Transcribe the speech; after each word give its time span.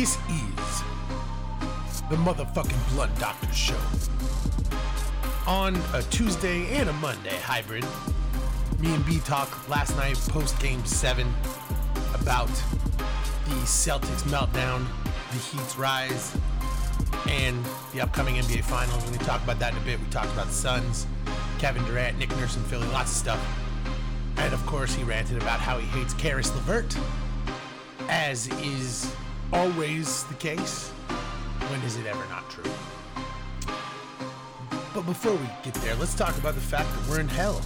This 0.00 0.16
is 0.30 0.82
the 2.08 2.16
motherfucking 2.16 2.94
Blunt 2.94 3.14
Doctor 3.18 3.52
Show. 3.52 3.76
On 5.46 5.76
a 5.92 6.00
Tuesday 6.04 6.74
and 6.74 6.88
a 6.88 6.92
Monday 6.94 7.36
hybrid, 7.36 7.84
me 8.78 8.94
and 8.94 9.04
B 9.04 9.18
talk 9.26 9.68
last 9.68 9.94
night 9.98 10.16
post 10.30 10.58
game 10.58 10.82
seven 10.86 11.30
about 12.14 12.48
the 12.48 13.56
Celtics 13.66 14.22
meltdown, 14.22 14.86
the 15.32 15.36
Heat's 15.36 15.76
rise, 15.76 16.34
and 17.28 17.62
the 17.92 18.00
upcoming 18.00 18.36
NBA 18.36 18.64
Finals. 18.64 19.04
Going 19.04 19.18
to 19.18 19.24
talk 19.26 19.44
about 19.44 19.58
that 19.58 19.74
in 19.74 19.82
a 19.82 19.84
bit. 19.84 20.00
We 20.00 20.06
talked 20.06 20.32
about 20.32 20.46
the 20.46 20.54
Suns, 20.54 21.06
Kevin 21.58 21.84
Durant, 21.84 22.16
Nick 22.16 22.30
Nurse 22.38 22.56
in 22.56 22.62
Philly, 22.62 22.88
lots 22.88 23.10
of 23.10 23.18
stuff. 23.18 23.58
And 24.38 24.54
of 24.54 24.64
course, 24.64 24.94
he 24.94 25.02
ranted 25.02 25.36
about 25.42 25.60
how 25.60 25.76
he 25.76 25.86
hates 25.88 26.14
Caris 26.14 26.50
LeVert, 26.54 26.96
as 28.08 28.48
is 28.62 29.14
always 29.52 30.24
the 30.24 30.34
case. 30.34 30.88
When 31.68 31.80
is 31.82 31.96
it 31.96 32.06
ever 32.06 32.24
not 32.28 32.48
true? 32.50 32.70
But 34.94 35.02
before 35.02 35.32
we 35.32 35.46
get 35.62 35.74
there, 35.74 35.94
let's 35.96 36.14
talk 36.14 36.36
about 36.38 36.54
the 36.54 36.60
fact 36.60 36.88
that 36.90 37.08
we're 37.08 37.20
in 37.20 37.28
hell. 37.28 37.62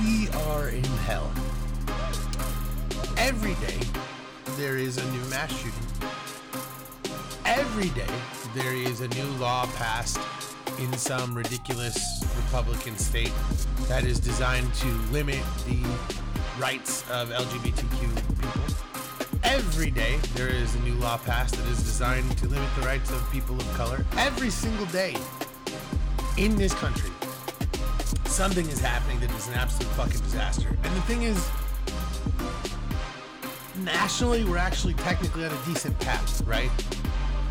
We 0.00 0.28
are 0.46 0.68
in 0.68 0.84
hell. 1.06 1.30
Every 3.16 3.54
day, 3.54 3.78
there 4.56 4.76
is 4.76 4.98
a 4.98 5.12
new 5.12 5.24
mass 5.30 5.52
shooting. 5.56 5.72
Every 7.44 7.90
day, 7.90 8.10
there 8.54 8.74
is 8.74 9.00
a 9.00 9.08
new 9.08 9.26
law 9.38 9.66
passed 9.76 10.18
in 10.78 10.92
some 10.94 11.34
ridiculous 11.34 12.24
Republican 12.36 12.96
state 12.96 13.32
that 13.88 14.04
is 14.04 14.18
designed 14.18 14.72
to 14.74 14.88
limit 15.12 15.40
the 15.66 15.84
rights 16.58 17.02
of 17.10 17.28
LGBTQ. 17.30 18.31
Every 19.52 19.90
day, 19.90 20.16
there 20.34 20.48
is 20.48 20.74
a 20.76 20.80
new 20.80 20.94
law 20.94 21.18
passed 21.18 21.56
that 21.56 21.68
is 21.68 21.76
designed 21.76 22.38
to 22.38 22.48
limit 22.48 22.70
the 22.74 22.86
rights 22.86 23.10
of 23.10 23.30
people 23.30 23.54
of 23.54 23.70
color. 23.74 24.02
Every 24.16 24.48
single 24.48 24.86
day 24.86 25.14
in 26.38 26.56
this 26.56 26.72
country, 26.72 27.10
something 28.24 28.66
is 28.66 28.80
happening 28.80 29.20
that 29.20 29.30
is 29.32 29.48
an 29.48 29.54
absolute 29.54 29.92
fucking 29.92 30.22
disaster. 30.22 30.68
And 30.70 30.96
the 30.96 31.02
thing 31.02 31.24
is, 31.24 31.50
nationally, 33.84 34.42
we're 34.44 34.56
actually 34.56 34.94
technically 34.94 35.44
on 35.44 35.52
a 35.52 35.64
decent 35.66 36.00
path, 36.00 36.40
right? 36.46 36.70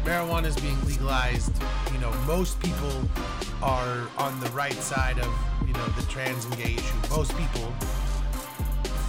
Marijuana 0.03 0.45
is 0.45 0.55
being 0.55 0.83
legalized. 0.85 1.53
You 1.93 1.99
know, 1.99 2.11
most 2.25 2.59
people 2.61 3.07
are 3.61 4.07
on 4.17 4.39
the 4.39 4.49
right 4.49 4.73
side 4.73 5.19
of, 5.19 5.31
you 5.67 5.73
know, 5.73 5.85
the 5.89 6.01
trans 6.07 6.45
and 6.45 6.57
gay 6.57 6.73
issue. 6.73 6.97
Most 7.11 7.37
people 7.37 7.71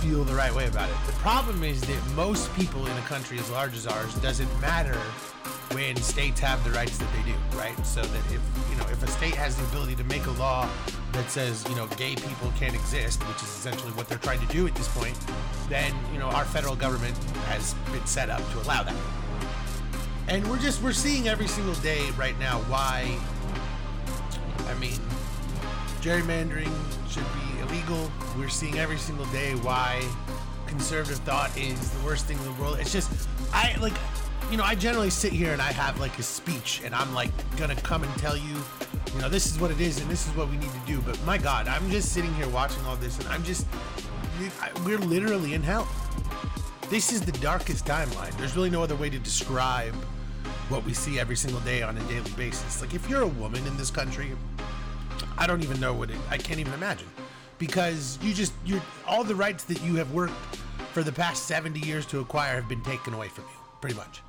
feel 0.03 0.25
the 0.25 0.35
right 0.35 0.53
way 0.53 0.67
about 0.67 0.89
it. 0.89 0.97
The 1.07 1.13
problem 1.13 1.63
is 1.63 1.81
that 1.83 2.07
most 2.17 2.53
people 2.57 2.85
in 2.87 2.97
a 2.97 3.01
country 3.03 3.39
as 3.39 3.49
large 3.51 3.77
as 3.77 3.87
ours 3.87 4.13
doesn't 4.17 4.61
matter 4.61 4.99
when 5.71 5.95
states 5.97 6.41
have 6.41 6.63
the 6.65 6.71
rights 6.71 6.99
that 6.99 7.09
they 7.13 7.31
do, 7.31 7.39
right? 7.57 7.87
So 7.87 8.03
that 8.03 8.33
if, 8.33 8.41
you 8.69 8.77
know, 8.77 8.85
if 8.91 9.01
a 9.05 9.07
state 9.07 9.37
has 9.37 9.57
the 9.57 9.65
ability 9.67 9.95
to 9.95 10.05
make 10.05 10.27
a 10.27 10.33
law 10.33 10.69
that 11.13 11.31
says, 11.31 11.65
you 11.69 11.77
know, 11.77 11.87
gay 11.97 12.17
people 12.17 12.53
can't 12.59 12.75
exist, 12.75 13.23
which 13.29 13.37
is 13.37 13.49
essentially 13.49 13.93
what 13.93 14.09
they're 14.09 14.19
trying 14.19 14.41
to 14.41 14.53
do 14.53 14.67
at 14.67 14.75
this 14.75 14.89
point, 14.89 15.17
then, 15.69 15.95
you 16.13 16.19
know, 16.19 16.27
our 16.31 16.45
federal 16.47 16.75
government 16.75 17.17
has 17.47 17.75
been 17.93 18.05
set 18.05 18.29
up 18.29 18.41
to 18.51 18.59
allow 18.63 18.83
that. 18.83 18.97
And 20.27 20.45
we're 20.51 20.59
just 20.59 20.83
we're 20.83 20.93
seeing 20.93 21.29
every 21.29 21.47
single 21.47 21.75
day 21.75 22.11
right 22.19 22.39
now 22.41 22.59
why 22.63 23.19
I 24.67 24.75
mean 24.81 24.99
gerrymandering 26.03 26.73
should 27.09 27.25
be 27.33 27.61
illegal. 27.61 28.11
We're 28.37 28.49
seeing 28.49 28.77
every 28.79 28.99
single 28.99 29.25
day 29.27 29.55
why 29.55 30.03
conservative 30.67 31.19
thought 31.19 31.57
is 31.57 31.91
the 31.91 32.05
worst 32.05 32.27
thing 32.27 32.37
in 32.39 32.45
the 32.45 32.53
world. 32.61 32.79
It's 32.81 32.93
just 32.93 33.29
I 33.53 33.77
like 33.81 33.93
you 34.51 34.57
know, 34.57 34.65
I 34.65 34.75
generally 34.75 35.11
sit 35.11 35.33
here 35.33 35.53
and 35.53 35.63
I 35.63 35.71
have 35.71 36.01
like 36.01 36.19
a 36.19 36.23
speech 36.23 36.83
and 36.85 36.93
I'm 36.93 37.15
like 37.15 37.31
gonna 37.57 37.77
come 37.77 38.03
and 38.03 38.13
tell 38.17 38.37
you, 38.37 38.57
you 39.15 39.21
know, 39.21 39.29
this 39.29 39.47
is 39.47 39.61
what 39.61 39.71
it 39.71 39.81
is 39.81 40.01
and 40.01 40.11
this 40.11 40.27
is 40.27 40.35
what 40.35 40.51
we 40.51 40.57
need 40.57 40.73
to 40.73 40.81
do. 40.87 41.01
But 41.03 41.23
my 41.25 41.39
God, 41.39 41.69
I'm 41.69 41.89
just 41.89 42.13
sitting 42.13 42.35
here 42.35 42.49
watching 42.49 42.85
all 42.85 42.97
this 42.97 43.19
and 43.21 43.29
I'm 43.29 43.45
just, 43.45 43.67
we're 44.85 44.99
literally 44.99 45.55
in 45.55 45.63
hell. 45.63 45.89
This 46.91 47.13
is 47.13 47.23
the 47.23 47.33
darkest 47.33 47.87
timeline. 47.87 48.37
There's 48.39 48.57
really 48.57 48.71
no 48.71 48.83
other 48.83 48.97
way 48.97 49.09
to 49.09 49.19
describe 49.21 49.95
what 50.69 50.85
we 50.85 50.95
see 50.95 51.21
every 51.21 51.37
single 51.37 51.61
day 51.61 51.83
on 51.83 51.97
a 51.97 52.01
daily 52.05 52.31
basis. 52.33 52.81
Like 52.81 52.93
if 52.93 53.09
you're 53.09 53.23
a 53.23 53.29
woman 53.29 53.65
in 53.67 53.77
this 53.77 53.91
country, 53.91 54.33
I 55.39 55.47
don't 55.47 55.63
even 55.63 55.81
know 55.81 55.93
what 55.93 56.11
it, 56.11 56.17
I 56.31 56.39
can't 56.39 56.61
even 56.61 56.73
imagine. 56.75 57.09
Because 57.59 58.19
you 58.23 58.35
just, 58.35 58.53
you're, 58.65 58.83
all 59.07 59.25
the 59.25 59.35
rights 59.35 59.65
that 59.65 59.83
you 59.83 59.95
have 59.97 60.13
worked 60.13 60.35
for 60.93 61.03
the 61.03 61.13
past 61.13 61.47
70 61.47 61.81
years 61.81 62.07
to 62.07 62.21
acquire 62.21 62.57
have 62.57 62.69
been 62.69 62.83
taken 62.83 63.15
away 63.15 63.29
from 63.29 63.45
you, 63.45 63.59
pretty 63.81 63.97
much. 63.97 64.21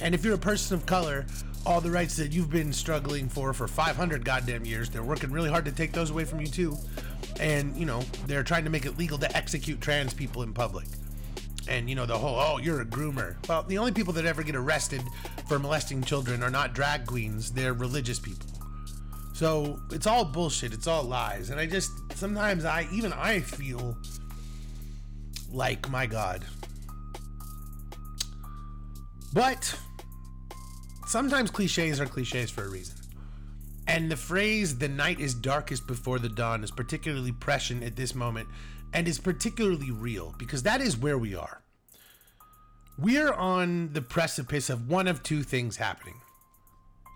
And 0.00 0.14
if 0.14 0.24
you're 0.24 0.34
a 0.34 0.38
person 0.38 0.76
of 0.76 0.86
color, 0.86 1.26
all 1.66 1.80
the 1.80 1.90
rights 1.90 2.16
that 2.16 2.32
you've 2.32 2.50
been 2.50 2.72
struggling 2.72 3.28
for 3.28 3.52
for 3.52 3.66
500 3.66 4.24
goddamn 4.24 4.64
years, 4.64 4.88
they're 4.88 5.02
working 5.02 5.30
really 5.32 5.50
hard 5.50 5.64
to 5.64 5.72
take 5.72 5.92
those 5.92 6.10
away 6.10 6.24
from 6.24 6.40
you 6.40 6.46
too. 6.46 6.76
And, 7.40 7.76
you 7.76 7.84
know, 7.84 8.00
they're 8.26 8.44
trying 8.44 8.64
to 8.64 8.70
make 8.70 8.86
it 8.86 8.96
legal 8.96 9.18
to 9.18 9.36
execute 9.36 9.80
trans 9.80 10.14
people 10.14 10.42
in 10.42 10.52
public. 10.52 10.86
And, 11.68 11.88
you 11.88 11.96
know, 11.96 12.06
the 12.06 12.16
whole, 12.16 12.38
oh, 12.38 12.58
you're 12.58 12.80
a 12.80 12.86
groomer. 12.86 13.36
Well, 13.48 13.62
the 13.64 13.76
only 13.76 13.92
people 13.92 14.12
that 14.14 14.24
ever 14.24 14.42
get 14.42 14.56
arrested 14.56 15.02
for 15.48 15.58
molesting 15.58 16.02
children 16.02 16.42
are 16.42 16.50
not 16.50 16.74
drag 16.74 17.06
queens, 17.06 17.50
they're 17.50 17.74
religious 17.74 18.18
people. 18.18 18.46
So 19.38 19.78
it's 19.92 20.08
all 20.08 20.24
bullshit, 20.24 20.74
it's 20.74 20.88
all 20.88 21.04
lies. 21.04 21.50
And 21.50 21.60
I 21.60 21.66
just, 21.66 21.92
sometimes 22.16 22.64
I, 22.64 22.88
even 22.90 23.12
I 23.12 23.38
feel 23.38 23.96
like, 25.52 25.88
my 25.90 26.06
God. 26.06 26.44
But 29.32 29.78
sometimes 31.06 31.52
cliches 31.52 32.00
are 32.00 32.06
cliches 32.06 32.50
for 32.50 32.64
a 32.64 32.68
reason. 32.68 32.96
And 33.86 34.10
the 34.10 34.16
phrase, 34.16 34.76
the 34.76 34.88
night 34.88 35.20
is 35.20 35.34
darkest 35.34 35.86
before 35.86 36.18
the 36.18 36.28
dawn, 36.28 36.64
is 36.64 36.72
particularly 36.72 37.30
prescient 37.30 37.84
at 37.84 37.94
this 37.94 38.16
moment 38.16 38.48
and 38.92 39.06
is 39.06 39.20
particularly 39.20 39.92
real 39.92 40.34
because 40.36 40.64
that 40.64 40.80
is 40.80 40.96
where 40.96 41.16
we 41.16 41.36
are. 41.36 41.62
We're 42.98 43.34
on 43.34 43.92
the 43.92 44.02
precipice 44.02 44.68
of 44.68 44.88
one 44.88 45.06
of 45.06 45.22
two 45.22 45.44
things 45.44 45.76
happening. 45.76 46.16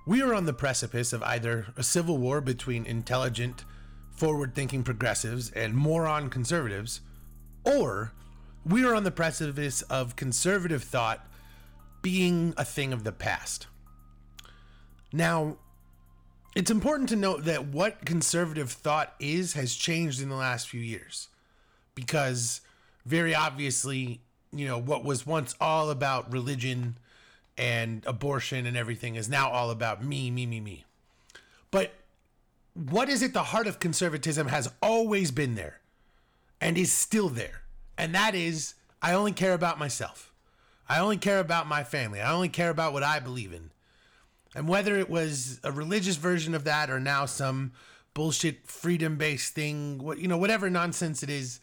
We 0.05 0.21
are 0.21 0.35
on 0.35 0.47
the 0.47 0.53
precipice 0.53 1.13
of 1.13 1.23
either 1.23 1.69
a 1.77 1.85
civil 1.85 2.19
war 2.19 2.41
between 2.41 2.87
intelligent, 2.87 3.65
forward 4.11 4.55
thinking 4.55 4.83
progressives 4.83 5.51
and 5.53 5.75
moron 5.75 6.29
conservatives, 6.29 7.03
or 7.65 8.13
we 8.67 8.85
are 8.85 8.95
on 8.95 9.05
the 9.05 9.13
precipice 9.13 9.83
of 9.83 10.17
conservative 10.17 10.83
thought 10.83 11.29
being 12.03 12.53
a 12.57 12.65
thing 12.65 12.93
of 12.93 13.05
the 13.05 13.13
past. 13.13 13.69
Now, 15.13 15.59
it's 16.57 16.71
important 16.71 17.09
to 17.11 17.17
note 17.17 17.45
that 17.45 17.67
what 17.67 18.05
conservative 18.05 18.73
thought 18.73 19.15
is 19.21 19.53
has 19.53 19.75
changed 19.75 20.21
in 20.21 20.29
the 20.29 20.35
last 20.35 20.69
few 20.69 20.81
years 20.81 21.29
because 21.95 22.61
very 23.07 23.35
obviously, 23.35 24.21
you 24.53 24.67
know, 24.67 24.79
what 24.79 25.05
was 25.05 25.27
once 25.27 25.55
all 25.61 25.91
about 25.91 26.33
religion 26.33 26.99
and 27.57 28.05
abortion 28.07 28.67
and 28.67 28.77
everything 28.77 29.15
is 29.15 29.29
now 29.29 29.51
all 29.51 29.71
about 29.71 30.05
me, 30.05 30.31
me, 30.31 30.47
me, 30.47 30.61
me. 30.61 30.85
But 31.71 31.93
what 32.75 33.09
is 33.09 33.23
at 33.23 33.33
the 33.33 33.43
heart 33.45 33.67
of 33.67 33.81
conservatism 33.81 34.49
has 34.49 34.71
always 34.81 35.31
been 35.31 35.55
there 35.55 35.81
and 36.61 36.79
is 36.79 36.93
still 36.93 37.29
there. 37.29 37.63
And 37.99 38.15
that 38.15 38.35
is, 38.35 38.75
I 39.03 39.13
only 39.13 39.33
care 39.33 39.53
about 39.53 39.79
myself. 39.79 40.33
I 40.89 40.99
only 40.99 41.17
care 41.17 41.39
about 41.39 41.67
my 41.67 41.85
family. 41.85 42.21
I 42.21 42.33
only 42.33 42.49
care 42.49 42.71
about 42.71 42.93
what 42.93 43.03
I 43.03 43.19
believe 43.19 43.53
in. 43.53 43.71
And 44.55 44.69
whether 44.69 44.97
it 44.97 45.09
was 45.09 45.61
a 45.65 45.73
religious 45.73 46.17
version 46.17 46.55
of 46.55 46.65
that 46.65 46.91
or 46.91 47.01
now 47.01 47.27
some 47.27 47.73
bullshit 48.15 48.67
freedom 48.67 49.17
based 49.17 49.55
thing, 49.55 49.99
what 49.99 50.19
you 50.19 50.29
know, 50.29 50.37
whatever 50.37 50.69
nonsense 50.69 51.23
it 51.23 51.31
is, 51.31 51.61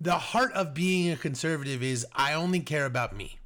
the 0.00 0.18
heart 0.18 0.52
of 0.52 0.74
being 0.74 1.10
a 1.10 1.16
conservative 1.16 1.82
is 1.82 2.06
I 2.14 2.34
only 2.34 2.60
care 2.60 2.86
about 2.86 3.16
me. 3.16 3.38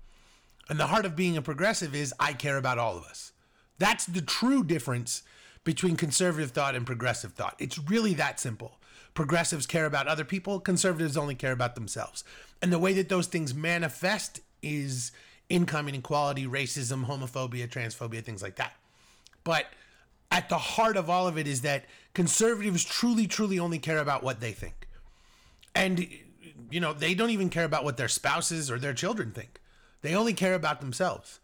And 0.68 0.78
the 0.78 0.86
heart 0.86 1.04
of 1.04 1.16
being 1.16 1.36
a 1.36 1.42
progressive 1.42 1.94
is 1.94 2.14
I 2.18 2.32
care 2.32 2.56
about 2.56 2.78
all 2.78 2.96
of 2.96 3.04
us. 3.04 3.32
That's 3.78 4.06
the 4.06 4.22
true 4.22 4.64
difference 4.64 5.22
between 5.64 5.96
conservative 5.96 6.50
thought 6.50 6.74
and 6.74 6.86
progressive 6.86 7.32
thought. 7.32 7.56
It's 7.58 7.78
really 7.78 8.14
that 8.14 8.40
simple. 8.40 8.78
Progressives 9.14 9.66
care 9.66 9.86
about 9.86 10.08
other 10.08 10.24
people, 10.24 10.58
conservatives 10.60 11.16
only 11.16 11.34
care 11.34 11.52
about 11.52 11.74
themselves. 11.74 12.24
And 12.62 12.72
the 12.72 12.78
way 12.78 12.92
that 12.94 13.08
those 13.08 13.26
things 13.26 13.54
manifest 13.54 14.40
is 14.62 15.12
income 15.48 15.88
inequality, 15.88 16.46
racism, 16.46 17.06
homophobia, 17.06 17.68
transphobia, 17.68 18.22
things 18.22 18.42
like 18.42 18.56
that. 18.56 18.74
But 19.44 19.66
at 20.30 20.48
the 20.48 20.58
heart 20.58 20.96
of 20.96 21.10
all 21.10 21.28
of 21.28 21.36
it 21.36 21.46
is 21.46 21.60
that 21.60 21.84
conservatives 22.14 22.84
truly, 22.84 23.26
truly 23.26 23.58
only 23.58 23.78
care 23.78 23.98
about 23.98 24.22
what 24.22 24.40
they 24.40 24.52
think. 24.52 24.88
And, 25.74 26.06
you 26.70 26.80
know, 26.80 26.92
they 26.92 27.14
don't 27.14 27.30
even 27.30 27.50
care 27.50 27.64
about 27.64 27.84
what 27.84 27.98
their 27.98 28.08
spouses 28.08 28.70
or 28.70 28.78
their 28.78 28.94
children 28.94 29.32
think, 29.32 29.60
they 30.02 30.14
only 30.14 30.34
care 30.34 30.54
about 30.54 30.80
themselves. 30.80 31.40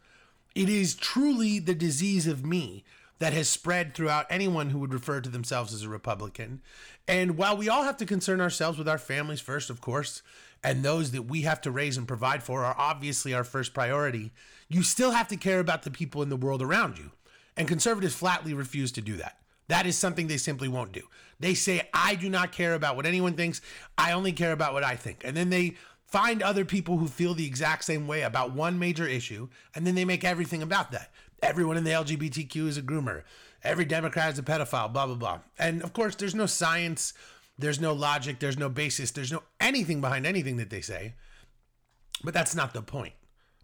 It 0.55 0.69
is 0.69 0.95
truly 0.95 1.59
the 1.59 1.75
disease 1.75 2.27
of 2.27 2.45
me 2.45 2.85
that 3.19 3.33
has 3.33 3.49
spread 3.49 3.95
throughout 3.95 4.27
anyone 4.31 4.71
who 4.71 4.79
would 4.79 4.93
refer 4.93 5.21
to 5.21 5.29
themselves 5.29 5.73
as 5.75 5.83
a 5.83 5.89
Republican. 5.89 6.61
And 7.07 7.37
while 7.37 7.57
we 7.57 7.69
all 7.69 7.83
have 7.83 7.97
to 7.99 8.07
concern 8.07 8.41
ourselves 8.41 8.79
with 8.79 8.89
our 8.89 8.99
families 8.99 9.41
first, 9.41 9.71
of 9.71 9.81
course, 9.81 10.23
and 10.63 10.83
those 10.83 11.13
that 11.13 11.23
we 11.23 11.43
have 11.43 11.61
to 11.63 11.71
raise 11.71 11.97
and 11.97 12.07
provide 12.07 12.43
for 12.43 12.65
are 12.65 12.77
obviously 12.79 13.35
our 13.35 13.45
first 13.45 13.75
priority, 13.75 14.33
you 14.69 14.83
still 14.83 15.13
have 15.13 15.29
to 15.29 15.37
care 15.37 15.61
about 15.61 15.83
the 15.83 15.91
people 15.91 16.23
in 16.23 16.29
the 16.29 16.37
world 16.37 16.63
around 16.63 16.99
you. 16.99 17.13
And 17.57 17.67
conservatives 17.67 18.15
flatly 18.15 18.55
refuse 18.55 18.93
to 18.93 19.01
do 19.01 19.17
that. 19.17 19.39
That 19.69 19.87
is 19.87 19.99
something 19.99 20.27
they 20.27 20.37
simply 20.37 20.69
won't 20.69 20.93
do. 20.93 21.03
They 21.41 21.55
say, 21.55 21.89
I 21.93 22.15
do 22.15 22.29
not 22.29 22.53
care 22.53 22.75
about 22.75 22.97
what 22.97 23.07
anyone 23.07 23.35
thinks. 23.35 23.61
I 23.97 24.13
only 24.13 24.33
care 24.33 24.53
about 24.53 24.73
what 24.73 24.85
I 24.85 24.97
think. 24.97 25.23
And 25.25 25.37
then 25.37 25.51
they 25.51 25.77
find 26.09 26.43
other 26.43 26.65
people 26.65 26.97
who 26.97 27.07
feel 27.07 27.35
the 27.35 27.47
exact 27.47 27.85
same 27.85 28.07
way 28.07 28.23
about 28.23 28.53
one 28.53 28.79
major 28.79 29.07
issue, 29.07 29.49
and 29.75 29.87
then 29.87 29.95
they 29.95 30.05
make 30.05 30.25
everything 30.25 30.63
about 30.63 30.91
that. 30.91 31.11
Everyone 31.43 31.77
in 31.77 31.85
the 31.85 31.91
LGBTQ 31.91 32.67
is 32.67 32.79
a 32.79 32.83
groomer. 32.83 33.23
Every 33.63 33.85
Democrat 33.85 34.33
is 34.33 34.39
a 34.39 34.43
pedophile, 34.43 34.93
blah, 34.93 35.07
blah, 35.07 35.15
blah. 35.15 35.41
And 35.59 35.83
of 35.83 35.93
course, 35.93 36.15
there's 36.17 36.35
no 36.35 36.47
science, 36.47 37.13
there's 37.59 37.81
no 37.81 37.93
logic, 37.93 38.39
there's 38.39 38.59
no 38.59 38.69
basis, 38.69 39.11
there's 39.11 39.31
no 39.31 39.43
anything 39.61 40.01
behind 40.01 40.27
anything 40.27 40.57
that 40.57 40.71
they 40.71 40.81
say. 40.81 41.15
But 42.25 42.35
that's 42.35 42.55
not 42.55 42.73
the 42.73 42.83
point. 42.83 43.15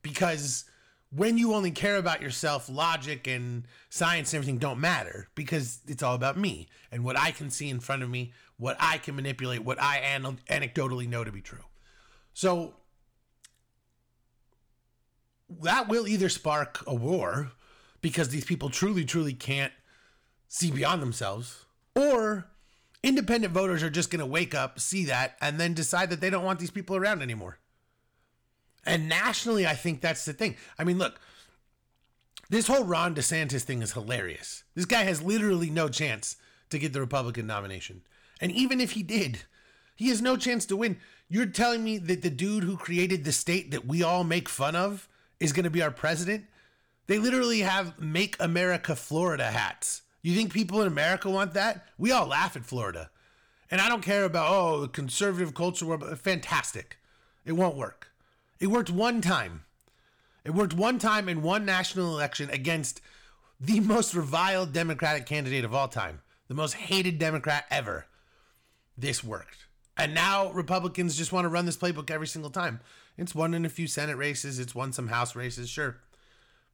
Because 0.02 0.64
when 1.10 1.38
you 1.38 1.54
only 1.54 1.70
care 1.70 1.96
about 1.96 2.20
yourself, 2.20 2.68
logic 2.68 3.26
and 3.26 3.66
science 3.88 4.32
and 4.32 4.38
everything 4.38 4.58
don't 4.58 4.80
matter 4.80 5.28
because 5.34 5.78
it's 5.86 6.02
all 6.02 6.14
about 6.14 6.36
me 6.36 6.68
and 6.92 7.04
what 7.04 7.18
I 7.18 7.30
can 7.30 7.50
see 7.50 7.70
in 7.70 7.80
front 7.80 8.02
of 8.02 8.10
me, 8.10 8.32
what 8.58 8.76
I 8.78 8.98
can 8.98 9.16
manipulate, 9.16 9.64
what 9.64 9.80
I 9.80 9.98
an- 9.98 10.38
anecdotally 10.50 11.08
know 11.08 11.24
to 11.24 11.32
be 11.32 11.40
true. 11.40 11.64
So 12.34 12.74
that 15.62 15.88
will 15.88 16.06
either 16.06 16.28
spark 16.28 16.82
a 16.86 16.94
war 16.94 17.52
because 18.00 18.28
these 18.28 18.44
people 18.44 18.68
truly, 18.68 19.04
truly 19.04 19.32
can't 19.32 19.72
see 20.48 20.70
beyond 20.70 21.00
themselves, 21.00 21.64
or 21.96 22.46
independent 23.02 23.52
voters 23.52 23.82
are 23.82 23.90
just 23.90 24.10
going 24.10 24.20
to 24.20 24.26
wake 24.26 24.54
up, 24.54 24.78
see 24.78 25.04
that, 25.06 25.36
and 25.40 25.58
then 25.58 25.74
decide 25.74 26.10
that 26.10 26.20
they 26.20 26.30
don't 26.30 26.44
want 26.44 26.58
these 26.58 26.70
people 26.70 26.96
around 26.96 27.22
anymore. 27.22 27.58
And 28.84 29.08
nationally, 29.08 29.66
I 29.66 29.74
think 29.74 30.00
that's 30.00 30.24
the 30.24 30.32
thing. 30.32 30.56
I 30.78 30.84
mean, 30.84 30.98
look, 30.98 31.18
this 32.50 32.66
whole 32.66 32.84
Ron 32.84 33.14
DeSantis 33.14 33.62
thing 33.62 33.80
is 33.82 33.92
hilarious. 33.92 34.64
This 34.74 34.84
guy 34.84 35.04
has 35.04 35.22
literally 35.22 35.70
no 35.70 35.88
chance 35.88 36.36
to 36.70 36.78
get 36.78 36.92
the 36.92 37.00
Republican 37.00 37.46
nomination. 37.46 38.02
And 38.40 38.52
even 38.52 38.80
if 38.80 38.92
he 38.92 39.02
did, 39.02 39.42
he 39.96 40.08
has 40.08 40.20
no 40.20 40.36
chance 40.36 40.66
to 40.66 40.76
win. 40.76 40.98
You're 41.28 41.46
telling 41.46 41.82
me 41.82 41.98
that 41.98 42.22
the 42.22 42.30
dude 42.30 42.64
who 42.64 42.76
created 42.76 43.24
the 43.24 43.32
state 43.32 43.70
that 43.70 43.86
we 43.86 44.02
all 44.02 44.24
make 44.24 44.48
fun 44.48 44.76
of 44.76 45.08
is 45.40 45.52
going 45.52 45.64
to 45.64 45.70
be 45.70 45.82
our 45.82 45.90
president? 45.90 46.44
They 47.06 47.18
literally 47.18 47.60
have 47.60 48.00
Make 48.00 48.36
America 48.40 48.94
Florida 48.96 49.50
hats. 49.50 50.02
You 50.22 50.34
think 50.34 50.52
people 50.52 50.80
in 50.80 50.86
America 50.86 51.28
want 51.28 51.52
that? 51.54 51.86
We 51.98 52.12
all 52.12 52.26
laugh 52.26 52.56
at 52.56 52.64
Florida. 52.64 53.10
And 53.70 53.80
I 53.80 53.88
don't 53.88 54.02
care 54.02 54.24
about, 54.24 54.50
oh, 54.50 54.80
the 54.82 54.88
conservative 54.88 55.54
culture 55.54 55.86
war, 55.86 55.98
fantastic. 56.16 56.98
It 57.44 57.52
won't 57.52 57.76
work. 57.76 58.08
It 58.60 58.68
worked 58.68 58.90
one 58.90 59.20
time. 59.20 59.64
It 60.44 60.52
worked 60.52 60.74
one 60.74 60.98
time 60.98 61.28
in 61.28 61.42
one 61.42 61.64
national 61.64 62.14
election 62.14 62.50
against 62.50 63.00
the 63.60 63.80
most 63.80 64.14
reviled 64.14 64.72
Democratic 64.72 65.26
candidate 65.26 65.64
of 65.64 65.74
all 65.74 65.88
time, 65.88 66.20
the 66.48 66.54
most 66.54 66.74
hated 66.74 67.18
Democrat 67.18 67.64
ever. 67.70 68.06
This 68.96 69.24
worked. 69.24 69.63
And 69.96 70.14
now 70.14 70.50
Republicans 70.50 71.16
just 71.16 71.32
want 71.32 71.44
to 71.44 71.48
run 71.48 71.66
this 71.66 71.76
playbook 71.76 72.10
every 72.10 72.26
single 72.26 72.50
time. 72.50 72.80
It's 73.16 73.34
won 73.34 73.54
in 73.54 73.64
a 73.64 73.68
few 73.68 73.86
Senate 73.86 74.16
races, 74.16 74.58
it's 74.58 74.74
won 74.74 74.92
some 74.92 75.08
House 75.08 75.36
races, 75.36 75.68
sure. 75.68 75.98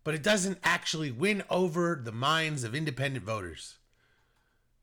But 0.05 0.15
it 0.15 0.23
doesn't 0.23 0.59
actually 0.65 1.11
win 1.11 1.43
over 1.51 2.01
the 2.03 2.13
minds 2.13 2.65
of 2.65 2.75
independent 2.75 3.25
voters. 3.25 3.77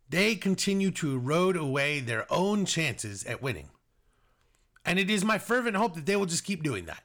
They 0.10 0.36
continue 0.36 0.92
to 0.92 1.16
erode 1.16 1.58
away 1.58 2.00
their 2.00 2.32
own 2.32 2.66
chances 2.66 3.24
at 3.26 3.42
winning. 3.42 3.70
And 4.86 5.00
it 5.00 5.10
is 5.10 5.26
my 5.26 5.38
fervent 5.38 5.76
hope 5.76 5.96
that 5.96 6.06
they 6.06 6.16
will 6.16 6.28
just 6.28 6.46
keep 6.46 6.64
doing 6.64 6.86
that. 6.86 7.04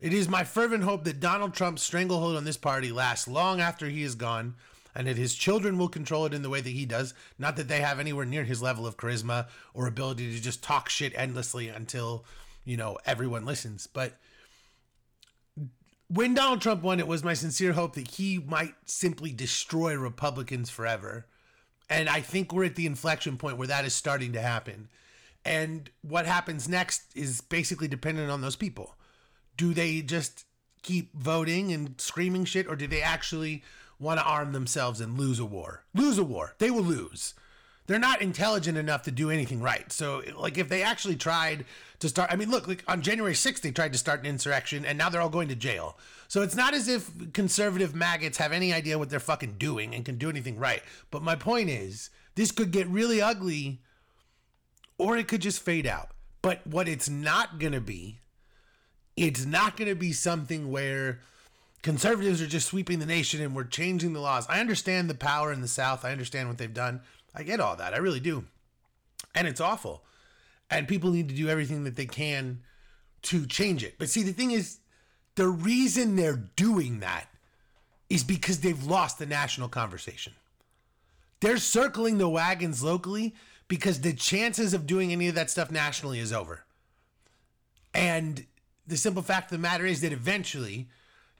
It 0.00 0.14
is 0.14 0.28
my 0.28 0.44
fervent 0.44 0.84
hope 0.84 1.04
that 1.04 1.20
Donald 1.20 1.54
Trump's 1.54 1.82
stranglehold 1.82 2.36
on 2.36 2.44
this 2.44 2.56
party 2.56 2.92
lasts 2.92 3.26
long 3.26 3.60
after 3.60 3.88
he 3.88 4.02
is 4.02 4.14
gone 4.14 4.54
and 4.96 5.06
that 5.06 5.18
his 5.18 5.34
children 5.34 5.76
will 5.76 5.90
control 5.90 6.24
it 6.24 6.32
in 6.32 6.40
the 6.40 6.48
way 6.48 6.62
that 6.62 6.70
he 6.70 6.86
does. 6.86 7.12
Not 7.38 7.56
that 7.56 7.68
they 7.68 7.80
have 7.80 8.00
anywhere 8.00 8.24
near 8.24 8.44
his 8.44 8.62
level 8.62 8.86
of 8.86 8.96
charisma 8.96 9.46
or 9.74 9.86
ability 9.86 10.34
to 10.34 10.42
just 10.42 10.62
talk 10.62 10.88
shit 10.88 11.12
endlessly 11.14 11.68
until, 11.68 12.24
you 12.64 12.78
know, 12.78 12.96
everyone 13.04 13.44
listens. 13.44 13.86
But 13.86 14.14
when 16.08 16.32
Donald 16.32 16.62
Trump 16.62 16.82
won, 16.82 16.98
it 16.98 17.06
was 17.06 17.22
my 17.22 17.34
sincere 17.34 17.74
hope 17.74 17.94
that 17.94 18.12
he 18.12 18.38
might 18.38 18.74
simply 18.86 19.32
destroy 19.32 19.94
Republicans 19.94 20.70
forever. 20.70 21.26
And 21.90 22.08
I 22.08 22.22
think 22.22 22.52
we're 22.52 22.64
at 22.64 22.76
the 22.76 22.86
inflection 22.86 23.36
point 23.36 23.58
where 23.58 23.68
that 23.68 23.84
is 23.84 23.92
starting 23.94 24.32
to 24.32 24.40
happen. 24.40 24.88
And 25.44 25.90
what 26.00 26.24
happens 26.24 26.70
next 26.70 27.02
is 27.14 27.42
basically 27.42 27.86
dependent 27.86 28.30
on 28.30 28.40
those 28.40 28.56
people. 28.56 28.96
Do 29.58 29.74
they 29.74 30.00
just 30.00 30.46
keep 30.82 31.14
voting 31.14 31.70
and 31.72 32.00
screaming 32.00 32.46
shit, 32.46 32.66
or 32.66 32.76
do 32.76 32.86
they 32.86 33.02
actually 33.02 33.62
want 33.98 34.20
to 34.20 34.26
arm 34.26 34.52
themselves 34.52 35.00
and 35.00 35.18
lose 35.18 35.38
a 35.38 35.44
war. 35.44 35.84
Lose 35.94 36.18
a 36.18 36.24
war. 36.24 36.54
They 36.58 36.70
will 36.70 36.82
lose. 36.82 37.34
They're 37.86 37.98
not 37.98 38.20
intelligent 38.20 38.76
enough 38.76 39.02
to 39.02 39.12
do 39.12 39.30
anything 39.30 39.62
right. 39.62 39.90
So, 39.92 40.22
like, 40.36 40.58
if 40.58 40.68
they 40.68 40.82
actually 40.82 41.16
tried 41.16 41.64
to 42.00 42.08
start, 42.08 42.32
I 42.32 42.36
mean, 42.36 42.50
look, 42.50 42.66
like 42.66 42.82
on 42.88 43.00
January 43.00 43.34
6th, 43.34 43.60
they 43.60 43.70
tried 43.70 43.92
to 43.92 43.98
start 43.98 44.20
an 44.20 44.26
insurrection 44.26 44.84
and 44.84 44.98
now 44.98 45.08
they're 45.08 45.20
all 45.20 45.28
going 45.28 45.48
to 45.48 45.54
jail. 45.54 45.96
So, 46.26 46.42
it's 46.42 46.56
not 46.56 46.74
as 46.74 46.88
if 46.88 47.32
conservative 47.32 47.94
maggots 47.94 48.38
have 48.38 48.52
any 48.52 48.72
idea 48.72 48.98
what 48.98 49.08
they're 49.08 49.20
fucking 49.20 49.54
doing 49.58 49.94
and 49.94 50.04
can 50.04 50.18
do 50.18 50.28
anything 50.28 50.58
right. 50.58 50.82
But 51.10 51.22
my 51.22 51.36
point 51.36 51.70
is, 51.70 52.10
this 52.34 52.50
could 52.50 52.72
get 52.72 52.88
really 52.88 53.22
ugly 53.22 53.80
or 54.98 55.16
it 55.16 55.28
could 55.28 55.42
just 55.42 55.62
fade 55.62 55.86
out. 55.86 56.10
But 56.42 56.66
what 56.66 56.88
it's 56.88 57.08
not 57.08 57.58
going 57.58 57.72
to 57.72 57.80
be, 57.80 58.20
it's 59.16 59.44
not 59.44 59.76
going 59.76 59.88
to 59.88 59.96
be 59.96 60.12
something 60.12 60.70
where 60.70 61.20
conservatives 61.86 62.42
are 62.42 62.48
just 62.48 62.66
sweeping 62.66 62.98
the 62.98 63.06
nation 63.06 63.40
and 63.40 63.54
we're 63.54 63.62
changing 63.62 64.12
the 64.12 64.18
laws. 64.18 64.44
I 64.48 64.58
understand 64.58 65.08
the 65.08 65.14
power 65.14 65.52
in 65.52 65.60
the 65.60 65.68
South. 65.68 66.04
I 66.04 66.10
understand 66.10 66.48
what 66.48 66.58
they've 66.58 66.74
done. 66.74 67.00
I 67.32 67.44
get 67.44 67.60
all 67.60 67.76
that. 67.76 67.94
I 67.94 67.98
really 67.98 68.18
do. 68.18 68.44
And 69.36 69.46
it's 69.46 69.60
awful. 69.60 70.02
And 70.68 70.88
people 70.88 71.12
need 71.12 71.28
to 71.28 71.34
do 71.36 71.48
everything 71.48 71.84
that 71.84 71.94
they 71.94 72.06
can 72.06 72.62
to 73.22 73.46
change 73.46 73.84
it. 73.84 74.00
But 74.00 74.10
see, 74.10 74.24
the 74.24 74.32
thing 74.32 74.50
is, 74.50 74.80
the 75.36 75.46
reason 75.46 76.16
they're 76.16 76.42
doing 76.56 76.98
that 77.00 77.28
is 78.10 78.24
because 78.24 78.58
they've 78.58 78.84
lost 78.84 79.20
the 79.20 79.26
national 79.26 79.68
conversation. 79.68 80.32
They're 81.38 81.56
circling 81.56 82.18
the 82.18 82.28
wagons 82.28 82.82
locally 82.82 83.36
because 83.68 84.00
the 84.00 84.12
chances 84.12 84.74
of 84.74 84.88
doing 84.88 85.12
any 85.12 85.28
of 85.28 85.36
that 85.36 85.50
stuff 85.50 85.70
nationally 85.70 86.18
is 86.18 86.32
over. 86.32 86.64
And 87.94 88.44
the 88.88 88.96
simple 88.96 89.22
fact 89.22 89.52
of 89.52 89.58
the 89.58 89.62
matter 89.62 89.86
is 89.86 90.00
that 90.00 90.12
eventually 90.12 90.88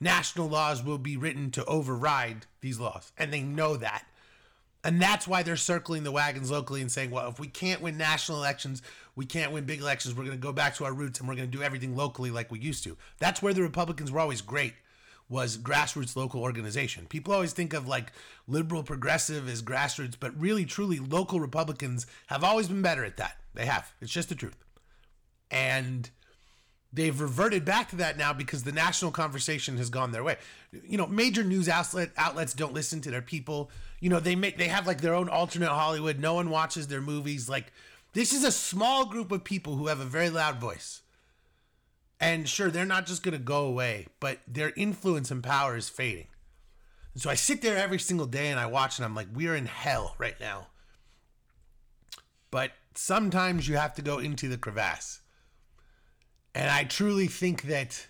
national 0.00 0.48
laws 0.48 0.82
will 0.84 0.98
be 0.98 1.16
written 1.16 1.50
to 1.52 1.64
override 1.64 2.46
these 2.60 2.78
laws. 2.78 3.12
And 3.16 3.32
they 3.32 3.42
know 3.42 3.76
that. 3.76 4.04
And 4.84 5.02
that's 5.02 5.26
why 5.26 5.42
they're 5.42 5.56
circling 5.56 6.04
the 6.04 6.12
wagons 6.12 6.50
locally 6.50 6.80
and 6.80 6.92
saying, 6.92 7.10
well, 7.10 7.28
if 7.28 7.40
we 7.40 7.48
can't 7.48 7.80
win 7.80 7.98
national 7.98 8.38
elections, 8.38 8.82
we 9.16 9.26
can't 9.26 9.50
win 9.50 9.64
big 9.64 9.80
elections, 9.80 10.14
we're 10.14 10.24
going 10.24 10.36
to 10.36 10.42
go 10.42 10.52
back 10.52 10.76
to 10.76 10.84
our 10.84 10.92
roots 10.92 11.18
and 11.18 11.28
we're 11.28 11.34
going 11.34 11.50
to 11.50 11.56
do 11.56 11.62
everything 11.62 11.96
locally 11.96 12.30
like 12.30 12.52
we 12.52 12.60
used 12.60 12.84
to. 12.84 12.96
That's 13.18 13.42
where 13.42 13.52
the 13.52 13.62
Republicans 13.62 14.12
were 14.12 14.20
always 14.20 14.42
great 14.42 14.74
was 15.28 15.58
grassroots 15.58 16.14
local 16.14 16.40
organization. 16.40 17.06
People 17.06 17.32
always 17.32 17.52
think 17.52 17.72
of 17.72 17.88
like 17.88 18.12
liberal 18.46 18.82
progressive 18.82 19.48
as 19.48 19.62
grassroots, 19.62 20.14
but 20.18 20.38
really 20.40 20.64
truly 20.64 20.98
local 20.98 21.40
Republicans 21.40 22.06
have 22.28 22.44
always 22.44 22.68
been 22.68 22.82
better 22.82 23.04
at 23.04 23.16
that. 23.16 23.38
They 23.54 23.66
have. 23.66 23.92
It's 24.00 24.12
just 24.12 24.28
the 24.28 24.34
truth. 24.34 24.56
And 25.50 26.08
they've 26.92 27.20
reverted 27.20 27.64
back 27.64 27.90
to 27.90 27.96
that 27.96 28.16
now 28.16 28.32
because 28.32 28.64
the 28.64 28.72
national 28.72 29.10
conversation 29.10 29.76
has 29.76 29.90
gone 29.90 30.12
their 30.12 30.24
way. 30.24 30.36
You 30.84 30.98
know, 30.98 31.06
major 31.06 31.44
news 31.44 31.68
outlet 31.68 32.10
outlets 32.16 32.54
don't 32.54 32.74
listen 32.74 33.00
to 33.02 33.10
their 33.10 33.22
people. 33.22 33.70
You 34.00 34.10
know, 34.10 34.20
they 34.20 34.34
make 34.34 34.58
they 34.58 34.68
have 34.68 34.86
like 34.86 35.00
their 35.00 35.14
own 35.14 35.28
alternate 35.28 35.68
Hollywood. 35.68 36.18
No 36.18 36.34
one 36.34 36.50
watches 36.50 36.88
their 36.88 37.00
movies. 37.00 37.48
Like 37.48 37.72
this 38.12 38.32
is 38.32 38.44
a 38.44 38.52
small 38.52 39.06
group 39.06 39.30
of 39.30 39.44
people 39.44 39.76
who 39.76 39.88
have 39.88 40.00
a 40.00 40.04
very 40.04 40.30
loud 40.30 40.60
voice. 40.60 41.02
And 42.18 42.48
sure, 42.48 42.70
they're 42.70 42.86
not 42.86 43.06
just 43.06 43.22
going 43.22 43.36
to 43.36 43.38
go 43.38 43.66
away, 43.66 44.06
but 44.20 44.38
their 44.48 44.72
influence 44.74 45.30
and 45.30 45.42
power 45.42 45.76
is 45.76 45.90
fading. 45.90 46.28
And 47.12 47.22
so 47.22 47.28
I 47.28 47.34
sit 47.34 47.60
there 47.60 47.76
every 47.76 47.98
single 47.98 48.26
day 48.26 48.48
and 48.48 48.58
I 48.58 48.66
watch 48.66 48.98
and 48.98 49.04
I'm 49.04 49.14
like, 49.14 49.28
we're 49.34 49.54
in 49.54 49.66
hell 49.66 50.14
right 50.18 50.38
now. 50.40 50.68
But 52.50 52.72
sometimes 52.94 53.68
you 53.68 53.76
have 53.76 53.94
to 53.94 54.02
go 54.02 54.18
into 54.18 54.48
the 54.48 54.56
crevasse 54.56 55.20
and 56.56 56.70
I 56.70 56.84
truly 56.84 57.26
think 57.26 57.62
that 57.62 58.06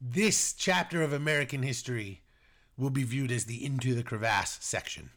this 0.00 0.52
chapter 0.52 1.02
of 1.02 1.12
American 1.12 1.62
history 1.62 2.22
will 2.76 2.90
be 2.90 3.04
viewed 3.04 3.30
as 3.30 3.44
the 3.44 3.64
into 3.64 3.94
the 3.94 4.02
crevasse 4.02 4.58
section. 4.60 5.10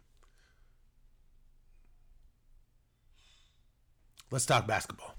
Let's 4.29 4.45
talk 4.45 4.67
basketball. 4.67 5.15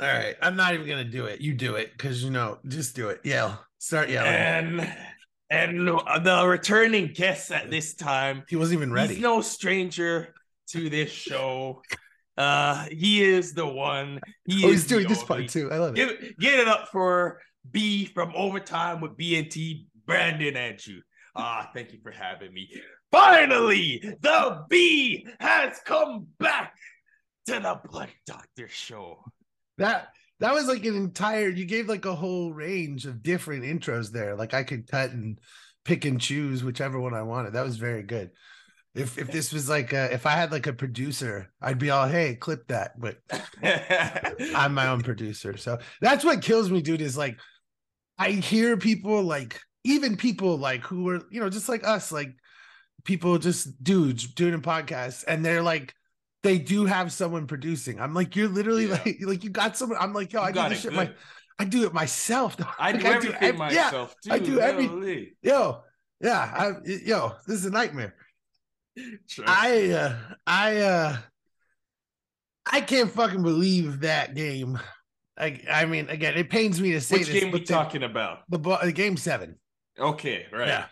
All 0.00 0.08
right, 0.08 0.34
I'm 0.40 0.56
not 0.56 0.72
even 0.72 0.88
gonna 0.88 1.04
do 1.04 1.26
it. 1.26 1.40
You 1.42 1.52
do 1.52 1.76
it 1.76 1.92
because 1.92 2.24
you 2.24 2.30
know, 2.30 2.58
just 2.66 2.96
do 2.96 3.10
it. 3.10 3.20
Yell, 3.22 3.62
start 3.78 4.08
yelling. 4.08 4.32
And 4.32 4.96
and 5.50 5.86
the 5.86 6.44
returning 6.46 7.08
guest 7.08 7.52
at 7.52 7.70
this 7.70 7.92
time, 7.92 8.44
he 8.48 8.56
wasn't 8.56 8.78
even 8.78 8.92
ready. 8.92 9.14
He's 9.14 9.22
no 9.22 9.42
stranger 9.42 10.34
to 10.68 10.88
this 10.88 11.10
show. 11.10 11.82
Uh, 12.36 12.86
he 12.90 13.22
is 13.22 13.52
the 13.52 13.66
one. 13.66 14.20
He 14.46 14.64
Oh, 14.64 14.68
is 14.68 14.82
he's 14.82 14.86
doing 14.86 15.08
this 15.08 15.22
part 15.22 15.48
too. 15.48 15.70
I 15.70 15.78
love 15.78 15.96
it. 15.96 15.96
Give, 15.96 16.38
get 16.38 16.60
it 16.60 16.68
up 16.68 16.88
for 16.88 17.40
B 17.70 18.06
from 18.06 18.32
Ovatime 18.32 19.00
with 19.00 19.16
BNT, 19.16 19.86
Brandon 20.06 20.56
Andrew. 20.56 21.00
Ah, 21.36 21.70
thank 21.74 21.92
you 21.92 21.98
for 22.02 22.10
having 22.10 22.52
me. 22.52 22.68
Finally, 23.10 24.00
the 24.20 24.64
B 24.68 25.26
has 25.40 25.78
come 25.84 26.26
back 26.38 26.74
to 27.46 27.52
the 27.54 27.80
Blunt 27.88 28.10
Doctor 28.26 28.68
show. 28.68 29.22
That 29.78 30.08
that 30.40 30.54
was 30.54 30.66
like 30.66 30.84
an 30.84 30.96
entire. 30.96 31.48
You 31.48 31.64
gave 31.66 31.88
like 31.88 32.04
a 32.04 32.14
whole 32.14 32.52
range 32.52 33.06
of 33.06 33.22
different 33.22 33.64
intros 33.64 34.10
there. 34.10 34.34
Like 34.34 34.54
I 34.54 34.62
could 34.62 34.88
cut 34.90 35.10
and 35.10 35.38
pick 35.84 36.04
and 36.04 36.20
choose 36.20 36.64
whichever 36.64 36.98
one 36.98 37.14
I 37.14 37.22
wanted. 37.22 37.52
That 37.54 37.64
was 37.64 37.76
very 37.76 38.02
good. 38.02 38.30
If 38.94 39.16
if 39.16 39.30
this 39.32 39.52
was 39.52 39.68
like 39.70 39.92
a, 39.94 40.12
if 40.12 40.26
I 40.26 40.32
had 40.32 40.52
like 40.52 40.66
a 40.66 40.72
producer, 40.72 41.50
I'd 41.62 41.78
be 41.78 41.90
all 41.90 42.06
hey 42.06 42.34
clip 42.34 42.68
that. 42.68 43.00
But 43.00 43.18
I'm 44.54 44.74
my 44.74 44.88
own 44.88 45.02
producer, 45.02 45.56
so 45.56 45.78
that's 46.00 46.24
what 46.24 46.42
kills 46.42 46.70
me, 46.70 46.82
dude. 46.82 47.00
Is 47.00 47.16
like 47.16 47.38
I 48.18 48.30
hear 48.32 48.76
people 48.76 49.22
like 49.22 49.60
even 49.84 50.16
people 50.16 50.56
like 50.58 50.82
who 50.82 51.08
are 51.08 51.22
you 51.30 51.40
know 51.40 51.48
just 51.48 51.68
like 51.68 51.86
us 51.86 52.12
like 52.12 52.34
people 53.04 53.38
just 53.38 53.82
dudes 53.82 54.26
doing 54.26 54.54
a 54.54 54.58
podcast 54.58 55.24
and 55.26 55.44
they're 55.44 55.62
like 55.62 55.94
they 56.42 56.58
do 56.58 56.84
have 56.84 57.12
someone 57.12 57.46
producing. 57.46 57.98
I'm 58.00 58.14
like 58.14 58.36
you're 58.36 58.48
literally 58.48 58.86
Yeah. 58.86 59.00
like 59.04 59.16
like 59.22 59.44
you 59.44 59.50
got 59.50 59.76
someone. 59.76 59.98
I'm 60.00 60.12
like 60.12 60.32
yo 60.32 60.40
You 60.42 60.46
I 60.46 60.50
do 60.50 60.54
got 60.54 60.68
this 60.70 60.78
it 60.80 60.82
shit 60.82 60.92
my. 60.92 61.10
I 61.58 61.64
do 61.64 61.84
it 61.86 61.94
myself. 61.94 62.56
dog. 62.58 62.68
I 62.78 62.92
do 62.92 62.98
Like, 62.98 63.06
everything 63.16 63.42
ev- 63.42 63.54
yeah, 63.54 63.84
myself 63.84 64.14
too. 64.22 64.32
I 64.32 64.38
do 64.38 64.60
every- 64.60 65.36
yo, 65.42 65.82
yeah, 66.20 66.52
I, 66.56 66.72
yo, 66.86 67.32
this 67.46 67.56
is 67.58 67.64
a 67.66 67.70
nightmare. 67.70 68.14
Trust 69.28 69.50
I 69.50 69.90
uh 69.90 70.16
I 70.46 70.76
uh 70.78 71.16
I 72.70 72.80
can't 72.80 73.10
fucking 73.10 73.42
believe 73.42 74.00
that 74.00 74.34
game. 74.34 74.78
I 75.38 75.60
I 75.70 75.86
mean 75.86 76.08
again, 76.08 76.36
it 76.36 76.50
pains 76.50 76.80
me 76.80 76.92
to 76.92 77.00
say 77.00 77.18
Which 77.18 77.28
this, 77.28 77.40
game 77.42 77.52
we 77.52 77.60
the, 77.60 77.66
talking 77.66 78.02
about? 78.02 78.40
the, 78.48 78.58
the 78.58 78.92
game 78.92 79.16
seven. 79.16 79.58
Okay, 79.98 80.46
right. 80.52 80.68
Yeah. 80.68 80.84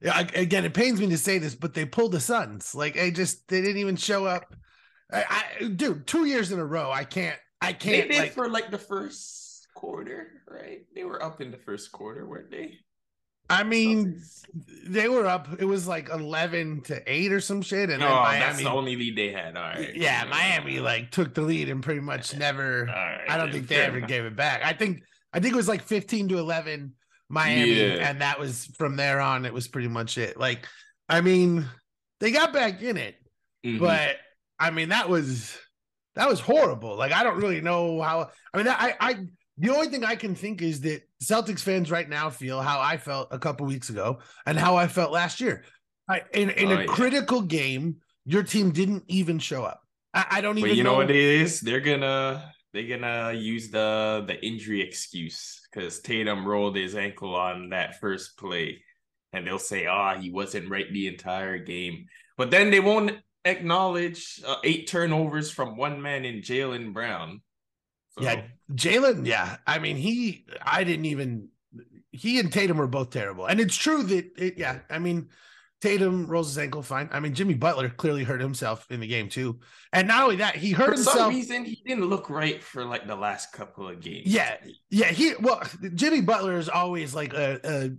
Yeah, 0.00 0.14
I- 0.14 0.38
again, 0.38 0.64
it 0.64 0.74
pains 0.74 1.00
me 1.00 1.08
to 1.08 1.18
say 1.18 1.38
this, 1.38 1.54
but 1.54 1.74
they 1.74 1.84
pulled 1.84 2.12
the 2.12 2.20
Suns. 2.20 2.74
Like, 2.74 2.94
they 2.94 3.10
just 3.10 3.48
they 3.48 3.60
didn't 3.60 3.78
even 3.78 3.96
show 3.96 4.26
up. 4.26 4.44
I, 5.12 5.24
I 5.60 5.68
dude, 5.68 6.06
two 6.06 6.26
years 6.26 6.52
in 6.52 6.58
a 6.60 6.64
row. 6.64 6.90
I 6.92 7.04
can't. 7.04 7.38
I 7.60 7.72
can't. 7.72 8.08
They 8.08 8.14
did 8.14 8.22
Like, 8.22 8.32
for 8.32 8.48
like 8.48 8.70
the 8.70 8.78
first 8.78 9.66
quarter, 9.74 10.42
right? 10.48 10.80
They 10.94 11.04
were 11.04 11.22
up 11.22 11.40
in 11.40 11.50
the 11.50 11.56
first 11.58 11.90
quarter, 11.90 12.28
weren't 12.28 12.50
they? 12.50 12.78
I 13.50 13.64
mean, 13.64 14.14
Celtics? 14.20 14.44
they 14.88 15.08
were 15.08 15.26
up. 15.26 15.48
It 15.58 15.64
was 15.64 15.86
like 15.86 16.08
eleven 16.10 16.82
to 16.82 17.02
eight 17.06 17.32
or 17.32 17.40
some 17.40 17.62
shit, 17.62 17.90
and 17.90 18.02
oh, 18.02 18.06
then 18.30 18.40
that's 18.40 18.58
the 18.58 18.70
only 18.70 18.96
lead 18.96 19.16
they 19.16 19.30
had. 19.30 19.56
All 19.56 19.62
right. 19.62 19.94
yeah, 19.94 20.24
Miami 20.24 20.80
like 20.80 21.10
took 21.10 21.34
the 21.34 21.42
lead 21.42 21.68
and 21.68 21.82
pretty 21.82 22.00
much 22.00 22.36
never. 22.36 22.88
All 22.88 22.94
right, 22.94 23.24
I 23.28 23.36
don't 23.36 23.52
think 23.52 23.68
they 23.68 23.76
ever 23.76 23.98
enough. 23.98 24.08
gave 24.08 24.24
it 24.24 24.36
back. 24.36 24.62
I 24.64 24.72
think 24.72 25.02
I 25.32 25.40
think 25.40 25.54
it 25.54 25.56
was 25.56 25.68
like 25.68 25.82
fifteen 25.82 26.28
to 26.28 26.38
eleven 26.38 26.94
Miami, 27.28 27.72
Yeah. 27.74 28.08
and 28.08 28.20
that 28.20 28.38
was 28.40 28.66
from 28.78 28.96
there 28.96 29.20
on. 29.20 29.44
It 29.44 29.52
was 29.52 29.68
pretty 29.68 29.88
much 29.88 30.16
it. 30.18 30.38
Like, 30.38 30.66
I 31.08 31.20
mean, 31.20 31.66
they 32.20 32.30
got 32.30 32.52
back 32.52 32.82
in 32.82 32.96
it. 32.96 33.16
Mhm. 33.66 33.80
but 33.80 34.16
I 34.58 34.70
mean 34.70 34.90
that 34.90 35.08
was 35.08 35.58
that 36.14 36.28
was 36.28 36.40
horrible. 36.40 36.96
Like 36.96 37.12
I 37.12 37.22
don't 37.24 37.38
really 37.38 37.60
know 37.60 38.00
how. 38.00 38.30
I 38.52 38.56
mean, 38.56 38.68
I 38.68 38.94
I 39.00 39.16
the 39.58 39.70
only 39.74 39.88
thing 39.88 40.04
I 40.04 40.16
can 40.16 40.34
think 40.34 40.62
is 40.62 40.80
that 40.82 41.02
Celtics 41.22 41.60
fans 41.60 41.90
right 41.90 42.08
now 42.08 42.30
feel 42.30 42.60
how 42.62 42.80
I 42.80 42.96
felt 42.96 43.28
a 43.30 43.38
couple 43.38 43.66
weeks 43.66 43.90
ago 43.90 44.18
and 44.46 44.58
how 44.58 44.76
I 44.76 44.86
felt 44.86 45.12
last 45.12 45.40
year. 45.40 45.64
I 46.08 46.22
in 46.32 46.50
in 46.50 46.68
Oh, 46.68 46.76
a 46.76 46.80
yeah. 46.80 46.86
critical 46.86 47.42
game, 47.42 47.96
your 48.24 48.42
team 48.42 48.70
didn't 48.70 49.04
even 49.08 49.38
show 49.38 49.64
up. 49.64 49.82
I, 50.14 50.26
I 50.30 50.40
don't 50.40 50.56
even 50.58 50.70
But 50.70 50.76
you 50.76 50.84
know 50.84 50.92
know. 50.92 50.98
what 50.98 51.10
it 51.10 51.16
is? 51.16 51.60
They're 51.60 51.80
gonna 51.80 52.52
they're 52.72 52.88
gonna 52.98 53.32
use 53.32 53.70
the 53.70 54.24
the 54.26 54.42
injury 54.44 54.80
excuse 54.82 55.60
because 55.72 56.00
Tatum 56.00 56.46
rolled 56.46 56.76
his 56.76 56.94
ankle 56.94 57.34
on 57.34 57.70
that 57.70 57.98
first 58.00 58.36
play, 58.38 58.82
and 59.32 59.46
they'll 59.46 59.58
say, 59.58 59.86
"Ah, 59.86 60.18
he 60.18 60.30
wasn't 60.30 60.70
right 60.70 60.90
the 60.92 61.08
entire 61.08 61.58
game." 61.58 62.06
But 62.36 62.50
then 62.50 62.70
they 62.70 62.80
won't 62.80 63.12
acknowledge 63.44 64.40
uh, 64.46 64.56
eight 64.64 64.86
turnovers 64.88 65.50
from 65.50 65.76
one 65.76 66.00
man 66.00 66.24
in 66.24 66.36
Jalen 66.42 66.92
Brown. 66.92 67.40
So, 68.18 68.24
Yeah, 68.24 68.42
Jalen. 68.72 69.26
Yeah, 69.26 69.56
I 69.66 69.78
mean 69.78 69.96
he. 69.96 70.44
I 70.62 70.84
didn't 70.84 71.06
even. 71.06 71.48
He 72.10 72.40
and 72.40 72.52
Tatum 72.52 72.78
were 72.78 72.86
both 72.86 73.10
terrible, 73.10 73.46
and 73.46 73.60
it's 73.60 73.76
true 73.76 74.02
that. 74.02 74.30
It, 74.36 74.58
yeah, 74.58 74.80
I 74.90 74.98
mean, 74.98 75.28
Tatum 75.80 76.26
rolls 76.26 76.48
his 76.48 76.58
ankle 76.58 76.82
fine. 76.82 77.08
I 77.12 77.20
mean, 77.20 77.34
Jimmy 77.34 77.54
Butler 77.54 77.88
clearly 77.88 78.24
hurt 78.24 78.40
himself 78.40 78.84
in 78.90 78.98
the 78.98 79.06
game 79.06 79.28
too, 79.28 79.60
and 79.92 80.08
not 80.08 80.24
only 80.24 80.36
that, 80.36 80.56
he 80.56 80.72
hurt 80.72 80.96
for 80.96 81.02
some 81.04 81.28
reason 81.30 81.64
he 81.64 81.80
didn't 81.86 82.06
look 82.06 82.28
right 82.28 82.62
for 82.62 82.84
like 82.84 83.06
the 83.06 83.14
last 83.14 83.52
couple 83.52 83.88
of 83.88 84.00
games. 84.00 84.26
Yeah, 84.26 84.56
yeah. 84.90 85.06
He 85.06 85.34
well, 85.40 85.62
Jimmy 85.94 86.20
Butler 86.20 86.58
is 86.58 86.68
always 86.68 87.14
like 87.14 87.32
a, 87.32 87.60
a 87.62 87.90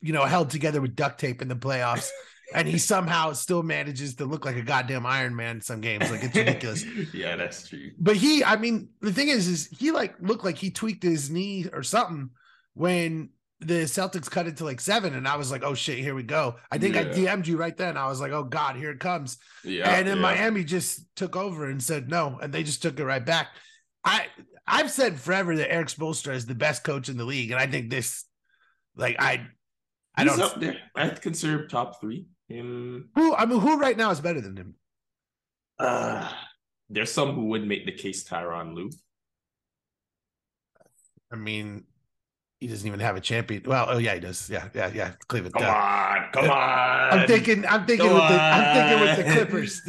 you 0.00 0.12
know 0.12 0.24
held 0.24 0.50
together 0.50 0.80
with 0.80 0.94
duct 0.94 1.18
tape 1.18 1.42
in 1.42 1.48
the 1.48 1.56
playoffs, 1.56 2.08
and 2.52 2.68
he 2.68 2.78
somehow 2.78 3.32
still 3.32 3.62
manages 3.62 4.16
to 4.16 4.24
look 4.24 4.44
like 4.44 4.56
a 4.56 4.62
goddamn 4.62 5.06
Iron 5.06 5.34
Man 5.34 5.56
in 5.56 5.62
some 5.62 5.80
games. 5.80 6.10
Like 6.10 6.22
it's 6.22 6.36
ridiculous. 6.36 6.84
yeah, 7.14 7.36
that's 7.36 7.68
true. 7.68 7.90
But 7.98 8.16
he, 8.16 8.44
I 8.44 8.56
mean, 8.56 8.88
the 9.00 9.12
thing 9.12 9.28
is, 9.28 9.48
is 9.48 9.68
he 9.68 9.90
like 9.90 10.14
looked 10.20 10.44
like 10.44 10.58
he 10.58 10.70
tweaked 10.70 11.02
his 11.02 11.30
knee 11.30 11.66
or 11.72 11.82
something 11.82 12.30
when 12.74 13.30
the 13.60 13.84
Celtics 13.84 14.30
cut 14.30 14.46
it 14.46 14.58
to 14.58 14.64
like 14.64 14.80
seven, 14.80 15.14
and 15.14 15.26
I 15.26 15.36
was 15.36 15.50
like, 15.50 15.62
oh 15.64 15.74
shit, 15.74 15.98
here 15.98 16.14
we 16.14 16.22
go. 16.22 16.56
I 16.70 16.78
think 16.78 16.96
I 16.96 17.04
DM'd 17.04 17.46
you 17.46 17.56
right 17.56 17.76
then. 17.76 17.96
I 17.96 18.08
was 18.08 18.20
like, 18.20 18.32
oh 18.32 18.44
god, 18.44 18.76
here 18.76 18.90
it 18.90 19.00
comes. 19.00 19.38
Yeah, 19.62 19.90
and 19.90 20.06
then 20.06 20.16
yeah. 20.16 20.22
Miami 20.22 20.64
just 20.64 21.04
took 21.16 21.36
over 21.36 21.68
and 21.68 21.82
said 21.82 22.10
no, 22.10 22.38
and 22.42 22.52
they 22.52 22.62
just 22.62 22.82
took 22.82 22.98
it 22.98 23.04
right 23.04 23.24
back. 23.24 23.48
I 24.04 24.26
I've 24.66 24.90
said 24.90 25.18
forever 25.18 25.56
that 25.56 25.72
Erik 25.72 25.88
Spoelstra 25.88 26.34
is 26.34 26.46
the 26.46 26.54
best 26.54 26.84
coach 26.84 27.08
in 27.08 27.16
the 27.16 27.24
league, 27.24 27.50
and 27.50 27.60
I 27.60 27.66
think 27.66 27.90
this, 27.90 28.24
like 28.96 29.16
I, 29.18 29.46
I 30.16 30.22
He's 30.22 30.36
don't. 30.36 30.40
up 30.40 30.60
there. 30.60 30.76
I'd 30.94 31.20
consider 31.20 31.62
him 31.62 31.68
top 31.68 32.00
three. 32.00 32.26
Him 32.48 33.10
Who 33.14 33.34
I 33.34 33.46
mean, 33.46 33.60
who 33.60 33.78
right 33.78 33.96
now 33.96 34.10
is 34.10 34.20
better 34.20 34.40
than 34.40 34.56
him? 34.56 34.74
Uh, 35.78 36.30
there's 36.88 37.10
some 37.10 37.34
who 37.34 37.46
would 37.46 37.66
make 37.66 37.86
the 37.86 37.92
case 37.92 38.24
Tyronn 38.24 38.74
Lue. 38.74 38.90
I 41.32 41.36
mean, 41.36 41.84
he 42.60 42.68
doesn't 42.68 42.86
even 42.86 43.00
have 43.00 43.16
a 43.16 43.20
champion. 43.20 43.62
Well, 43.66 43.86
oh 43.88 43.98
yeah, 43.98 44.14
he 44.14 44.20
does. 44.20 44.48
Yeah, 44.48 44.68
yeah, 44.74 44.90
yeah. 44.94 45.12
Cleveland. 45.26 45.54
Come 45.54 45.64
uh, 45.64 45.68
on, 45.68 46.28
come 46.32 46.50
on. 46.50 47.18
I'm 47.18 47.26
thinking. 47.26 47.66
I'm 47.66 47.86
thinking 47.86 48.08
Go 48.08 48.14
with 48.14 48.28
the. 48.28 48.40
I'm 48.40 48.74
thinking 48.74 49.00
with 49.00 49.16
the. 49.18 49.32
Clippers. 49.32 49.82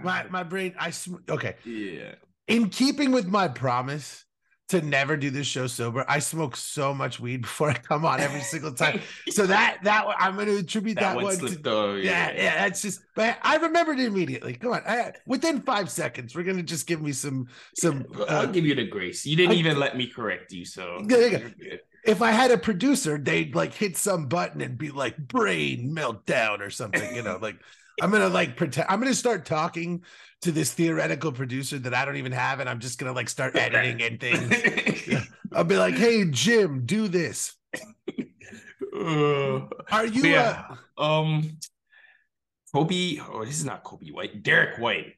My 0.02 0.26
my 0.30 0.42
brain. 0.42 0.74
I 0.78 0.90
sm- 0.90 1.16
okay. 1.28 1.56
yeah. 1.64 2.14
In 2.48 2.68
keeping 2.68 3.12
with 3.12 3.26
my 3.26 3.48
promise 3.48 4.24
to 4.72 4.82
never 4.82 5.16
do 5.16 5.30
this 5.30 5.46
show 5.46 5.66
sober, 5.66 6.04
I 6.08 6.18
smoke 6.18 6.56
so 6.56 6.92
much 6.92 7.18
weed 7.20 7.42
before 7.42 7.70
I 7.70 7.74
come 7.74 8.04
on 8.04 8.20
every 8.20 8.40
single 8.40 8.72
time. 8.74 9.00
So 9.30 9.46
that 9.46 9.78
that 9.84 10.04
one- 10.06 10.16
I'm 10.18 10.34
going 10.34 10.48
to 10.48 10.56
attribute 10.58 10.96
that, 10.96 11.14
that 11.14 11.16
one 11.16 11.24
one. 11.24 11.38
To, 11.38 11.48
though. 11.58 11.94
yeah, 11.94 12.32
yeah. 12.32 12.64
That's 12.64 12.82
just. 12.82 13.00
But 13.14 13.38
I 13.42 13.56
remembered 13.56 13.98
it 14.00 14.06
immediately. 14.06 14.54
Come 14.54 14.72
on. 14.72 14.82
I, 14.86 15.12
within 15.26 15.62
five 15.62 15.90
seconds, 15.90 16.34
we're 16.34 16.42
going 16.42 16.58
to 16.58 16.62
just 16.62 16.86
give 16.86 17.00
me 17.00 17.12
some 17.12 17.48
some. 17.76 18.04
I'll 18.28 18.42
Uh, 18.42 18.46
give 18.46 18.66
you 18.66 18.74
the 18.74 18.86
grace. 18.86 19.24
You 19.24 19.36
didn't 19.36 19.52
I- 19.52 19.56
even 19.60 19.78
let 19.78 19.96
me 19.96 20.06
correct 20.06 20.52
you, 20.52 20.64
so 20.64 21.00
Yeah, 21.08 21.16
yeah, 21.16 21.26
yeah. 21.26 21.38
you're 21.58 21.78
if 22.04 22.20
I 22.20 22.32
had 22.32 22.50
a 22.50 22.58
producer, 22.58 23.16
they'd 23.16 23.54
like 23.54 23.72
hit 23.72 23.96
some 23.96 24.26
button 24.26 24.60
and 24.60 24.76
be 24.76 24.90
like 24.90 25.16
brain 25.16 25.94
meltdown 25.94 26.58
or 26.60 26.68
something, 26.70 27.14
you 27.14 27.22
know, 27.22 27.38
like 27.40 27.56
I'm 28.02 28.10
gonna 28.10 28.28
like 28.28 28.56
pretend 28.56 28.88
I'm 28.90 28.98
gonna 29.00 29.14
start 29.14 29.44
talking 29.46 30.02
to 30.42 30.52
this 30.52 30.72
theoretical 30.72 31.32
producer 31.32 31.78
that 31.78 31.94
I 31.94 32.04
don't 32.04 32.16
even 32.16 32.32
have, 32.32 32.60
and 32.60 32.68
I'm 32.68 32.80
just 32.80 32.98
gonna 32.98 33.12
like 33.12 33.28
start 33.28 33.56
editing 33.56 34.02
and 34.02 34.20
things. 34.20 35.26
I'll 35.52 35.64
be 35.64 35.76
like, 35.76 35.94
hey 35.94 36.24
Jim, 36.30 36.84
do 36.84 37.08
this. 37.08 37.54
Uh, 38.94 39.60
Are 39.90 40.06
you 40.06 40.22
yeah. 40.24 40.76
uh, 40.98 41.20
Um, 41.20 41.58
Kobe. 42.74 43.18
Oh, 43.20 43.44
this 43.44 43.58
is 43.58 43.64
not 43.64 43.84
Kobe 43.84 44.10
White. 44.10 44.42
Derek 44.42 44.78
White. 44.78 45.14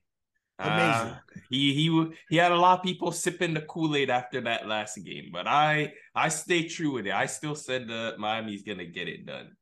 Amazing. 0.58 1.10
Uh, 1.10 1.18
he 1.50 1.74
he 1.74 2.10
he 2.28 2.36
had 2.36 2.52
a 2.52 2.56
lot 2.56 2.78
of 2.78 2.84
people 2.84 3.10
sipping 3.10 3.54
the 3.54 3.60
Kool 3.62 3.96
Aid 3.96 4.10
after 4.10 4.40
that 4.42 4.68
last 4.68 4.96
game, 5.04 5.30
but 5.32 5.48
I 5.48 5.94
I 6.14 6.28
stay 6.28 6.68
true 6.68 6.92
with 6.92 7.06
it. 7.06 7.12
I 7.12 7.26
still 7.26 7.56
said 7.56 7.88
that 7.88 8.18
Miami's 8.18 8.62
gonna 8.62 8.84
get 8.84 9.08
it 9.08 9.26
done. 9.26 9.56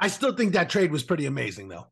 I 0.00 0.08
still 0.08 0.32
think 0.34 0.54
that 0.54 0.70
trade 0.70 0.90
was 0.90 1.02
pretty 1.02 1.26
amazing 1.26 1.68
though. 1.68 1.88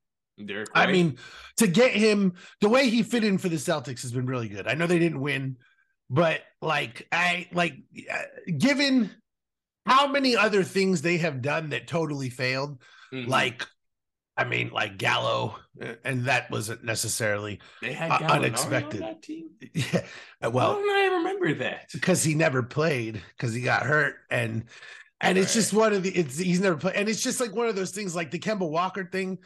Derek 0.47 0.69
I 0.75 0.91
mean, 0.91 1.19
to 1.57 1.67
get 1.67 1.93
him 1.93 2.35
the 2.61 2.69
way 2.69 2.89
he 2.89 3.03
fit 3.03 3.25
in 3.25 3.39
for 3.39 3.49
the 3.49 3.57
Celtics 3.57 4.03
has 4.03 4.13
been 4.13 4.27
really 4.27 4.49
good. 4.49 4.67
I 4.69 4.75
know 4.75 4.87
they 4.87 4.99
didn't 4.99 5.21
win, 5.21 5.57
but 6.11 6.43
like 6.63 7.07
I 7.13 7.49
like 7.53 7.75
uh, 8.13 8.23
given 8.57 9.11
how 9.87 10.07
many 10.07 10.37
other 10.37 10.63
things 10.63 11.03
they 11.03 11.19
have 11.19 11.43
done 11.43 11.71
that 11.71 11.87
totally 11.87 12.31
failed, 12.31 12.81
Mhm. 13.13 13.27
like 13.29 13.67
I 14.37 14.45
mean, 14.45 14.71
like 14.71 14.99
Gallo, 14.99 15.57
uh, 15.83 15.95
and 16.05 16.27
that 16.27 16.49
wasn't 16.49 16.85
necessarily 16.85 17.59
they 17.83 17.93
had 17.93 18.13
uh, 18.13 18.19
Gallinari 18.19 18.31
unexpected. 18.31 19.03
on 19.03 19.09
that 19.09 19.23
team. 19.23 19.49
yeah. 19.75 20.05
Well, 20.43 20.53
Well, 20.53 20.75
How 20.75 20.79
did 20.83 21.13
I 21.13 21.17
remember 21.17 21.55
that? 21.55 21.89
because 21.93 22.23
he 22.23 22.35
never 22.37 22.63
played 22.63 23.21
because 23.37 23.53
he 23.53 23.63
got 23.63 23.83
hurt 23.83 24.15
and 24.31 24.67
and 25.21 25.37
it's 25.37 25.53
just 25.55 25.73
one 25.73 25.93
of 25.93 26.05
the 26.05 26.11
it's 26.11 26.39
he's 26.39 26.61
never 26.61 26.77
played 26.77 26.95
and 26.95 27.09
it's 27.09 27.21
just 27.23 27.41
like 27.41 27.53
one 27.53 27.67
of 27.67 27.75
those 27.75 27.91
things 27.91 28.15
like 28.15 28.31
the 28.31 28.39
Kemba 28.39 28.69
Walker 28.71 29.05
thing 29.11 29.39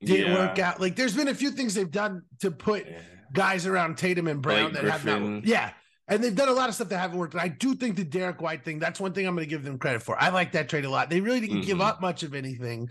didn't 0.00 0.32
Yeah. 0.32 0.46
work 0.46 0.58
out. 0.58 0.80
Like 0.80 0.96
there's 0.96 1.14
been 1.14 1.28
a 1.28 1.34
few 1.34 1.50
things 1.50 1.74
they've 1.74 1.90
done 1.90 2.22
to 2.40 2.50
put 2.50 2.86
Yeah. 2.86 3.00
guys 3.32 3.66
around 3.66 3.98
Tatum 3.98 4.26
and 4.28 4.40
Brown 4.42 4.70
Blake 4.72 4.82
that 4.82 4.90
have 4.90 5.04
not. 5.04 5.44
Yeah. 5.44 5.72
And 6.10 6.24
they've 6.24 6.34
done 6.34 6.48
a 6.48 6.52
lot 6.52 6.68
of 6.70 6.74
stuff 6.74 6.88
that 6.88 6.98
haven't 6.98 7.18
worked. 7.18 7.34
And 7.34 7.40
I 7.42 7.48
do 7.48 7.74
think 7.74 7.96
the 7.96 8.04
Derek 8.04 8.40
White 8.40 8.64
thing, 8.64 8.78
that's 8.78 8.98
one 8.98 9.12
thing 9.12 9.26
I'm 9.26 9.34
going 9.34 9.46
to 9.46 9.50
give 9.50 9.62
them 9.64 9.78
credit 9.78 10.02
for. 10.02 10.18
I 10.20 10.30
like 10.30 10.52
that 10.52 10.68
trade 10.68 10.86
a 10.86 10.90
lot. 10.90 11.10
They 11.10 11.20
really 11.20 11.40
didn't 11.40 11.62
give 11.62 11.78
Mhm. 11.78 11.84
up 11.86 12.00
much 12.00 12.22
of 12.22 12.34
anything. 12.34 12.88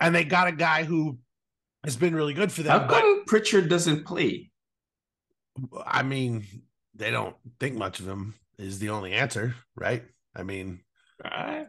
And 0.00 0.12
they 0.14 0.24
got 0.24 0.48
a 0.48 0.52
guy 0.52 0.82
who 0.84 1.18
has 1.84 1.96
been 1.96 2.14
really 2.16 2.34
good 2.34 2.50
for 2.50 2.62
them. 2.64 2.80
How 2.80 2.86
But 2.88 3.00
come 3.00 3.24
Pritchard 3.26 3.68
doesn't 3.68 4.04
play? 4.06 4.50
I 5.86 6.02
mean, 6.02 6.44
they 6.94 7.10
don't 7.12 7.36
think 7.60 7.76
much 7.76 8.00
of 8.00 8.08
him 8.08 8.34
is 8.58 8.80
the 8.80 8.90
only 8.90 9.12
answer, 9.12 9.54
right? 9.76 10.04
I 10.34 10.42
mean, 10.42 10.80
Right? 11.22 11.68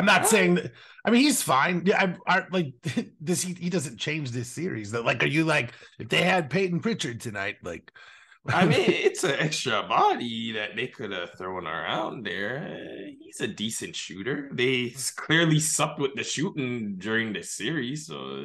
I'm 0.00 0.06
not 0.06 0.22
Yeah. 0.22 0.26
saying 0.26 0.54
that. 0.56 0.72
I 1.04 1.10
mean, 1.10 1.22
he's 1.22 1.42
fine. 1.42 1.82
Yeah, 1.86 2.16
I, 2.26 2.38
I 2.38 2.44
like 2.50 2.74
this. 3.20 3.42
He, 3.42 3.54
he 3.54 3.70
doesn't 3.70 3.98
change 3.98 4.30
this 4.30 4.48
series. 4.48 4.90
That 4.92 5.04
like, 5.04 5.22
are 5.22 5.26
you 5.28 5.44
like 5.44 5.72
if 5.98 6.08
they 6.08 6.22
had 6.22 6.50
Payton 6.50 6.80
Pritchard 6.80 7.20
tonight? 7.20 7.56
Like, 7.62 7.92
I 8.48 8.64
mean, 8.66 8.80
it's 8.88 9.24
an 9.24 9.32
extra 9.38 9.82
body 9.82 10.52
that 10.52 10.70
they 10.76 10.86
could 10.88 11.12
have 11.12 11.30
thrown 11.36 11.66
around 11.66 12.24
there. 12.26 13.08
He's 13.20 13.40
a 13.40 13.46
decent 13.48 13.94
shooter. 13.94 14.48
They 14.52 14.94
clearly 15.16 15.60
sucked 15.60 16.00
with 16.00 16.14
the 16.16 16.24
shooting 16.24 16.96
during 16.98 17.32
the 17.32 17.42
series, 17.42 18.06
so 18.06 18.44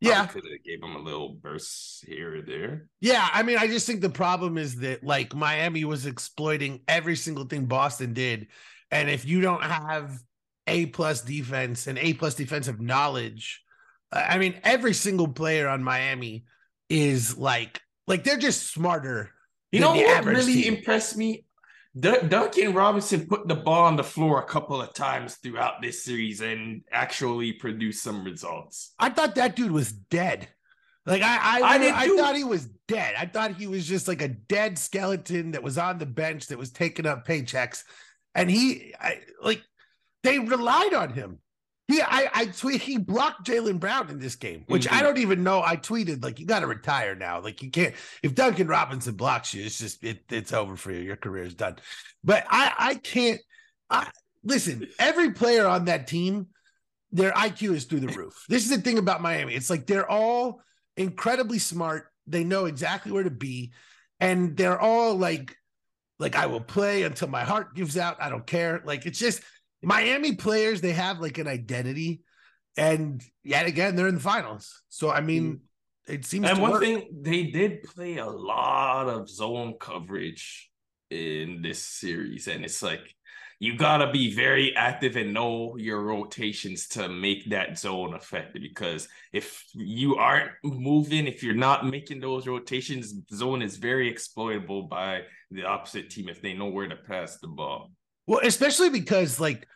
yeah, 0.00 0.26
could 0.26 0.44
have 0.44 0.62
gave 0.64 0.82
him 0.82 0.94
a 0.94 1.00
little 1.00 1.34
burst 1.34 2.04
here 2.06 2.36
or 2.38 2.42
there. 2.42 2.88
yeah. 3.00 3.28
I 3.32 3.42
mean, 3.42 3.58
I 3.58 3.66
just 3.66 3.86
think 3.86 4.00
the 4.00 4.10
problem 4.10 4.58
is 4.58 4.76
that 4.80 5.02
like 5.02 5.34
Miami 5.34 5.84
was 5.84 6.06
exploiting 6.06 6.82
every 6.86 7.16
single 7.16 7.44
thing 7.46 7.66
Boston 7.66 8.12
did, 8.12 8.48
and 8.90 9.08
if 9.10 9.24
you 9.24 9.40
don't 9.40 9.62
have 9.62 10.18
a 10.66 10.86
plus 10.86 11.22
defense 11.22 11.86
and 11.86 11.98
a 11.98 12.14
plus 12.14 12.34
defensive 12.34 12.80
knowledge, 12.80 13.62
I 14.12 14.38
mean, 14.38 14.54
every 14.62 14.94
single 14.94 15.28
player 15.28 15.68
on 15.68 15.82
Miami 15.82 16.44
is 16.88 17.36
like 17.36 17.80
like 18.06 18.24
they're 18.24 18.38
just 18.38 18.72
smarter. 18.72 19.30
You 19.72 19.80
know 19.80 19.94
what 19.94 20.24
really 20.24 20.62
team. 20.62 20.74
impressed 20.74 21.16
me? 21.16 21.44
Dun- 21.98 22.28
Duncan 22.28 22.74
Robinson 22.74 23.26
put 23.26 23.48
the 23.48 23.54
ball 23.54 23.84
on 23.84 23.96
the 23.96 24.04
floor 24.04 24.38
a 24.38 24.44
couple 24.44 24.80
of 24.80 24.92
times 24.94 25.36
throughout 25.36 25.80
this 25.82 26.04
series 26.04 26.40
and 26.40 26.82
actually 26.92 27.52
produced 27.52 28.02
some 28.02 28.22
results. 28.24 28.92
I 28.98 29.08
thought 29.08 29.34
that 29.36 29.56
dude 29.56 29.72
was 29.72 29.92
dead. 29.92 30.48
Like 31.06 31.22
I, 31.22 31.36
I, 31.36 31.60
I 31.60 31.76
I, 31.76 32.00
I 32.02 32.06
too. 32.06 32.16
thought 32.16 32.36
he 32.36 32.44
was 32.44 32.66
dead. 32.88 33.14
I 33.18 33.26
thought 33.26 33.54
he 33.54 33.66
was 33.66 33.86
just 33.86 34.08
like 34.08 34.22
a 34.22 34.28
dead 34.28 34.78
skeleton 34.78 35.52
that 35.52 35.62
was 35.62 35.78
on 35.78 35.98
the 35.98 36.06
bench 36.06 36.48
that 36.48 36.58
was 36.58 36.70
taking 36.70 37.06
up 37.06 37.26
paychecks, 37.26 37.84
and 38.34 38.50
he, 38.50 38.92
I, 39.00 39.20
like, 39.42 39.62
they 40.26 40.38
relied 40.38 40.94
on 40.94 41.10
him. 41.12 41.38
He, 41.88 42.02
I, 42.02 42.28
I 42.34 42.46
tweet 42.46 42.82
he 42.82 42.98
blocked 42.98 43.46
Jalen 43.46 43.78
Brown 43.78 44.10
in 44.10 44.18
this 44.18 44.34
game, 44.34 44.64
which 44.66 44.90
I 44.90 44.96
Mhm. 44.96 45.02
don't 45.02 45.18
even 45.18 45.44
know. 45.44 45.62
I 45.62 45.76
tweeted 45.76 46.24
like, 46.24 46.40
you 46.40 46.46
got 46.46 46.60
to 46.60 46.66
retire 46.66 47.14
now. 47.14 47.40
Like 47.40 47.62
you 47.62 47.70
can't. 47.70 47.94
If 48.24 48.34
Duncan 48.34 48.66
Robinson 48.66 49.14
blocks 49.14 49.54
you, 49.54 49.64
it's 49.64 49.78
just 49.78 50.02
it, 50.02 50.24
it's 50.30 50.52
over 50.52 50.74
for 50.76 50.90
you. 50.90 50.98
Your 51.00 51.14
career 51.16 51.44
is 51.44 51.54
done. 51.54 51.76
But 52.24 52.44
I, 52.50 52.72
I 52.76 52.94
can't. 52.96 53.40
I 53.88 54.10
listen. 54.42 54.88
Every 54.98 55.30
player 55.30 55.66
on 55.66 55.84
that 55.84 56.06
team 56.08 56.48
their 57.12 57.30
IQ 57.30 57.74
is 57.74 57.84
through 57.84 58.00
the 58.00 58.08
roof. 58.08 58.44
This 58.48 58.64
is 58.64 58.70
the 58.70 58.82
thing 58.82 58.98
about 58.98 59.22
Miami. 59.22 59.54
It's 59.54 59.70
like 59.70 59.86
they're 59.86 60.10
all 60.10 60.60
incredibly 60.96 61.60
smart. 61.60 62.08
They 62.26 62.42
know 62.42 62.64
exactly 62.66 63.12
where 63.12 63.22
to 63.22 63.30
be, 63.30 63.72
and 64.18 64.56
they're 64.56 64.78
all 64.78 65.14
like, 65.14 65.56
like 66.18 66.34
I 66.34 66.46
will 66.46 66.60
play 66.60 67.04
until 67.04 67.28
my 67.28 67.44
heart 67.44 67.76
gives 67.76 67.96
out. 67.96 68.16
I 68.20 68.28
don't 68.28 68.44
care. 68.44 68.82
Like 68.84 69.06
it's 69.06 69.20
just 69.20 69.40
Miami 69.86 70.34
players. 70.34 70.80
They 70.80 70.92
have 70.92 71.20
like 71.20 71.38
an 71.38 71.46
identity, 71.46 72.22
and 72.76 73.22
yet 73.44 73.66
again, 73.66 73.94
they're 73.94 74.08
in 74.08 74.16
the 74.16 74.20
finals. 74.20 74.82
So 74.88 75.12
I 75.12 75.20
mean, 75.20 75.60
mm. 76.08 76.12
it 76.12 76.24
seems. 76.24 76.50
And 76.50 76.60
one 76.60 76.72
work. 76.72 76.82
thing, 76.82 77.06
they 77.22 77.44
did 77.44 77.84
play 77.84 78.16
a 78.16 78.26
lot 78.26 79.08
of 79.08 79.30
zone 79.30 79.74
coverage 79.78 80.68
in 81.08 81.62
this 81.62 81.84
series, 81.84 82.48
and 82.48 82.64
it's 82.64 82.82
like 82.82 83.14
you 83.60 83.76
gotta 83.76 84.10
be 84.10 84.34
very 84.34 84.74
active 84.74 85.14
and 85.14 85.32
know 85.32 85.76
your 85.78 86.02
rotations 86.02 86.88
to 86.88 87.08
make 87.08 87.48
that 87.50 87.78
zone 87.78 88.12
effective. 88.12 88.62
Because 88.62 89.06
if 89.32 89.64
you 89.72 90.16
aren't 90.16 90.50
moving, 90.64 91.28
if 91.28 91.44
you're 91.44 91.54
not 91.54 91.86
making 91.86 92.18
those 92.18 92.48
rotations, 92.48 93.14
zone 93.32 93.62
is 93.62 93.76
very 93.76 94.10
exploitable 94.10 94.82
by 94.82 95.20
the 95.52 95.62
opposite 95.62 96.10
team 96.10 96.28
if 96.28 96.42
they 96.42 96.54
know 96.54 96.66
where 96.66 96.88
to 96.88 96.96
pass 96.96 97.38
the 97.38 97.46
ball. 97.46 97.92
Well, 98.26 98.40
especially 98.42 98.90
because 98.90 99.38
like 99.38 99.68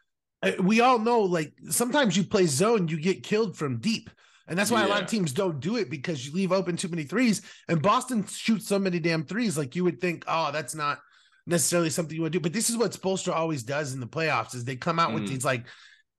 we 0.61 0.81
all 0.81 0.99
know, 0.99 1.21
like 1.21 1.53
sometimes 1.69 2.17
you 2.17 2.25
play 2.25 2.47
zone, 2.47 2.89
you 2.89 3.01
get 3.01 3.23
killed 3.23 3.57
from 3.57 3.79
deep. 3.79 4.11
And 4.49 4.59
that's 4.59 4.71
why 4.71 4.83
a 4.85 4.89
lot 4.89 5.03
of 5.03 5.09
teams 5.09 5.33
don't 5.33 5.61
do 5.61 5.77
it 5.77 5.89
because 5.91 6.27
you 6.27 6.33
leave 6.33 6.51
open 6.51 6.77
too 6.77 6.89
many 6.89 7.05
threes. 7.05 7.43
And 7.69 7.81
Boston 7.81 8.27
shoots 8.27 8.67
so 8.67 8.81
many 8.81 8.99
damn 8.99 9.25
threes. 9.25 9.57
Like 9.57 9.77
you 9.77 9.85
would 9.85 10.01
think, 10.01 10.25
oh, 10.27 10.51
that's 10.51 10.75
not 10.75 10.99
necessarily 11.47 11.89
something 11.91 12.17
you 12.17 12.23
would 12.23 12.33
do. 12.33 12.41
But 12.41 12.53
this 12.53 12.69
is 12.69 12.77
what 12.77 12.91
Spoelstra 12.91 13.33
always 13.33 13.63
does 13.63 13.95
in 13.95 14.01
the 14.01 14.09
playoffs 14.09 14.55
is 14.57 14.65
they 14.65 14.75
come 14.77 14.99
out 14.99 15.15
with 15.15 15.25
Mhm. 15.25 15.29
these 15.29 15.45
like 15.45 15.67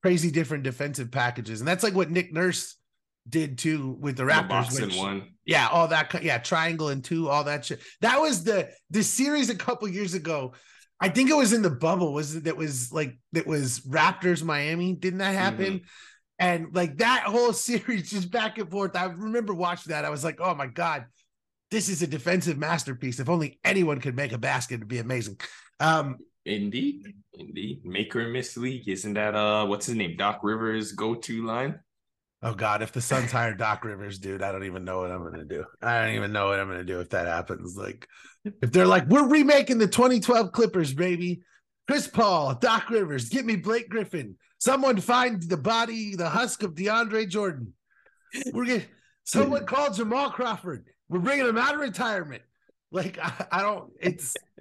crazy 0.02 0.30
different 0.30 0.64
defensive 0.64 1.10
packages. 1.10 1.60
And 1.60 1.68
that's 1.68 1.82
like 1.84 1.94
what 1.94 2.10
Nick 2.10 2.32
Nurse 2.32 2.76
did 3.28 3.58
too 3.58 3.98
with 4.00 4.16
the 4.16 4.24
The 4.24 4.32
Raptors. 4.32 4.48
boxing 4.48 4.86
which- 4.86 4.96
one. 4.96 5.28
yeah, 5.44 5.68
all 5.68 5.88
that. 5.88 6.24
Yeah, 6.24 6.38
triangle 6.38 6.88
and 6.88 7.04
two, 7.04 7.28
all 7.28 7.44
that 7.44 7.66
shit. 7.66 7.80
That 8.00 8.18
was 8.20 8.44
the 8.44 8.70
the 8.88 9.02
series 9.04 9.50
a 9.50 9.54
couple 9.54 9.88
years 9.88 10.14
ago. 10.14 10.54
I 11.02 11.08
think 11.08 11.30
it 11.30 11.36
was 11.36 11.52
in 11.52 11.62
the 11.62 11.70
bubble. 11.70 12.12
Was 12.12 12.36
it 12.36 12.44
that 12.44 12.56
was 12.56 12.92
like 12.92 13.18
that 13.32 13.46
was 13.46 13.80
Raptors 13.80 14.42
Miami? 14.42 14.94
Didn't 14.94 15.18
that 15.18 15.34
happen? 15.34 15.82
And 16.38 16.74
like 16.74 16.98
that 16.98 17.24
whole 17.24 17.52
series, 17.52 18.10
just 18.10 18.30
back 18.30 18.58
and 18.58 18.70
forth. 18.70 18.96
I 18.96 19.04
remember 19.06 19.52
watching 19.52 19.90
that. 19.90 20.04
I 20.04 20.10
was 20.10 20.22
like, 20.24 20.40
oh 20.40 20.54
my 20.54 20.68
god, 20.68 21.06
this 21.72 21.88
is 21.88 22.02
a 22.02 22.06
defensive 22.06 22.56
masterpiece. 22.56 23.18
If 23.18 23.28
only 23.28 23.58
anyone 23.64 24.00
could 24.00 24.16
make 24.16 24.32
a 24.32 24.38
basket, 24.38 24.76
it'd 24.76 24.88
be 24.88 24.98
amazing. 24.98 25.38
Um, 25.80 26.18
Indeed, 26.44 27.14
indeed. 27.34 27.84
Make 27.84 28.16
or 28.16 28.28
miss 28.28 28.56
league. 28.56 28.88
Isn't 28.88 29.14
that 29.14 29.34
uh 29.34 29.66
what's 29.66 29.86
his 29.86 29.96
name? 29.96 30.16
Doc 30.16 30.40
Rivers 30.42 30.92
go-to 30.92 31.44
line? 31.44 31.80
oh 32.42 32.54
god, 32.54 32.82
if 32.82 32.92
the 32.92 33.00
Suns 33.00 33.30
hire 33.30 33.54
Doc 33.54 33.84
Rivers, 33.84 34.18
dude, 34.18 34.42
I 34.42 34.52
don't 34.52 34.64
even 34.64 34.84
know 34.84 35.00
what 35.00 35.10
I'm 35.10 35.22
gonna 35.22 35.44
do. 35.44 35.64
I 35.80 36.04
don't 36.04 36.14
even 36.16 36.32
know 36.32 36.46
what 36.46 36.58
I'm 36.58 36.68
gonna 36.68 36.84
do 36.84 37.00
if 37.00 37.10
that 37.10 37.26
happens. 37.26 37.76
Like, 37.76 38.08
if 38.44 38.72
they're 38.72 38.86
like, 38.86 39.06
we're 39.08 39.28
remaking 39.28 39.78
the 39.78 39.86
2012 39.86 40.52
Clippers, 40.52 40.92
baby. 40.92 41.42
Chris 41.88 42.06
Paul, 42.06 42.54
Doc 42.54 42.90
Rivers, 42.90 43.28
get 43.28 43.44
me 43.44 43.56
Blake 43.56 43.88
Griffin. 43.88 44.36
Someone 44.58 45.00
find 45.00 45.42
the 45.42 45.56
body, 45.56 46.14
the 46.14 46.28
husk 46.28 46.62
of 46.62 46.74
DeAndre 46.74 47.28
Jordan. 47.28 47.74
We're 48.52 48.64
gonna 48.64 48.82
someone 49.24 49.66
called 49.66 49.96
Jamal 49.96 50.30
Crawford. 50.30 50.86
We're 51.08 51.18
bringing 51.18 51.46
him 51.46 51.58
out 51.58 51.74
of 51.74 51.80
retirement. 51.80 52.42
Like 52.92 53.18
I, 53.20 53.46
I 53.50 53.62
don't. 53.62 53.90
It's 54.00 54.36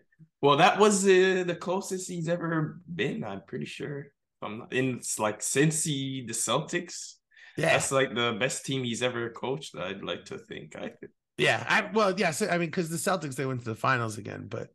Well, 0.42 0.58
that 0.58 0.80
was 0.80 1.04
uh, 1.06 1.44
the 1.46 1.58
closest 1.60 2.10
he's 2.10 2.28
ever 2.28 2.82
been. 2.94 3.24
I'm 3.24 3.44
pretty 3.46 3.66
sure. 3.66 4.08
I'm 4.42 4.60
not, 4.60 4.74
in 4.74 4.96
it's 4.96 5.20
like 5.20 5.44
since 5.44 5.84
he 5.84 6.26
the 6.26 6.34
Celtics, 6.34 7.14
yeah, 7.58 7.74
that's 7.74 7.92
like 7.92 8.16
the 8.16 8.36
best 8.40 8.66
team 8.66 8.84
he's 8.84 9.04
ever 9.04 9.30
coached. 9.30 9.76
I'd 9.78 10.04
like 10.04 10.26
to 10.26 10.40
think. 10.40 10.76
I 10.76 10.90
think. 10.90 11.12
Yeah. 11.42 11.66
I 11.68 11.90
well, 11.94 12.18
yeah. 12.20 12.32
So, 12.32 12.48
I 12.48 12.58
mean, 12.58 12.70
because 12.70 12.90
the 12.90 12.98
Celtics 12.98 13.36
they 13.36 13.46
went 13.46 13.62
to 13.62 13.70
the 13.70 13.76
finals 13.76 14.18
again, 14.18 14.48
but 14.50 14.70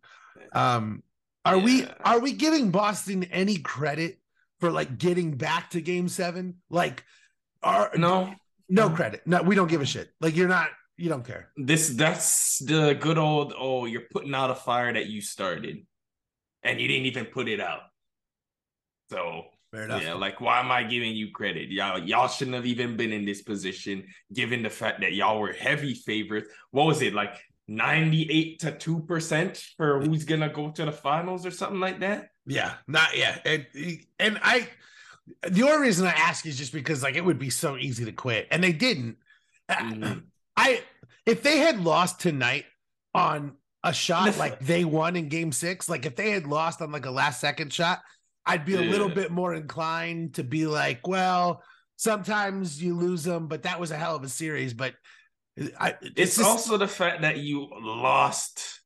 um, 0.53 1.03
are 1.45 1.59
we 1.59 1.87
are 2.05 2.19
we 2.19 2.33
giving 2.33 2.71
Boston 2.71 3.25
any 3.25 3.59
credit 3.59 4.19
for 4.61 4.71
like 4.71 4.99
getting 4.99 5.37
back 5.37 5.71
to 5.71 5.81
Game 5.81 6.09
Seven? 6.09 6.57
Like, 6.71 7.05
are 7.63 7.91
No, 7.97 8.35
no 8.69 8.91
credit. 8.91 9.23
No, 9.27 9.43
we 9.43 9.55
don't 9.55 9.69
give 9.69 9.81
a 9.81 9.87
shit. 9.87 10.11
Like, 10.21 10.37
you're 10.37 10.49
not. 10.49 10.69
You 10.99 11.11
don't 11.11 11.27
care. 11.27 11.51
this 11.57 11.91
that's 11.91 12.59
the 12.65 12.95
good 12.95 13.19
old. 13.19 13.53
Oh, 13.57 13.85
you're 13.85 14.07
putting 14.11 14.35
out 14.35 14.51
a 14.51 14.55
fire 14.55 14.93
that 14.93 15.07
you 15.07 15.21
started, 15.21 15.87
and 16.63 16.81
you 16.81 16.89
didn't 16.89 17.07
even 17.07 17.27
put 17.27 17.49
it 17.49 17.61
out. 17.61 17.81
So 19.11 19.45
Fair 19.77 19.85
enough. 19.85 20.03
Yeah, 20.03 20.15
like 20.15 20.41
why 20.41 20.59
am 20.59 20.73
I 20.73 20.85
giving 20.85 21.15
you 21.15 21.31
credit? 21.33 21.69
Y'all, 21.69 21.99
y'all 21.99 22.29
shouldn't 22.29 22.55
have 22.55 22.65
even 22.65 22.97
been 22.97 23.13
in 23.13 23.27
this 23.27 23.43
position, 23.43 24.07
given 24.33 24.63
the 24.63 24.71
fact 24.71 25.03
that 25.03 25.13
y'all 25.13 25.39
were 25.39 25.53
heavy 25.53 25.93
favorites. 25.93 26.49
What 26.71 26.87
was 26.87 27.03
it 27.03 27.13
like, 27.13 27.35
ninety-eight 27.69 28.61
to 28.61 28.73
two 28.73 29.01
percent 29.01 29.63
for 29.77 30.01
who's 30.01 30.25
gonna 30.25 30.49
go 30.49 30.71
to 30.71 30.87
the 30.87 30.93
finals 30.93 31.45
or 31.45 31.51
something 31.51 31.79
like 31.79 32.01
that? 32.01 32.31
Yeah, 32.47 32.73
not 32.89 33.15
yeah, 33.15 33.39
and 33.45 33.67
and 34.19 34.41
I. 34.43 34.67
The 35.47 35.65
only 35.65 35.89
reason 35.89 36.07
I 36.07 36.13
ask 36.13 36.47
is 36.47 36.57
just 36.57 36.73
because 36.73 37.03
like 37.03 37.17
it 37.17 37.25
would 37.25 37.39
be 37.39 37.51
so 37.51 37.77
easy 37.77 38.07
to 38.07 38.13
quit, 38.13 38.49
and 38.51 38.65
they 38.65 38.73
didn't. 38.73 39.19
Mhm. 39.69 40.23
I 40.57 40.81
if 41.27 41.43
they 41.43 41.59
had 41.59 41.81
lost 41.81 42.21
tonight 42.21 42.65
on 43.15 43.57
a 43.83 43.93
shot 43.93 44.39
like 44.39 44.59
they 44.61 44.85
won 44.85 45.17
in 45.17 45.29
Game 45.29 45.53
Six, 45.53 45.89
like 45.89 46.07
if 46.07 46.17
they 46.17 46.31
had 46.31 46.47
lost 46.47 46.81
on 46.81 46.93
like 46.93 47.05
a 47.05 47.11
last 47.11 47.41
second 47.41 47.73
shot, 47.73 48.01
I'd 48.47 48.65
be 48.65 48.75
a 48.75 48.81
little 48.81 49.09
bit 49.09 49.31
more 49.31 49.55
inclined 49.55 50.35
to 50.35 50.45
be 50.45 50.67
like, 50.67 51.07
well, 51.07 51.63
sometimes 51.97 52.81
you 52.81 52.95
lose 52.95 53.25
them, 53.25 53.49
but 53.49 53.65
that 53.65 53.81
was 53.81 53.91
a 53.91 53.97
hell 53.97 54.15
of 54.15 54.23
a 54.23 54.29
series. 54.29 54.73
But 54.73 54.95
I, 55.79 55.95
It's, 56.01 56.13
it's, 56.17 56.37
just, 56.37 56.49
also 56.49 56.77
the 56.77 56.87
fact 56.87 57.23
that 57.23 57.39
you 57.39 57.69
lost 57.81 58.81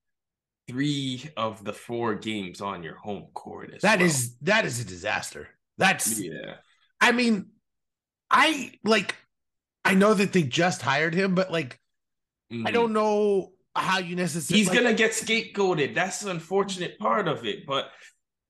three 0.68 1.28
of 1.36 1.64
the 1.64 1.72
four 1.72 2.14
games 2.14 2.60
on 2.60 2.82
your 2.82 2.96
home 2.96 3.26
court. 3.34 3.74
That 3.82 3.98
well. 3.98 4.06
is 4.06 4.36
that 4.42 4.64
is 4.64 4.80
a 4.80 4.84
disaster. 4.84 5.48
That's 5.78 6.18
yeah. 6.18 6.54
I 7.00 7.12
mean, 7.12 7.50
I 8.30 8.72
like 8.84 9.16
I 9.84 9.94
know 9.94 10.14
that 10.14 10.32
they 10.32 10.42
just 10.42 10.80
hired 10.80 11.14
him, 11.14 11.34
but 11.34 11.50
like 11.50 11.78
I 12.52 12.54
Mhm. 12.54 12.72
don't 12.72 12.92
know 12.92 13.52
how 13.74 13.98
you 13.98 14.16
necessarily. 14.16 14.60
He's 14.60 14.68
like, 14.68 14.78
gonna 14.78 14.94
get 14.94 15.12
scapegoated. 15.12 15.94
That's 15.94 16.20
the 16.20 16.30
unfortunate 16.30 16.98
part 16.98 17.28
of 17.28 17.44
it. 17.44 17.66
But 17.66 17.90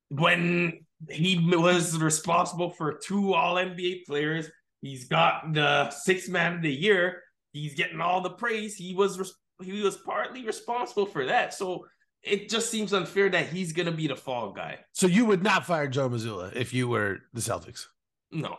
when 0.08 0.84
he 1.08 1.38
was 1.54 1.98
responsible 1.98 2.70
for 2.70 2.94
two 2.94 3.34
All 3.34 3.56
NBA 3.56 4.04
players, 4.06 4.48
he's 4.82 5.08
got 5.08 5.52
the 5.52 5.90
six 5.90 6.28
man 6.28 6.56
of 6.56 6.62
the 6.62 6.72
year. 6.72 7.22
He's 7.52 7.74
getting 7.74 8.00
all 8.00 8.20
the 8.20 8.30
praise. 8.30 8.76
He 8.76 8.94
was 8.94 9.34
he 9.62 9.82
was 9.82 9.96
partly 9.96 10.44
responsible 10.44 11.06
for 11.06 11.26
that. 11.26 11.54
So 11.54 11.86
it 12.22 12.48
just 12.48 12.70
seems 12.70 12.92
unfair 12.92 13.28
that 13.30 13.48
he's 13.48 13.72
gonna 13.72 13.92
be 13.92 14.06
the 14.06 14.16
fall 14.16 14.52
guy. 14.52 14.78
So 14.92 15.06
you 15.06 15.24
would 15.26 15.42
not 15.42 15.66
fire 15.66 15.88
Joe 15.88 16.08
Mazzulla 16.08 16.54
if 16.54 16.74
you 16.74 16.88
were 16.88 17.20
the 17.32 17.40
Celtics? 17.40 17.86
No. 18.30 18.56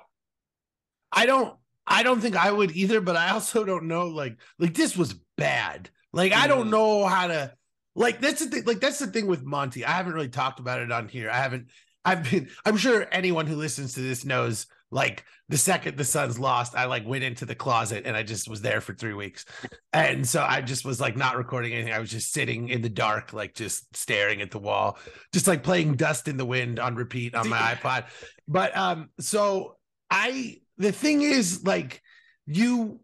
I 1.12 1.26
don't 1.26 1.56
I 1.86 2.04
don't 2.04 2.22
think 2.22 2.36
I 2.36 2.52
would 2.52 2.72
either, 2.72 3.02
but 3.02 3.16
I 3.16 3.32
also 3.32 3.64
don't 3.64 3.88
know 3.88 4.08
like 4.08 4.38
like 4.60 4.74
this 4.74 4.98
was 4.98 5.16
bad. 5.38 5.90
Like 6.14 6.34
I 6.34 6.48
don't 6.48 6.68
mm. 6.68 6.72
know 6.72 7.06
how 7.06 7.28
to 7.28 7.54
like 7.96 8.22
that's 8.22 8.44
the 8.44 8.50
thing 8.50 8.64
like 8.66 8.80
that's 8.80 9.00
the 9.00 9.08
thing 9.08 9.28
with 9.28 9.44
Monty. 9.44 9.86
I 9.86 9.92
haven't 9.92 10.14
really 10.14 10.30
talked 10.30 10.60
about 10.60 10.82
it 10.82 10.92
on 10.92 11.08
here. 11.08 11.30
I 11.30 11.38
haven't 11.38 11.68
I've 12.04 12.30
been 12.30 12.50
I'm 12.66 12.78
sure 12.78 13.08
anyone 13.12 13.48
who 13.48 13.56
listens 13.56 13.94
to 13.94 14.02
this 14.02 14.26
knows 14.26 14.68
like 14.92 15.24
the 15.50 15.58
second 15.58 15.98
the 15.98 16.04
Suns 16.04 16.40
lost, 16.40 16.76
I 16.76 16.86
like 16.86 17.06
went 17.06 17.24
into 17.24 17.46
the 17.46 17.56
closet 17.56 18.04
and 18.06 18.16
I 18.16 18.24
just 18.24 18.50
was 18.50 18.62
there 18.62 18.82
for 18.82 18.94
three 18.94 19.14
weeks. 19.14 19.46
And 19.94 20.28
so 20.28 20.46
I 20.48 20.62
just 20.62 20.86
was 20.86 21.00
like 21.00 21.16
not 21.16 21.38
recording 21.38 21.74
anything. 21.74 21.94
I 21.94 22.00
was 22.00 22.12
just 22.12 22.34
sitting 22.34 22.70
in 22.70 22.82
the 22.82 22.90
dark, 22.90 23.34
like 23.34 23.54
just 23.54 23.96
staring 23.96 24.42
at 24.42 24.52
the 24.52 24.60
wall, 24.60 24.98
just 25.34 25.48
like 25.48 25.64
playing 25.64 25.96
dust 25.96 26.28
in 26.28 26.38
the 26.38 26.46
wind 26.46 26.80
on 26.80 26.96
repeat 26.96 27.36
on 27.36 27.50
my 27.50 27.58
iPod. 27.82 28.06
But 28.48 28.76
um, 28.76 29.10
so 29.20 29.78
I 30.10 30.58
the 30.78 30.92
thing 30.92 31.22
is 31.22 31.64
like 31.64 32.02
you 32.46 33.00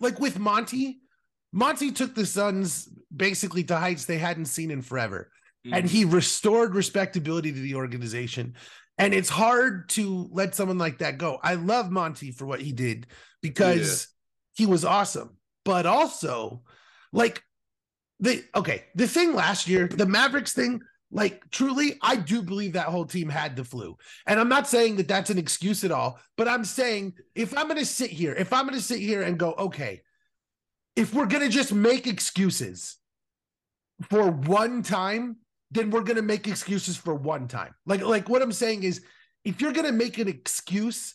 like 0.00 0.20
with 0.20 0.38
Monty, 0.38 1.00
Monty 1.52 1.92
took 1.92 2.14
the 2.14 2.26
Suns 2.26 2.88
basically 3.14 3.64
to 3.64 3.76
heights 3.76 4.04
they 4.04 4.18
hadn't 4.18 4.46
seen 4.46 4.70
in 4.70 4.82
forever. 4.82 5.30
Mm-hmm. 5.66 5.74
And 5.74 5.90
he 5.90 6.04
restored 6.04 6.74
respectability 6.74 7.52
to 7.52 7.58
the 7.58 7.74
organization. 7.74 8.54
And 8.98 9.12
it's 9.12 9.28
hard 9.28 9.88
to 9.90 10.28
let 10.30 10.54
someone 10.54 10.78
like 10.78 10.98
that 10.98 11.18
go. 11.18 11.38
I 11.42 11.54
love 11.54 11.90
Monty 11.90 12.30
for 12.30 12.46
what 12.46 12.60
he 12.60 12.72
did 12.72 13.08
because 13.42 14.08
yeah. 14.58 14.64
he 14.64 14.70
was 14.70 14.84
awesome. 14.84 15.36
But 15.64 15.84
also, 15.84 16.62
like 17.12 17.42
the 18.20 18.44
okay, 18.54 18.84
the 18.94 19.08
thing 19.08 19.34
last 19.34 19.68
year, 19.68 19.88
the 19.88 20.06
Mavericks 20.06 20.52
thing, 20.52 20.80
like 21.10 21.42
truly, 21.50 21.98
I 22.00 22.16
do 22.16 22.40
believe 22.42 22.74
that 22.74 22.86
whole 22.86 23.04
team 23.04 23.28
had 23.28 23.56
the 23.56 23.64
flu. 23.64 23.96
And 24.26 24.38
I'm 24.38 24.48
not 24.48 24.68
saying 24.68 24.96
that 24.96 25.08
that's 25.08 25.30
an 25.30 25.38
excuse 25.38 25.82
at 25.82 25.90
all, 25.90 26.20
but 26.36 26.48
I'm 26.48 26.64
saying 26.64 27.14
if 27.34 27.56
I'm 27.56 27.66
going 27.66 27.80
to 27.80 27.84
sit 27.84 28.10
here, 28.10 28.32
if 28.34 28.52
I'm 28.52 28.66
going 28.66 28.78
to 28.78 28.84
sit 28.84 29.00
here 29.00 29.22
and 29.22 29.38
go, 29.38 29.52
okay, 29.58 30.02
if 30.94 31.12
we're 31.12 31.26
going 31.26 31.42
to 31.42 31.50
just 31.50 31.72
make 31.74 32.06
excuses 32.06 32.96
for 34.08 34.30
one 34.30 34.82
time, 34.82 35.36
then 35.70 35.90
we're 35.90 36.02
going 36.02 36.16
to 36.16 36.22
make 36.22 36.46
excuses 36.46 36.96
for 36.96 37.14
one 37.14 37.48
time. 37.48 37.74
Like 37.86 38.02
like 38.02 38.28
what 38.28 38.42
I'm 38.42 38.52
saying 38.52 38.82
is 38.82 39.02
if 39.44 39.60
you're 39.60 39.72
going 39.72 39.86
to 39.86 39.92
make 39.92 40.18
an 40.18 40.28
excuse, 40.28 41.14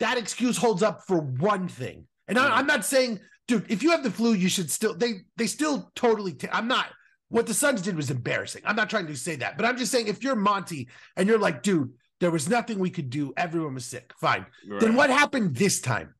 that 0.00 0.18
excuse 0.18 0.56
holds 0.56 0.82
up 0.82 1.02
for 1.06 1.18
one 1.18 1.68
thing. 1.68 2.06
And 2.28 2.38
I, 2.38 2.58
am 2.58 2.66
not 2.66 2.84
saying, 2.84 3.20
dude, 3.48 3.70
if 3.70 3.82
you 3.82 3.90
have 3.90 4.02
the 4.02 4.10
flu, 4.10 4.32
you 4.32 4.48
should 4.48 4.70
still 4.70 4.94
they 4.94 5.22
they 5.36 5.46
still 5.46 5.90
totally. 5.94 6.36
i 6.52 6.58
am 6.58 6.68
not. 6.68 6.86
What 7.28 7.46
the 7.46 7.54
Suns 7.54 7.82
did 7.82 7.94
was 7.94 8.10
embarrassing. 8.10 8.62
I'm 8.64 8.74
not 8.74 8.90
trying 8.90 9.06
to 9.06 9.16
say 9.16 9.36
that, 9.36 9.56
but 9.56 9.64
I'm 9.64 9.76
just 9.76 9.92
saying 9.92 10.08
if 10.08 10.24
you're 10.24 10.34
Monty 10.34 10.88
and 11.16 11.28
you're 11.28 11.38
like, 11.38 11.62
dude, 11.62 11.92
there 12.18 12.32
was 12.32 12.48
nothing 12.48 12.78
we 12.78 12.90
could 12.90 13.08
do. 13.08 13.32
Everyone 13.36 13.74
was 13.74 13.84
sick. 13.84 14.12
Fine. 14.20 14.46
Right. 14.66 14.80
Then 14.80 14.96
what 14.96 15.10
happened 15.10 15.54
this 15.54 15.80
time? 15.80 16.14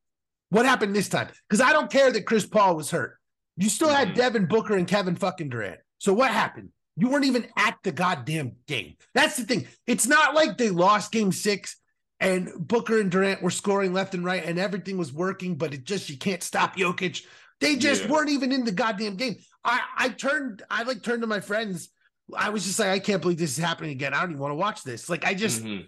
What 0.51 0.66
happened 0.66 0.95
this 0.95 1.09
time? 1.09 1.29
Because 1.49 1.61
I 1.61 1.73
don't 1.73 1.90
care 1.90 2.12
that 2.12 2.27
Chris 2.27 2.47
Paul 2.47 2.77
was 2.77 2.90
hurt. 2.90 3.19
You 3.57 3.69
still 3.69 3.88
mm-hmm. 3.88 4.09
had 4.09 4.14
Devin 4.14 4.47
Booker 4.47 4.77
and 4.77 4.87
Kevin 4.87 5.16
fucking 5.16 5.49
Durant. 5.49 5.81
So 5.99 6.12
what 6.12 6.31
happened? 6.31 6.71
You 7.00 7.08
weren't 7.08 7.24
even 7.24 7.46
at 7.56 7.78
the 7.82 7.92
goddamn 7.92 8.56
game. 8.66 8.96
That's 9.14 9.36
the 9.38 9.44
thing. 9.44 9.66
It's 9.86 10.06
not 10.06 10.34
like 10.34 10.58
they 10.58 10.68
lost 10.68 11.12
game 11.12 11.32
six 11.32 11.76
and 12.20 12.50
Booker 12.58 13.00
and 13.00 13.10
Durant 13.10 13.40
were 13.40 13.50
scoring 13.50 13.94
left 13.94 14.12
and 14.12 14.22
right 14.22 14.44
and 14.44 14.58
everything 14.58 14.98
was 14.98 15.10
working, 15.10 15.56
but 15.56 15.72
it 15.72 15.84
just, 15.84 16.10
you 16.10 16.18
can't 16.18 16.42
stop 16.42 16.76
Jokic. 16.76 17.24
They 17.60 17.76
just 17.76 18.04
yeah. 18.04 18.10
weren't 18.10 18.28
even 18.28 18.52
in 18.52 18.64
the 18.64 18.72
goddamn 18.72 19.16
game. 19.16 19.36
I, 19.64 19.80
I 19.96 20.08
turned, 20.10 20.62
I 20.70 20.82
like 20.82 21.02
turned 21.02 21.22
to 21.22 21.26
my 21.26 21.40
friends. 21.40 21.88
I 22.36 22.50
was 22.50 22.64
just 22.64 22.78
like, 22.78 22.90
I 22.90 22.98
can't 22.98 23.22
believe 23.22 23.38
this 23.38 23.56
is 23.56 23.64
happening 23.64 23.92
again. 23.92 24.12
I 24.12 24.20
don't 24.20 24.32
even 24.32 24.40
want 24.40 24.52
to 24.52 24.56
watch 24.56 24.82
this. 24.82 25.08
Like, 25.08 25.24
I 25.24 25.32
just, 25.32 25.64
mm-hmm. 25.64 25.84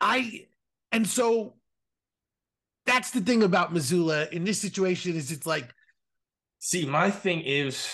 I, 0.00 0.46
and 0.92 1.06
so 1.06 1.56
that's 2.86 3.10
the 3.10 3.20
thing 3.20 3.42
about 3.42 3.74
Mazzulla 3.74 4.30
in 4.30 4.44
this 4.44 4.60
situation 4.60 5.16
is 5.16 5.32
it's 5.32 5.46
like, 5.46 5.74
see, 6.60 6.86
my 6.86 7.10
thing 7.10 7.40
is, 7.40 7.88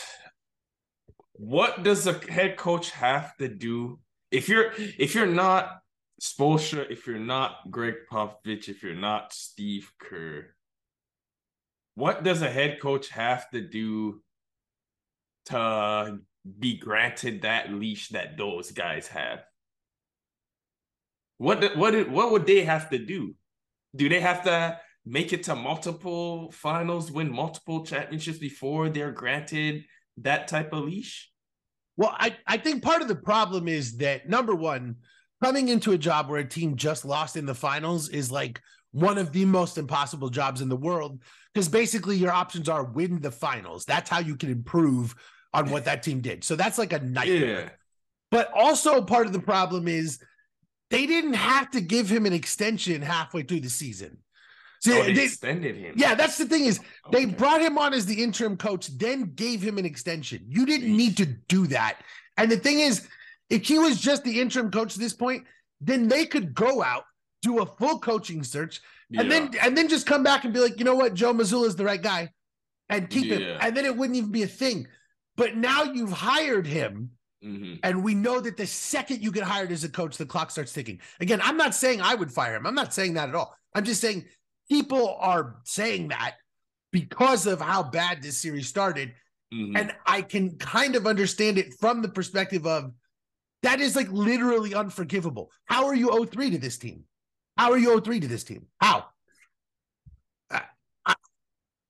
what 1.41 1.83
does 1.83 2.07
a 2.07 2.13
head 2.13 2.59
coach 2.59 2.91
have 2.91 3.35
to 3.39 3.49
do 3.49 3.99
if 4.31 4.47
you're 4.47 4.73
if 4.77 5.15
you're 5.15 5.25
not 5.25 5.81
Spoelstra, 6.21 6.91
if 6.91 7.07
you're 7.07 7.19
not 7.19 7.71
Gregg 7.71 7.95
Popovich, 8.13 8.69
if 8.69 8.83
you're 8.83 8.95
not 8.95 9.33
Steve 9.33 9.91
Kerr, 9.99 10.55
what 11.95 12.25
does 12.25 12.43
a 12.43 12.51
head 12.51 12.79
coach 12.79 13.09
have 13.09 13.49
to 13.53 13.63
do 13.63 14.21
to 15.47 16.19
be 16.59 16.77
granted 16.77 17.41
that 17.43 17.73
leash 17.73 18.11
that 18.11 18.37
those 18.37 18.71
guys 18.73 19.09
have? 19.09 19.41
What 21.39 21.75
what 21.75 22.11
what 22.11 22.33
would 22.33 22.47
they 22.47 22.65
have 22.65 22.91
to 22.91 22.99
do? 22.99 23.35
Do 23.97 24.11
they 24.11 24.21
have 24.21 24.45
to 24.45 24.79
make 25.07 25.33
it 25.33 25.45
to 25.45 25.57
multiple 25.57 26.53
finals, 26.53 27.11
win 27.11 27.33
multiple 27.33 27.87
championships 27.87 28.39
before 28.39 28.91
they're 28.91 29.11
granted 29.11 29.85
that 30.19 30.47
type 30.47 30.75
of 30.75 30.85
leash? 30.85 31.30
Well, 31.97 32.15
I, 32.19 32.37
I 32.47 32.57
think 32.57 32.83
part 32.83 33.03
of 33.03 33.09
the 33.09 33.17
problem 33.17 33.69
is 33.69 33.99
that 33.99 34.29
number 34.29 34.55
one, 34.55 34.97
coming 35.43 35.69
into 35.69 35.93
a 35.93 35.99
job 35.99 36.29
where 36.29 36.41
a 36.41 36.49
team 36.49 36.77
just 36.77 37.05
lost 37.05 37.37
in 37.37 37.47
the 37.47 37.55
finals 37.55 38.09
is 38.09 38.31
like 38.31 38.61
one 38.93 39.19
of 39.19 39.33
the 39.33 39.45
most 39.45 39.79
impossible 39.79 40.29
jobs 40.29 40.61
in 40.61 40.69
the 40.69 40.77
world 40.77 41.23
because 41.53 41.69
basically 41.69 42.17
your 42.17 42.33
options 42.33 42.69
are 42.69 42.85
win 42.85 43.21
the 43.21 43.31
finals. 43.31 43.85
That's 43.85 44.11
how 44.11 44.21
you 44.21 44.37
can 44.37 44.51
improve 44.51 45.15
on 45.53 45.71
what 45.71 45.85
that 45.87 46.03
team 46.03 46.21
did. 46.21 46.45
So 46.45 46.57
that's 46.57 46.79
like 46.79 46.93
a 46.93 47.01
nightmare. 47.01 47.61
Yeah. 47.63 47.69
But 48.31 48.53
also 48.55 49.03
part 49.03 49.27
of 49.27 49.33
the 49.33 49.41
problem 49.41 49.89
is 49.89 50.21
they 50.91 51.07
didn't 51.07 51.35
have 51.35 51.71
to 51.73 51.81
give 51.81 52.09
him 52.09 52.27
an 52.27 52.33
extension 52.33 53.03
halfway 53.03 53.43
through 53.43 53.61
the 53.61 53.71
season. 53.71 54.19
So 54.81 54.99
oh, 54.99 55.05
they, 55.05 55.13
they, 55.13 55.25
extended 55.25 55.77
him. 55.77 55.95
Yeah, 55.97 56.15
that's 56.15 56.39
the 56.39 56.47
thing 56.47 56.65
is 56.65 56.81
okay. 57.07 57.19
they 57.19 57.25
brought 57.27 57.61
him 57.61 57.77
on 57.77 57.93
as 57.93 58.07
the 58.07 58.23
interim 58.23 58.57
coach, 58.57 58.89
then 58.97 59.33
gave 59.35 59.61
him 59.61 59.77
an 59.77 59.85
extension. 59.85 60.43
You 60.49 60.65
didn't 60.65 60.97
need 60.97 61.19
to 61.19 61.27
do 61.27 61.67
that. 61.69 61.99
And 62.39 62.51
the 62.51 62.57
thing 62.57 62.81
is, 62.81 63.07
if 63.51 63.67
he 63.67 63.79
was 63.79 64.01
just 64.01 64.25
the 64.25 64.41
interim 64.41 64.71
coach 64.71 64.95
at 64.95 65.01
this 65.01 65.13
point, 65.13 65.45
then 65.83 66.09
they 66.09 66.25
could 66.25 66.55
go 66.55 66.83
out, 66.83 67.05
do 67.43 67.61
a 67.61 67.67
full 67.67 67.99
coaching 67.99 68.43
search, 68.43 68.81
yeah. 69.11 69.21
and 69.21 69.31
then 69.31 69.51
and 69.61 69.77
then 69.77 69.89
just 69.89 70.07
come 70.07 70.23
back 70.23 70.45
and 70.45 70.55
be 70.55 70.61
like, 70.61 70.79
you 70.79 70.85
know 70.85 70.95
what, 70.95 71.13
Joe 71.13 71.35
Mazzulla 71.35 71.67
is 71.67 71.77
the 71.77 71.85
right 71.85 72.03
guy, 72.03 72.31
and 72.89 73.11
keep 73.11 73.27
yeah. 73.27 73.37
him, 73.37 73.59
and 73.61 73.77
then 73.77 73.85
it 73.85 73.95
wouldn't 73.95 74.17
even 74.17 74.31
be 74.31 74.45
a 74.45 74.49
thing. 74.49 74.89
But 75.37 75.57
now 75.57 75.85
you've 75.85 76.13
hired 76.13 76.67
him. 76.67 77.11
Mm-hmm. 77.43 77.77
And 77.83 78.05
we 78.05 78.15
know 78.15 78.39
that 78.39 78.59
the 78.59 78.67
second 78.67 79.23
you 79.23 79.33
get 79.33 79.45
hired 79.45 79.73
as 79.73 79.83
a 79.83 79.89
coach, 79.89 80.19
the 80.19 80.27
clock 80.27 80.51
starts 80.51 80.75
ticking. 80.75 81.01
Again, 81.21 81.41
I'm 81.43 81.57
not 81.57 81.75
saying 81.75 82.03
I 82.03 82.15
would 82.15 82.31
fire 82.31 82.55
him. 82.55 82.67
I'm 82.67 82.75
not 82.75 82.93
saying 82.93 83.15
that 83.15 83.31
at 83.31 83.35
all. 83.35 83.57
I'm 83.75 83.85
just 83.85 84.03
saying 84.03 84.27
people 84.71 85.17
are 85.21 85.57
saying 85.65 86.09
that 86.09 86.37
because 86.93 87.47
of 87.47 87.61
how 87.61 87.83
bad 87.83 88.23
this 88.23 88.39
series 88.39 88.69
started. 88.69 89.13
Mm-hmm. 89.53 89.77
And 89.77 89.95
I 90.07 90.23
can 90.23 90.57
kind 90.59 90.97
of 90.97 91.07
understand 91.07 91.59
it 91.59 91.75
from 91.75 92.03
the 92.03 92.09
perspective 92.09 92.67
of 92.67 92.93
that 93.63 93.81
is 93.81 93.97
like 93.97 94.11
literally 94.11 94.75
unforgivable. 94.75 95.51
How 95.67 95.87
are 95.87 95.95
you 95.95 96.27
03 96.27 96.51
to 96.51 96.59
this 96.59 96.79
team? 96.79 97.05
How 97.59 97.73
are 97.73 97.79
you 97.79 98.01
03 98.01 98.21
to 98.21 98.29
this 98.29 98.45
team? 98.45 98.67
How? 98.81 99.07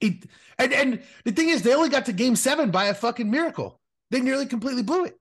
it, 0.00 0.24
and 0.58 0.72
and 0.72 1.02
the 1.24 1.32
thing 1.32 1.50
is, 1.50 1.62
they 1.62 1.74
only 1.74 1.90
got 1.90 2.06
to 2.06 2.12
game 2.12 2.34
seven 2.34 2.70
by 2.70 2.86
a 2.86 2.94
fucking 2.94 3.30
miracle. 3.30 3.78
They 4.10 4.20
nearly 4.20 4.46
completely 4.46 4.82
blew 4.82 5.04
it. 5.04 5.14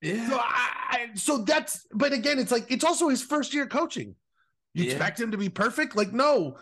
Yeah. 0.00 0.28
So, 0.28 0.38
I, 0.40 1.08
so 1.14 1.38
that's, 1.38 1.86
but 1.92 2.12
again, 2.12 2.38
it's 2.38 2.50
like 2.50 2.70
it's 2.70 2.84
also 2.84 3.08
his 3.08 3.22
first 3.22 3.54
year 3.54 3.66
coaching. 3.66 4.16
You 4.72 4.84
yeah. 4.84 4.92
expect 4.92 5.20
him 5.20 5.30
to 5.30 5.36
be 5.36 5.48
perfect? 5.48 5.94
Like, 5.94 6.12
no, 6.12 6.56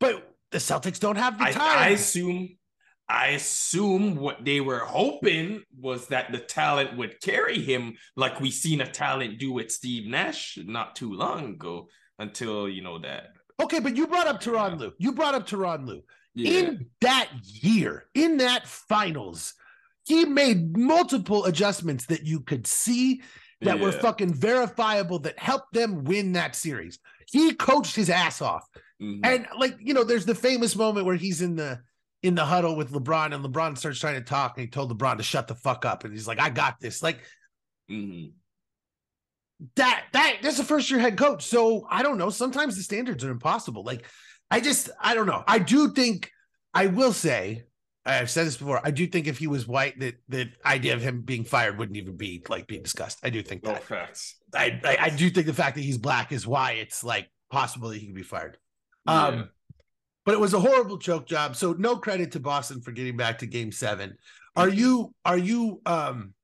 but 0.00 0.34
the 0.50 0.58
Celtics 0.58 0.98
don't 0.98 1.16
have 1.16 1.38
the 1.38 1.44
time. 1.44 1.60
I, 1.60 1.86
I 1.86 1.88
assume 1.90 2.48
I 3.08 3.28
assume 3.28 4.16
what 4.16 4.44
they 4.44 4.60
were 4.60 4.78
hoping 4.78 5.62
was 5.78 6.06
that 6.08 6.30
the 6.30 6.38
talent 6.38 6.96
would 6.96 7.20
carry 7.20 7.60
him, 7.60 7.94
like 8.16 8.40
we 8.40 8.50
seen 8.50 8.80
a 8.80 8.86
talent 8.86 9.38
do 9.38 9.52
with 9.52 9.70
Steve 9.72 10.08
Nash 10.08 10.58
not 10.64 10.96
too 10.96 11.12
long 11.12 11.50
ago. 11.50 11.88
Until 12.20 12.68
you 12.68 12.82
know 12.82 12.98
that. 12.98 13.28
Okay, 13.62 13.80
but 13.80 13.96
you 13.96 14.06
brought 14.06 14.26
up 14.26 14.42
Tyronn 14.42 14.78
Lue. 14.78 14.92
You 14.98 15.12
brought 15.12 15.34
up 15.34 15.48
Tyronn 15.48 15.86
Lue. 15.86 16.02
Yeah. 16.34 16.50
In 16.50 16.86
that 17.00 17.30
year, 17.42 18.04
in 18.14 18.36
that 18.36 18.68
finals, 18.68 19.54
he 20.04 20.26
made 20.26 20.76
multiple 20.76 21.46
adjustments 21.46 22.04
that 22.06 22.26
you 22.26 22.40
could 22.40 22.66
see 22.66 23.22
that 23.62 23.78
yeah. 23.78 23.82
were 23.82 23.92
fucking 23.92 24.34
verifiable 24.34 25.18
that 25.20 25.38
helped 25.38 25.72
them 25.72 26.04
win 26.04 26.32
that 26.32 26.54
series. 26.54 26.98
He 27.26 27.54
coached 27.54 27.96
his 27.96 28.10
ass 28.10 28.42
off. 28.42 28.66
Mm-hmm. 29.00 29.24
And 29.24 29.46
like, 29.58 29.76
you 29.80 29.94
know, 29.94 30.04
there's 30.04 30.26
the 30.26 30.34
famous 30.34 30.76
moment 30.76 31.06
where 31.06 31.16
he's 31.16 31.40
in 31.42 31.56
the 31.56 31.80
in 32.22 32.34
the 32.34 32.44
huddle 32.44 32.76
with 32.76 32.92
LeBron, 32.92 33.34
and 33.34 33.42
LeBron 33.44 33.78
starts 33.78 33.98
trying 33.98 34.16
to 34.16 34.20
talk, 34.20 34.56
and 34.58 34.64
he 34.66 34.70
told 34.70 34.92
LeBron 34.96 35.16
to 35.16 35.22
shut 35.22 35.48
the 35.48 35.54
fuck 35.54 35.86
up, 35.86 36.04
and 36.04 36.12
he's 36.12 36.28
like, 36.28 36.38
"I 36.38 36.50
got 36.50 36.78
this." 36.80 37.02
Like 37.02 37.20
Mhm. 37.90 38.32
that. 39.76 40.04
That 40.12 40.36
that's 40.42 40.58
a 40.58 40.64
first 40.64 40.90
year 40.90 41.00
head 41.00 41.16
coach. 41.16 41.44
So 41.46 41.86
I 41.90 42.02
don't 42.02 42.18
know. 42.18 42.30
Sometimes 42.30 42.76
the 42.76 42.82
standards 42.82 43.24
are 43.24 43.30
impossible. 43.30 43.84
Like 43.84 44.06
I 44.50 44.60
just 44.60 44.90
I 45.00 45.14
don't 45.14 45.26
know. 45.26 45.44
I 45.46 45.58
do 45.58 45.92
think 45.92 46.30
I 46.74 46.86
will 46.86 47.12
say. 47.12 47.64
I've 48.06 48.30
said 48.30 48.46
this 48.46 48.56
before. 48.56 48.80
I 48.82 48.90
do 48.92 49.06
think 49.06 49.26
if 49.26 49.36
he 49.38 49.46
was 49.46 49.68
white, 49.68 50.00
that 50.00 50.14
the 50.26 50.48
idea 50.64 50.94
of 50.94 51.02
him 51.02 51.20
being 51.20 51.44
fired 51.44 51.78
wouldn't 51.78 51.98
even 51.98 52.16
be 52.16 52.42
like 52.48 52.66
being 52.66 52.82
discussed. 52.82 53.18
I 53.22 53.28
do 53.28 53.42
think 53.42 53.62
No 53.62 53.74
that. 53.74 53.84
facts. 53.84 54.36
I, 54.54 54.80
I 54.82 54.96
I 55.02 55.10
do 55.10 55.28
think 55.28 55.46
the 55.46 55.52
fact 55.52 55.76
that 55.76 55.82
he's 55.82 55.98
black 55.98 56.32
is 56.32 56.46
why 56.46 56.72
it's 56.72 57.04
like 57.04 57.28
possible 57.50 57.90
that 57.90 57.98
he 57.98 58.06
could 58.06 58.14
be 58.14 58.22
fired. 58.22 58.56
Um, 59.06 59.34
Yeah. 59.34 59.44
but 60.24 60.34
it 60.34 60.40
was 60.40 60.54
a 60.54 60.60
horrible 60.60 60.98
choke 60.98 61.26
job. 61.26 61.56
So 61.56 61.72
no 61.72 61.96
credit 61.96 62.32
to 62.32 62.40
Boston 62.40 62.80
for 62.80 62.92
getting 62.92 63.16
back 63.16 63.38
to 63.38 63.46
Game 63.46 63.72
Seven. 63.72 64.16
Are 64.56 64.68
you? 64.68 65.14
Are 65.24 65.38
you? 65.38 65.80
Um, 65.86 66.34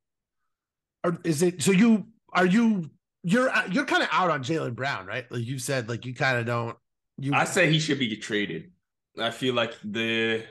or 1.05 1.19
is 1.25 1.43
it? 1.43 1.63
So 1.63 1.73
you 1.73 2.07
are 2.33 2.47
you? 2.47 2.91
You're 3.23 3.53
you're 3.71 3.85
kind 3.87 4.03
of 4.03 4.09
out 4.13 4.31
on 4.31 4.43
Jalen 4.43 4.75
Brown, 4.75 5.07
right? 5.07 5.31
Like 5.31 5.45
you 5.45 5.59
said, 5.59 5.89
like 5.89 6.07
you 6.07 6.15
kind 6.15 6.39
of 6.39 6.47
don't. 6.47 6.77
You 7.19 7.35
I 7.35 7.45
say 7.45 7.71
he 7.71 7.79
should 7.79 7.99
be 7.99 8.17
traded. 8.17 8.71
I 9.19 9.31
feel 9.31 9.55
like 9.55 9.75
the 9.83 10.45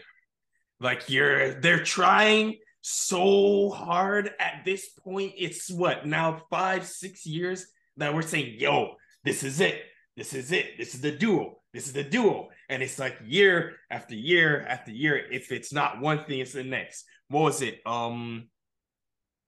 like 0.79 1.09
you're 1.09 1.59
they're 1.61 1.83
trying 1.83 2.57
so 2.81 3.69
hard 3.69 4.31
at 4.39 4.63
this 4.65 4.89
point. 4.89 5.33
It's 5.37 5.71
what 5.71 6.05
now 6.05 6.41
five, 6.49 6.85
six 6.85 7.25
years 7.25 7.65
that 7.97 8.13
we're 8.13 8.21
saying, 8.21 8.55
yo, 8.59 8.95
this 9.23 9.43
is 9.43 9.59
it. 9.61 9.81
This 10.17 10.33
is 10.33 10.51
it. 10.51 10.77
This 10.77 10.93
is 10.93 11.01
the 11.01 11.11
duo. 11.11 11.59
This 11.75 11.87
is 11.87 11.93
the 11.93 12.05
duo. 12.05 12.47
And 12.69 12.81
it's 12.81 12.97
like 12.97 13.17
year 13.25 13.75
after 13.91 14.15
year 14.15 14.65
after 14.65 14.91
year. 14.91 15.17
If 15.29 15.51
it's 15.51 15.73
not 15.73 15.99
one 15.99 16.23
thing, 16.23 16.39
it's 16.39 16.53
the 16.53 16.63
next. 16.63 17.03
What 17.27 17.41
was 17.41 17.61
it? 17.61 17.81
Um 17.85 18.47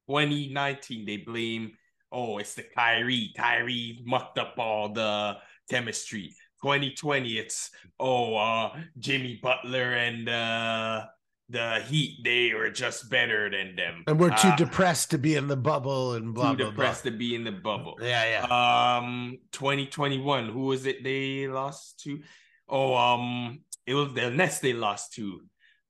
2019, 0.09 1.05
they 1.05 1.17
blame, 1.17 1.71
oh, 2.11 2.37
it's 2.37 2.53
the 2.53 2.63
Kyrie. 2.63 3.33
Kyrie 3.35 4.01
mucked 4.05 4.37
up 4.39 4.55
all 4.57 4.91
the 4.91 5.37
chemistry. 5.69 6.35
2020, 6.63 7.37
it's 7.37 7.71
oh 7.97 8.35
uh 8.35 8.75
Jimmy 8.99 9.39
Butler 9.41 9.93
and 9.93 10.27
uh 10.27 11.05
the 11.49 11.79
Heat, 11.87 12.19
they 12.23 12.53
were 12.53 12.69
just 12.69 13.09
better 13.09 13.49
than 13.49 13.75
them. 13.75 14.03
and 14.07 14.19
we're 14.19 14.29
too 14.29 14.49
Ah, 14.51 14.55
depressed 14.57 15.11
to 15.11 15.17
be 15.17 15.35
in 15.35 15.47
the 15.47 15.55
bubble 15.55 16.13
and 16.13 16.33
blah 16.33 16.51
too 16.51 16.57
blah 16.57 16.69
depressed 16.71 17.03
blah. 17.03 17.11
to 17.11 17.17
be 17.17 17.35
in 17.35 17.43
the 17.45 17.51
bubble. 17.53 17.97
Yeah, 18.01 18.41
yeah. 18.47 18.97
Um 18.97 19.37
2021, 19.53 20.49
who 20.49 20.61
was 20.65 20.85
it 20.85 21.03
they 21.03 21.47
lost 21.47 22.01
to? 22.03 22.21
Oh, 22.67 22.95
um, 22.95 23.61
it 23.85 23.93
was 23.93 24.13
the 24.13 24.29
Nets 24.29 24.59
they 24.59 24.73
lost 24.73 25.13
to. 25.13 25.41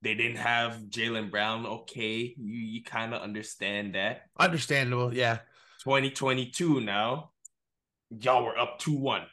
They 0.04 0.14
didn't 0.14 0.38
have 0.38 0.74
Jalen 0.90 1.32
Brown. 1.32 1.66
Okay, 1.66 2.36
you 2.38 2.60
you 2.60 2.84
kind 2.84 3.16
of 3.16 3.22
understand 3.24 3.96
that. 3.96 4.22
Understandable. 4.40 5.12
Yeah. 5.12 5.40
2022 5.84 6.82
now, 6.82 7.32
y'all 8.12 8.44
were 8.46 8.58
up 8.58 8.80
2-1. 8.80 9.26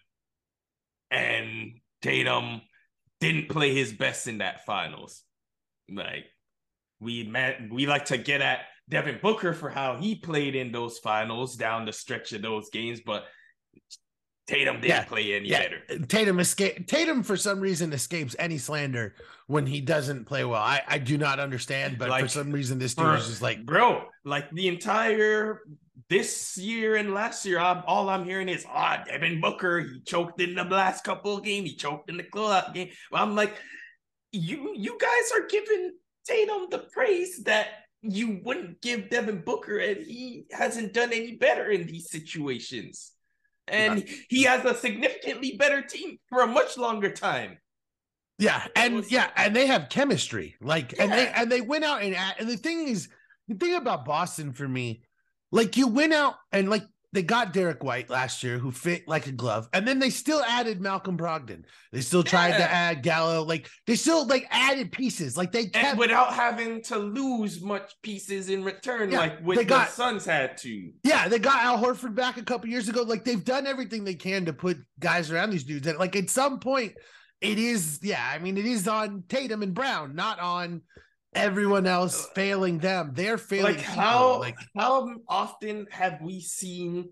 And 1.11 1.81
Tatum 2.01 2.63
didn't 3.21 3.49
play 3.51 3.75
his 3.75 3.93
best 3.93 4.27
in 4.27 4.39
that 4.39 4.65
finals. 4.65 5.23
Like 5.93 6.27
we 7.01 7.25
met, 7.25 7.61
we 7.71 7.87
like 7.87 8.07
to 8.07 8.19
get 8.19 8.41
at 8.41 8.61
Devin 8.89 9.19
Booker 9.23 9.53
for 9.53 9.71
how 9.71 9.97
he 9.97 10.15
played 10.15 10.55
in 10.55 10.73
those 10.73 10.99
finals 10.99 11.57
down 11.57 11.85
the 11.85 11.93
stretch 11.93 12.33
of 12.33 12.43
those 12.43 12.71
games, 12.71 13.01
but 13.05 13.25
Tatum 14.47 14.77
didn't 14.77 14.89
Yeah, 14.89 15.05
play 15.05 15.35
any 15.35 15.49
yeah. 15.49 15.63
better. 15.63 16.07
Tatum 16.07 16.39
escape. 16.39 16.87
Tatum 16.87 17.23
for 17.23 17.37
some 17.37 17.61
reason 17.61 17.93
escapes 17.93 18.37
any 18.39 18.59
slander 18.59 19.15
when 19.47 19.65
he 19.67 19.81
doesn't 19.81 20.27
play 20.27 20.45
well. 20.45 20.61
I 20.61 20.83
I 20.87 20.99
do 20.99 21.17
not 21.17 21.41
understand, 21.41 21.99
but 21.99 22.21
for 22.21 22.29
some 22.29 22.51
reason 22.51 22.79
this 22.79 22.95
dude 22.95 23.19
is 23.19 23.27
just 23.27 23.43
like 23.43 23.65
Bro, 23.65 24.05
like 24.25 24.51
the 24.51 24.69
entire 24.69 25.63
this 26.11 26.59
year 26.59 26.97
and 26.97 27.15
last 27.15 27.47
year, 27.47 27.59
I'm, 27.59 27.83
all 27.87 28.11
I'm 28.11 28.25
hearing 28.25 28.49
is, 28.51 28.67
ah, 28.69 29.03
Devin 29.07 29.41
Booker, 29.41 29.81
he 29.81 30.01
choked 30.01 30.41
in 30.41 30.55
the 30.55 30.65
last 30.65 31.03
couple 31.03 31.37
of 31.37 31.43
games, 31.43 31.71
he 31.71 31.77
choked 31.77 32.11
in 32.11 32.19
the 32.19 32.23
closeout 32.23 32.75
game. 32.75 32.91
Well, 33.11 33.23
I'm 33.23 33.35
like, 33.35 33.55
you 34.35 34.73
you 34.75 34.99
guys 35.01 35.33
are 35.35 35.47
giving 35.47 35.93
Tatum 36.27 36.67
the 36.71 36.87
praise 36.93 37.43
that 37.45 37.69
you 38.03 38.41
wouldn't 38.45 38.81
give 38.83 39.11
Devin 39.11 39.43
Booker, 39.43 39.79
and 39.79 40.05
he 40.05 40.45
hasn't 40.51 40.93
done 40.93 41.13
any 41.13 41.37
better 41.37 41.71
in 41.71 41.87
these 41.87 42.11
situations. 42.11 43.13
And 43.67 44.07
he 44.29 44.43
has 44.43 44.65
a 44.67 44.75
significantly 44.75 45.57
better 45.57 45.81
team 45.81 46.19
for 46.29 46.43
a 46.43 46.47
much 46.47 46.77
longer 46.77 47.11
time. 47.11 47.57
Yeah, 48.39 48.67
and 48.77 48.97
was- 48.97 49.11
yeah, 49.11 49.31
and 49.37 49.57
they 49.57 49.67
have 49.67 49.89
chemistry. 49.89 50.57
Like, 50.61 50.99
and 50.99 51.11
they 51.11 51.29
and 51.29 51.51
they 51.51 51.61
went 51.61 51.85
out 51.85 52.03
and 52.03 52.15
and 52.15 52.49
the 52.49 52.57
thing 52.57 52.89
is, 52.89 53.09
the 53.49 53.55
thing 53.55 53.75
about 53.75 54.05
Boston 54.05 54.53
for 54.53 54.69
me, 54.69 55.03
like 55.51 55.77
you 55.77 55.87
went 55.87 56.13
out 56.13 56.35
and 56.53 56.69
like 56.69 56.85
they 57.15 57.23
got 57.23 57.53
Derek 57.53 57.83
White 57.83 58.11
last 58.11 58.43
year, 58.43 58.59
who 58.59 58.71
fit 58.71 59.09
like 59.09 59.27
a 59.27 59.33
glove, 59.33 59.69
and 59.73 59.87
then 59.89 59.99
they 60.01 60.11
still 60.11 60.43
added 60.43 60.81
Malcolm 60.81 61.17
Brogdon. 61.17 61.65
They 61.93 62.01
still 62.01 62.23
tried 62.25 62.49
Yeah. 62.51 62.59
to 62.59 62.71
add 62.73 63.03
Gallo. 63.03 63.43
Like 63.45 63.71
they 63.87 63.95
still 63.97 64.27
like 64.27 64.47
added 64.51 64.93
pieces. 64.93 65.37
Like 65.37 65.53
they 65.53 65.63
And 65.63 65.73
kept. 65.73 65.99
without 65.99 66.35
having 66.35 66.83
to 66.83 66.99
lose 66.99 67.63
much 67.63 67.93
pieces 68.03 68.51
in 68.51 68.65
return, 68.65 69.11
Yeah, 69.13 69.19
like 69.21 69.41
with 69.47 69.57
they 69.59 69.65
the 69.65 69.69
got- 69.71 69.91
Suns 69.91 70.27
had 70.27 70.59
to. 70.59 70.93
Yeah, 71.05 71.29
they 71.29 71.39
got 71.39 71.63
Al 71.63 71.79
Horford 71.79 72.15
back 72.15 72.37
a 72.37 72.43
couple 72.43 72.69
years 72.69 72.89
ago. 72.89 73.03
Like 73.03 73.25
they've 73.25 73.45
done 73.45 73.67
everything 73.67 74.05
they 74.05 74.15
can 74.17 74.45
to 74.47 74.53
put 74.53 74.77
guys 74.99 75.31
around 75.31 75.51
these 75.51 75.65
dudes. 75.65 75.87
And 75.87 75.97
like 75.99 76.17
at 76.17 76.29
some 76.29 76.59
point, 76.59 76.95
it 77.41 77.59
is, 77.59 78.01
yeah, 78.03 78.27
I 78.29 78.39
mean, 78.39 78.59
it 78.59 78.67
is 78.67 78.89
on 78.89 79.23
Tatum 79.29 79.63
and 79.63 79.73
Brown, 79.75 80.15
not 80.15 80.41
on 80.41 80.83
everyone 81.35 81.87
else 81.87 82.29
failing 82.35 82.79
them. 82.79 83.13
They're 83.15 83.39
failing. 83.39 83.77
Like 83.77 83.85
people. 83.85 83.95
how 83.95 84.41
like 84.41 84.59
how 84.77 85.15
often 85.29 85.87
have 85.91 86.21
we 86.23 86.41
seen 86.41 87.11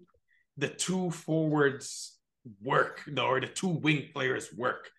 the 0.57 0.69
two 0.69 1.11
forwards 1.11 2.17
work, 2.63 3.03
or 3.21 3.41
the 3.41 3.47
two 3.47 3.69
wing 3.69 4.09
players 4.13 4.53
work? 4.57 4.91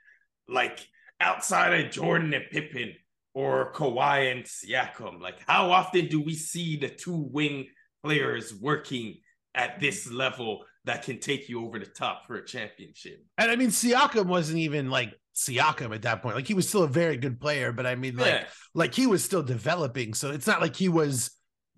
Like 0.47 0.85
outside 1.19 1.85
of 1.85 1.91
Jordan 1.91 2.33
and 2.33 2.45
Pippen 2.51 2.93
or 3.33 3.71
Kawhi 3.73 4.31
and 4.31 4.43
Siakam, 4.43 5.21
like 5.21 5.39
how 5.47 5.71
often 5.71 6.07
do 6.07 6.21
we 6.21 6.33
see 6.33 6.77
the 6.77 6.89
two 6.89 7.27
wing 7.31 7.67
players 8.03 8.53
working 8.53 9.17
at 9.55 9.79
this 9.79 10.11
level 10.11 10.65
that 10.85 11.03
can 11.03 11.19
take 11.19 11.47
you 11.49 11.65
over 11.65 11.79
the 11.79 11.85
top 11.85 12.25
for 12.27 12.35
a 12.35 12.45
championship? 12.45 13.23
and 13.37 13.49
I 13.51 13.55
mean 13.55 13.69
Siakam 13.69 14.25
wasn't 14.25 14.59
even 14.59 14.89
like 14.89 15.13
Siakam 15.35 15.93
at 15.95 16.03
that 16.03 16.21
point. 16.21 16.35
Like 16.35 16.47
he 16.47 16.53
was 16.53 16.67
still 16.69 16.83
a 16.83 16.87
very 16.87 17.17
good 17.17 17.39
player, 17.39 17.71
but 17.71 17.85
I 17.87 17.95
mean, 17.95 18.15
like, 18.17 18.27
Yeah. 18.33 18.45
like 18.75 18.93
he 18.93 19.07
was 19.07 19.23
still 19.23 19.41
developing. 19.43 20.13
So 20.13 20.29
it's 20.31 20.45
not 20.47 20.61
like 20.61 20.75
he 20.75 20.89
was 20.89 21.31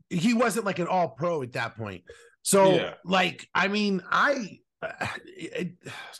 he 0.10 0.34
wasn't 0.34 0.66
like 0.66 0.80
an 0.80 0.88
all 0.88 1.10
pro 1.10 1.42
at 1.42 1.54
that 1.54 1.76
point. 1.78 2.04
So 2.44 2.76
Yeah. 2.76 2.94
like 3.06 3.48
I 3.56 3.68
mean 3.70 4.02
I 4.12 4.60
it, 5.26 5.74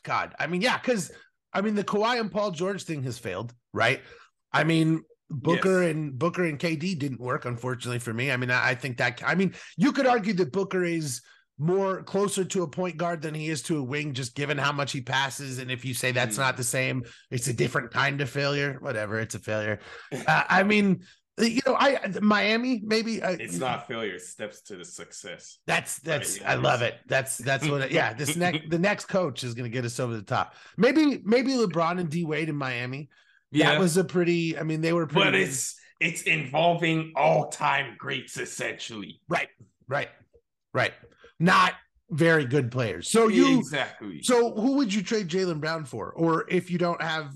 God 0.04 0.34
I 0.40 0.48
mean 0.48 0.62
yeah 0.62 0.78
because 0.78 1.12
I 1.54 1.62
mean 1.62 1.76
the 1.76 1.84
Kawhi 1.84 2.20
and 2.20 2.32
Paul 2.32 2.52
George 2.52 2.84
thing 2.84 3.04
has 3.04 3.18
failed 3.18 3.54
right. 3.74 4.02
I 4.54 4.64
mean 4.64 5.04
Booker 5.30 5.82
Yes. 5.84 5.92
and 5.92 6.18
Booker 6.18 6.46
and 6.46 6.60
KD 6.60 6.98
didn't 6.98 7.20
work 7.20 7.46
unfortunately 7.46 8.00
for 8.00 8.14
me. 8.14 8.32
I 8.32 8.38
mean 8.38 8.52
I, 8.52 8.70
I 8.70 8.76
think 8.76 8.98
that 8.98 9.22
I 9.26 9.36
mean 9.36 9.54
you 9.76 9.92
could 9.92 10.08
argue 10.08 10.34
that 10.36 10.52
Booker 10.52 10.84
is 10.84 11.22
more 11.58 12.04
closer 12.04 12.44
to 12.44 12.64
a 12.64 12.68
point 12.68 12.98
guard 12.98 13.22
than 13.22 13.34
he 13.34 13.50
is 13.50 13.62
to 13.64 13.78
a 13.78 13.84
wing, 13.84 14.14
just 14.14 14.36
given 14.36 14.58
how 14.58 14.72
much 14.72 14.92
he 14.92 15.02
passes. 15.02 15.60
And 15.60 15.72
if 15.72 15.86
you 15.86 15.94
say 15.94 16.12
that's 16.12 16.36
Mm. 16.36 16.40
not 16.40 16.58
the 16.58 16.64
same, 16.64 17.04
it's 17.32 17.48
a 17.48 17.54
different 17.54 17.92
kind 17.92 18.20
of 18.22 18.30
failure. 18.30 18.78
Whatever, 18.82 19.20
it's 19.20 19.36
a 19.36 19.40
failure. 19.40 19.80
Uh, 20.28 20.44
I 20.50 20.64
mean, 20.64 21.04
you 21.38 21.62
know, 21.66 21.76
I 21.78 22.00
Miami 22.22 22.82
maybe. 22.86 23.22
uh, 23.22 23.32
It's 23.40 23.58
not 23.58 23.88
failure, 23.88 24.20
steps 24.20 24.62
to 24.64 24.76
the 24.78 24.86
success. 24.86 25.60
That's 25.68 26.00
that's. 26.00 26.40
Right, 26.40 26.52
I 26.52 26.56
love 26.56 26.82
it. 26.82 26.96
That's 27.08 27.38
that's 27.38 27.68
what. 27.68 27.82
It, 27.82 27.92
yeah, 27.92 28.14
this 28.14 28.36
next 28.46 28.70
the 28.70 28.80
next 28.80 29.06
coach 29.06 29.44
is 29.44 29.54
going 29.54 29.70
to 29.70 29.74
get 29.74 29.84
us 29.86 30.00
over 30.00 30.16
the 30.16 30.22
top. 30.24 30.56
Maybe 30.78 31.22
maybe 31.26 31.52
LeBron 31.54 32.00
and 32.00 32.10
D 32.10 32.24
Wade 32.26 32.48
in 32.50 32.56
Miami. 32.56 33.10
That 33.52 33.80
was 33.80 33.98
a 33.98 34.04
pretty. 34.04 34.58
I 34.58 34.64
mean, 34.64 34.82
they 34.82 34.94
were 34.94 35.08
pretty. 35.08 35.32
but 35.32 35.36
it's 35.36 35.76
it's 36.02 36.24
involving 36.24 37.14
all-time 37.16 37.96
greats 37.98 38.38
essentially. 38.38 39.22
right, 39.30 39.48
right, 39.88 40.10
right. 40.74 40.94
Not 41.40 41.74
very 42.10 42.46
good 42.46 42.72
players. 42.72 43.10
So 43.10 43.28
you. 43.28 43.60
exactly. 43.60 44.22
So 44.24 44.54
who 44.54 44.76
would 44.76 44.94
you 44.94 45.02
Trae 45.02 45.28
Jalen 45.28 45.60
Brown 45.60 45.86
for, 45.86 46.12
or 46.12 46.46
if 46.50 46.70
you 46.70 46.78
don't 46.78 47.02
have, 47.02 47.32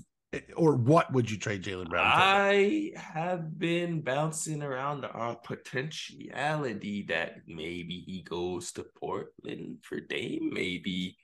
or 0.56 0.76
what 0.76 1.12
would 1.12 1.30
you 1.30 1.36
trade 1.36 1.62
Jalen 1.64 1.88
Brown 1.88 2.10
for? 2.10 2.18
I 2.18 2.92
have 2.96 3.58
been 3.58 4.00
bouncing 4.00 4.62
around 4.62 5.04
our 5.04 5.32
uh, 5.32 5.34
potentiality 5.34 7.04
that 7.08 7.36
maybe 7.46 8.04
he 8.06 8.22
goes 8.22 8.72
to 8.72 8.86
Portland 8.98 9.78
for 9.82 10.00
Dame, 10.00 10.50
maybe 10.52 11.16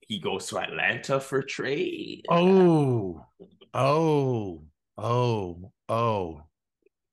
he 0.00 0.18
goes 0.20 0.46
to 0.46 0.58
Atlanta 0.58 1.20
for 1.20 1.42
trade. 1.42 2.24
Oh, 2.30 3.24
oh, 3.74 4.62
oh, 4.96 5.72
oh. 5.88 6.42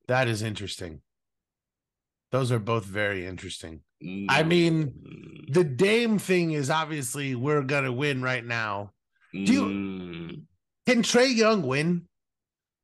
That 0.07 0.27
is 0.27 0.41
interesting. 0.43 1.01
Those 2.31 2.51
are 2.51 2.59
both 2.59 2.85
very 2.85 3.25
interesting. 3.25 3.81
I 4.29 4.43
mean, 4.43 4.91
Mm, 4.91 5.53
The 5.53 5.63
Dame 5.63 6.17
thing 6.19 6.51
is 6.51 6.69
obviously 6.69 7.35
we're 7.35 7.61
gonna 7.63 7.91
win 7.91 8.21
right 8.21 8.43
now. 8.43 8.91
Do 9.33 9.39
you- 9.53 9.61
mm, 9.65 10.41
Can 10.85 11.03
Trae 11.03 11.33
Young 11.35 11.63
win? 11.63 12.07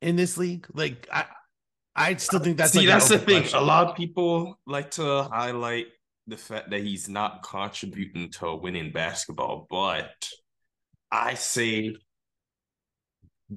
in 0.02 0.16
this 0.16 0.38
league. 0.38 0.66
Like 0.72 1.06
I, 1.12 1.26
I 1.94 2.16
still 2.16 2.40
think 2.40 2.56
that's 2.56 2.72
See, 2.72 2.78
like 2.80 2.88
that's 2.88 3.08
the 3.10 3.18
thing. 3.18 3.44
A 3.52 3.60
lot 3.60 3.88
of 3.88 3.96
people 3.96 4.58
like 4.66 4.92
to 4.92 5.24
highlight 5.24 5.88
the 6.26 6.38
fact 6.38 6.70
that 6.70 6.80
he's 6.80 7.06
not 7.08 7.42
contributing 7.42 8.30
to 8.38 8.54
winning 8.54 8.92
basketball, 8.92 9.66
but 9.68 10.10
I 11.12 11.34
say 11.34 11.96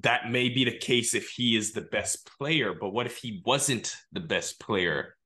that 0.02 0.30
may 0.30 0.48
be 0.48 0.64
the 0.64 0.76
case 0.76 1.14
if 1.14 1.30
he 1.30 1.56
is 1.56 1.72
the 1.72 1.80
best 1.82 2.28
player. 2.38 2.74
But 2.78 2.90
what 2.90 3.06
if 3.06 3.16
he 3.18 3.42
wasn't 3.46 3.94
the 4.12 4.20
best 4.20 4.60
player? 4.60 5.16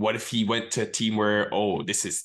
What 0.00 0.16
if 0.16 0.28
he 0.28 0.44
went 0.44 0.70
to 0.72 0.82
a 0.82 0.86
team 0.86 1.16
where, 1.16 1.52
oh, 1.52 1.82
this 1.82 2.06
is 2.06 2.24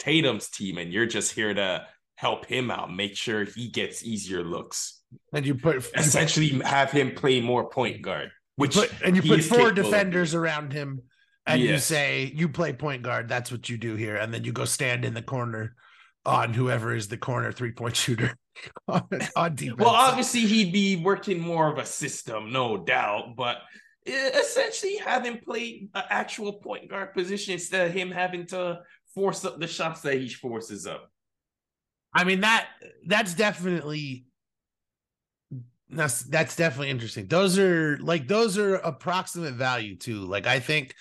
Tatum's 0.00 0.48
team 0.48 0.76
and 0.76 0.92
you're 0.92 1.06
just 1.06 1.32
here 1.32 1.54
to 1.54 1.86
help 2.16 2.46
him 2.46 2.68
out, 2.68 2.92
make 2.92 3.16
sure 3.16 3.44
he 3.44 3.68
gets 3.68 4.02
easier 4.02 4.42
looks? 4.42 5.00
And 5.32 5.46
you 5.46 5.54
put 5.54 5.76
you 5.76 5.80
put- 5.82 6.00
Essentially, 6.00 6.48
have 6.64 6.90
him 6.90 7.14
play 7.14 7.40
more 7.40 7.70
point 7.70 8.02
guard, 8.02 8.32
which 8.56 8.74
put, 8.74 8.92
and 9.04 9.14
you 9.14 9.22
put 9.22 9.44
four 9.44 9.70
defenders 9.70 10.34
around 10.34 10.72
him, 10.72 11.00
and 11.46 11.62
you 11.62 11.78
say 11.78 12.32
you 12.34 12.48
play 12.48 12.72
point 12.72 13.02
guard. 13.02 13.28
That's 13.28 13.52
what 13.52 13.68
you 13.68 13.76
do 13.76 13.94
here, 13.94 14.16
and 14.16 14.34
then 14.34 14.42
you 14.42 14.50
go 14.50 14.64
stand 14.64 15.04
in 15.04 15.14
the 15.14 15.22
corner 15.22 15.76
on 16.26 16.52
whoever 16.52 16.92
is 16.92 17.06
the 17.06 17.16
corner 17.16 17.52
three 17.52 17.72
point 17.72 17.94
shooter 17.94 18.36
on, 18.88 19.06
on 19.36 19.54
defense. 19.54 19.78
Well, 19.78 19.90
obviously 19.90 20.40
he'd 20.40 20.72
be 20.72 20.96
working 20.96 21.38
more 21.38 21.70
of 21.70 21.78
a 21.78 21.86
system, 21.86 22.52
no 22.52 22.78
doubt, 22.78 23.36
but 23.36 23.58
essentially 24.06 24.96
having 24.96 25.38
played 25.38 25.88
an 25.94 26.02
actual 26.10 26.54
point 26.54 26.90
guard 26.90 27.14
position 27.14 27.54
instead 27.54 27.86
of 27.86 27.94
him 27.94 28.10
having 28.10 28.46
to 28.46 28.80
force 29.14 29.44
up 29.44 29.60
the 29.60 29.66
shots 29.66 30.00
that 30.02 30.18
he 30.18 30.28
forces 30.28 30.86
up. 30.86 31.10
I 32.14 32.24
mean 32.24 32.40
that 32.40 32.68
that's 33.06 33.34
definitely 33.34 34.26
that's 35.88 36.22
that's 36.22 36.56
definitely 36.56 36.90
interesting. 36.90 37.26
Those 37.26 37.58
are 37.58 37.98
like 37.98 38.26
those 38.26 38.58
are 38.58 38.76
approximate 38.76 39.54
value 39.54 39.96
too. 39.96 40.24
Like 40.24 40.46
I 40.46 40.58
think 40.58 40.94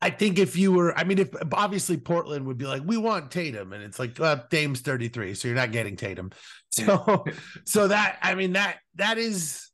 I 0.00 0.10
think 0.10 0.38
if 0.38 0.56
you 0.56 0.72
were 0.72 0.96
I 0.98 1.04
mean 1.04 1.18
if 1.18 1.30
obviously 1.52 1.96
Portland 1.96 2.46
would 2.46 2.58
be 2.58 2.66
like 2.66 2.82
we 2.84 2.96
want 2.96 3.30
Tatum 3.30 3.72
and 3.72 3.82
it's 3.82 3.98
like 3.98 4.18
uh, 4.20 4.38
Dame's 4.50 4.80
33 4.80 5.34
so 5.34 5.48
you're 5.48 5.56
not 5.56 5.72
getting 5.72 5.96
Tatum. 5.96 6.30
So 6.74 7.24
so 7.64 7.86
that 7.86 8.18
I 8.20 8.34
mean 8.34 8.54
that 8.54 8.78
that 8.96 9.16
is 9.16 9.70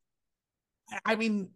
I 1.07 1.17
mean 1.17 1.49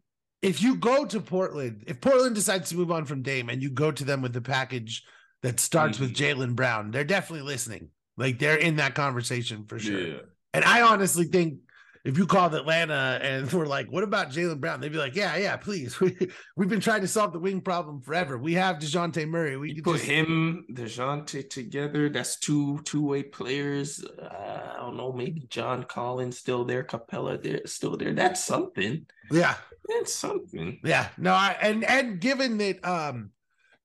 if 0.44 0.60
you 0.60 0.76
go 0.76 1.06
to 1.06 1.20
Portland, 1.20 1.84
if 1.86 2.02
Portland 2.02 2.34
decides 2.34 2.68
to 2.68 2.76
move 2.76 2.92
on 2.92 3.06
from 3.06 3.22
Dame 3.22 3.48
and 3.48 3.62
you 3.62 3.70
go 3.70 3.90
to 3.90 4.04
them 4.04 4.20
with 4.20 4.34
the 4.34 4.42
package 4.42 5.02
that 5.42 5.58
starts 5.58 5.98
with 5.98 6.14
mm-hmm. 6.14 6.40
Jaylen 6.42 6.54
Brown, 6.54 6.90
they're 6.90 7.02
definitely 7.02 7.46
listening. 7.46 7.88
Like 8.18 8.38
they're 8.38 8.56
in 8.56 8.76
that 8.76 8.94
conversation 8.94 9.64
for 9.64 9.78
sure. 9.78 10.06
Yeah. 10.06 10.18
And 10.52 10.62
I 10.62 10.82
honestly 10.82 11.24
think 11.24 11.60
if 12.04 12.18
you 12.18 12.26
called 12.26 12.54
Atlanta 12.54 13.18
and 13.22 13.50
were 13.52 13.66
like, 13.66 13.90
what 13.90 14.04
about 14.04 14.30
Jaylen 14.30 14.60
Brown? 14.60 14.80
They'd 14.80 14.92
be 14.92 14.98
like, 14.98 15.16
yeah, 15.16 15.36
yeah, 15.36 15.56
please. 15.56 15.98
We, 16.04 16.16
we've 16.56 16.68
been 16.68 16.80
trying 16.80 17.00
to 17.00 17.08
solve 17.08 17.32
the 17.32 17.38
wing 17.38 17.62
problem 17.62 18.02
forever. 18.02 18.36
We 18.36 18.54
have 18.54 18.76
Dejounte 18.76 19.26
Murray. 19.26 19.56
We 19.56 19.80
put 19.80 19.96
just, 19.96 20.04
him, 20.04 20.66
Dejounte 20.70 21.48
together. 21.48 22.10
That's 22.10 22.38
two 22.38 22.80
two-way 22.84 23.22
players. 23.22 24.04
Uh, 24.04 24.72
I 24.74 24.76
don't 24.80 24.96
know, 24.98 25.12
maybe 25.12 25.46
John 25.48 25.84
Collins 25.84 26.36
still 26.38 26.64
there, 26.66 26.84
Capela 26.84 27.42
there, 27.42 27.62
still 27.64 27.96
there. 27.96 28.12
That's 28.12 28.44
something. 28.44 29.06
yeah, 29.30 29.54
That's 29.88 30.12
something. 30.12 30.80
yeah. 30.84 31.08
No, 31.16 31.32
I, 31.32 31.56
and, 31.60 31.84
and 31.84 32.20
given 32.20 32.58
that 32.58 32.84
um 32.86 33.30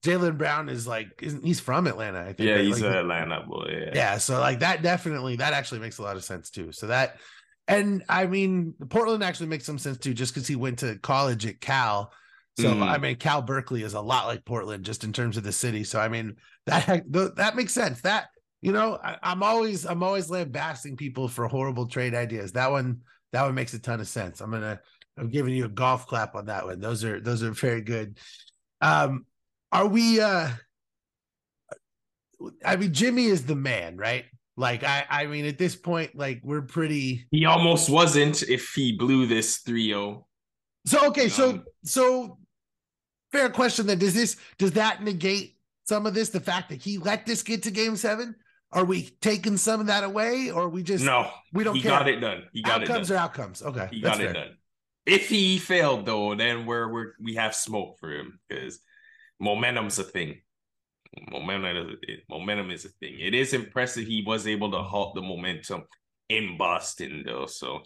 Jaylen 0.03 0.38
Brown 0.38 0.67
is 0.69 0.88
like, 0.88 1.08
isn't 1.21 1.43
he's 1.43 1.60
from 1.60 1.88
Atlanta, 1.88 2.21
I 2.21 2.34
think. 2.34 2.39
Yeah, 2.49 2.55
right? 2.55 2.65
he's 2.65 2.82
Like, 2.82 2.91
an 2.91 2.97
Atlanta 2.97 3.45
boy. 3.47 3.67
Yeah. 3.69 3.91
yeah 3.93 4.17
so 4.17 4.39
like 4.39 4.60
that 4.60 4.82
definitely 4.82 5.38
that 5.38 5.53
actually 5.53 5.79
makes 5.79 5.97
a 5.97 6.03
lot 6.03 6.15
of 6.17 6.23
sense 6.23 6.49
too 6.49 6.71
so 6.71 6.88
that 6.88 7.17
and 7.69 8.03
i 8.10 8.25
mean 8.25 8.73
portland 8.89 9.23
actually 9.23 9.47
makes 9.47 9.65
some 9.65 9.77
sense 9.77 9.97
too 9.97 10.13
just 10.13 10.34
because 10.34 10.47
he 10.47 10.55
went 10.58 10.79
to 10.79 10.97
college 10.99 11.45
at 11.45 11.62
cal. 11.62 12.12
So 12.60 12.73
Mhm. 12.73 12.84
i 12.89 12.97
mean 12.97 13.15
cal 13.15 13.41
berkeley 13.41 13.84
is 13.84 13.93
a 13.93 14.01
lot 14.01 14.25
like 14.27 14.43
portland 14.43 14.84
just 14.84 15.03
in 15.05 15.13
terms 15.13 15.38
of 15.38 15.43
the 15.43 15.51
city. 15.53 15.84
So 15.86 15.99
i 15.99 16.10
mean 16.10 16.36
that 16.65 17.03
that 17.38 17.55
makes 17.55 17.73
sense. 17.73 18.01
That 18.01 18.27
you 18.62 18.73
know 18.73 18.99
I, 19.01 19.15
i'm 19.23 19.43
always 19.43 19.86
i'm 19.86 20.03
always 20.03 20.29
lambasting 20.29 20.97
people 20.97 21.29
for 21.29 21.47
horrible 21.47 21.88
trade 21.88 22.13
ideas. 22.15 22.51
That 22.51 22.71
one 22.71 23.01
that 23.32 23.43
one 23.43 23.55
makes 23.55 23.73
a 23.73 23.79
ton 23.79 24.01
of 24.01 24.08
sense. 24.08 24.41
I'm 24.41 24.51
gonna 24.51 24.79
i'm 25.17 25.29
giving 25.29 25.53
you 25.53 25.65
a 25.65 25.69
golf 25.69 26.08
clap 26.08 26.36
on 26.36 26.47
that 26.47 26.65
one. 26.65 26.79
Those 26.82 27.03
are 27.05 27.21
those 27.21 27.43
are 27.43 27.51
very 27.51 27.82
good. 27.82 28.17
Um 28.82 29.25
are 29.71 29.88
we 29.88 30.19
uh 30.19 30.49
I 32.65 32.77
mean, 32.77 32.93
Jimmy 32.93 33.25
is 33.25 33.45
the 33.45 33.55
man, 33.55 33.97
right? 33.97 34.25
Like, 34.60 34.84
I, 34.84 35.06
I 35.10 35.26
mean, 35.26 35.45
at 35.45 35.58
this 35.58 35.74
point, 35.78 36.17
like, 36.17 36.41
we're 36.43 36.62
pretty. 36.63 37.26
He 37.32 37.45
almost 37.45 37.89
wasn't 37.89 38.43
if 38.43 38.74
he 38.76 38.91
blew 38.91 39.26
this 39.26 39.62
3-0. 39.63 40.26
So, 40.86 41.08
okay, 41.08 41.30
so, 41.30 41.50
Um, 41.52 41.63
so, 41.86 42.39
fair 43.32 43.50
question. 43.50 43.88
Then, 43.88 44.00
does 44.00 44.13
this 44.13 44.36
does 44.58 44.74
that 44.74 45.02
negate 45.02 45.56
some 45.86 46.06
of 46.06 46.13
this? 46.13 46.28
The 46.28 46.41
fact 46.41 46.67
that 46.69 46.82
he 46.82 46.98
let 46.98 47.26
this 47.26 47.41
get 47.41 47.63
to 47.63 47.72
Game 47.72 47.95
Seven? 47.95 48.36
Are 48.74 48.84
we 48.84 49.04
taking 49.22 49.56
some 49.56 49.80
of 49.80 49.88
that 49.88 50.04
away, 50.04 50.52
or 50.52 50.67
we 50.67 50.84
just 50.84 51.06
No, 51.06 51.32
we 51.54 51.63
don't 51.63 51.76
he 51.76 51.82
care? 51.82 51.91
got 51.91 52.10
it 52.10 52.19
done. 52.19 52.43
He 52.52 52.62
got 52.62 52.82
outcomes 52.82 53.10
it 53.10 53.13
done. 53.13 53.24
outcomes. 53.24 53.62
Okay, 53.63 53.88
He 53.91 54.02
got 54.02 54.19
it 54.19 54.34
done. 54.34 54.58
If 55.06 55.30
he 55.30 55.58
failed 55.58 56.06
though, 56.06 56.36
then 56.36 56.65
we're 56.65 56.91
we're 56.91 57.13
we 57.22 57.36
have 57.36 57.56
smoke 57.56 57.98
for 57.98 58.12
him 58.12 58.39
because 58.50 58.80
momentum's 59.39 60.00
a 60.00 60.04
thing. 60.04 60.41
Momentum 61.32 61.98
is 62.04 62.19
momentum 62.30 62.69
is 62.72 62.86
a 62.86 62.89
thing. 62.89 63.17
It 63.19 63.34
is 63.34 63.54
impressive 63.54 64.06
he 64.06 64.24
was 64.26 64.45
able 64.45 64.72
to 64.72 64.78
halt 64.80 65.15
the 65.15 65.22
momentum 65.22 65.84
in 66.30 66.58
Boston 66.58 67.24
though. 67.26 67.48
So 67.48 67.82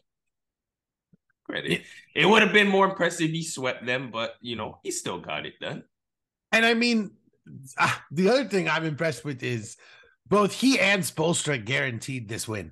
credit. 1.45 1.81
It 2.15 2.25
would 2.25 2.41
have 2.41 2.53
been 2.53 2.67
more 2.67 2.86
impressive 2.86 3.29
if 3.29 3.31
he 3.31 3.43
swept 3.43 3.86
them, 3.86 4.12
but 4.12 4.36
you 4.41 4.55
know 4.55 4.79
he 4.83 4.91
still 4.91 5.19
got 5.19 5.45
it 5.45 5.53
done. 5.62 5.83
And 6.51 6.65
I 6.65 6.73
mean, 6.73 7.12
ah, 7.79 8.03
the 8.12 8.29
other 8.29 8.45
thing 8.45 8.67
I'm 8.69 8.86
impressed 8.86 9.23
with 9.23 9.41
is 9.41 9.77
both 10.27 10.51
he 10.51 10.79
and 10.79 11.01
Spoelstra 11.01 11.63
guaranteed 11.63 12.27
this 12.27 12.47
win. 12.47 12.71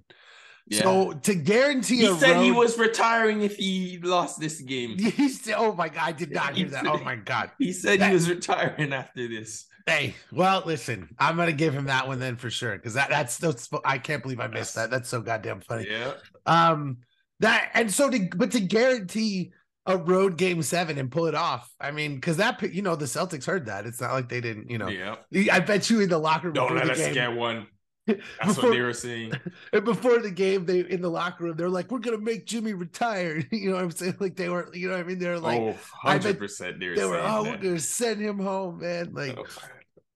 So 0.71 1.13
to 1.13 1.35
guarantee 1.35 1.97
he 1.97 2.13
said 2.15 2.41
he 2.41 2.51
was 2.51 2.77
retiring 2.77 3.41
if 3.41 3.57
he 3.57 3.99
lost 4.01 4.39
this 4.39 4.61
game. 4.61 4.97
He 4.99 5.27
said, 5.29 5.55
"Oh 5.57 5.73
my 5.73 5.89
god, 5.89 6.03
I 6.03 6.11
did 6.11 6.31
not 6.31 6.55
hear 6.55 6.65
He 6.65 6.71
that. 6.71 6.87
Oh 6.87 6.99
my 6.99 7.15
god." 7.15 7.51
He 7.59 7.73
said 7.73 7.99
That- 7.99 8.07
he 8.09 8.13
was 8.13 8.29
retiring 8.29 8.93
after 8.93 9.27
this. 9.27 9.65
Hey, 9.85 10.15
well, 10.31 10.63
listen, 10.65 11.09
I'm 11.19 11.37
gonna 11.37 11.51
give 11.51 11.73
him 11.73 11.85
that 11.85 12.07
one 12.07 12.19
then 12.19 12.35
for 12.37 12.49
sure 12.49 12.75
because 12.75 12.93
that 12.93 13.09
that's 13.09 13.37
that's 13.37 13.69
I 13.85 13.97
can't 13.97 14.21
believe 14.21 14.39
I 14.39 14.47
missed 14.47 14.75
that. 14.75 14.89
That's 14.89 15.09
so 15.09 15.21
goddamn 15.21 15.61
funny. 15.61 15.87
Yeah. 15.89 16.13
Um, 16.45 16.97
that 17.39 17.71
and 17.73 17.91
so 17.91 18.09
to 18.09 18.29
but 18.35 18.51
to 18.51 18.59
guarantee 18.59 19.51
a 19.85 19.97
road 19.97 20.37
game 20.37 20.61
seven 20.61 20.97
and 20.97 21.11
pull 21.11 21.25
it 21.25 21.35
off. 21.35 21.73
I 21.79 21.91
mean, 21.91 22.15
because 22.15 22.37
that 22.37 22.61
you 22.73 22.81
know 22.81 22.95
the 22.95 23.05
Celtics 23.05 23.45
heard 23.45 23.65
that. 23.65 23.85
It's 23.85 23.99
not 23.99 24.13
like 24.13 24.29
they 24.29 24.41
didn't. 24.41 24.69
You 24.69 24.77
know, 24.77 24.87
Yeah. 24.87 25.15
I 25.51 25.59
bet 25.59 25.89
you 25.89 26.01
in 26.01 26.09
the 26.09 26.17
locker 26.17 26.47
room 26.47 26.53
Don't 26.53 26.75
let 26.75 26.89
us 26.89 26.97
game, 26.97 27.13
get 27.13 27.33
one. 27.33 27.67
That's 28.07 28.19
before, 28.43 28.69
what 28.69 28.75
they 28.75 28.81
were 28.81 28.93
saying. 28.93 29.33
and 29.73 29.85
before 29.85 30.19
the 30.19 30.31
game, 30.31 30.65
they 30.65 30.79
in 30.79 31.01
the 31.01 31.09
locker 31.09 31.43
room, 31.43 31.55
they're 31.55 31.69
like, 31.69 31.91
"We're 31.91 31.99
gonna 31.99 32.17
make 32.17 32.45
Jimmy 32.45 32.73
retire." 32.73 33.43
you 33.51 33.69
know 33.69 33.75
what 33.75 33.83
I'm 33.83 33.91
saying? 33.91 34.17
Like 34.19 34.35
they 34.35 34.49
were, 34.49 34.73
you 34.73 34.87
know 34.89 34.95
what 34.95 35.05
I 35.05 35.07
mean? 35.07 35.19
They're 35.19 35.39
like, 35.39 35.59
oh, 35.59 35.77
I 36.03 36.17
bet 36.17 36.39
100% 36.39 36.79
they 36.79 36.89
were 36.89 36.95
they 36.95 37.05
were, 37.05 37.21
"Oh, 37.21 37.43
we're 37.43 37.57
gonna 37.57 37.79
send 37.79 38.21
him 38.21 38.39
home, 38.39 38.79
man." 38.79 39.13
Like 39.13 39.37
Oh, 39.37 39.45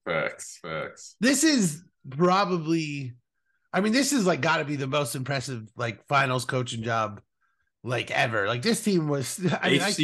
facts, 0.06 0.58
facts. 0.62 1.16
this 1.20 1.44
is 1.44 1.82
probably 2.08 3.14
i 3.72 3.80
mean 3.80 3.92
this 3.92 4.12
is 4.12 4.26
like 4.26 4.40
got 4.40 4.58
to 4.58 4.64
be 4.64 4.76
the 4.76 4.86
most 4.86 5.14
impressive 5.14 5.68
like 5.76 6.06
finals 6.06 6.44
coaching 6.44 6.82
job 6.82 7.20
like 7.82 8.10
ever 8.10 8.46
like 8.46 8.62
this 8.62 8.82
team 8.82 9.08
was 9.08 9.40
i 9.62 9.70
mean 9.70 9.82
I, 9.82 9.94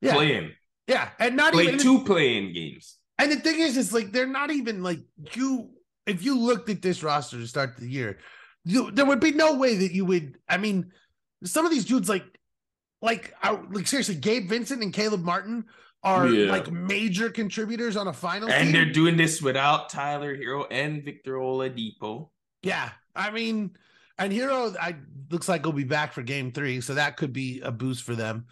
yeah 0.00 0.14
playing, 0.14 0.52
yeah 0.86 1.08
and 1.18 1.36
not 1.36 1.54
even 1.54 1.78
two 1.78 2.04
playing 2.04 2.52
games. 2.52 2.98
and 3.18 3.32
the 3.32 3.36
thing 3.36 3.58
is 3.58 3.76
it's 3.76 3.92
like 3.92 4.12
they're 4.12 4.26
not 4.26 4.50
even 4.50 4.82
like 4.82 5.00
you 5.34 5.70
if 6.06 6.22
you 6.24 6.38
looked 6.38 6.68
at 6.68 6.82
this 6.82 7.02
roster 7.02 7.36
to 7.38 7.46
start 7.46 7.76
the 7.76 7.88
year 7.88 8.18
you, 8.64 8.90
there 8.90 9.04
would 9.06 9.20
be 9.20 9.32
no 9.32 9.56
way 9.56 9.76
that 9.76 9.92
you 9.92 10.04
would 10.04 10.38
i 10.48 10.56
mean 10.56 10.92
some 11.44 11.64
of 11.64 11.70
these 11.72 11.84
dudes 11.84 12.08
like 12.08 12.24
like 13.02 13.34
are, 13.42 13.62
like 13.70 13.86
seriously 13.86 14.14
gabe 14.14 14.48
vincent 14.48 14.82
and 14.82 14.92
caleb 14.92 15.22
martin 15.22 15.64
are 16.02 16.28
Yeah. 16.28 16.50
like 16.52 16.70
major 16.70 17.30
contributors 17.30 17.96
on 17.96 18.06
a 18.06 18.12
final, 18.12 18.48
And 18.48 18.66
team. 18.66 18.72
they're 18.72 18.92
doing 18.92 19.16
this 19.16 19.42
without 19.42 19.88
Tyler 19.88 20.36
Herro 20.36 20.66
and 20.70 21.02
Victor 21.04 21.32
Oladipo. 21.34 22.28
Yeah, 22.62 22.90
I 23.16 23.30
mean, 23.32 23.76
and 24.16 24.32
Herro, 24.32 24.76
I 24.80 24.96
looks 25.30 25.48
like 25.48 25.64
he'll 25.64 25.72
be 25.72 25.82
back 25.82 26.12
for 26.12 26.22
Game 26.22 26.52
Three, 26.52 26.80
so 26.80 26.94
that 26.94 27.16
could 27.16 27.32
be 27.32 27.60
a 27.60 27.72
boost 27.72 28.04
for 28.04 28.14
them. 28.14 28.46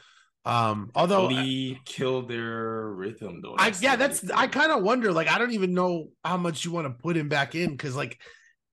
Um, 0.46 0.90
although, 0.94 1.26
Lee 1.26 1.80
killed 1.86 2.28
their 2.28 2.88
rhythm 2.88 3.40
though. 3.42 3.56
I 3.58 3.72
yeah, 3.80 3.96
that's 3.96 4.30
I 4.30 4.46
kind 4.46 4.70
of 4.72 4.82
wonder. 4.82 5.12
Like, 5.12 5.28
I 5.28 5.38
don't 5.38 5.52
even 5.52 5.72
know 5.72 6.10
how 6.24 6.36
much 6.36 6.64
you 6.64 6.70
want 6.72 6.86
to 6.86 7.02
put 7.02 7.16
him 7.16 7.28
back 7.28 7.54
in 7.54 7.70
because 7.70 7.96
like 7.96 8.18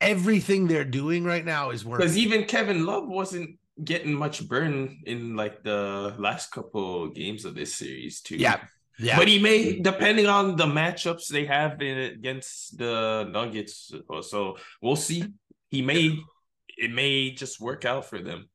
everything 0.01 0.67
they're 0.67 0.84
doing 0.84 1.24
right 1.24 1.45
now 1.45 1.69
is 1.69 1.86
working. 1.86 2.05
because 2.05 2.17
even 2.17 2.43
Kevin 2.45 2.86
Love 2.86 3.07
wasn't 3.07 3.57
getting 3.84 4.13
much 4.13 4.47
burn 4.47 4.99
in 5.05 5.36
like 5.36 5.63
the 5.63 6.13
last 6.19 6.51
couple 6.51 7.07
games 7.09 7.45
of 7.45 7.55
this 7.55 7.76
series 7.76 8.22
too. 8.22 8.36
yeah, 8.36 8.59
yeah, 8.99 9.17
But 9.17 9.28
he 9.28 9.39
may, 9.39 9.80
depending 9.80 10.28
on 10.28 10.55
the 10.57 10.65
matchups 10.65 11.28
they 11.28 11.45
have 11.45 11.82
in, 11.82 11.97
against 11.97 12.78
the 12.78 13.28
Nuggets, 13.32 13.91
so 14.22 14.57
we'll 14.82 14.95
see. 14.95 15.26
He 15.69 15.82
may, 15.82 16.19
it 16.78 16.91
may 16.91 17.32
just 17.32 17.59
work 17.59 17.86
out 17.86 18.05
for 18.05 18.19
them. 18.19 18.49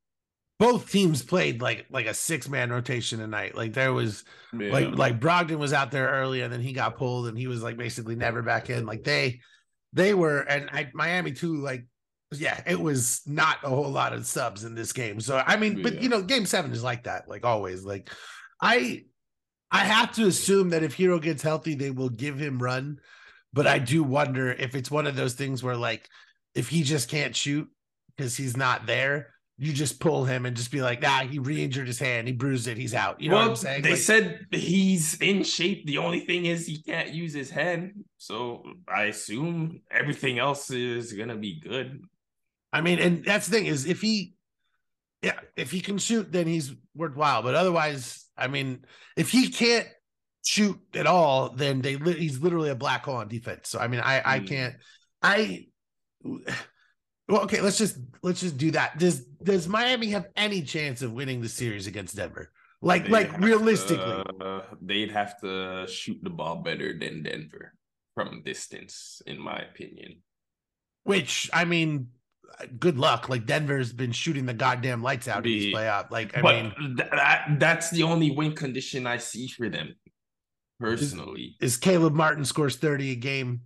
Both 0.58 0.90
teams 0.90 1.22
played 1.22 1.60
like 1.60 1.86
like 1.90 2.06
a 2.06 2.14
six 2.14 2.48
man 2.48 2.70
rotation 2.70 3.18
tonight. 3.18 3.54
Like 3.54 3.74
there 3.74 3.92
was 3.92 4.24
Yeah. 4.58 4.72
like 4.72 4.96
like 4.96 5.20
Brogdon 5.20 5.58
was 5.58 5.72
out 5.72 5.90
there 5.90 6.08
early 6.08 6.40
and 6.40 6.52
then 6.52 6.60
he 6.62 6.72
got 6.72 6.96
pulled 6.96 7.28
and 7.28 7.36
he 7.36 7.46
was 7.46 7.62
like 7.62 7.76
basically 7.76 8.16
never 8.16 8.42
back 8.42 8.70
in. 8.70 8.86
Like 8.86 9.04
they 9.04 9.40
they 9.92 10.14
were 10.14 10.40
and 10.40 10.70
I 10.72 10.90
Miami 10.94 11.32
too, 11.32 11.56
like 11.56 11.86
yeah, 12.32 12.60
it 12.66 12.80
was 12.80 13.20
not 13.26 13.58
a 13.64 13.68
whole 13.68 13.90
lot 13.90 14.12
of 14.12 14.26
subs 14.26 14.64
in 14.64 14.74
this 14.74 14.92
game. 14.92 15.20
So 15.20 15.42
I 15.46 15.56
mean, 15.56 15.82
but 15.82 15.94
Yeah. 15.94 16.00
you 16.00 16.08
know, 16.08 16.22
game 16.22 16.46
seven 16.46 16.72
is 16.72 16.82
like 16.82 17.04
that, 17.04 17.28
like 17.28 17.44
always. 17.44 17.84
Like 17.84 18.10
I 18.60 19.04
I 19.70 19.80
have 19.80 20.12
to 20.12 20.26
assume 20.26 20.70
that 20.70 20.82
if 20.82 20.96
Herro 20.96 21.20
gets 21.20 21.42
healthy, 21.42 21.74
they 21.74 21.90
will 21.90 22.08
give 22.08 22.38
him 22.38 22.62
run. 22.62 22.98
But 23.52 23.66
I 23.66 23.78
do 23.78 24.02
wonder 24.02 24.50
if 24.52 24.74
it's 24.74 24.90
one 24.90 25.06
of 25.06 25.16
those 25.16 25.34
things 25.34 25.62
where 25.62 25.76
like 25.76 26.08
if 26.54 26.68
he 26.68 26.82
just 26.82 27.08
can't 27.10 27.36
shoot 27.36 27.68
because 28.16 28.36
he's 28.36 28.56
not 28.56 28.86
there, 28.86 29.34
you 29.58 29.72
just 29.72 30.00
pull 30.00 30.24
him 30.24 30.44
and 30.44 30.54
just 30.56 30.70
be 30.70 30.82
like, 30.82 31.00
nah, 31.00 31.20
he 31.20 31.38
re-injured 31.38 31.86
his 31.86 31.98
hand, 31.98 32.28
he 32.28 32.34
bruised 32.34 32.68
it, 32.68 32.76
he's 32.76 32.92
out. 32.94 33.20
You 33.20 33.30
know 33.30 33.36
well, 33.36 33.44
what 33.44 33.50
I'm 33.52 33.56
saying? 33.56 33.82
they 33.82 33.90
Like- 33.92 33.98
said 34.00 34.46
he's 34.50 35.14
in 35.20 35.42
shape. 35.44 35.86
The 35.86 35.98
only 35.98 36.20
thing 36.20 36.44
is 36.46 36.66
he 36.66 36.82
can't 36.82 37.10
use 37.14 37.32
his 37.32 37.48
hand. 37.50 38.04
So 38.18 38.64
I 38.86 39.04
assume 39.04 39.80
everything 39.90 40.38
else 40.38 40.70
is 40.70 41.12
gonna 41.14 41.36
be 41.36 41.58
good. 41.60 42.02
I 42.72 42.82
mean, 42.82 42.98
and 42.98 43.24
that's 43.24 43.46
the 43.46 43.56
thing 43.56 43.66
is 43.66 43.86
if 43.86 44.02
he, 44.02 44.34
yeah, 45.22 45.40
if 45.56 45.70
he 45.70 45.80
can 45.80 45.96
shoot, 45.96 46.30
then 46.30 46.46
he's 46.46 46.74
worthwhile. 46.94 47.42
But 47.42 47.54
otherwise, 47.54 48.26
I 48.36 48.48
mean, 48.48 48.84
if 49.16 49.30
he 49.30 49.48
can't 49.48 49.88
shoot 50.44 50.78
at 50.94 51.06
all, 51.06 51.48
then 51.54 51.80
they 51.80 51.96
li- 51.96 52.18
he's 52.18 52.38
literally 52.40 52.68
a 52.68 52.74
black 52.74 53.04
hole 53.06 53.16
on 53.16 53.28
defense. 53.28 53.70
So 53.70 53.78
I 53.78 53.88
mean, 53.88 54.00
I 54.00 54.20
I 54.36 54.40
Mm. 54.40 54.48
can't. 54.48 54.74
I 55.22 55.66
well, 57.28 57.42
okay, 57.42 57.60
let's 57.60 57.78
just 57.78 57.98
let's 58.22 58.40
just 58.40 58.56
do 58.56 58.70
that. 58.72 58.98
Does 58.98 59.20
does 59.42 59.66
Miami 59.68 60.08
have 60.10 60.26
any 60.36 60.62
chance 60.62 61.02
of 61.02 61.12
winning 61.12 61.40
the 61.40 61.48
series 61.48 61.86
against 61.86 62.16
Denver? 62.16 62.50
Like 62.82 63.04
They'd 63.04 63.10
like 63.12 63.38
realistically, 63.40 64.22
to- 64.38 64.62
they'd 64.82 65.10
have 65.10 65.40
to 65.40 65.86
shoot 65.88 66.18
the 66.22 66.30
ball 66.30 66.56
better 66.56 66.96
than 66.98 67.22
Denver 67.22 67.72
from 68.14 68.42
distance, 68.44 69.22
in 69.26 69.38
my 69.40 69.58
opinion. 69.58 70.22
which 71.04 71.50
I 71.52 71.64
mean, 71.64 72.08
good 72.78 72.98
luck. 72.98 73.28
Like 73.28 73.46
Denver's 73.46 73.92
been 73.92 74.12
shooting 74.12 74.46
the 74.46 74.54
goddamn 74.54 75.02
lights 75.02 75.26
out 75.26 75.38
in 75.38 75.42
these 75.44 75.74
playoff. 75.74 76.10
Like 76.10 76.36
I 76.36 76.42
mean, 76.42 76.96
th- 76.96 77.10
that 77.10 77.56
that's 77.58 77.90
the 77.90 78.02
only 78.04 78.30
win 78.30 78.54
condition 78.54 79.06
I 79.06 79.16
see 79.18 79.48
for 79.48 79.68
them, 79.68 79.94
personally. 80.78 81.56
is 81.60 81.76
Caleb 81.76 82.14
Martin 82.14 82.44
scores 82.44 82.76
30 82.76 83.12
a 83.12 83.16
game, 83.16 83.62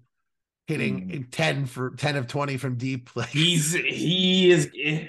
hitting 0.70 1.08
Mm. 1.10 1.26
10 1.30 1.66
for 1.66 1.90
10 1.90 2.16
of 2.16 2.26
20 2.26 2.56
from 2.56 2.76
deep. 2.76 3.10
Like 3.16 3.28
He's 3.28 3.72
he 3.74 4.50
is 4.50 4.70
eh, 4.78 5.08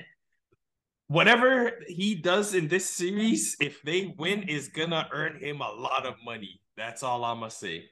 whatever 1.07 1.71
he 1.87 2.15
does 2.15 2.53
in 2.53 2.67
this 2.67 2.89
series. 2.89 3.55
If 3.59 3.81
they 3.83 4.13
win, 4.17 4.43
is 4.43 4.67
gonna 4.69 5.07
earn 5.11 5.39
him 5.39 5.61
a 5.61 5.71
lot 5.71 6.05
of 6.05 6.15
money. 6.23 6.61
That's 6.77 7.03
all 7.03 7.23
I'm 7.23 7.39
gonna 7.39 7.51
say. 7.51 7.89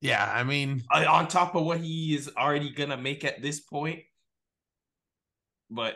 yeah, 0.00 0.24
I 0.32 0.44
mean, 0.44 0.82
Uh, 0.90 1.04
on 1.08 1.28
top 1.28 1.54
of 1.54 1.64
what 1.64 1.80
he 1.80 2.14
is 2.14 2.30
already 2.36 2.70
gonna 2.70 2.96
make 2.96 3.24
at 3.24 3.42
this 3.42 3.60
point. 3.60 4.00
But 5.72 5.94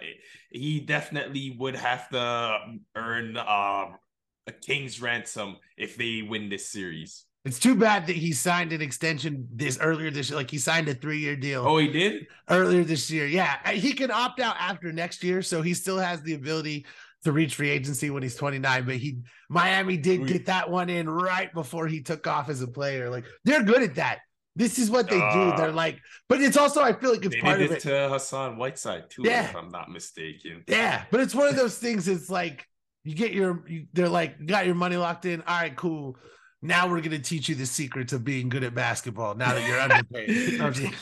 he 0.51 0.79
definitely 0.81 1.57
would 1.59 1.75
have 1.75 2.09
to 2.11 2.77
earn 2.95 3.37
um, 3.37 3.99
a 4.47 4.53
king's 4.53 5.01
ransom 5.01 5.57
if 5.77 5.97
they 5.97 6.23
win 6.23 6.49
this 6.49 6.69
series. 6.71 7.25
It's 7.45 7.59
too 7.59 7.75
bad 7.75 8.07
that 8.07 8.17
he 8.17 8.33
signed 8.33 8.73
an 8.73 8.81
extension 8.81 9.47
this 9.53 9.79
earlier 9.81 10.11
this 10.11 10.31
year. 10.31 10.37
Like 10.39 10.51
he 10.51 10.59
signed 10.59 10.89
a 10.89 10.95
three 10.95 11.19
year 11.19 11.37
deal 11.37 11.65
Oh, 11.67 11.77
he 11.79 11.89
did. 11.89 12.27
earlier 12.49 12.85
this 12.85 13.11
year. 13.11 13.27
Yeah, 13.27 13.57
uh, 13.65 13.71
he 13.71 13.93
can 13.93 14.11
opt 14.11 14.41
out 14.41 14.57
after 14.59 14.93
next 14.93 15.23
year, 15.23 15.43
so 15.43 15.61
he 15.63 15.75
still 15.75 15.99
has 15.99 16.23
the 16.23 16.35
ability 16.35 16.87
to 17.25 17.33
reach 17.33 17.55
free 17.55 17.71
agency 17.71 18.11
when 18.11 18.23
he's 18.23 18.35
29. 18.37 18.85
But 18.87 18.97
he 18.97 19.19
Miami 19.49 19.97
did 19.97 20.27
get 20.27 20.47
that 20.47 20.71
one 20.71 20.89
in 20.91 21.09
right 21.09 21.53
before 21.53 21.87
he 21.87 22.01
took 22.03 22.27
off 22.27 22.49
as 22.49 22.61
a 22.63 22.67
player. 22.69 23.11
Like 23.11 23.25
they're 23.45 23.63
good 23.63 23.83
at 23.83 23.95
that. 23.97 24.21
This 24.57 24.79
is 24.79 24.89
what 24.89 25.11
they 25.11 25.19
do. 25.19 25.25
Uh, 25.25 25.57
They're 25.57 25.73
like, 25.73 25.99
but 26.29 26.41
it's 26.41 26.57
also 26.57 26.81
I 26.81 26.93
feel 26.93 27.11
like 27.11 27.25
it's 27.25 27.35
part 27.41 27.59
did 27.59 27.67
of 27.67 27.73
it 27.73 27.79
it. 27.85 27.89
to 27.89 28.09
Hassan 28.09 28.57
Whiteside 28.57 29.11
too, 29.11 29.23
Yeah. 29.25 29.49
if 29.51 29.57
I'm 29.57 29.69
not 29.69 29.91
mistaken. 29.91 30.63
Yeah, 30.69 31.03
but 31.11 31.21
it's 31.21 31.35
one 31.35 31.49
of 31.49 31.57
those 31.57 31.77
things. 31.77 32.07
It's 32.07 32.31
like 32.31 32.65
you 33.03 33.17
get 33.17 33.33
your, 33.33 33.65
you, 33.69 33.87
they're 33.95 34.09
like, 34.09 34.47
got 34.47 34.65
your 34.65 34.77
money 34.77 34.97
locked 34.97 35.25
in. 35.25 35.41
All 35.43 35.59
right, 35.61 35.75
cool. 35.75 36.17
Now 36.65 36.89
we're 36.89 37.03
gonna 37.03 37.19
teach 37.19 37.51
you 37.51 37.55
the 37.55 37.67
secrets 37.67 38.15
of 38.15 38.25
being 38.25 38.49
good 38.49 38.65
at 38.65 38.75
basketball. 38.75 39.35
Now 39.35 39.53
that 39.53 39.69
you're 39.69 39.79
underpaid. 39.79 40.31
You 40.31 40.59
know 40.59 40.65
what 40.65 40.77
I'm 40.79 40.93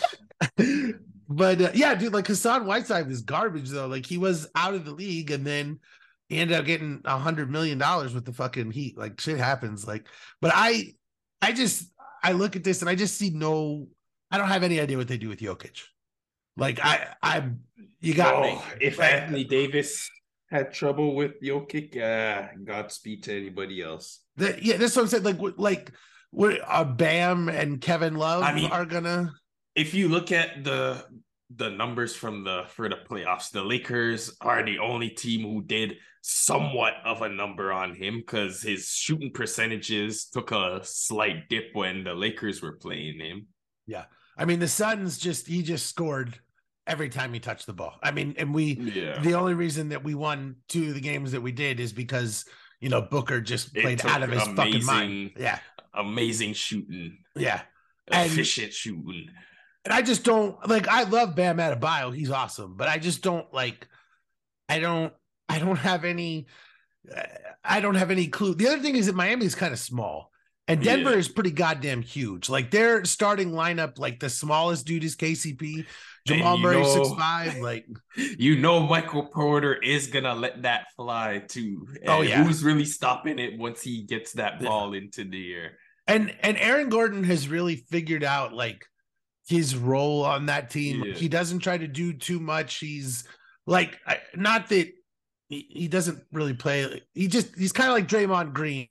saying? 0.59 0.95
but 1.29 1.63
uh, 1.63 1.71
yeah, 1.73 1.95
dude, 1.95 2.13
like 2.13 2.27
Hassan 2.27 2.67
Whiteside 2.67 3.07
was 3.07 3.23
garbage 3.23 3.71
though. 3.71 3.87
Like 3.87 4.05
he 4.05 4.19
was 4.19 4.49
out 4.57 4.75
of 4.75 4.85
the 4.85 4.91
league, 4.91 5.31
and 5.31 5.47
then 5.47 5.79
he 6.29 6.39
ended 6.39 6.59
up 6.59 6.65
getting 6.65 7.01
a 7.05 7.17
hundred 7.17 7.49
million 7.49 7.79
dollars 7.79 8.13
with 8.13 8.25
the 8.25 8.33
fucking 8.33 8.73
Heat. 8.73 8.99
Like 8.99 9.21
shit 9.21 9.39
happens. 9.39 9.87
Like, 9.87 10.09
but 10.41 10.51
I, 10.53 10.95
I 11.41 11.53
just, 11.53 11.93
I 12.25 12.33
look 12.33 12.57
at 12.57 12.65
this 12.65 12.81
and 12.81 12.89
I 12.89 12.97
just 12.97 13.17
see 13.17 13.31
no. 13.31 13.87
I 14.33 14.39
don't 14.39 14.49
have 14.49 14.65
any 14.65 14.81
idea 14.81 14.97
what 14.97 15.07
they 15.07 15.19
do 15.19 15.29
with 15.29 15.39
Jokic. 15.39 15.79
Like 16.57 16.81
I, 16.85 17.07
I, 17.23 17.51
you 18.01 18.15
got 18.15 18.43
me. 18.43 18.55
Oh, 18.57 18.65
if 18.81 18.99
Like, 18.99 19.13
Anthony 19.13 19.45
Davis 19.45 20.11
had 20.51 20.73
trouble 20.73 21.15
with 21.15 21.41
Jokic, 21.41 21.97
uh, 21.97 22.49
Godspeed 22.65 23.23
to 23.25 23.37
anybody 23.37 23.81
else. 23.81 24.22
That, 24.37 24.63
yeah, 24.63 24.77
that's 24.77 24.97
what 24.97 25.03
I'm 25.03 25.09
saying. 25.09 25.25
Like, 25.25 25.39
what- 25.41 25.59
like, 25.59 25.93
what 26.31 26.61
uh, 26.67 26.85
Bam 26.85 27.49
and 27.49 27.81
Kevin 27.81 28.15
Love 28.15 28.43
I 28.43 28.55
mean- 28.55 28.71
are 28.71 28.85
gonna. 28.87 29.33
If 29.75 29.95
you 29.95 30.09
look 30.09 30.33
at 30.33 30.65
the 30.65 31.05
the 31.55 31.69
numbers 31.71 32.15
from 32.17 32.45
the 32.45 32.65
for 32.69 32.89
the 32.89 32.97
playoffs, 32.97 33.51
the 33.51 33.63
Lakers 33.63 34.35
are 34.41 34.63
the 34.65 34.79
only 34.79 35.11
team 35.11 35.43
who 35.43 35.63
did 35.63 35.97
somewhat 36.23 36.95
of 37.05 37.21
a 37.23 37.29
number 37.29 37.73
on 37.73 37.95
him 37.95 38.19
because 38.19 38.63
his 38.63 38.89
shooting 38.89 39.31
percentages 39.33 40.27
took 40.27 40.53
a 40.53 40.81
slight 40.85 41.49
dip 41.49 41.71
when 41.75 42.05
the 42.05 42.15
Lakers 42.15 42.63
were 42.63 42.73
playing 42.77 43.19
him. 43.19 43.47
Yeah. 43.87 44.05
I 44.39 44.45
mean, 44.45 44.61
the 44.61 44.69
Suns 44.69 45.19
just 45.19 45.47
he 45.47 45.63
just 45.63 45.87
scored 45.87 46.39
every 46.87 47.09
time 47.09 47.33
he 47.35 47.41
touched 47.41 47.67
the 47.67 47.73
ball. 47.75 47.99
I 48.03 48.11
mean, 48.13 48.35
and 48.39 48.55
we 48.55 48.75
Yeah. 48.75 49.21
the 49.21 49.35
only 49.35 49.55
reason 49.55 49.91
that 49.91 50.05
we 50.05 50.15
won 50.15 50.57
two 50.69 50.89
of 50.89 50.95
the 50.95 51.01
games 51.01 51.33
that 51.33 51.41
we 51.43 51.53
did 51.53 51.81
is 51.81 51.93
because 51.93 52.45
you 52.83 52.89
know 52.91 53.01
Booker 53.01 53.41
just 53.41 53.75
played 53.75 54.05
out 54.05 54.23
of 54.23 54.31
his 54.31 54.43
fucking 54.43 54.85
mind. 54.85 55.31
Yeah, 55.39 55.59
Amazing 55.95 56.53
shooting, 56.55 57.19
yeah. 57.37 57.63
And- 58.11 58.31
efficient 58.31 58.73
shooting. 58.75 59.29
And 59.85 59.93
I 59.95 60.03
just 60.03 60.23
don't 60.25 60.57
like. 60.69 60.87
I 60.87 61.05
love 61.05 61.35
Bam 61.35 61.57
Adebayo. 61.57 62.15
He's 62.15 62.31
awesome, 62.31 62.77
but 62.77 62.89
I 62.89 62.99
just 62.99 63.23
don't 63.23 63.53
like. 63.53 63.89
I 64.69 64.79
don't. 64.79 65.13
I 65.49 65.59
don't 65.59 65.77
have 65.79 66.05
any. 66.05 66.47
I 67.65 67.81
don't 67.81 67.97
have 67.97 68.11
any 68.11 68.29
clue. 68.29 68.55
The 68.55 68.69
other 68.69 68.81
thing 68.81 68.95
is 68.97 69.07
that 69.07 69.17
Miami 69.17 69.45
is 69.45 69.57
kind 69.57 69.73
of 69.73 69.79
small, 69.81 70.31
and 70.69 70.83
Denver 70.83 71.11
Yeah. 71.11 71.17
is 71.17 71.29
pretty 71.29 71.51
goddamn 71.51 72.01
huge. 72.03 72.49
Like 72.49 72.71
their 72.71 73.05
starting 73.05 73.51
lineup, 73.53 73.99
like 73.99 74.21
the 74.21 74.31
smallest 74.31 74.87
dude 74.87 75.03
is 75.05 75.17
KCP, 75.17 75.85
Jamal 76.27 76.57
you 76.57 76.63
Murray 76.63 76.83
know- 76.83 76.95
six 77.05 77.09
five. 77.19 77.59
Like 77.59 77.87
You 78.39 78.57
know 78.59 78.81
Michael 78.81 79.27
Porter 79.27 79.75
is 79.75 80.07
gonna 80.09 80.35
let 80.35 80.63
that 80.63 80.87
fly 80.97 81.43
too. 81.49 81.87
Oh, 82.07 82.23
yeah. 82.23 82.43
Who's 82.45 82.63
really 82.63 82.85
stopping 82.85 83.39
it 83.39 83.59
once 83.59 83.83
he 83.83 84.03
gets 84.03 84.33
that 84.35 84.63
ball 84.63 84.95
into 84.95 85.25
the 85.25 85.55
air? 85.55 85.79
and 86.07 86.35
and 86.41 86.57
Aaron 86.59 86.89
Gordon 86.89 87.25
has 87.25 87.49
really 87.49 87.77
figured 87.77 88.25
out 88.25 88.53
like 88.53 88.85
his 89.47 89.77
role 89.77 90.25
on 90.25 90.47
that 90.47 90.71
team. 90.71 91.03
Yeah. 91.05 91.15
He 91.15 91.29
doesn't 91.29 91.61
try 91.61 91.79
to 91.79 91.87
do 91.89 92.13
too 92.13 92.41
much. 92.41 92.79
He's 92.79 93.25
like 93.67 93.99
not 94.35 94.69
that 94.69 94.89
he, 95.53 95.67
he 95.69 95.87
doesn't 95.89 96.25
really 96.33 96.55
play. 96.55 97.03
He 97.13 97.29
just 97.29 97.55
he's 97.59 97.73
kind 97.73 97.91
of 97.91 97.95
like 97.95 98.09
Draymond 98.09 98.55
Green. 98.55 98.89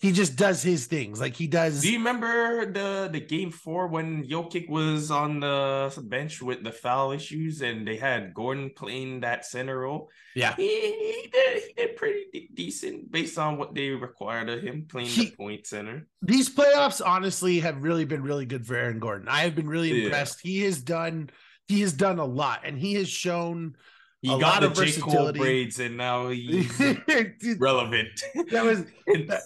He 0.00 0.12
just 0.12 0.36
does 0.36 0.62
his 0.62 0.86
things. 0.86 1.20
Like 1.20 1.36
he 1.36 1.46
does. 1.46 1.82
Do 1.82 1.92
you 1.92 1.98
remember 1.98 2.64
the 2.72 3.10
the 3.12 3.20
game 3.20 3.50
four 3.50 3.88
when 3.88 4.24
Jokic 4.26 4.70
was 4.70 5.10
on 5.10 5.40
the 5.40 5.92
bench 6.06 6.40
with 6.40 6.64
the 6.64 6.72
foul 6.72 7.12
issues 7.12 7.60
and 7.60 7.86
they 7.86 7.96
had 7.96 8.32
Gordon 8.32 8.70
playing 8.74 9.20
that 9.20 9.44
center 9.44 9.80
role? 9.80 10.08
yeah. 10.34 10.54
He, 10.56 10.66
he 10.68 11.28
did 11.30 11.62
he 11.62 11.72
did 11.74 11.96
pretty 11.96 12.24
de- 12.32 12.48
decent 12.54 13.12
based 13.12 13.38
on 13.38 13.58
what 13.58 13.74
they 13.74 13.90
required 13.90 14.48
of 14.48 14.62
him 14.62 14.86
playing 14.88 15.08
He- 15.08 15.26
the 15.26 15.36
point 15.36 15.66
center. 15.66 16.06
These 16.22 16.48
playoffs 16.48 17.02
honestly 17.04 17.60
have 17.60 17.82
really 17.82 18.06
been 18.06 18.22
really 18.22 18.46
good 18.46 18.66
for 18.66 18.76
Aaron 18.76 18.98
Gordon. 18.98 19.28
I 19.28 19.40
have 19.42 19.54
been 19.54 19.68
really 19.68 19.92
Yeah. 19.92 20.04
impressed. 20.04 20.40
He 20.40 20.62
has 20.62 20.80
done 20.80 21.28
he 21.66 21.82
has 21.82 21.92
done 21.92 22.18
a 22.18 22.24
lot 22.24 22.60
and 22.64 22.78
he 22.78 22.94
has 22.94 23.10
shown 23.10 23.76
He 24.22 24.32
A 24.34 24.38
got 24.38 24.60
the 24.62 24.84
J. 24.84 25.00
Cole 25.00 25.32
braids 25.32 25.78
and 25.78 25.96
now 25.96 26.28
he's 26.30 26.76
Dude, 26.76 27.60
relevant. 27.60 28.08
that 28.50 28.64
was 28.64 28.84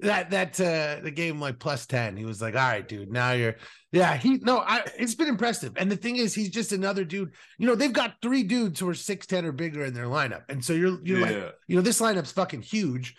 that 0.00 0.30
that 0.30 0.60
uh 0.60 1.00
the 1.02 1.10
game 1.10 1.40
like 1.40 1.58
plus 1.58 1.86
10 1.86 2.16
he 2.16 2.24
was 2.24 2.40
like 2.40 2.54
all 2.54 2.60
right 2.60 2.86
dude 2.86 3.10
now 3.10 3.32
you're 3.32 3.56
yeah 3.90 4.16
he 4.16 4.38
no 4.42 4.58
i 4.58 4.84
it's 4.96 5.14
been 5.14 5.28
impressive. 5.28 5.72
And 5.76 5.90
the 5.90 5.96
thing 5.96 6.16
is 6.16 6.34
he's 6.34 6.50
just 6.50 6.72
another 6.72 7.04
dude. 7.04 7.32
You 7.58 7.66
know 7.66 7.74
they've 7.74 7.92
got 7.92 8.14
three 8.22 8.42
dudes 8.44 8.78
who 8.80 8.88
are 8.88 8.92
6'10 8.94 9.44
or 9.44 9.52
bigger 9.52 9.84
in 9.84 9.94
their 9.94 10.06
lineup. 10.06 10.42
And 10.48 10.64
so 10.64 10.72
you're 10.72 10.98
you're 11.04 11.20
like 11.20 11.54
you 11.66 11.76
know 11.76 11.82
this 11.82 12.00
lineup's 12.00 12.32
fucking 12.32 12.62
huge. 12.62 13.14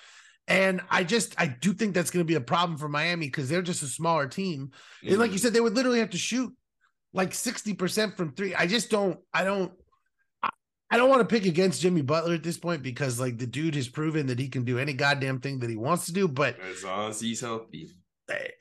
And 0.47 0.81
i 0.89 1.03
just 1.03 1.35
i 1.39 1.47
do 1.47 1.73
think 1.73 1.93
that's 1.93 2.11
going 2.11 2.25
to 2.25 2.27
be 2.27 2.35
a 2.35 2.41
problem 2.41 2.77
for 2.77 2.87
miami 2.89 3.27
because 3.27 3.49
they're 3.49 3.61
just 3.61 3.83
a 3.83 3.87
smaller 3.87 4.27
team. 4.27 4.71
And 5.05 5.17
like 5.17 5.31
you 5.31 5.37
Mhm. 5.37 5.41
said 5.41 5.53
they 5.53 5.61
would 5.61 5.75
literally 5.75 5.99
have 5.99 6.11
to 6.11 6.17
shoot 6.17 6.53
like 7.13 7.31
60% 7.31 8.15
from 8.15 8.33
three. 8.33 8.53
I 8.55 8.67
just 8.67 8.89
don't 8.89 9.17
i 9.33 9.43
don't 9.43 9.71
I- 10.91 10.97
don't 10.97 11.09
want 11.09 11.21
to 11.21 11.25
pick 11.35 11.45
against 11.45 11.81
Jimmy 11.81 12.01
Butler 12.01 12.33
at 12.33 12.43
this 12.43 12.57
point 12.57 12.81
because 12.83 13.19
like 13.19 13.37
the 13.37 13.47
dude 13.47 13.75
has 13.75 13.87
proven 13.87 14.27
that 14.27 14.39
he 14.39 14.47
can 14.49 14.63
do 14.65 14.79
any 14.79 14.93
goddamn 14.93 15.39
thing 15.39 15.59
that 15.59 15.69
he 15.69 15.75
wants 15.75 16.05
to 16.07 16.13
do, 16.13 16.27
but 16.27 16.59
As 16.59 16.83
long 16.83 17.09
as 17.09 17.19
he's 17.21 17.41
healthy. 17.41 17.91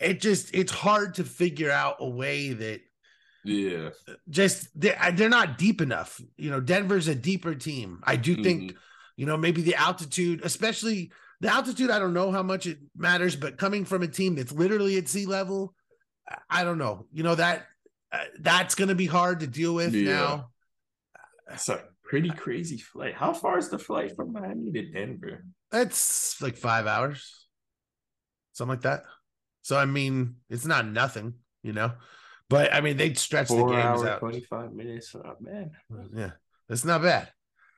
it 0.01 0.21
just 0.21 0.55
it's 0.55 0.73
hard 0.73 1.15
to 1.15 1.25
figure 1.25 1.71
out 1.71 1.97
a 2.01 2.09
way 2.09 2.53
that 2.53 2.81
Yeah. 3.45 3.91
just 4.29 4.69
they're, 4.79 4.99
they're 5.15 5.29
not 5.29 5.59
deep 5.59 5.81
enough. 5.81 6.21
You 6.37 6.51
know, 6.51 6.61
Denver's 6.61 7.09
a 7.09 7.15
deeper 7.15 7.55
team. 7.55 8.01
I 8.05 8.17
do 8.17 8.43
think, 8.43 8.73
Mhm. 8.73 8.77
you 9.17 9.27
know, 9.27 9.37
maybe 9.37 9.63
the 9.63 9.75
altitude, 9.77 10.41
especially 10.45 11.13
the 11.41 11.49
altitude, 11.49 11.91
I 11.91 11.99
don't 11.99 12.15
know 12.15 12.31
how 12.33 12.43
much 12.43 12.67
it 12.67 12.79
matters, 12.97 13.37
but 13.37 13.57
coming 13.59 13.85
from 13.85 14.03
a 14.03 14.09
team 14.09 14.35
that's 14.35 14.53
literally 14.53 14.97
at 14.99 15.09
sea 15.09 15.25
level, 15.27 15.75
I- 16.51 16.65
don't 16.65 16.79
know. 16.79 17.07
You 17.13 17.23
know 17.23 17.35
that 17.37 17.69
uh, 18.11 18.25
that's 18.41 18.75
going 18.75 18.89
to 18.89 18.95
be 18.95 19.07
hard 19.07 19.41
to 19.41 19.47
deal 19.47 19.75
with 19.75 19.95
Yeah. 19.95 20.13
now. 20.13 20.51
A 21.47 21.59
pretty 22.09 22.31
crazy 22.31 22.79
flight. 22.79 23.15
How 23.15 23.33
far 23.33 23.59
is 23.59 23.69
the 23.69 23.79
flight 23.79 24.17
from 24.17 24.33
Miami 24.33 24.73
to 24.73 24.91
Denver? 24.91 25.45
That's 25.71 26.41
like 26.41 26.57
5 26.57 26.87
hours. 26.87 27.47
Something 28.55 28.71
like 28.71 28.83
that. 28.83 29.03
So 29.63 29.77
I 29.77 29.85
mean, 29.85 30.37
it's 30.49 30.67
not 30.67 30.87
nothing, 30.87 31.35
you 31.63 31.75
know. 31.75 31.93
But 32.49 32.73
I 32.73 32.81
mean, 32.81 32.97
they'd 32.97 33.19
stretch 33.19 33.49
the 33.49 33.57
Four 33.57 33.71
games 33.71 34.03
hour, 34.03 34.09
out. 34.09 34.21
25 34.21 34.73
minutes. 34.73 35.15
Oh, 35.15 35.37
man. 35.41 35.71
Yeah, 36.15 36.31
that's 36.69 36.87
not 36.87 37.03
bad. 37.03 37.29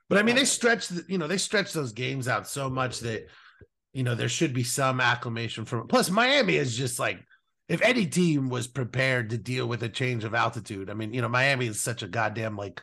But 0.07 0.17
I 0.17 0.23
mean, 0.23 0.35
they 0.35 0.45
stretch, 0.45 0.87
the, 0.87 1.03
you 1.07 1.17
know, 1.17 1.27
they 1.27 1.37
stretch 1.37 1.73
those 1.73 1.91
games 1.91 2.27
out 2.27 2.47
so 2.47 2.69
much 2.69 2.99
that, 3.01 3.27
you 3.93 4.03
know, 4.03 4.15
there 4.15 4.29
should 4.29 4.53
be 4.53 4.63
some 4.63 5.01
acclimation 5.01 5.65
from. 5.65 5.87
Plus, 5.87 6.09
Miami 6.09 6.55
is 6.55 6.77
just 6.77 6.99
like, 6.99 7.19
if 7.67 7.81
any 7.81 8.05
team 8.05 8.49
was 8.49 8.67
prepared 8.67 9.29
to 9.29 9.37
deal 9.37 9.67
with 9.67 9.83
a 9.83 9.89
change 9.89 10.23
of 10.23 10.33
altitude, 10.33 10.89
I 10.89 10.93
mean, 10.93 11.13
you 11.13 11.21
know, 11.21 11.29
Miami 11.29 11.67
is 11.67 11.81
such 11.81 12.01
a 12.01 12.07
goddamn 12.07 12.55
like, 12.55 12.81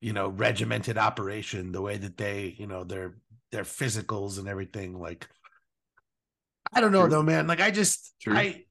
you 0.00 0.12
know, 0.12 0.28
regimented 0.28 0.98
operation. 0.98 1.72
The 1.72 1.82
way 1.82 1.96
that 1.96 2.16
they, 2.16 2.54
you 2.58 2.66
know, 2.66 2.84
their 2.84 3.14
their 3.52 3.64
physicals 3.64 4.38
and 4.38 4.48
everything. 4.48 4.98
Like, 4.98 5.28
I 6.72 6.80
don't 6.80 6.92
know 6.92 7.02
True. 7.02 7.10
though, 7.10 7.22
man. 7.22 7.46
Like, 7.46 7.60
I 7.60 7.70
just, 7.70 8.14
True. 8.20 8.36
I. 8.36 8.64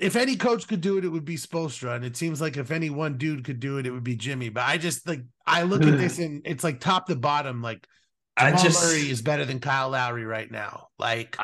If 0.00 0.16
any 0.16 0.36
coach 0.36 0.66
could 0.66 0.80
do 0.80 0.96
it, 0.96 1.04
it 1.04 1.10
would 1.10 1.26
be 1.26 1.36
Spoelstra, 1.36 1.94
and 1.94 2.06
it 2.06 2.16
seems 2.16 2.40
like 2.40 2.56
if 2.56 2.70
any 2.70 2.88
one 2.88 3.18
dude 3.18 3.44
could 3.44 3.60
do 3.60 3.76
it, 3.76 3.86
it 3.86 3.90
would 3.90 4.02
be 4.02 4.16
Jimmy. 4.16 4.48
But 4.48 4.64
I 4.64 4.78
just 4.78 5.06
like 5.06 5.20
I 5.46 5.64
look 5.64 5.82
at 5.82 5.98
this 5.98 6.18
and 6.20 6.40
it's 6.46 6.64
like 6.64 6.80
top 6.80 7.06
to 7.08 7.16
bottom. 7.16 7.60
Like 7.60 7.86
I 8.34 8.50
Jamal 8.50 8.64
just, 8.64 8.82
Murray 8.82 9.10
is 9.10 9.20
better 9.20 9.44
than 9.44 9.60
Kyle 9.60 9.90
Lowry 9.90 10.24
right 10.24 10.50
now. 10.50 10.88
Like 10.98 11.36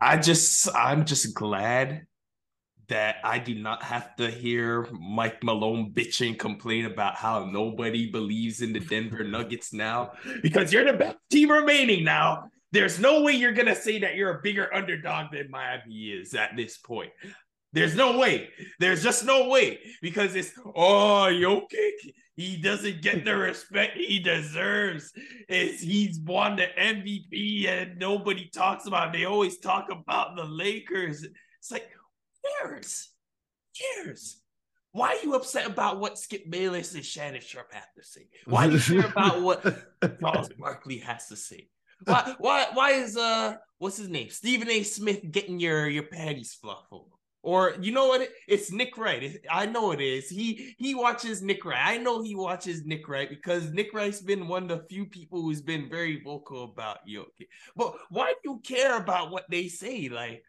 I 0.00 0.16
just, 0.16 0.68
I'm 0.74 1.06
just 1.06 1.34
glad 1.34 2.06
that 2.88 3.16
I 3.22 3.38
do 3.38 3.54
not 3.54 3.82
have 3.82 4.16
to 4.16 4.30
hear 4.30 4.86
Mike 4.92 5.44
Malone 5.44 5.92
bitching 5.92 6.38
complain 6.38 6.86
about 6.86 7.16
how 7.16 7.44
nobody 7.44 8.10
believes 8.10 8.62
in 8.62 8.72
the 8.72 8.80
Denver 8.80 9.24
Nuggets 9.24 9.72
now 9.72 10.12
because 10.42 10.72
you're 10.72 10.84
the 10.84 10.98
best 10.98 11.18
team 11.30 11.50
remaining 11.50 12.04
now. 12.04 12.50
There's 12.72 12.98
no 12.98 13.22
way 13.22 13.32
you're 13.32 13.52
gonna 13.52 13.74
say 13.74 13.98
that 14.00 14.14
you're 14.14 14.38
a 14.38 14.42
bigger 14.42 14.72
underdog 14.74 15.32
than 15.32 15.50
Miami 15.50 16.10
is 16.10 16.34
at 16.34 16.56
this 16.56 16.76
point. 16.78 17.10
There's 17.72 17.94
no 17.94 18.16
way. 18.18 18.48
There's 18.80 19.02
just 19.02 19.24
no 19.24 19.48
way 19.48 19.80
because 20.00 20.34
it's 20.34 20.52
oh 20.64 21.28
Jokic. 21.30 22.12
He 22.36 22.56
doesn't 22.56 23.02
get 23.02 23.24
the 23.24 23.36
respect 23.36 23.96
he 23.96 24.20
deserves. 24.20 25.12
It's, 25.48 25.82
he's 25.82 26.20
won 26.20 26.54
the 26.54 26.68
MVP 26.78 27.66
and 27.66 27.98
nobody 27.98 28.48
talks 28.48 28.86
about. 28.86 29.08
It. 29.08 29.18
They 29.18 29.24
always 29.24 29.58
talk 29.58 29.90
about 29.90 30.36
the 30.36 30.44
Lakers. 30.44 31.26
It's 31.58 31.72
like 31.72 31.90
cares? 32.60 33.10
Cares? 33.76 34.40
Why 34.92 35.08
are 35.10 35.22
you 35.24 35.34
upset 35.34 35.66
about 35.66 36.00
what 36.00 36.18
Skip 36.18 36.50
Bayless 36.50 36.94
and 36.94 37.04
Shannon 37.04 37.40
Sharpe 37.40 37.72
have 37.72 37.92
to 37.96 38.02
say? 38.02 38.26
Why 38.46 38.68
do 38.68 38.74
you 38.74 39.02
care 39.02 39.10
about 39.10 39.42
what 39.42 40.20
Charles 40.20 40.48
Barkley 40.58 40.98
has 40.98 41.28
to 41.28 41.36
say? 41.36 41.68
Why 42.04 42.34
why 42.38 42.66
why 42.74 42.90
is 42.92 43.16
uh 43.16 43.56
what's 43.78 43.96
his 43.96 44.08
name? 44.08 44.30
Stephen 44.30 44.70
A. 44.70 44.82
Smith 44.82 45.20
getting 45.30 45.60
your 45.60 45.88
your 45.88 46.04
panties 46.04 46.54
fluffed? 46.54 46.92
Or 47.42 47.76
you 47.80 47.92
know 47.92 48.08
what? 48.08 48.28
It's 48.46 48.72
Nick 48.72 48.96
Wright. 48.98 49.22
It- 49.22 49.44
I 49.50 49.66
know 49.66 49.92
it 49.92 50.00
is. 50.00 50.28
He 50.28 50.74
he 50.78 50.94
watches 50.94 51.42
Nick 51.42 51.64
Wright. 51.64 51.80
I 51.82 51.98
know 51.98 52.22
he 52.22 52.34
watches 52.34 52.84
Nick 52.84 53.08
Wright 53.08 53.28
because 53.28 53.70
Nick 53.72 53.92
Wright's 53.92 54.20
been 54.20 54.48
one 54.48 54.64
of 54.64 54.68
the 54.68 54.84
few 54.88 55.06
people 55.06 55.42
who's 55.42 55.62
been 55.62 55.88
very 55.88 56.20
vocal 56.22 56.64
about 56.64 57.06
Jokic. 57.08 57.48
But 57.76 57.94
why 58.10 58.32
do 58.32 58.50
you 58.50 58.60
care 58.64 58.96
about 58.96 59.30
what 59.30 59.44
they 59.50 59.68
say? 59.68 60.08
Like 60.08 60.42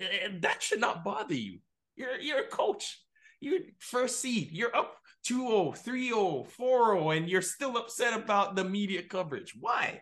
eh, 0.00 0.28
that 0.40 0.62
should 0.62 0.80
not 0.80 1.04
bother 1.04 1.34
you. 1.34 1.58
You're 1.96 2.18
you're 2.18 2.40
a 2.40 2.48
coach. 2.48 3.00
You're 3.40 3.60
first 3.78 4.20
seed. 4.20 4.48
You're 4.50 4.74
up 4.74 4.96
2-0, 5.28 5.76
3-0, 5.84 6.48
4-0, 6.58 7.16
and 7.16 7.28
you're 7.28 7.42
still 7.42 7.76
upset 7.76 8.18
about 8.18 8.56
the 8.56 8.64
media 8.64 9.02
coverage. 9.02 9.54
Why? 9.58 10.00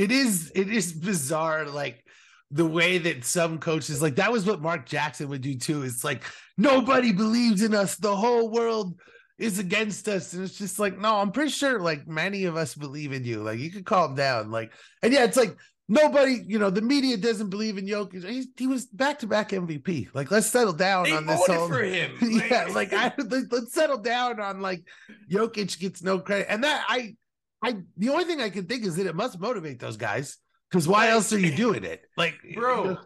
it 0.00 0.10
is 0.10 0.50
it 0.54 0.70
is 0.70 0.94
bizarre 0.94 1.66
like 1.66 2.02
the 2.50 2.66
way 2.66 2.96
that 2.96 3.22
some 3.22 3.58
coaches 3.58 4.00
like 4.00 4.16
that 4.16 4.32
was 4.32 4.46
what 4.46 4.62
Mark 4.62 4.86
Jackson 4.86 5.28
would 5.28 5.42
do 5.42 5.56
too. 5.56 5.82
It's 5.82 6.02
like 6.02 6.24
nobody 6.56 7.12
believes 7.12 7.62
in 7.62 7.74
us. 7.74 7.96
The 7.96 8.16
whole 8.16 8.50
world 8.50 8.98
is 9.38 9.58
against 9.58 10.08
us. 10.08 10.32
And 10.32 10.42
it's 10.42 10.58
just 10.58 10.78
like, 10.78 10.98
no, 10.98 11.16
I'm 11.16 11.32
pretty 11.32 11.50
sure 11.50 11.78
like 11.78 12.08
many 12.08 12.44
of 12.44 12.56
us 12.56 12.74
believe 12.74 13.12
in 13.12 13.24
you. 13.24 13.42
Like 13.42 13.60
you 13.60 13.70
could 13.70 13.84
calm 13.84 14.14
down. 14.14 14.50
Like, 14.50 14.72
and 15.02 15.12
yeah, 15.12 15.24
it's 15.24 15.36
like 15.36 15.56
nobody, 15.90 16.42
you 16.46 16.58
know, 16.58 16.70
the 16.70 16.80
media 16.80 17.16
doesn't 17.18 17.50
believe 17.50 17.76
in 17.76 17.84
Jokic. 17.84 18.24
He, 18.26 18.46
he 18.56 18.66
was 18.66 18.86
back 18.86 19.18
to 19.18 19.26
back 19.26 19.50
MVP. 19.50 20.14
Like, 20.14 20.30
let's 20.30 20.46
settle 20.46 20.72
down 20.72 21.04
They 21.04 21.12
on 21.12 21.26
this 21.26 21.38
voted 21.40 21.56
whole 21.56 21.68
for 21.68 21.82
him. 21.82 22.16
yeah, 22.22 22.68
like 22.72 22.92
I 22.94 23.12
let- 23.18 23.52
let's 23.52 23.74
settle 23.74 23.98
down 23.98 24.40
on 24.40 24.60
like 24.60 24.82
Jokic 25.30 25.78
gets 25.78 26.02
no 26.02 26.20
credit, 26.20 26.46
and 26.48 26.64
that 26.64 26.84
I, 26.88 27.16
I 27.62 27.76
the 27.98 28.08
only 28.08 28.24
thing 28.24 28.40
I 28.40 28.48
can 28.48 28.64
think 28.66 28.84
is 28.84 28.96
that 28.96 29.06
it 29.06 29.14
must 29.16 29.38
motivate 29.38 29.80
those 29.80 29.96
guys 29.98 30.38
because 30.70 30.86
why 30.88 31.06
Like- 31.06 31.10
else 31.10 31.32
are 31.32 31.38
you 31.38 31.54
doing 31.54 31.84
it, 31.84 32.02
like 32.16 32.36
Bro, 32.54 32.98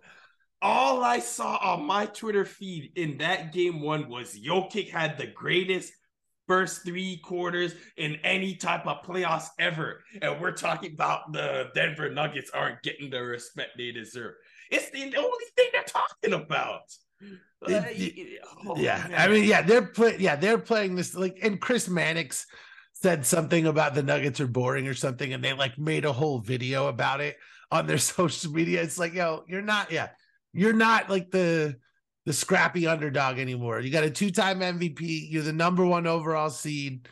all 0.63 1.03
I 1.03 1.19
saw 1.19 1.57
on 1.57 1.85
my 1.87 2.07
Twitter 2.07 2.45
feed 2.45 2.93
in 2.97 3.19
that 3.19 3.53
game 3.53 3.81
one 3.81 4.09
was 4.09 4.39
Jokic 4.39 4.91
had 4.91 5.19
the 5.19 5.27
greatest 5.27 5.93
first 6.47 6.85
three 6.85 7.19
quarters 7.19 7.75
in 7.97 8.17
any 8.25 8.55
type 8.55 8.87
of 8.87 9.03
playoffs 9.05 9.49
ever. 9.59 10.03
And 10.21 10.41
we're 10.41 10.53
talking 10.53 10.93
about 10.93 11.33
the 11.33 11.71
Denver 11.75 12.11
Nuggets 12.11 12.51
aren't 12.53 12.83
getting 12.83 13.11
the 13.11 13.23
respect 13.23 13.71
they 13.77 13.93
deserve. 13.93 14.35
It's 14.71 14.91
the 14.91 15.03
only 15.05 15.45
thing 15.57 15.67
they're 15.73 15.85
talking 15.85 16.33
about. 16.35 16.83
Like, 17.61 17.97
oh, 18.67 18.77
yeah, 18.77 19.07
man. 19.09 19.15
I 19.17 19.29
mean, 19.29 19.45
yeah, 19.45 19.63
they're 19.63 19.87
play, 19.87 20.17
yeah, 20.19 20.37
they're 20.37 20.59
playing 20.59 20.97
this 20.97 21.15
like, 21.15 21.39
and 21.43 21.61
Chris 21.61 21.89
Mannix 21.89 22.47
said 22.93 23.25
something 23.25 23.67
about 23.67 23.95
the 23.95 24.03
Nuggets 24.03 24.41
are 24.41 24.47
boring 24.47 24.87
or 24.87 24.95
something, 24.95 25.33
and 25.33 25.43
they 25.43 25.53
like 25.55 25.79
made 25.79 26.05
a 26.05 26.13
whole 26.13 26.41
video 26.41 26.89
about 26.89 27.21
it 27.21 27.37
on 27.71 27.87
their 27.87 27.99
social 27.99 28.53
media. 28.53 28.83
It's 28.83 28.99
like, 28.99 29.15
yo, 29.15 29.45
you're 29.49 29.63
not, 29.63 29.91
yeah, 29.91 30.09
you're 30.53 30.75
not 30.75 31.09
like 31.09 31.31
the 31.31 31.77
the 32.27 32.33
scrappy 32.33 32.87
underdog 32.87 33.39
anymore. 33.39 33.81
You 33.81 33.91
got 33.91 34.05
a 34.05 34.11
two-time 34.11 34.61
MVP. 34.61 35.27
You're 35.31 35.43
the 35.43 35.53
number 35.53 35.85
one 35.85 36.07
overall 36.07 36.51
seed. 36.51 37.09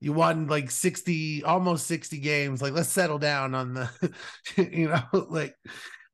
You 0.00 0.12
won 0.12 0.46
like 0.46 0.70
60, 0.70 1.42
almost 1.44 1.86
60 1.86 2.18
games. 2.18 2.62
Like, 2.62 2.72
let's 2.72 2.88
settle 2.88 3.18
down 3.18 3.54
on 3.54 3.74
the, 3.74 3.90
you 4.56 4.88
know, 4.88 5.02
like 5.28 5.54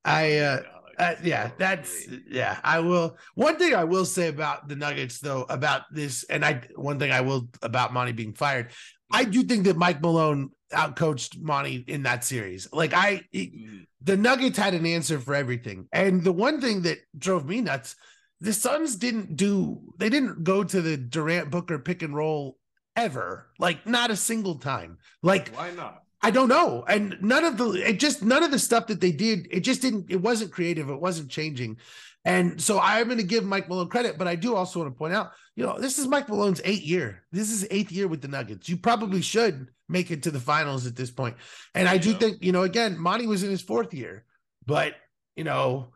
I 0.04 0.38
uh 0.38 0.62
uh, 0.98 1.14
yeah, 1.22 1.50
that's 1.58 2.06
yeah. 2.30 2.58
I 2.62 2.78
will. 2.80 3.16
One 3.34 3.56
thing 3.58 3.74
I 3.74 3.82
will 3.82 4.04
say 4.04 4.28
about 4.28 4.68
the 4.68 4.76
Nuggets, 4.76 5.18
though, 5.18 5.42
about 5.48 5.82
this, 5.90 6.24
and 6.24 6.44
I 6.44 6.62
one 6.76 7.00
thing 7.00 7.10
I 7.10 7.20
will 7.20 7.48
about 7.62 7.92
Monty 7.92 8.12
being 8.12 8.32
fired. 8.32 8.70
I 9.10 9.24
do 9.24 9.42
think 9.42 9.64
that 9.64 9.76
Mike 9.76 10.00
Malone 10.00 10.50
outcoached 10.72 11.40
Monty 11.40 11.84
in 11.88 12.04
that 12.04 12.22
series. 12.24 12.68
Like 12.72 12.92
I, 12.94 13.22
Mhm. 13.34 13.86
the 14.02 14.16
Nuggets 14.16 14.58
had 14.58 14.74
an 14.74 14.86
answer 14.86 15.18
for 15.18 15.34
everything, 15.34 15.88
and 15.92 16.22
the 16.22 16.32
one 16.32 16.60
thing 16.60 16.82
that 16.82 16.98
drove 17.18 17.44
me 17.46 17.60
nuts, 17.60 17.96
the 18.44 18.52
Suns 18.52 18.96
didn't 18.96 19.36
do. 19.36 19.80
They 19.98 20.08
didn't 20.08 20.44
go 20.44 20.62
to 20.64 20.80
the 20.82 20.96
Durant 20.96 21.50
Booker 21.50 21.78
pick 21.78 22.02
and 22.02 22.14
roll 22.14 22.58
ever. 22.96 23.48
Like 23.58 23.86
not 23.86 24.10
a 24.10 24.16
single 24.16 24.56
time. 24.58 24.98
Like 25.22 25.48
Why 25.54 25.70
not? 25.70 26.02
I 26.22 26.30
don't 26.30 26.48
know. 26.48 26.84
And 26.88 27.16
none 27.20 27.44
of 27.44 27.58
the 27.58 27.72
it 27.72 27.98
just 27.98 28.22
none 28.22 28.42
of 28.42 28.50
the 28.50 28.58
stuff 28.58 28.86
that 28.86 29.00
they 29.00 29.12
did, 29.12 29.48
it 29.50 29.60
just 29.60 29.82
didn't, 29.82 30.06
it 30.10 30.20
wasn't 30.20 30.52
creative, 30.52 30.88
it 30.88 31.00
wasn't 31.00 31.30
changing. 31.30 31.78
And 32.26 32.58
so 32.58 32.80
I'm 32.80 33.06
going 33.06 33.18
to 33.18 33.24
give 33.24 33.44
Mike 33.44 33.68
Malone 33.68 33.88
credit, 33.90 34.16
but 34.16 34.26
I 34.26 34.34
do 34.34 34.54
also 34.56 34.80
want 34.80 34.94
to 34.94 34.98
point 34.98 35.12
out, 35.12 35.32
you 35.56 35.66
know, 35.66 35.78
this 35.78 35.98
is 35.98 36.06
Mike 36.06 36.26
Malone's 36.30 36.62
eighth 36.64 36.82
year. 36.82 37.22
This 37.32 37.50
is 37.50 37.66
eighth 37.70 37.92
year 37.92 38.08
with 38.08 38.22
the 38.22 38.28
Nuggets. 38.28 38.66
You 38.66 38.78
probably 38.78 39.20
should 39.20 39.68
make 39.90 40.10
it 40.10 40.22
to 40.22 40.30
the 40.30 40.40
finals 40.40 40.86
at 40.86 40.96
this 40.96 41.10
point. 41.10 41.36
And 41.74 41.86
I 41.86 41.98
do 41.98 42.12
Yeah. 42.12 42.18
think, 42.18 42.42
you 42.42 42.52
know, 42.52 42.62
again, 42.62 42.98
Monty 42.98 43.26
was 43.26 43.42
in 43.42 43.50
his 43.50 43.60
fourth 43.60 43.92
year, 43.92 44.24
but 44.64 44.94
you 45.36 45.44
know, 45.44 45.92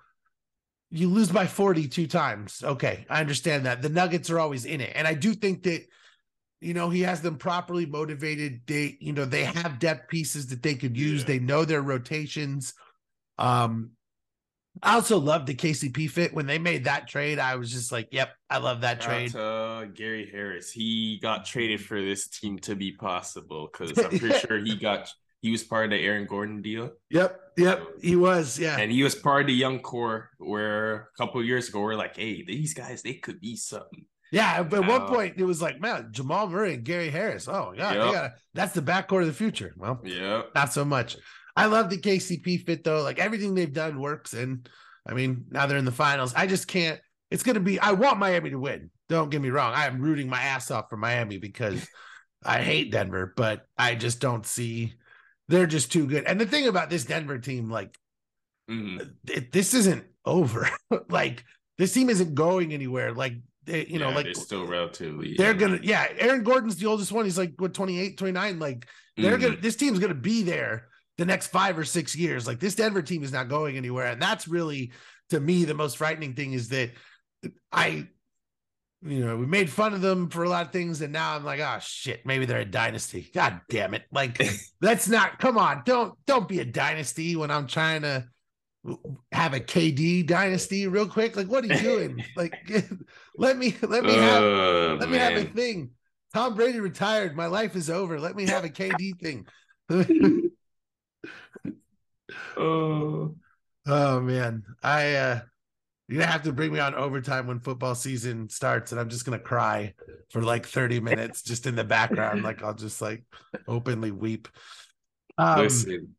you 0.90 1.08
lose 1.08 1.30
by 1.30 1.46
42 1.46 2.06
times. 2.06 2.62
Okay, 2.64 3.06
I 3.10 3.20
understand 3.20 3.66
that. 3.66 3.82
The 3.82 3.88
Nuggets 3.88 4.30
are 4.30 4.38
always 4.38 4.64
in 4.64 4.80
it. 4.80 4.92
And 4.94 5.06
I 5.06 5.14
do 5.14 5.34
think 5.34 5.64
that 5.64 5.84
you 6.60 6.74
know, 6.74 6.90
he 6.90 7.02
has 7.02 7.20
them 7.20 7.36
properly 7.36 7.86
motivated. 7.86 8.62
They, 8.66 8.96
you 9.00 9.12
know, 9.12 9.24
they 9.24 9.44
have 9.44 9.78
depth 9.78 10.08
pieces 10.08 10.48
that 10.48 10.62
they 10.62 10.74
could 10.74 10.96
use. 10.96 11.20
Yeah. 11.20 11.26
They 11.26 11.38
know 11.38 11.64
their 11.64 11.82
rotations. 11.82 12.74
Um, 13.38 13.92
I 14.82 14.94
also 14.94 15.18
love 15.18 15.46
the 15.46 15.54
KCP 15.54 16.10
fit. 16.10 16.34
When 16.34 16.46
they 16.46 16.58
made 16.58 16.84
that 16.84 17.08
trade, 17.08 17.38
I 17.38 17.56
was 17.56 17.72
just 17.72 17.90
like, 17.90 18.08
"Yep, 18.12 18.30
I 18.48 18.58
love 18.58 18.82
that 18.82 19.00
trade." 19.00 19.32
to 19.32 19.42
uh, 19.42 19.84
Gary 19.86 20.28
Harris. 20.30 20.70
He 20.70 21.18
got 21.20 21.44
traded 21.44 21.80
for 21.80 22.00
this 22.00 22.28
team 22.28 22.58
to 22.60 22.76
be 22.76 22.92
possible 22.92 23.68
because 23.72 23.96
I'm 23.98 24.10
pretty 24.18 24.38
sure 24.38 24.58
he 24.58 24.76
got 24.76 25.08
he 25.40 25.50
was 25.50 25.62
part 25.64 25.84
of 25.86 25.90
the 25.90 26.04
Aaron 26.04 26.26
Gordon 26.26 26.62
deal. 26.62 26.90
Yep, 27.10 27.40
yep, 27.56 27.82
he 28.02 28.16
was. 28.16 28.58
Yeah, 28.58 28.76
And 28.78 28.90
he 28.90 29.02
was 29.02 29.14
part 29.14 29.42
of 29.42 29.46
the 29.48 29.54
young 29.54 29.78
core 29.80 30.30
where 30.38 30.94
a 30.94 31.06
couple 31.16 31.42
years 31.44 31.68
ago 31.68 31.80
we're 31.80 31.94
like, 31.94 32.16
hey, 32.16 32.44
these 32.44 32.74
guys, 32.74 33.02
they 33.02 33.14
could 33.14 33.40
be 33.40 33.56
something. 33.56 34.04
yeah. 34.32 34.62
But 34.62 34.82
at 34.82 34.88
one 34.88 35.02
Uh, 35.02 35.06
point, 35.08 35.34
it 35.38 35.44
was 35.44 35.62
like, 35.62 35.80
man, 35.80 36.08
Jamal 36.10 36.48
Murray 36.48 36.74
and 36.74 36.84
Gary 36.84 37.08
Harris. 37.10 37.48
Oh 37.48 37.72
god, 37.76 37.94
Yep. 37.96 38.12
gotta, 38.12 38.34
that's 38.54 38.74
the 38.74 38.82
backcourt 38.82 39.20
of 39.22 39.26
the 39.28 39.32
future. 39.32 39.72
Well, 39.76 40.00
Yeah. 40.04 40.42
not 40.54 40.72
so 40.72 40.84
much. 40.84 41.16
I 41.56 41.66
love 41.66 41.88
the 41.90 41.98
KCP 41.98 42.58
fit 42.64 42.84
though. 42.84 43.02
Like 43.02 43.18
everything 43.18 43.54
they've 43.54 43.72
done 43.72 44.00
works, 44.00 44.32
and 44.34 44.68
I 45.06 45.14
mean 45.14 45.46
now 45.50 45.66
they're 45.66 45.78
in 45.78 45.84
the 45.84 45.92
finals. 45.92 46.34
I 46.34 46.46
just 46.46 46.68
can't. 46.68 47.00
It's 47.30 47.42
gonna 47.42 47.60
be. 47.60 47.78
I 47.80 47.92
want 47.92 48.18
Miami 48.18 48.50
to 48.50 48.58
win. 48.58 48.90
Don't 49.08 49.30
get 49.30 49.40
me 49.40 49.50
wrong. 49.50 49.72
I 49.74 49.86
am 49.86 50.00
rooting 50.00 50.28
my 50.28 50.40
ass 50.40 50.70
off 50.70 50.88
for 50.90 50.96
Miami 50.96 51.38
because 51.38 51.86
I 52.44 52.62
hate 52.62 52.92
Denver, 52.92 53.32
but 53.36 53.62
I 53.76 53.94
just 53.96 54.20
don't 54.20 54.46
see. 54.46 54.94
They're 55.48 55.66
just 55.66 55.90
too 55.92 56.06
good. 56.06 56.24
And 56.24 56.40
the 56.40 56.46
thing 56.46 56.66
about 56.68 56.90
this 56.90 57.04
Denver 57.04 57.38
team, 57.38 57.70
like 57.70 57.96
Mhm. 58.70 59.14
it, 59.28 59.50
this 59.52 59.72
isn't 59.74 60.04
over. 60.24 60.68
like 61.08 61.44
this 61.78 61.92
team 61.92 62.10
isn't 62.10 62.34
going 62.34 62.72
anywhere. 62.72 63.12
Like 63.14 63.34
they, 63.64 63.86
you 63.86 63.98
know, 63.98 64.10
like 64.10 64.24
they're 64.26 64.34
still 64.34 64.66
relatively. 64.66 65.34
they're 65.36 65.50
young. 65.50 65.58
gonna. 65.58 65.80
Yeah, 65.82 66.06
Aaron 66.18 66.42
Gordon's 66.42 66.76
the 66.76 66.86
oldest 66.86 67.12
one. 67.12 67.24
He's 67.24 67.38
like 67.38 67.54
what 67.58 67.72
28, 67.74 68.18
29. 68.18 68.58
Like 68.58 68.86
they're 69.16 69.38
Mhm. 69.38 69.42
gonna 69.42 69.56
this 69.56 69.76
team's 69.76 69.98
gonna 69.98 70.14
be 70.14 70.42
there 70.42 70.88
the 71.16 71.24
next 71.24 71.48
five 71.48 71.78
or 71.78 71.84
six 71.84 72.14
years. 72.14 72.46
Like 72.46 72.60
this 72.60 72.74
Denver 72.74 73.02
team 73.02 73.22
is 73.24 73.32
not 73.32 73.48
going 73.48 73.76
anywhere. 73.76 74.06
And 74.06 74.20
that's 74.20 74.46
really 74.48 74.92
to 75.30 75.40
me 75.40 75.64
the 75.64 75.74
most 75.74 75.96
frightening 75.98 76.34
thing 76.34 76.52
is 76.52 76.68
that 76.68 76.90
I 77.72 78.08
you 79.02 79.24
know, 79.24 79.36
we 79.36 79.46
made 79.46 79.70
fun 79.70 79.94
of 79.94 80.00
them 80.00 80.28
for 80.28 80.42
a 80.42 80.48
lot 80.48 80.66
of 80.66 80.72
things, 80.72 81.00
and 81.00 81.12
now 81.12 81.36
I'm 81.36 81.44
like, 81.44 81.60
oh 81.60 81.78
shit, 81.80 82.26
maybe 82.26 82.46
they're 82.46 82.60
a 82.60 82.64
dynasty. 82.64 83.30
God 83.32 83.60
damn 83.68 83.94
it. 83.94 84.02
Like, 84.10 84.42
that's 84.80 85.08
not 85.08 85.38
come 85.38 85.56
on, 85.56 85.82
don't 85.84 86.14
don't 86.26 86.48
be 86.48 86.60
a 86.60 86.64
dynasty 86.64 87.36
when 87.36 87.50
I'm 87.50 87.66
trying 87.66 88.02
to 88.02 88.26
have 89.32 89.54
a 89.54 89.60
KD 89.60 90.26
dynasty 90.26 90.86
real 90.88 91.06
quick. 91.06 91.36
Like, 91.36 91.48
what 91.48 91.64
are 91.64 91.68
you 91.68 91.80
doing? 91.80 92.24
like 92.36 92.54
let 93.36 93.56
me 93.56 93.76
let 93.82 94.04
me 94.04 94.14
have 94.14 94.42
Oh, 94.42 94.96
let 95.00 95.08
me 95.08 95.18
have 95.18 95.36
a 95.36 95.44
thing. 95.44 95.90
Tom 96.34 96.54
Brady 96.54 96.80
retired. 96.80 97.36
My 97.36 97.46
life 97.46 97.76
is 97.76 97.88
over. 97.88 98.20
Let 98.20 98.36
me 98.36 98.46
have 98.46 98.64
a 98.64 98.68
KD 98.68 99.18
thing. 99.20 99.46
Oh. 102.56 103.34
oh 103.86 104.20
man. 104.20 104.64
I 104.82 105.14
uh 105.14 105.40
you're 106.08 106.20
gonna 106.20 106.32
have 106.32 106.44
to 106.44 106.52
bring 106.52 106.72
me 106.72 106.78
on 106.78 106.94
overtime 106.94 107.46
when 107.46 107.60
football 107.60 107.94
season 107.94 108.48
starts, 108.48 108.92
and 108.92 109.00
I'm 109.00 109.10
just 109.10 109.26
gonna 109.26 109.38
cry 109.38 109.92
for 110.30 110.42
like 110.42 110.66
30 110.66 111.00
minutes 111.10 111.42
just 111.42 111.66
in 111.66 111.76
the 111.76 111.84
background. 111.84 112.42
Like 112.42 112.62
I'll 112.62 112.74
just 112.74 113.02
like 113.02 113.24
openly 113.66 114.10
weep. 114.10 114.48
Um 115.36 115.60
Listen. 115.60 116.14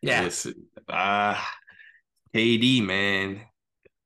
yeah. 0.00 0.22
Listen. 0.22 0.54
Ah, 0.88 1.54
KD, 2.34 2.82
man. 2.84 3.42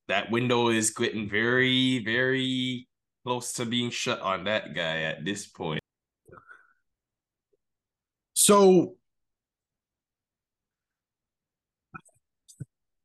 That 0.09 0.31
window 0.31 0.69
is 0.71 0.91
getting 0.91 1.29
very, 1.31 2.03
very 2.05 2.89
close 3.25 3.53
to 3.55 3.65
being 3.65 3.91
shut 3.91 4.21
on 4.21 4.45
that 4.45 4.75
guy 4.75 5.03
at 5.03 5.25
this 5.25 5.47
point. 5.47 5.81
So 8.35 8.98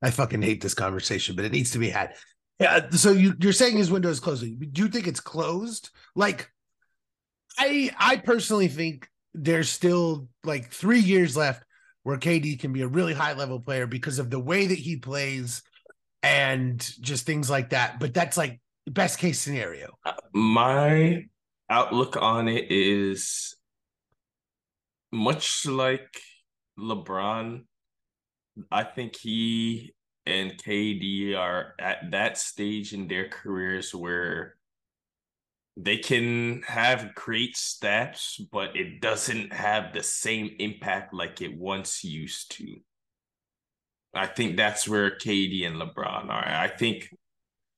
I 0.04 0.12
fucking 0.12 0.42
hate 0.42 0.62
this 0.62 0.74
conversation, 0.74 1.36
but 1.36 1.46
it 1.46 1.52
needs 1.52 1.72
to 1.72 1.80
be 1.80 1.90
had. 1.90 2.14
Yeah. 2.60 2.90
So 2.92 3.12
you, 3.12 3.34
you're 3.40 3.54
saying 3.54 3.78
his 3.78 3.90
window 3.90 4.10
is 4.10 4.20
closing. 4.20 4.60
Do 4.72 4.84
you 4.84 4.90
think 4.90 5.08
it's 5.08 5.20
closed? 5.20 5.90
Like, 6.16 6.52
I 7.58 7.90
I 7.98 8.18
personally 8.18 8.68
think 8.68 9.08
there's 9.34 9.70
still 9.70 10.28
like 10.44 10.72
three 10.72 11.00
years 11.00 11.36
left 11.36 11.64
where 12.04 12.18
KD 12.18 12.60
can 12.60 12.74
be 12.74 12.82
a 12.82 12.88
really 12.88 13.14
high 13.14 13.34
level 13.34 13.60
player 13.60 13.88
because 13.88 14.20
of 14.20 14.30
the 14.30 14.40
way 14.40 14.68
that 14.68 14.78
he 14.78 14.98
plays 14.98 15.64
and 16.22 16.80
just 17.02 17.26
things 17.26 17.50
like 17.50 17.70
that. 17.70 18.00
But 18.00 18.14
that's 18.14 18.38
like 18.38 18.60
best 18.88 19.20
case 19.20 19.40
scenario. 19.40 19.98
Uh, 20.06 20.14
my 20.34 21.26
outlook 21.70 22.18
on 22.22 22.48
it 22.48 22.68
is 22.70 23.56
much 25.12 25.66
like 25.66 26.20
LeBron. 26.78 27.64
I 28.72 28.84
think 28.84 29.16
he 29.16 29.94
and 30.26 30.52
KD 30.52 31.36
are 31.38 31.74
at 31.80 32.12
that 32.12 32.38
stage 32.38 32.94
in 32.94 33.08
their 33.08 33.28
careers 33.28 33.94
where 33.94 34.56
they 35.76 35.98
can 35.98 36.62
have 36.68 37.16
great 37.16 37.56
stats, 37.56 38.40
but 38.52 38.76
it 38.76 39.02
doesn't 39.02 39.52
have 39.52 39.94
the 39.94 40.04
same 40.04 40.56
impact 40.60 41.14
like 41.14 41.42
it 41.42 41.58
once 41.58 42.04
used 42.04 42.52
to. 42.58 42.78
I 44.14 44.28
think 44.28 44.56
that's 44.56 44.88
where 44.88 45.18
KD 45.18 45.66
and 45.66 45.78
LeBron 45.78 46.30
are. 46.30 46.48
I 46.48 46.68
think 46.68 47.10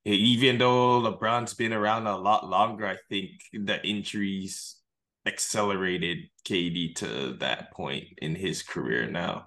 even 0.03 0.57
though 0.57 1.01
LeBron's 1.01 1.53
been 1.53 1.73
around 1.73 2.05
a 2.05 2.17
lot 2.17 2.47
longer, 2.47 2.86
I 2.86 2.97
think 3.09 3.32
the 3.53 3.82
injuries 3.88 4.76
accelerated 5.26 6.30
KD 6.47 6.95
to 6.95 7.38
that 7.39 7.71
point 7.71 8.05
in 8.17 8.36
his 8.36 8.61
career 8.61 9.09
now. 9.09 9.45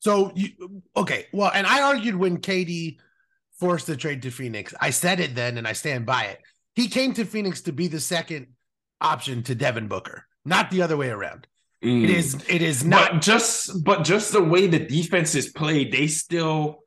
So 0.00 0.32
you 0.34 0.50
okay? 0.96 1.26
Well, 1.32 1.50
and 1.52 1.66
I 1.66 1.82
argued 1.82 2.16
when 2.16 2.38
KD 2.38 2.98
forced 3.58 3.86
the 3.86 3.96
trade 3.96 4.22
to 4.22 4.30
Phoenix. 4.30 4.74
I 4.80 4.90
said 4.90 5.20
it 5.20 5.34
then, 5.34 5.58
and 5.58 5.66
I 5.66 5.72
stand 5.72 6.06
by 6.06 6.24
it. 6.24 6.40
He 6.74 6.88
came 6.88 7.12
to 7.14 7.24
Phoenix 7.24 7.62
to 7.62 7.72
be 7.72 7.88
the 7.88 8.00
second 8.00 8.48
option 9.00 9.42
to 9.44 9.54
Devin 9.54 9.88
Booker, 9.88 10.24
not 10.44 10.70
the 10.70 10.82
other 10.82 10.96
way 10.96 11.10
around. 11.10 11.46
Mm. 11.82 12.04
It 12.04 12.10
is. 12.10 12.34
It 12.48 12.62
is 12.62 12.84
not. 12.84 13.12
But 13.12 13.22
just 13.22 13.84
but 13.84 14.04
just 14.04 14.32
the 14.32 14.42
way 14.42 14.66
the 14.66 14.78
defense 14.78 15.34
is 15.34 15.48
played, 15.50 15.92
they 15.92 16.06
still 16.06 16.84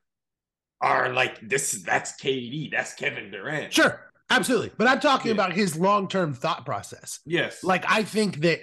are 0.82 1.14
like 1.14 1.40
this. 1.48 1.82
That's 1.84 2.20
KD. 2.22 2.72
That's 2.72 2.94
Kevin 2.94 3.32
Durant. 3.32 3.74
Sure, 3.74 4.11
absolutely. 4.32 4.72
But 4.78 4.88
I'm 4.88 5.00
talking 5.00 5.28
Yeah. 5.30 5.34
about 5.36 5.54
his 5.54 5.78
long 5.78 6.08
term 6.08 6.34
thought 6.34 6.66
process. 6.66 7.20
Yes. 7.26 7.64
Like 7.64 7.84
I 7.88 8.04
think 8.04 8.38
that 8.42 8.62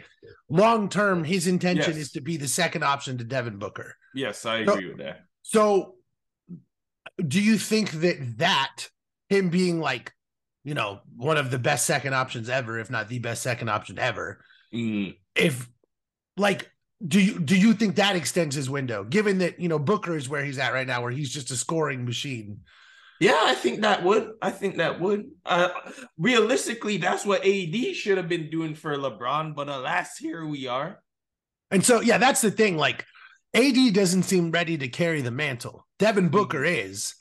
long 0.48 0.88
term, 0.88 1.24
his 1.24 1.46
intention 1.46 1.92
Yes. 1.94 2.00
is 2.06 2.12
to 2.12 2.20
be 2.20 2.36
the 2.36 2.48
second 2.48 2.82
option 2.84 3.18
to 3.18 3.24
Devin 3.24 3.58
Booker. 3.58 3.94
yes, 4.14 4.44
I 4.46 4.64
So- 4.64 4.72
agree 4.74 4.88
with 4.88 4.98
that. 4.98 5.20
So, 5.42 5.94
do 7.26 7.40
you 7.40 7.58
think 7.58 7.90
that 7.92 8.38
that 8.38 8.88
him 9.28 9.48
being 9.50 9.80
like, 9.80 10.12
you 10.64 10.74
know, 10.74 11.00
one 11.16 11.36
of 11.36 11.50
the 11.50 11.58
best 11.58 11.86
second 11.86 12.14
options 12.14 12.48
ever, 12.48 12.78
if 12.78 12.90
not 12.90 13.08
the 13.08 13.18
best 13.18 13.42
second 13.42 13.68
option 13.68 13.98
ever, 13.98 14.44
Mm. 14.74 15.16
if 15.34 15.68
like 16.36 16.70
do 17.06 17.20
you 17.20 17.38
do 17.38 17.56
you 17.56 17.72
think 17.74 17.96
that 17.96 18.16
extends 18.16 18.54
his 18.56 18.68
window 18.68 19.02
given 19.04 19.38
that 19.38 19.58
you 19.60 19.68
know 19.68 19.78
booker 19.78 20.16
is 20.16 20.28
where 20.28 20.44
he's 20.44 20.58
at 20.58 20.72
right 20.72 20.86
now 20.86 21.00
where 21.00 21.12
he's 21.12 21.32
just 21.32 21.50
a 21.52 21.56
scoring 21.56 22.04
machine 22.04 22.60
Yeah, 23.20 23.38
I 23.42 23.54
think 23.54 23.80
that 23.80 24.04
would. 24.04 24.30
I 24.40 24.50
think 24.50 24.76
that 24.76 25.00
would. 25.00 25.26
Uh, 25.44 25.70
realistically, 26.18 26.98
that's 26.98 27.24
what 27.26 27.44
AD 27.44 27.94
should 27.96 28.16
have 28.16 28.28
been 28.28 28.48
doing 28.50 28.74
for 28.74 28.96
LeBron, 28.96 29.54
but 29.54 29.68
alas, 29.68 30.16
here 30.18 30.46
we 30.46 30.66
are. 30.68 31.00
and 31.70 31.84
so 31.84 32.00
yeah 32.00 32.16
that's 32.18 32.40
the 32.40 32.50
thing 32.50 32.76
like 32.78 33.04
ad 33.54 33.74
doesn't 33.92 34.22
seem 34.22 34.50
ready 34.50 34.78
to 34.78 34.88
carry 34.88 35.20
the 35.20 35.30
mantle 35.30 35.86
devin 35.98 36.28
booker 36.30 36.64
is 36.64 37.14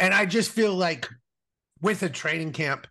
and 0.00 0.12
i 0.12 0.26
just 0.26 0.50
feel 0.50 0.74
like 0.74 1.08
with 1.80 2.02
a 2.02 2.08
training 2.08 2.50
camp 2.52 2.86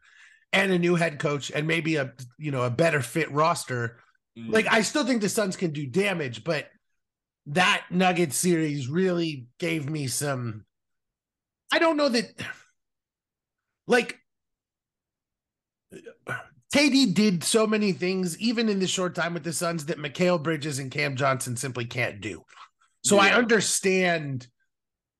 and 0.53 0.71
a 0.71 0.79
new 0.79 0.95
head 0.95 1.19
coach 1.19 1.51
and 1.53 1.67
maybe 1.67 1.97
a 1.97 2.13
you 2.37 2.49
know 2.51 2.63
a 2.63 2.69
better 2.69 3.01
fit 3.01 3.29
roster 3.31 3.97
Mm. 4.37 4.53
like 4.53 4.65
I 4.71 4.81
still 4.81 5.05
think 5.05 5.21
the 5.21 5.27
Suns 5.27 5.57
can 5.57 5.71
do 5.73 5.85
damage, 5.85 6.45
but 6.45 6.69
that 7.47 7.83
Nugget 7.91 8.31
series 8.31 8.87
really 8.87 9.47
gave 9.59 9.89
me 9.89 10.07
some. 10.07 10.63
I 11.71 11.79
don't 11.79 11.97
know 11.97 12.09
that, 12.09 12.25
like, 13.87 14.17
KD 16.73 17.13
did 17.13 17.43
so 17.43 17.67
many 17.67 17.91
things, 17.91 18.39
even 18.39 18.69
in 18.69 18.79
the 18.79 18.87
short 18.87 19.15
time 19.15 19.33
with 19.33 19.43
the 19.43 19.53
Suns, 19.53 19.85
that 19.85 19.97
Mikal 19.97 20.41
Bridges 20.41 20.79
and 20.79 20.91
Cam 20.91 21.15
Johnson 21.15 21.55
simply 21.57 21.85
can't 21.85 22.21
do. 22.21 22.43
So 23.03 23.17
I 23.17 23.31
understand 23.31 24.47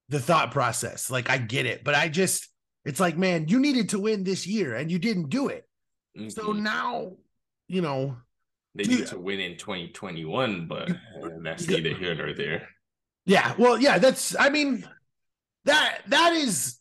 the 0.09 0.19
thought 0.19 0.51
process. 0.51 1.09
Like, 1.09 1.29
I 1.29 1.37
get 1.37 1.65
it, 1.65 1.83
but 1.83 1.95
I 1.95 2.09
just, 2.09 2.47
it's 2.85 2.99
like, 2.99 3.17
man, 3.17 3.47
you 3.47 3.59
needed 3.59 3.89
to 3.89 3.99
win 3.99 4.23
this 4.23 4.45
year 4.45 4.75
and 4.75 4.91
you 4.91 4.99
didn't 4.99 5.29
do 5.29 5.47
it. 5.47 5.67
So 6.29 6.53
Mhm. 6.53 6.61
now, 6.61 7.17
you 7.67 7.81
know, 7.81 8.17
they 8.75 8.83
need 8.83 9.07
to 9.07 9.19
win 9.19 9.39
in 9.39 9.57
2021, 9.57 10.67
but 10.67 10.89
that's 11.41 11.67
neither 11.67 11.93
here 11.93 12.15
nor 12.15 12.33
there. 12.33 12.69
Yeah, 13.25 13.53
well, 13.57 13.79
yeah, 13.79 13.97
that's 13.97 14.35
I 14.39 14.49
mean 14.49 14.87
that 15.65 15.99
that 16.07 16.33
is 16.33 16.77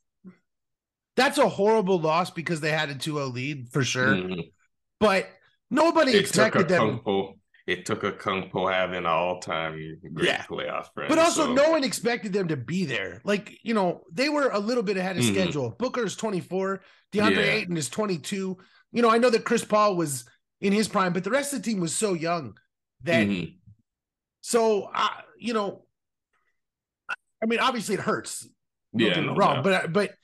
that's 1.16 1.38
a 1.38 1.48
horrible 1.48 2.00
loss 2.00 2.30
because 2.30 2.60
they 2.60 2.70
had 2.70 2.88
a 2.90 2.94
2-0 2.94 3.32
lead 3.32 3.68
for 3.70 3.84
sure. 3.84 4.14
Mhm. 4.14 4.52
But 5.00 5.28
nobody 5.70 6.12
It 6.12 6.20
expected 6.20 6.68
them. 6.68 6.96
couple. 6.98 7.36
it 7.66 7.86
took 7.86 8.02
a 8.02 8.10
Kung 8.10 8.48
Po 8.50 8.66
having 8.66 8.96
an 8.96 9.06
all-time 9.06 9.74
great 10.12 10.26
Yeah. 10.26 10.42
playoff 10.44 10.86
run. 10.96 11.08
But 11.08 11.18
also, 11.20 11.44
so- 11.44 11.52
no 11.52 11.70
one 11.70 11.84
expected 11.84 12.32
them 12.32 12.48
to 12.48 12.56
be 12.56 12.84
there. 12.84 13.20
Like, 13.22 13.58
you 13.62 13.74
know, 13.74 14.02
they 14.10 14.28
were 14.28 14.48
a 14.48 14.58
little 14.58 14.82
bit 14.82 14.96
ahead 14.96 15.16
of 15.16 15.22
Mhm. 15.22 15.30
schedule. 15.32 15.70
Booker's 15.78 16.16
24, 16.16 16.82
DeAndre 17.12 17.36
Yeah. 17.36 17.52
Ayton 17.52 17.76
is 17.76 17.88
22. 17.88 18.58
You 18.90 19.02
know, 19.02 19.10
I 19.10 19.18
know 19.18 19.30
that 19.30 19.44
Chris 19.44 19.64
Paul 19.64 19.94
was 19.94 20.24
in 20.60 20.72
his 20.72 20.88
prime, 20.88 21.12
but 21.12 21.22
the 21.22 21.30
rest 21.30 21.52
of 21.52 21.62
the 21.62 21.70
team 21.70 21.78
was 21.80 21.94
so 21.94 22.14
young 22.14 22.58
that, 23.02 23.28
Mhm. 23.28 23.56
so, 24.40 24.90
I, 24.92 25.22
you 25.38 25.52
know, 25.54 25.86
I 27.40 27.46
mean, 27.46 27.60
obviously 27.60 27.94
it 27.94 28.00
hurts. 28.00 28.48
Don't 28.96 29.06
yeah, 29.08 29.14
get 29.14 29.20
me 29.20 29.26
no 29.26 29.34
wrong, 29.36 29.62
doubt. 29.62 29.64
but, 29.64 29.92
but, 29.92 30.14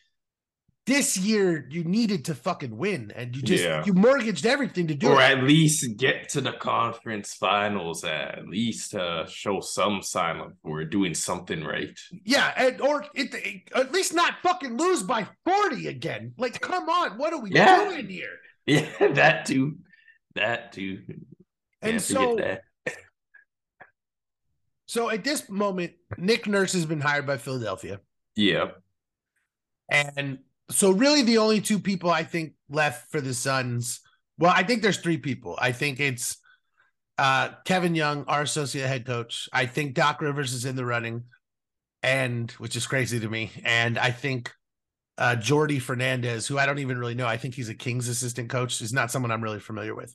this 0.86 1.16
year 1.18 1.66
you 1.68 1.82
needed 1.82 2.26
to 2.26 2.32
fucking 2.36 2.76
win 2.76 3.12
and 3.16 3.34
you 3.34 3.42
just 3.42 3.64
Yeah. 3.64 3.82
you 3.84 3.92
mortgaged 3.92 4.46
everything 4.46 4.86
to 4.86 4.94
do 4.94 5.08
or 5.08 5.20
it. 5.20 5.36
at 5.36 5.42
least 5.42 5.84
get 5.96 6.28
to 6.28 6.40
the 6.40 6.52
conference 6.52 7.34
finals 7.34 8.04
at 8.04 8.46
least 8.46 8.94
uh, 8.94 9.26
show 9.26 9.58
some 9.58 10.00
sign 10.00 10.36
of 10.38 10.52
we're 10.62 10.84
doing 10.84 11.12
something 11.12 11.64
right. 11.64 11.90
Yeah, 12.24 12.52
and 12.56 12.80
or 12.80 13.04
it, 13.16 13.34
it- 13.34 13.62
at 13.74 13.90
least 13.90 14.14
not 14.14 14.34
fucking 14.44 14.76
lose 14.78 15.02
by 15.02 15.26
40 15.44 15.88
again. 15.88 16.34
Like, 16.38 16.60
come 16.60 16.88
on, 16.88 17.18
what 17.18 17.32
are 17.32 17.40
we 17.40 17.50
Yeah. 17.50 17.84
doing 17.88 18.08
here? 18.08 18.36
Yeah, 18.66 18.86
that 19.14 19.46
too. 19.46 19.78
That 20.36 20.72
too. 20.72 21.00
And 21.82 22.00
so 22.00 22.36
that. 22.36 22.62
So 24.86 25.10
at 25.10 25.24
this 25.24 25.48
moment, 25.50 25.94
Nick 26.16 26.46
Nurse 26.46 26.72
has 26.74 26.86
been 26.86 27.00
hired 27.00 27.26
by 27.26 27.38
Philadelphia. 27.38 27.98
Yeah. 28.36 28.66
And 29.90 30.38
so 30.70 30.90
really 30.90 31.22
the 31.22 31.38
only 31.38 31.60
two 31.60 31.78
people 31.78 32.10
I 32.10 32.24
think 32.24 32.54
left 32.68 33.10
for 33.10 33.20
the 33.20 33.34
Suns. 33.34 34.00
Well, 34.38 34.52
I 34.54 34.62
think 34.62 34.82
there's 34.82 34.98
three 34.98 35.18
people. 35.18 35.56
I 35.60 35.72
think 35.72 36.00
it's 36.00 36.36
uh 37.18 37.50
Kevin 37.64 37.94
Young, 37.94 38.24
our 38.26 38.42
associate 38.42 38.86
head 38.86 39.06
coach. 39.06 39.48
I 39.52 39.66
think 39.66 39.94
Doc 39.94 40.20
Rivers 40.20 40.52
is 40.52 40.64
in 40.64 40.76
the 40.76 40.84
running, 40.84 41.24
and 42.02 42.50
which 42.52 42.76
is 42.76 42.86
crazy 42.86 43.18
to 43.20 43.28
me. 43.28 43.50
And 43.64 43.98
I 43.98 44.10
think 44.10 44.52
uh 45.16 45.36
Jordi 45.38 45.80
Fernandez, 45.80 46.46
who 46.46 46.58
I 46.58 46.66
don't 46.66 46.80
even 46.80 46.98
really 46.98 47.14
know. 47.14 47.26
I 47.26 47.38
think 47.38 47.54
he's 47.54 47.70
a 47.70 47.74
Kings 47.74 48.08
assistant 48.08 48.50
coach, 48.50 48.82
is 48.82 48.92
not 48.92 49.10
someone 49.10 49.30
I'm 49.30 49.42
really 49.42 49.60
familiar 49.60 49.94
with. 49.94 50.14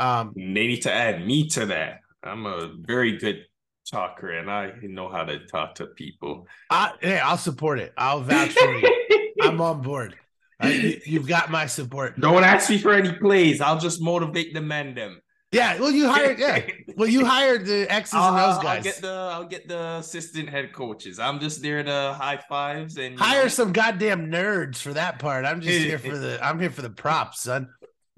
Um 0.00 0.32
They 0.34 0.42
need 0.66 0.82
to 0.82 0.92
add 0.92 1.24
me 1.24 1.48
to 1.50 1.66
that. 1.66 2.00
I'm 2.24 2.46
a 2.46 2.72
very 2.76 3.18
good 3.18 3.44
talker 3.92 4.32
and 4.32 4.50
I 4.50 4.72
know 4.82 5.08
how 5.08 5.24
to 5.24 5.46
talk 5.46 5.76
to 5.76 5.86
people. 5.86 6.46
I, 6.70 6.92
hey, 7.00 7.18
I'll 7.18 7.36
support 7.36 7.78
it. 7.78 7.92
I'll 7.96 8.20
vouch 8.20 8.52
for 8.52 8.74
you. 8.74 9.32
I'm 9.42 9.60
on 9.60 9.82
board. 9.82 10.16
Uh, 10.62 10.68
you, 10.68 11.00
you've 11.04 11.28
got 11.28 11.50
my 11.50 11.66
support. 11.66 12.18
Don't 12.18 12.44
ask 12.44 12.70
me 12.70 12.78
for 12.78 12.92
any 12.92 13.12
plays. 13.12 13.60
I'll 13.60 13.78
just 13.78 14.00
motivate 14.00 14.54
the 14.54 14.60
men. 14.60 14.94
them. 14.94 15.20
Yeah, 15.52 15.78
well, 15.78 15.90
you 15.90 16.08
hired. 16.08 16.38
Yeah, 16.38 16.66
well, 16.96 17.08
you 17.08 17.26
hired 17.26 17.66
the 17.66 17.86
X's 17.92 18.14
and 18.14 18.22
I'll, 18.22 18.54
those 18.54 18.62
guys. 18.62 18.78
I'll 18.78 18.82
get 18.82 19.02
the 19.02 19.08
I'll 19.08 19.44
get 19.44 19.68
the 19.68 19.96
assistant 19.98 20.48
head 20.48 20.72
coaches. 20.72 21.18
I'm 21.18 21.40
just 21.40 21.60
there 21.60 21.82
to 21.82 22.16
high 22.18 22.40
fives 22.48 22.96
and 22.96 23.18
Hire 23.18 23.42
know, 23.42 23.48
some 23.48 23.72
goddamn 23.72 24.30
nerds 24.30 24.78
for 24.78 24.94
that 24.94 25.18
part. 25.18 25.44
I'm 25.44 25.60
just 25.60 25.78
here 25.78 25.98
for 25.98 26.16
the. 26.18 26.38
I'm 26.42 26.58
here 26.58 26.70
for 26.70 26.80
the 26.80 26.90
props, 26.90 27.42
son. 27.42 27.68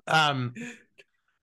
Um, 0.07 0.55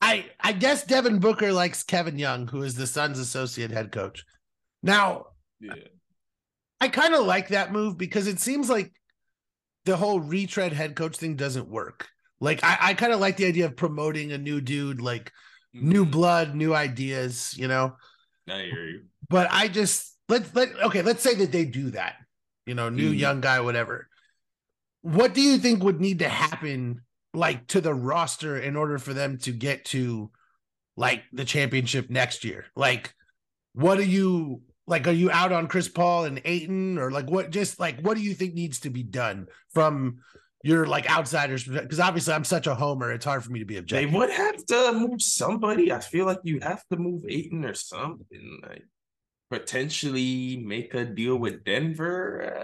I 0.02 0.26
I 0.39 0.52
guess 0.54 0.84
Devin 0.86 1.20
Booker 1.20 1.52
likes 1.54 1.84
Kevin 1.84 2.18
Young, 2.18 2.47
who 2.47 2.64
is 2.64 2.76
the 2.76 2.88
Suns' 2.88 3.20
associate 3.20 3.72
head 3.72 3.91
coach. 3.91 4.24
Now, 4.84 5.28
Yeah. 5.60 5.74
I 6.80 6.88
kind 6.88 7.14
of 7.14 7.26
like 7.26 7.49
that 7.49 7.72
move 7.72 7.97
because 7.97 8.26
it 8.28 8.39
seems 8.39 8.68
like 8.70 8.91
the 9.86 9.95
whole 9.95 10.20
retread 10.20 10.74
head 10.74 10.95
coach 10.95 11.18
thing 11.18 11.36
doesn't 11.36 11.68
work. 11.70 12.08
Like 12.39 12.64
I, 12.64 12.78
I 12.82 12.93
kind 12.95 13.14
of 13.14 13.20
like 13.20 13.38
the 13.38 13.45
idea 13.45 13.66
of 13.68 13.76
promoting 13.76 14.32
a 14.32 14.38
new 14.39 14.60
dude, 14.62 14.99
like 15.02 15.32
new 15.74 16.06
Mhm. 16.06 16.12
blood, 16.12 16.56
new 16.56 16.74
ideas, 16.74 17.56
you 17.56 17.68
know. 17.68 17.95
I 18.49 18.62
hear 18.64 18.88
you. 18.88 19.04
But 19.30 19.47
I 19.52 19.68
just 19.68 20.18
let's 20.28 20.54
let 20.56 20.70
okay, 20.82 21.04
let's 21.04 21.22
say 21.22 21.36
that 21.36 21.52
they 21.52 21.66
do 21.66 21.91
that, 21.91 22.16
you 22.66 22.74
know, 22.74 22.89
new 22.89 23.12
Mhm. 23.12 23.20
young 23.20 23.41
guy, 23.41 23.60
whatever. 23.60 24.10
What 25.02 25.36
do 25.36 25.41
you 25.41 25.60
think 25.60 25.84
would 25.84 26.02
need 26.02 26.20
to 26.20 26.30
happen 26.30 27.02
like 27.34 27.68
to 27.68 27.82
the 27.82 27.94
roster 27.94 28.58
in 28.58 28.76
order 28.76 28.98
for 28.98 29.14
them 29.14 29.38
to 29.40 29.52
get 29.52 29.86
to 29.86 30.32
like 30.98 31.24
the 31.32 31.46
championship 31.46 32.10
next 32.10 32.44
year? 32.44 32.66
Like, 32.76 33.14
what 33.74 33.98
are 33.98 34.04
you 34.04 34.62
like? 34.88 35.08
Are 35.08 35.12
you 35.12 35.32
out 35.32 35.52
on 35.52 35.68
Chris 35.68 35.88
Paul 35.88 36.26
and 36.26 36.42
Ayton, 36.46 36.98
or 36.98 37.12
like 37.12 37.30
what? 37.30 37.52
Just 37.52 37.80
like 37.80 38.00
what 38.02 38.18
do 38.18 38.24
you 38.24 38.34
think 38.34 38.54
needs 38.54 38.82
to 38.82 38.90
be 38.90 39.04
done 39.04 39.48
from 39.74 40.20
your 40.64 40.86
like 40.86 41.10
outsiders? 41.10 41.64
Because 41.64 42.00
obviously, 42.00 42.34
I'm 42.34 42.44
such 42.44 42.68
a 42.68 42.76
homer; 42.76 43.12
it's 43.12 43.26
hard 43.26 43.44
for 43.44 43.52
me 43.52 43.60
to 43.60 43.66
be 43.66 43.78
objective. 43.78 44.12
They 44.12 44.18
would 44.18 44.32
have 44.32 44.66
to 44.66 44.94
move 44.94 45.22
somebody. 45.22 45.92
I 45.92 46.00
feel 46.00 46.26
like 46.26 46.40
you 46.44 46.60
have 46.62 46.84
to 46.92 46.98
move 46.98 47.24
Ayton 47.28 47.66
or 47.66 47.74
something. 47.74 48.60
Like 48.64 48.84
potentially 49.52 50.64
make 50.66 50.94
a 50.94 51.06
deal 51.06 51.36
with 51.36 51.64
Denver. 51.64 52.56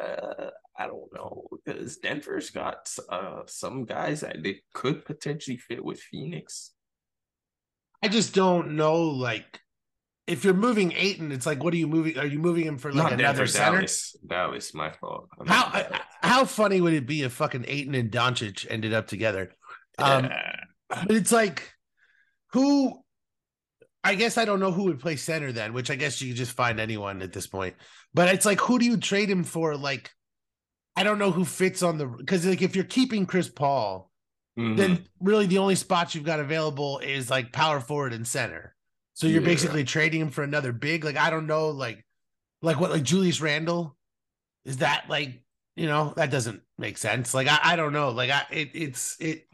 Uh, 0.42 0.50
I 0.78 0.86
don't 0.88 1.12
know 1.14 1.48
because 1.66 1.98
Denver's 1.98 2.50
got 2.52 2.90
uh, 3.10 3.42
some 3.48 3.86
guys 3.86 4.22
that 4.22 4.44
they 4.44 4.62
could 4.74 5.06
potentially 5.06 5.58
fit 5.58 5.84
with 5.84 6.00
Phoenix. 6.00 6.72
I 8.04 8.10
just 8.10 8.36
don't 8.36 8.76
know. 8.76 9.02
Like, 9.02 9.60
if 10.28 10.44
you're 10.44 10.54
moving 10.54 10.94
Ayton, 10.96 11.32
it's 11.32 11.46
like, 11.46 11.64
what 11.64 11.74
are 11.74 11.78
you 11.78 11.88
moving? 11.88 12.18
Are 12.20 12.28
you 12.28 12.38
moving 12.40 12.66
him 12.66 12.78
for 12.78 12.92
like 12.92 13.04
Not 13.12 13.14
another 13.14 13.46
Denver, 13.46 13.48
center? 13.48 13.76
Dallas. 13.78 14.16
Dallas, 14.28 14.74
my 14.74 14.92
fault. 14.92 15.30
I 15.40 15.44
mean, 15.44 15.48
How 15.52 15.72
Dallas. 15.72 16.00
how 16.22 16.46
funny 16.46 16.80
would 16.82 16.94
it 16.94 17.08
be 17.08 17.24
if 17.24 17.34
fucking 17.34 17.66
Ayton 17.68 17.96
and 17.96 18.12
Doncic 18.12 18.68
ended 18.70 18.94
up 18.94 19.08
together? 19.08 19.52
Um, 19.98 20.26
Yeah. 20.26 20.54
But 20.90 21.12
it's 21.18 21.32
like, 21.32 21.74
who? 22.54 23.02
I 24.04 24.16
guess 24.16 24.38
I 24.38 24.46
don't 24.46 24.62
know 24.62 24.72
who 24.72 24.86
would 24.86 25.00
play 25.00 25.18
center 25.18 25.52
then, 25.52 25.74
which 25.74 25.90
I 25.92 25.96
guess 25.96 26.22
you 26.22 26.30
could 26.30 26.38
just 26.38 26.54
find 26.54 26.80
anyone 26.80 27.22
at 27.22 27.34
this 27.34 27.48
point. 27.48 27.76
But 28.14 28.34
it's 28.34 28.46
like, 28.46 28.62
who 28.62 28.80
do 28.80 28.86
you 28.86 28.96
trade 28.98 29.30
him 29.30 29.44
for? 29.44 29.76
Like, 29.76 30.12
I 30.98 31.04
don't 31.04 31.20
know 31.20 31.32
who 31.32 31.46
fits 31.46 31.84
on 31.84 31.98
the 31.98 32.08
because 32.08 32.46
like 32.46 32.62
if 32.62 32.76
you're 32.76 32.84
keeping 32.86 33.26
Chris 33.26 33.48
Paul, 33.48 34.12
Mhm. 34.58 34.76
then 34.78 35.06
really 35.20 35.46
the 35.46 35.60
only 35.60 35.76
spots 35.76 36.16
you've 36.16 36.24
got 36.26 36.40
available 36.40 36.98
is 37.00 37.30
like 37.30 37.54
power 37.54 37.80
forward 37.80 38.14
and 38.14 38.28
center. 38.28 38.76
So 39.14 39.28
you're 39.28 39.42
Yeah. 39.42 39.48
basically 39.48 39.84
trading 39.84 40.22
him 40.22 40.32
for 40.32 40.44
another 40.44 40.72
big. 40.74 41.04
Like 41.06 41.16
I 41.18 41.30
don't 41.30 41.48
know, 41.48 41.70
like 41.70 42.04
like 42.64 42.80
what 42.80 42.90
like 42.92 43.04
Julius 43.04 43.40
Randle 43.40 43.96
is 44.66 44.78
that 44.78 45.06
like 45.10 45.44
you 45.76 45.86
know 45.86 46.14
that 46.18 46.32
doesn't 46.32 46.62
make 46.80 46.98
sense. 46.98 47.34
Like 47.36 47.48
I, 47.48 47.60
I 47.62 47.76
don't 47.76 47.94
know. 47.94 48.10
Like 48.10 48.32
I 48.32 48.46
it 48.52 48.72
it's 48.74 49.16
it 49.20 49.48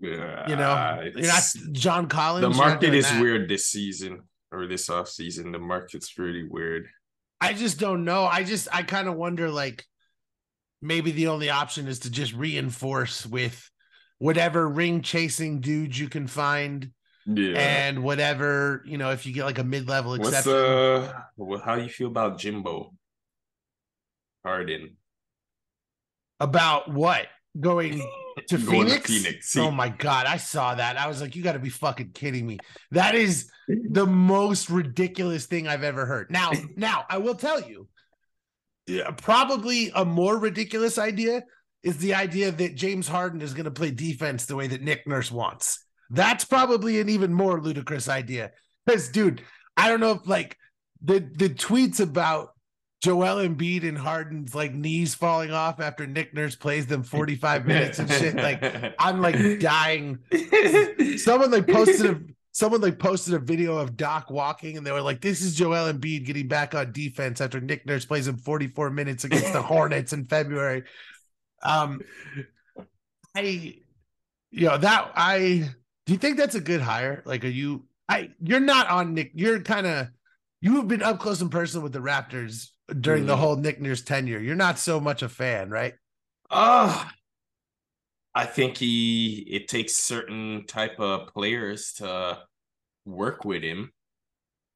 yeah, 0.00 0.48
you 0.48 0.54
know 0.56 1.10
you're 1.16 1.26
not 1.26 1.42
John 1.72 2.08
Collins. 2.08 2.42
the 2.42 2.50
market 2.62 2.94
is 2.94 3.04
that. 3.04 3.20
weird 3.20 3.48
this 3.48 3.66
season 3.66 4.22
or 4.52 4.66
this 4.68 4.88
off 4.88 5.08
season. 5.08 5.50
The 5.50 5.58
market's 5.58 6.16
really 6.16 6.44
weird. 6.48 6.86
I 7.40 7.52
just 7.52 7.80
don't 7.80 8.04
know. 8.04 8.24
I 8.24 8.44
just 8.44 8.68
I 8.72 8.84
kind 8.84 9.08
of 9.08 9.14
wonder 9.16 9.50
like 9.50 9.84
maybe 10.80 11.10
the 11.10 11.26
only 11.28 11.50
option 11.50 11.88
is 11.88 12.00
to 12.00 12.10
just 12.10 12.32
reinforce 12.34 13.26
with 13.26 13.70
whatever 14.18 14.68
ring 14.68 15.02
chasing 15.02 15.60
dudes 15.60 15.98
you 15.98 16.08
can 16.08 16.26
find 16.26 16.90
Yeah. 17.26 17.58
and 17.58 18.02
whatever 18.02 18.82
you 18.86 18.98
know 18.98 19.10
if 19.10 19.26
you 19.26 19.32
get 19.32 19.44
like 19.44 19.58
a 19.58 19.64
mid 19.64 19.88
level 19.88 20.12
What's 20.12 20.28
exception. 20.30 20.52
uh 20.54 21.12
wh- 21.38 21.62
how 21.64 21.74
you 21.74 21.88
feel 21.88 22.08
about 22.08 22.38
Jimbo 22.38 22.94
Harden? 24.44 24.96
About 26.40 26.90
what? 26.92 27.26
Going 27.58 28.00
to 28.48 28.56
Going 28.58 28.86
Phoenix? 28.86 29.06
Phoenix. 29.10 29.56
Oh 29.56 29.70
my 29.72 29.88
god, 29.88 30.26
I 30.26 30.36
saw 30.36 30.74
that. 30.76 30.96
I 30.96 31.08
was 31.08 31.20
like, 31.20 31.34
you 31.34 31.42
got 31.42 31.54
to 31.54 31.58
be 31.58 31.70
fucking 31.70 32.12
kidding 32.12 32.46
me. 32.46 32.58
That 32.92 33.14
is 33.16 33.50
the 33.66 34.06
most 34.06 34.70
ridiculous 34.70 35.46
thing 35.46 35.66
I've 35.66 35.82
ever 35.82 36.06
heard. 36.06 36.30
Now, 36.30 36.52
now 36.76 37.04
I 37.10 37.18
will 37.18 37.34
tell 37.34 37.60
you, 37.60 37.88
probably 39.16 39.90
a 39.94 40.04
more 40.04 40.38
ridiculous 40.38 40.98
idea 40.98 41.42
is 41.82 41.98
the 41.98 42.14
idea 42.14 42.50
that 42.50 42.74
James 42.74 43.08
Harden 43.08 43.40
is 43.40 43.54
going 43.54 43.64
to 43.64 43.70
play 43.70 43.90
defense 43.90 44.46
the 44.46 44.56
way 44.56 44.66
that 44.66 44.82
Nick 44.82 45.06
Nurse 45.06 45.30
wants. 45.30 45.84
That's 46.10 46.44
probably 46.44 47.00
an 47.00 47.08
even 47.08 47.32
more 47.32 47.60
ludicrous 47.60 48.08
idea. 48.08 48.52
Because, 48.84 49.08
dude, 49.08 49.42
I 49.76 49.88
don't 49.88 50.00
know 50.00 50.12
if 50.12 50.26
like 50.26 50.56
the 51.02 51.20
the 51.20 51.50
tweets 51.50 52.00
about 52.00 52.50
Joel 53.02 53.46
Embiid 53.46 53.86
and 53.86 53.96
Harden's 53.96 54.54
like 54.54 54.74
knees 54.74 55.14
falling 55.14 55.52
off 55.52 55.80
after 55.80 56.06
Nick 56.06 56.34
Nurse 56.34 56.56
plays 56.56 56.86
them 56.86 57.02
45 57.02 57.66
minutes 57.66 57.98
and 57.98 58.10
shit. 58.10 58.34
Like 58.34 58.94
I'm 58.98 59.20
like 59.20 59.36
dying. 59.60 60.18
Someone 61.16 61.50
like 61.50 61.68
posted 61.68 62.06
a 62.06 62.20
someone 62.58 62.80
like 62.80 62.98
posted 62.98 63.34
a 63.34 63.38
video 63.38 63.78
of 63.78 63.96
Doc 63.96 64.30
walking 64.30 64.76
and 64.76 64.84
they 64.84 64.90
were 64.90 65.00
like, 65.00 65.20
This 65.20 65.42
is 65.42 65.54
Joel 65.54 65.92
Embiid 65.92 66.26
getting 66.26 66.48
back 66.48 66.74
on 66.74 66.90
defense 66.92 67.40
after 67.40 67.60
Nick 67.60 67.86
Nurse 67.86 68.04
plays 68.04 68.26
him 68.26 68.36
44 68.36 68.90
minutes 68.90 69.22
against 69.22 69.52
the 69.52 69.62
Hornets 69.72 70.12
in 70.12 70.24
February. 70.24 70.82
Um 71.62 72.00
I 73.36 73.76
you 74.50 74.66
know 74.66 74.76
that 74.76 75.12
I 75.14 75.70
do 76.06 76.12
you 76.12 76.18
think 76.18 76.36
that's 76.36 76.56
a 76.56 76.60
good 76.60 76.80
hire? 76.80 77.22
Like 77.24 77.44
are 77.44 77.48
you 77.48 77.84
I 78.08 78.30
you're 78.42 78.58
not 78.58 78.88
on 78.88 79.14
Nick, 79.14 79.30
you're 79.34 79.60
kind 79.60 79.86
of 79.86 80.08
you 80.60 80.76
have 80.76 80.88
been 80.88 81.02
up 81.02 81.20
close 81.20 81.40
and 81.40 81.52
personal 81.52 81.84
with 81.84 81.92
the 81.92 82.00
Raptors 82.00 82.70
during 83.00 83.26
the 83.26 83.36
Mhm. 83.36 83.38
whole 83.38 83.56
Nick 83.56 83.80
Nurse 83.80 84.02
tenure. 84.02 84.40
You're 84.40 84.56
not 84.56 84.80
so 84.80 84.98
much 84.98 85.22
a 85.22 85.28
fan, 85.28 85.70
right? 85.70 85.94
Uh 86.50 87.04
I 88.34 88.46
think 88.46 88.76
he 88.78 89.46
it 89.48 89.68
takes 89.68 89.94
certain 89.94 90.64
type 90.66 90.98
of 90.98 91.28
players 91.28 91.92
to 91.94 92.38
work 93.08 93.44
with 93.44 93.62
him. 93.62 93.92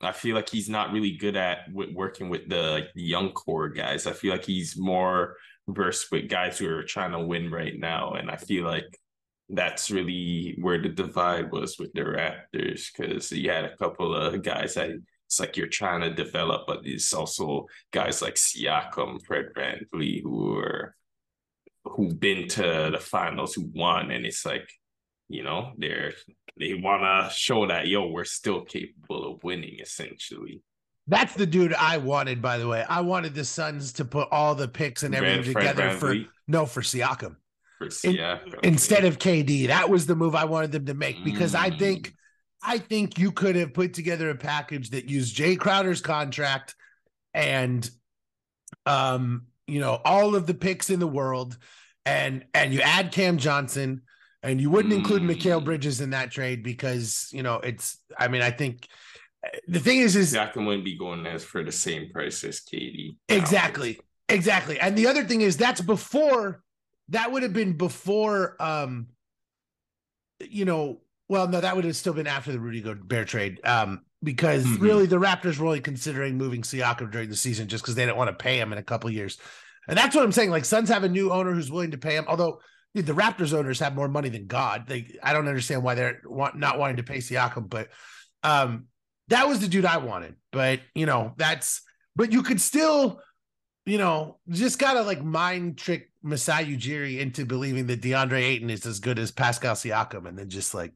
I 0.00 0.12
feel 0.12 0.34
like 0.34 0.48
he's 0.48 0.68
not 0.68 0.92
really 0.92 1.12
good 1.12 1.36
at 1.36 1.72
working 1.72 2.28
with 2.28 2.48
the 2.48 2.62
like 2.62 2.88
young 2.94 3.30
core 3.30 3.68
guys. 3.68 4.06
I 4.06 4.12
feel 4.12 4.32
like 4.32 4.44
he's 4.44 4.76
more 4.76 5.36
versed 5.68 6.10
with 6.10 6.28
guys 6.28 6.58
who 6.58 6.68
are 6.68 6.82
trying 6.82 7.12
to 7.12 7.20
win 7.20 7.50
right 7.52 7.78
now, 7.78 8.14
and 8.14 8.30
I 8.30 8.36
feel 8.36 8.64
like 8.64 8.98
that's 9.48 9.90
really 9.90 10.56
where 10.60 10.80
the 10.80 10.88
divide 10.88 11.52
was 11.52 11.78
with 11.78 11.92
the 11.92 12.00
Raptors 12.00 12.88
because 12.96 13.30
you 13.30 13.50
had 13.50 13.64
a 13.64 13.76
couple 13.76 14.14
of 14.14 14.42
guys 14.42 14.74
that 14.74 14.90
it's 15.26 15.38
like 15.40 15.56
you're 15.56 15.68
trying 15.68 16.00
to 16.00 16.12
develop, 16.12 16.66
but 16.66 16.80
it's 16.84 17.12
also 17.14 17.66
guys 17.92 18.22
like 18.22 18.34
Siakam, 18.34 19.24
Fred 19.24 19.46
VanVleet, 19.56 20.22
who 20.22 20.58
are 20.58 20.96
who've 21.84 22.18
been 22.18 22.48
to 22.48 22.90
the 22.92 22.98
finals, 23.00 23.54
who 23.54 23.70
won, 23.74 24.10
and 24.10 24.26
it's 24.26 24.44
like 24.44 24.68
you 25.32 25.42
know 25.42 25.72
they're 25.78 26.12
they 26.58 26.74
want 26.74 27.02
to 27.02 27.34
show 27.34 27.66
that 27.66 27.88
yo 27.88 28.06
we're 28.06 28.24
still 28.24 28.62
capable 28.62 29.32
of 29.32 29.42
winning 29.42 29.78
essentially. 29.80 30.62
That's 31.08 31.34
the 31.34 31.46
dude 31.46 31.74
i 31.74 31.96
wanted 31.96 32.42
by 32.42 32.58
the 32.58 32.68
way. 32.68 32.84
I 32.88 33.00
wanted 33.00 33.34
the 33.34 33.44
suns 33.44 33.94
to 33.94 34.04
put 34.04 34.28
all 34.30 34.54
the 34.54 34.68
picks 34.68 35.02
and 35.02 35.14
everything 35.14 35.54
together 35.54 35.90
for 35.90 36.14
no 36.46 36.66
for 36.66 36.82
siakam. 36.82 37.36
For 37.78 37.86
siakam 37.86 38.54
In, 38.62 38.74
instead 38.74 39.04
of 39.04 39.18
kd 39.18 39.68
that 39.68 39.88
was 39.88 40.06
the 40.06 40.14
move 40.14 40.34
i 40.34 40.44
wanted 40.44 40.70
them 40.70 40.86
to 40.86 40.94
make 40.94 41.24
because 41.24 41.54
mm. 41.54 41.60
i 41.60 41.70
think 41.76 42.12
i 42.62 42.78
think 42.78 43.18
you 43.18 43.32
could 43.32 43.56
have 43.56 43.74
put 43.74 43.94
together 43.94 44.30
a 44.30 44.36
package 44.36 44.90
that 44.90 45.08
used 45.08 45.36
Jae 45.36 45.58
crowder's 45.58 46.00
contract 46.00 46.76
and 47.34 47.88
um 48.86 49.46
you 49.66 49.80
know 49.80 49.98
all 50.04 50.36
of 50.36 50.46
the 50.46 50.54
picks 50.54 50.90
in 50.90 51.00
the 51.00 51.06
world 51.06 51.56
and 52.04 52.44
and 52.54 52.72
you 52.72 52.82
add 52.82 53.10
cam 53.10 53.38
johnson 53.38 54.02
and 54.42 54.60
you 54.60 54.70
wouldn't 54.70 54.92
include 54.92 55.22
Mikal 55.22 55.60
mm. 55.60 55.64
Bridges 55.64 56.00
in 56.00 56.10
that 56.10 56.30
trade 56.30 56.62
because 56.62 57.28
you 57.32 57.42
know 57.42 57.56
it's. 57.56 57.98
I 58.18 58.28
mean, 58.28 58.42
I 58.42 58.50
think 58.50 58.88
the 59.68 59.80
thing 59.80 59.98
is, 59.98 60.16
is 60.16 60.34
Siakam 60.34 60.66
wouldn't 60.66 60.84
be 60.84 60.96
going 60.96 61.26
as 61.26 61.44
for 61.44 61.62
the 61.62 61.72
same 61.72 62.10
price 62.10 62.42
as 62.44 62.60
KD. 62.60 63.16
Exactly, 63.28 64.00
exactly. 64.28 64.78
And 64.78 64.96
the 64.96 65.06
other 65.06 65.24
thing 65.24 65.40
is 65.40 65.56
that's 65.56 65.80
before. 65.80 66.62
That 67.08 67.32
would 67.32 67.42
have 67.42 67.52
been 67.52 67.76
before. 67.76 68.56
um 68.60 69.08
You 70.40 70.64
know, 70.64 71.00
well, 71.28 71.48
no, 71.48 71.60
that 71.60 71.76
would 71.76 71.84
have 71.84 71.96
still 71.96 72.14
been 72.14 72.26
after 72.26 72.52
the 72.52 72.60
Rudy 72.60 72.80
Gobert 72.80 73.28
trade. 73.28 73.60
Um, 73.64 74.02
because 74.22 74.64
mm-hmm. 74.64 74.82
really 74.82 75.06
the 75.06 75.18
Raptors 75.18 75.58
were 75.58 75.66
only 75.66 75.80
considering 75.80 76.38
moving 76.38 76.62
Siakam 76.62 77.10
during 77.10 77.28
the 77.28 77.36
season 77.36 77.66
just 77.66 77.82
because 77.82 77.96
they 77.96 78.04
didn't 78.04 78.16
want 78.16 78.30
to 78.30 78.36
pay 78.36 78.58
him 78.58 78.72
in 78.72 78.78
a 78.78 78.82
couple 78.82 79.10
years. 79.10 79.38
And 79.88 79.98
that's 79.98 80.14
what 80.14 80.24
I'm 80.24 80.32
saying. 80.32 80.50
Like 80.50 80.64
Suns 80.64 80.88
have 80.90 81.02
a 81.02 81.08
new 81.08 81.32
owner 81.32 81.52
who's 81.52 81.72
willing 81.72 81.90
to 81.90 81.98
pay 81.98 82.16
him. 82.16 82.26
Although 82.28 82.60
the 82.94 83.14
Raptors 83.14 83.54
owners 83.54 83.80
have 83.80 83.94
more 83.94 84.08
money 84.08 84.28
than 84.28 84.46
God. 84.46 84.86
They 84.86 85.18
I 85.22 85.32
don't 85.32 85.48
understand 85.48 85.82
why 85.82 85.94
they're 85.94 86.20
want, 86.24 86.58
not 86.58 86.78
wanting 86.78 86.96
to 86.96 87.02
pay 87.02 87.18
Siakam, 87.18 87.68
but 87.68 87.88
um, 88.42 88.86
that 89.28 89.48
was 89.48 89.60
the 89.60 89.68
dude 89.68 89.86
I 89.86 89.96
wanted. 89.96 90.36
But 90.50 90.80
you 90.94 91.06
know, 91.06 91.32
that's 91.38 91.82
but 92.14 92.32
you 92.32 92.42
could 92.42 92.60
still, 92.60 93.20
you 93.86 93.96
know, 93.96 94.38
just 94.50 94.78
gotta 94.78 95.02
like 95.02 95.22
mind 95.22 95.78
trick 95.78 96.10
Masai 96.22 96.76
Ujiri 96.76 97.18
into 97.18 97.46
believing 97.46 97.86
that 97.86 98.02
DeAndre 98.02 98.42
Ayton 98.42 98.68
is 98.68 98.84
as 98.84 99.00
good 99.00 99.18
as 99.18 99.30
Pascal 99.30 99.74
Siakam, 99.74 100.28
and 100.28 100.38
then 100.38 100.50
just 100.50 100.74
like, 100.74 100.92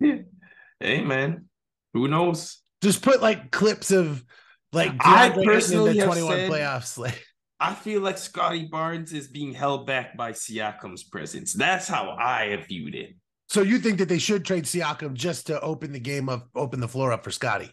hey 0.00 1.00
man, 1.02 1.48
who 1.92 2.08
knows? 2.08 2.60
Just 2.82 3.02
put 3.02 3.22
like 3.22 3.52
clips 3.52 3.92
of 3.92 4.24
like 4.72 4.92
DeAndre 4.96 4.98
I 5.04 5.30
personally 5.44 5.90
Ayton 5.90 5.92
in 5.92 5.98
the 5.98 6.04
twenty 6.06 6.22
one 6.22 6.38
playoffs. 6.38 6.98
Like 6.98 7.24
I 7.64 7.72
feel 7.72 8.02
like 8.02 8.18
Scottie 8.18 8.66
Barnes 8.66 9.14
is 9.14 9.26
being 9.26 9.54
held 9.54 9.86
back 9.86 10.18
by 10.18 10.32
Siakam's 10.32 11.02
presence. 11.02 11.54
That's 11.54 11.88
how 11.88 12.10
I 12.10 12.48
have 12.48 12.66
viewed 12.66 12.94
it. 12.94 13.16
So 13.48 13.62
you 13.62 13.78
think 13.78 13.96
that 13.98 14.08
they 14.10 14.18
should 14.18 14.44
trade 14.44 14.64
Siakam 14.64 15.14
just 15.14 15.46
to 15.46 15.58
open 15.62 15.90
the 15.90 15.98
game 15.98 16.28
up, 16.28 16.48
open 16.54 16.80
the 16.80 16.88
floor 16.88 17.10
up 17.10 17.24
for 17.24 17.30
Scottie? 17.30 17.70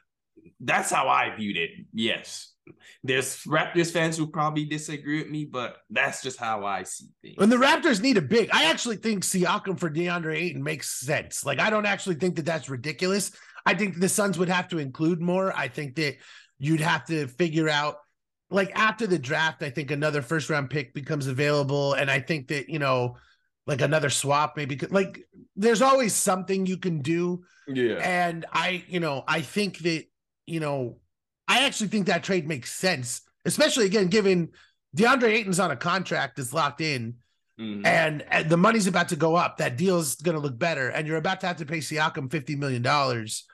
That's 0.61 0.89
how 0.91 1.09
I 1.09 1.35
viewed 1.35 1.57
it. 1.57 1.71
Yes. 1.91 2.53
There's 3.03 3.43
Raptors 3.43 3.91
fans 3.91 4.17
who 4.17 4.27
probably 4.27 4.63
disagree 4.63 5.21
with 5.23 5.29
me, 5.29 5.43
but 5.43 5.75
that's 5.89 6.23
just 6.23 6.37
how 6.37 6.65
I 6.65 6.83
see 6.83 7.09
things. 7.21 7.35
When 7.37 7.49
the 7.49 7.57
Raptors 7.57 8.01
need 8.01 8.15
a 8.15 8.21
big, 8.21 8.49
I 8.53 8.69
actually 8.69 8.95
think 8.95 9.25
Siakam 9.25 9.77
for 9.77 9.89
DeAndre 9.89 10.37
Ayton 10.37 10.63
makes 10.63 10.89
sense. 11.01 11.45
Like, 11.45 11.59
I 11.59 11.69
don't 11.69 11.85
actually 11.85 12.15
think 12.15 12.37
that 12.37 12.45
that's 12.45 12.69
ridiculous. 12.69 13.31
I 13.65 13.73
think 13.73 13.99
the 13.99 14.07
Suns 14.07 14.39
would 14.39 14.47
have 14.47 14.69
to 14.69 14.77
include 14.77 15.19
more. 15.19 15.51
I 15.53 15.67
think 15.67 15.95
that 15.95 16.15
you'd 16.59 16.79
have 16.79 17.05
to 17.07 17.27
figure 17.27 17.67
out 17.67 17.95
like 18.51 18.71
after 18.75 19.07
the 19.07 19.17
draft, 19.17 19.63
I 19.63 19.69
think 19.69 19.89
another 19.89 20.21
first 20.21 20.49
round 20.49 20.69
pick 20.69 20.93
becomes 20.93 21.27
available. 21.27 21.93
And 21.93 22.11
I 22.11 22.19
think 22.19 22.49
that, 22.49 22.69
you 22.69 22.79
know, 22.79 23.17
like 23.67 23.81
another 23.81 24.09
swap 24.09 24.57
maybe 24.57 24.79
like 24.89 25.23
there's 25.55 25.81
always 25.81 26.13
something 26.13 26.65
you 26.65 26.77
can 26.77 27.01
do. 27.01 27.43
Yeah. 27.67 27.95
And 28.01 28.45
I, 28.51 28.83
you 28.87 28.99
know, 28.99 29.23
I 29.27 29.41
think 29.41 29.79
that, 29.79 30.05
you 30.45 30.59
know, 30.59 30.97
I 31.47 31.65
actually 31.65 31.87
think 31.87 32.07
that 32.07 32.23
trade 32.23 32.47
makes 32.47 32.71
sense, 32.71 33.21
especially 33.45 33.85
again, 33.85 34.07
given 34.07 34.49
DeAndre 34.97 35.29
Ayton's 35.29 35.59
on 35.59 35.71
a 35.71 35.75
contract 35.75 36.37
that's 36.37 36.53
locked 36.53 36.81
in. 36.81 37.15
Mm-hmm. 37.59 37.85
And, 37.85 38.25
and 38.29 38.49
the 38.49 38.57
money's 38.57 38.87
about 38.87 39.09
to 39.09 39.15
go 39.15 39.35
up. 39.35 39.57
That 39.57 39.77
deal's 39.77 40.15
going 40.15 40.35
to 40.35 40.41
look 40.41 40.57
better, 40.57 40.89
and 40.89 41.07
you're 41.07 41.17
about 41.17 41.41
to 41.41 41.47
have 41.47 41.57
to 41.57 41.65
pay 41.65 41.77
Siakam 41.77 42.31
fifty 42.31 42.55
million 42.55 42.81
dollars. 42.81 43.45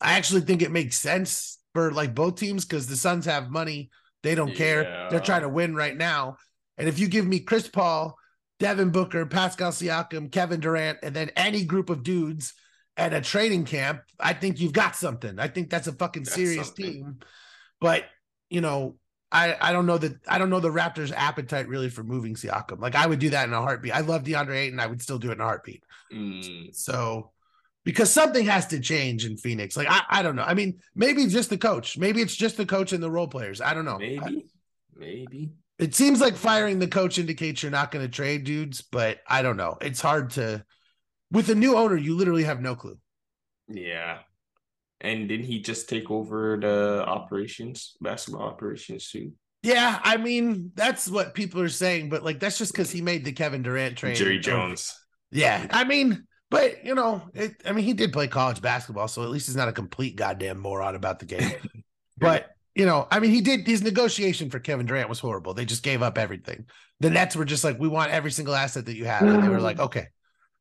I 0.00 0.14
actually 0.14 0.42
think 0.42 0.62
it 0.62 0.70
makes 0.70 0.96
sense 0.96 1.58
for 1.74 1.92
like 1.92 2.14
both 2.14 2.36
teams 2.36 2.64
because 2.64 2.86
the 2.86 2.96
Suns 2.96 3.26
have 3.26 3.50
money 3.50 3.90
they 4.22 4.34
don't 4.34 4.54
care. 4.54 4.82
Yeah. 4.82 5.08
They're 5.10 5.20
trying 5.20 5.42
to 5.42 5.48
win 5.48 5.74
right 5.74 5.96
now. 5.96 6.36
And 6.78 6.88
if 6.88 6.98
you 6.98 7.08
give 7.08 7.26
me 7.26 7.40
Chris 7.40 7.68
Paul, 7.68 8.16
Devin 8.58 8.90
Booker, 8.90 9.26
Pascal 9.26 9.72
Siakam, 9.72 10.30
Kevin 10.30 10.60
Durant, 10.60 10.98
and 11.02 11.14
then 11.14 11.30
any 11.36 11.64
group 11.64 11.90
of 11.90 12.02
dudes 12.02 12.54
at 12.96 13.14
a 13.14 13.20
training 13.20 13.64
camp, 13.64 14.02
I 14.18 14.34
think 14.34 14.60
you've 14.60 14.72
got 14.72 14.96
something. 14.96 15.38
I 15.38 15.48
think 15.48 15.70
that's 15.70 15.86
a 15.86 15.92
fucking 15.92 16.24
that's 16.24 16.34
serious 16.34 16.66
something. 16.66 16.84
team. 16.84 17.18
But 17.80 18.04
you 18.50 18.60
know, 18.60 18.96
I 19.32 19.56
I 19.60 19.72
don't 19.72 19.86
know 19.86 19.98
that 19.98 20.16
I 20.28 20.38
don't 20.38 20.50
know 20.50 20.60
the 20.60 20.70
Raptors' 20.70 21.12
appetite 21.14 21.68
really 21.68 21.88
for 21.88 22.02
moving 22.02 22.34
Siakam. 22.34 22.80
Like 22.80 22.94
I 22.94 23.06
would 23.06 23.18
do 23.18 23.30
that 23.30 23.48
in 23.48 23.54
a 23.54 23.60
heartbeat. 23.60 23.94
I 23.94 24.00
love 24.00 24.24
DeAndre 24.24 24.56
Ayton. 24.56 24.80
I 24.80 24.86
would 24.86 25.00
still 25.00 25.18
do 25.18 25.30
it 25.30 25.34
in 25.34 25.40
a 25.40 25.44
heartbeat. 25.44 25.82
Mm. 26.12 26.74
So 26.74 27.30
because 27.84 28.10
something 28.10 28.46
has 28.46 28.66
to 28.68 28.80
change 28.80 29.24
in 29.24 29.36
Phoenix. 29.36 29.76
Like 29.76 29.88
I, 29.90 30.02
I 30.08 30.22
don't 30.22 30.36
know. 30.36 30.42
I 30.42 30.54
mean, 30.54 30.80
maybe 30.94 31.26
just 31.26 31.50
the 31.50 31.58
coach. 31.58 31.98
Maybe 31.98 32.20
it's 32.20 32.36
just 32.36 32.56
the 32.56 32.66
coach 32.66 32.92
and 32.92 33.02
the 33.02 33.10
role 33.10 33.28
players. 33.28 33.60
I 33.60 33.74
don't 33.74 33.84
know. 33.84 33.98
Maybe, 33.98 34.18
I, 34.18 34.42
maybe. 34.96 35.52
It 35.78 35.94
seems 35.94 36.20
like 36.20 36.36
firing 36.36 36.78
the 36.78 36.88
coach 36.88 37.18
indicates 37.18 37.62
you're 37.62 37.72
not 37.72 37.90
going 37.90 38.04
to 38.04 38.10
trade 38.10 38.44
dudes, 38.44 38.82
but 38.82 39.20
I 39.26 39.42
don't 39.42 39.56
know. 39.56 39.78
It's 39.80 40.00
hard 40.00 40.30
to. 40.30 40.64
With 41.32 41.48
a 41.48 41.54
new 41.54 41.76
owner, 41.76 41.96
you 41.96 42.16
literally 42.16 42.42
have 42.42 42.60
no 42.60 42.74
clue. 42.74 42.98
Yeah, 43.68 44.18
and 45.00 45.28
didn't 45.28 45.46
he 45.46 45.60
just 45.60 45.88
take 45.88 46.10
over 46.10 46.58
the 46.60 47.04
operations, 47.06 47.96
basketball 48.00 48.42
operations 48.42 49.10
too? 49.10 49.32
Yeah, 49.62 50.00
I 50.02 50.16
mean 50.16 50.72
that's 50.74 51.08
what 51.08 51.34
people 51.34 51.60
are 51.60 51.68
saying, 51.68 52.08
but 52.08 52.24
like 52.24 52.40
that's 52.40 52.58
just 52.58 52.72
because 52.72 52.90
he 52.90 53.00
made 53.00 53.24
the 53.24 53.32
Kevin 53.32 53.62
Durant 53.62 53.96
trade. 53.96 54.16
Jerry 54.16 54.38
Jones. 54.38 54.98
Yeah, 55.30 55.66
I 55.70 55.84
mean 55.84 56.26
but 56.50 56.84
you 56.84 56.94
know, 56.94 57.22
it, 57.32 57.62
I 57.64 57.72
mean, 57.72 57.84
he 57.84 57.92
did 57.92 58.12
play 58.12 58.26
college 58.26 58.60
basketball, 58.60 59.08
so 59.08 59.22
at 59.22 59.30
least 59.30 59.46
he's 59.46 59.56
not 59.56 59.68
a 59.68 59.72
complete 59.72 60.16
goddamn 60.16 60.58
moron 60.58 60.96
about 60.96 61.20
the 61.20 61.26
game. 61.26 61.52
but 62.18 62.50
you 62.74 62.86
know, 62.86 63.06
I 63.10 63.20
mean, 63.20 63.30
he 63.30 63.40
did 63.40 63.66
his 63.66 63.82
negotiation 63.82 64.50
for 64.50 64.58
Kevin 64.58 64.86
Durant 64.86 65.08
was 65.08 65.20
horrible. 65.20 65.54
They 65.54 65.64
just 65.64 65.82
gave 65.82 66.02
up 66.02 66.18
everything. 66.18 66.66
The 66.98 67.10
Nets 67.10 67.36
were 67.36 67.44
just 67.44 67.64
like, 67.64 67.78
"We 67.78 67.88
want 67.88 68.10
every 68.10 68.32
single 68.32 68.54
asset 68.54 68.86
that 68.86 68.96
you 68.96 69.04
have," 69.04 69.22
and 69.22 69.42
they 69.42 69.48
were 69.48 69.60
like, 69.60 69.78
"Okay." 69.78 70.08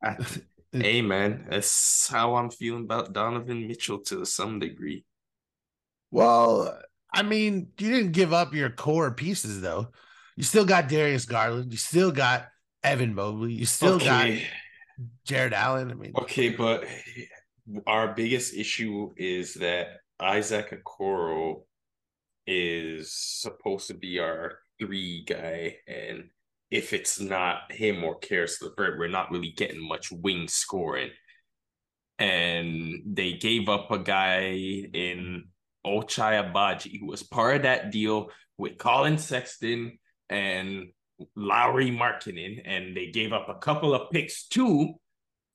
hey 0.72 1.02
man, 1.02 1.48
that's 1.50 2.08
how 2.08 2.36
I'm 2.36 2.50
feeling 2.50 2.84
about 2.84 3.14
Donovan 3.14 3.68
Mitchell 3.68 4.00
to 4.06 4.26
some 4.26 4.60
degree. 4.60 5.06
Well, 6.12 6.80
I 7.14 7.24
mean, 7.24 7.70
you 7.80 7.92
didn't 7.92 8.12
give 8.12 8.34
up 8.34 8.54
your 8.54 8.70
core 8.70 9.12
pieces 9.12 9.62
though. 9.62 9.88
You 10.36 10.44
still 10.44 10.66
got 10.66 10.88
Darius 10.88 11.26
Garland. 11.26 11.72
You 11.72 11.78
still 11.78 12.12
got 12.12 12.48
Evan 12.84 13.14
Mobley. 13.14 13.54
You 13.54 13.66
still 13.66 13.96
okay. 13.96 14.06
got 14.06 14.48
Jarrett 15.26 15.54
Allen. 15.54 15.92
I 15.92 15.94
mean, 15.94 16.14
okay, 16.18 16.50
but 16.50 16.86
our 17.88 18.14
biggest 18.14 18.54
issue 18.54 19.12
is 19.18 19.56
that 19.56 19.88
Isaac 20.20 20.84
Okoro 20.84 21.64
is 22.46 23.14
supposed 23.14 23.88
to 23.88 23.94
be 23.94 24.20
our 24.20 24.60
three 24.80 25.24
guy, 25.24 25.78
and 25.88 26.30
if 26.72 26.94
it's 26.94 27.20
not 27.20 27.72
him 27.72 28.04
or 28.04 28.18
Caris 28.20 28.62
LeVert, 28.62 29.00
we're 29.00 29.08
not 29.08 29.32
really 29.32 29.52
getting 29.52 29.88
much 29.88 30.12
wing 30.12 30.48
scoring. 30.48 31.10
And 32.18 33.02
they 33.06 33.34
gave 33.34 33.70
up 33.70 33.92
a 33.92 34.00
guy 34.00 34.50
in 34.50 35.46
Ochai 35.86 36.52
Agbaji 36.52 37.00
who 37.00 37.08
was 37.08 37.24
part 37.24 37.58
of 37.58 37.62
that 37.64 37.92
deal 37.92 38.30
with 38.58 38.78
Collin 38.78 39.18
Sexton 39.18 39.98
and 40.30 40.90
Lauri 41.36 41.92
Markkanen, 41.92 42.62
and 42.66 42.96
they 42.96 43.08
gave 43.08 43.34
up 43.34 43.50
a 43.50 43.56
couple 43.56 43.94
of 43.94 44.12
picks 44.12 44.48
too 44.48 44.96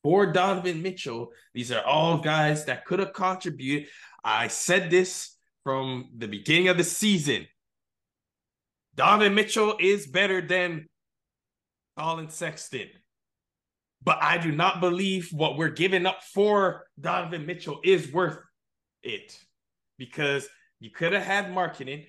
for 0.02 0.26
Donovan 0.32 0.82
Mitchell. 0.82 1.30
These 1.54 1.72
are 1.72 1.84
all 1.84 2.18
guys 2.18 2.66
that 2.66 2.84
could 2.84 2.98
have 3.00 3.12
contributed. 3.12 3.88
I 4.22 4.48
said 4.48 4.90
this 4.90 5.36
from 5.64 6.10
the 6.16 6.28
beginning 6.28 6.68
of 6.68 6.76
the 6.76 6.84
season. 6.84 7.46
Donovan 8.94 9.34
Mitchell 9.34 9.76
is 9.80 10.06
better 10.06 10.40
than 10.40 10.86
Collin 11.98 12.28
Sexton. 12.28 12.88
but 14.02 14.18
I 14.22 14.38
do 14.38 14.52
not 14.52 14.80
believe 14.80 15.30
what 15.32 15.56
we're 15.56 15.70
giving 15.70 16.06
up 16.06 16.22
for 16.22 16.86
Donovan 17.00 17.46
Mitchell 17.46 17.80
is 17.82 18.12
worth 18.12 18.38
it 19.02 19.38
because 19.98 20.46
you 20.80 20.90
could 20.90 21.12
have 21.12 21.22
had 21.22 21.46
Markkanen 21.46 22.06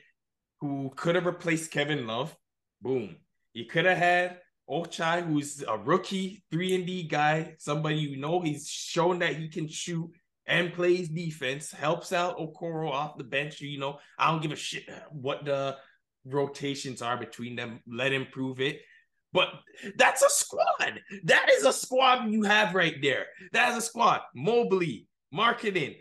who 0.61 0.91
could 0.95 1.15
have 1.15 1.25
replaced 1.25 1.71
Kevin 1.71 2.05
Love. 2.07 2.35
Boom. 2.81 3.15
You 3.55 3.65
could 3.65 3.85
have 3.85 3.97
had 3.97 4.39
Ochai, 4.69 5.25
who's 5.25 5.63
a 5.65 5.77
rookie 5.77 6.43
3 6.51 6.75
and 6.75 6.85
D 6.85 7.03
guy, 7.03 7.55
somebody 7.57 7.95
you 7.95 8.17
know 8.17 8.41
he's 8.41 8.67
shown 8.67 9.19
that 9.19 9.37
he 9.37 9.47
can 9.47 9.69
shoot 9.69 10.11
and 10.45 10.73
plays 10.73 11.07
defense, 11.07 11.71
helps 11.71 12.11
out 12.11 12.37
Okoro 12.37 12.91
off 12.91 13.17
the 13.17 13.23
bench. 13.23 13.61
You 13.61 13.79
know, 13.79 13.99
I 14.19 14.29
don't 14.29 14.41
give 14.41 14.51
a 14.51 14.57
shit 14.57 14.83
what 15.09 15.45
the 15.45 15.77
rotations 16.25 17.01
are 17.01 17.15
between 17.15 17.55
them. 17.55 17.79
Let 17.87 18.11
him 18.11 18.27
prove 18.29 18.59
it. 18.59 18.81
But 19.31 19.47
that's 19.95 20.21
a 20.21 20.29
squad. 20.29 20.99
That 21.23 21.49
is 21.53 21.63
a 21.63 21.71
squad 21.71 22.29
you 22.29 22.43
have 22.43 22.75
right 22.75 22.95
there. 23.01 23.27
That 23.53 23.71
is 23.71 23.77
a 23.77 23.81
squad. 23.81 24.19
Mobley, 24.35 25.07
Markkanen, 25.33 25.95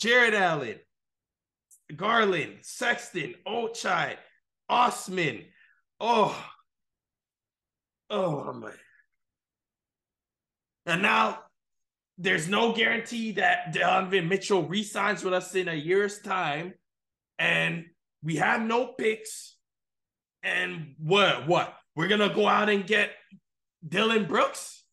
Jarrett 0.00 0.34
Allen, 0.34 0.78
Garland, 1.94 2.58
Sexton, 2.62 3.36
Ochai, 3.46 4.16
Osman. 4.68 5.44
Oh, 6.00 6.36
oh 8.10 8.52
my. 8.52 8.72
And 10.86 11.02
now 11.02 11.40
there's 12.16 12.48
no 12.48 12.72
guarantee 12.72 13.32
that 13.32 13.72
Donovan 13.72 14.28
Mitchell 14.28 14.66
resigns 14.66 15.22
with 15.22 15.34
us 15.34 15.54
in 15.54 15.68
a 15.68 15.74
year's 15.74 16.20
time. 16.20 16.74
And 17.38 17.86
we 18.22 18.36
have 18.36 18.62
no 18.62 18.86
picks. 18.86 19.56
And 20.42 20.94
what? 20.98 21.46
What? 21.46 21.74
We're 21.94 22.08
gonna 22.08 22.34
go 22.34 22.46
out 22.46 22.68
and 22.68 22.86
get 22.86 23.10
Dillon 23.86 24.26
Brooks? 24.26 24.84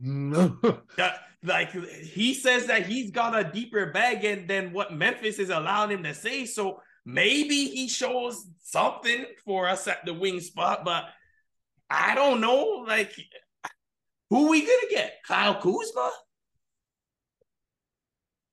No. 0.00 0.58
That, 0.96 1.20
like 1.44 1.72
he 1.72 2.34
says 2.34 2.66
that 2.66 2.86
he's 2.86 3.10
got 3.10 3.38
a 3.38 3.50
deeper 3.50 3.86
bag 3.86 4.24
and 4.24 4.48
than 4.48 4.72
what 4.72 4.92
Memphis 4.92 5.38
is 5.38 5.50
allowing 5.50 5.90
him 5.90 6.04
to 6.04 6.14
say. 6.14 6.46
So 6.46 6.80
maybe 7.04 7.66
he 7.66 7.88
shows 7.88 8.46
something 8.62 9.24
for 9.44 9.68
us 9.68 9.88
at 9.88 10.04
the 10.04 10.14
wing 10.14 10.38
spot, 10.40 10.84
but 10.84 11.06
I 11.92 12.14
don't 12.14 12.40
know. 12.40 12.84
Like, 12.86 13.14
who 14.30 14.48
we 14.48 14.60
gonna 14.60 14.90
get? 14.90 15.18
Kyle 15.26 15.54
Kuzma? 15.60 16.10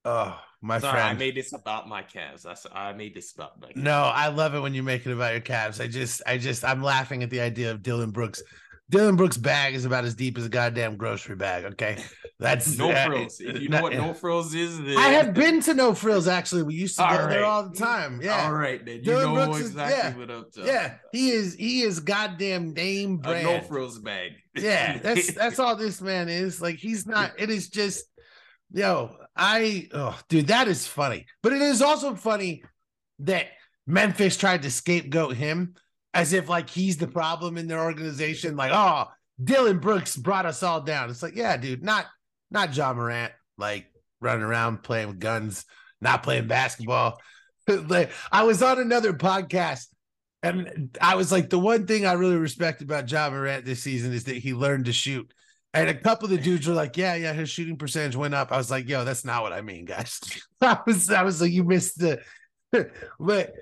Oh, 0.06 0.40
my 0.62 0.80
Sorry, 0.80 0.94
friend. 0.94 1.10
I 1.10 1.14
made 1.14 1.36
this 1.36 1.54
about 1.54 1.88
my 1.88 2.04
Cavs. 2.04 2.44
That's 2.44 2.66
I 2.72 2.94
made 2.94 3.16
this 3.16 3.34
about 3.34 3.62
my 3.62 3.70
Cavs. 3.70 3.78
No, 3.78 4.12
I 4.14 4.28
love 4.28 4.56
it 4.56 4.60
when 4.60 4.74
you 4.74 4.84
make 4.84 5.06
it 5.06 5.12
about 5.12 5.32
your 5.34 5.42
Cavs. 5.42 5.82
I 5.82 5.88
just, 5.88 6.22
I 6.28 6.38
just, 6.38 6.66
I'm 6.66 6.84
laughing 6.84 7.24
at 7.24 7.30
the 7.30 7.40
idea 7.42 7.72
of 7.72 7.82
Dillon 7.82 8.12
Brooks. 8.12 8.42
Dillon 8.90 9.16
Brooks' 9.16 9.38
bag 9.38 9.76
is 9.76 9.86
about 9.86 10.04
as 10.04 10.16
deep 10.16 10.38
as 10.38 10.48
a 10.48 10.50
goddamn 10.50 10.98
grocery 10.98 11.36
bag. 11.36 11.66
Okay, 11.66 12.04
that's 12.40 12.76
No 12.76 12.90
uh, 12.90 13.06
frills. 13.06 13.40
If 13.40 13.62
you 13.62 13.70
know 13.70 13.84
what 13.84 13.94
no 13.94 14.14
frills 14.16 14.56
is, 14.56 14.80
then 14.80 14.98
I 14.98 15.10
have 15.10 15.34
been 15.36 15.62
to 15.62 15.76
No 15.76 15.94
Frills 15.94 16.28
actually. 16.28 16.64
We 16.64 16.74
used 16.74 16.98
to 16.98 17.06
All 17.06 17.18
go 17.18 17.28
there 17.28 17.46
all 17.46 17.70
the 17.70 17.76
time. 17.76 18.20
Yeah, 18.22 18.46
All 18.46 18.54
right, 18.54 18.84
then 18.84 18.98
you 18.98 19.02
Dillon 19.04 19.36
know 19.36 19.46
Brooks 19.46 19.66
is- 19.68 19.76
yeah, 19.76 20.16
what 20.16 20.32
I'm 20.32 20.46
talking 20.46 20.66
yeah. 20.66 20.96
He 21.12 21.30
is, 21.30 21.54
he 21.54 21.82
is 21.84 22.00
goddamn 22.00 22.74
name 22.74 23.16
A 23.24 23.28
brand. 23.28 23.44
no 23.46 23.62
frills 23.62 24.00
bag. 24.00 24.32
yeah, 24.56 24.98
that's 24.98 25.34
that's 25.34 25.60
all 25.60 25.76
this 25.76 26.02
man 26.02 26.28
is. 26.28 26.60
Like 26.60 26.78
he's 26.78 27.06
not. 27.06 27.34
It 27.38 27.52
is 27.52 27.70
just, 27.70 28.06
yo, 28.72 29.16
I, 29.36 29.88
oh, 29.94 30.20
dude, 30.30 30.48
that 30.48 30.68
is 30.68 30.88
funny. 30.88 31.28
But 31.44 31.54
it 31.54 31.62
is 31.62 31.84
also 31.84 32.16
funny 32.16 32.64
that 33.20 33.48
Memphis 33.86 34.36
tried 34.36 34.64
to 34.64 34.72
scapegoat 34.72 35.36
him 35.36 35.76
as 36.14 36.34
if 36.34 36.50
like 36.50 36.70
he's 36.70 36.98
the 36.98 37.08
problem 37.08 37.58
in 37.58 37.68
their 37.68 37.82
organization. 37.82 38.56
Like, 38.56 38.72
oh, 38.74 39.06
Dillon 39.44 39.80
Brooks 39.80 40.16
brought 40.16 40.46
us 40.46 40.64
all 40.64 40.82
down. 40.82 41.10
It's 41.10 41.24
like, 41.24 41.36
yeah, 41.36 41.58
dude, 41.58 41.84
not 41.84 42.06
not 42.52 42.76
Ja 42.76 42.94
Morant, 42.94 43.32
like 43.58 43.86
running 44.22 44.44
around 44.44 44.84
playing 44.84 45.08
with 45.08 45.20
guns, 45.20 45.66
not 46.02 46.24
playing 46.24 46.48
basketball. 46.48 47.20
like, 47.68 48.12
I 48.32 48.44
was 48.44 48.62
on 48.64 48.80
another 48.80 49.14
podcast 49.14 49.88
and 50.42 50.98
I 51.02 51.16
was 51.16 51.32
like, 51.32 51.50
the 51.50 51.60
one 51.60 51.86
thing 51.86 52.06
I 52.06 52.14
really 52.14 52.38
respect 52.38 52.82
about 52.82 53.12
Ja 53.12 53.30
Morant 53.30 53.66
this 53.66 53.84
season 53.84 54.14
is 54.14 54.24
that 54.26 54.38
he 54.38 54.54
learned 54.54 54.86
to 54.86 54.94
shoot. 54.94 55.32
And 55.74 55.90
a 55.90 55.94
couple 55.94 56.26
of 56.26 56.32
the 56.32 56.38
dudes 56.38 56.68
were 56.68 56.74
like, 56.74 56.98
"Yeah, 56.98 57.14
yeah, 57.14 57.32
his 57.32 57.50
shooting 57.50 57.78
percentage 57.78 58.16
went 58.16 58.34
up." 58.34 58.52
I 58.52 58.58
was 58.58 58.72
like, 58.72 58.90
"Yo, 58.90 59.06
that's 59.06 59.24
not 59.24 59.44
what 59.44 59.54
I 59.54 59.62
mean, 59.62 59.86
guys." 59.86 60.20
I 60.62 60.80
was, 60.88 61.12
I 61.12 61.22
was 61.22 61.42
like, 61.42 61.52
"You 61.52 61.64
missed 61.64 62.00
the," 62.00 62.22
but 63.20 63.54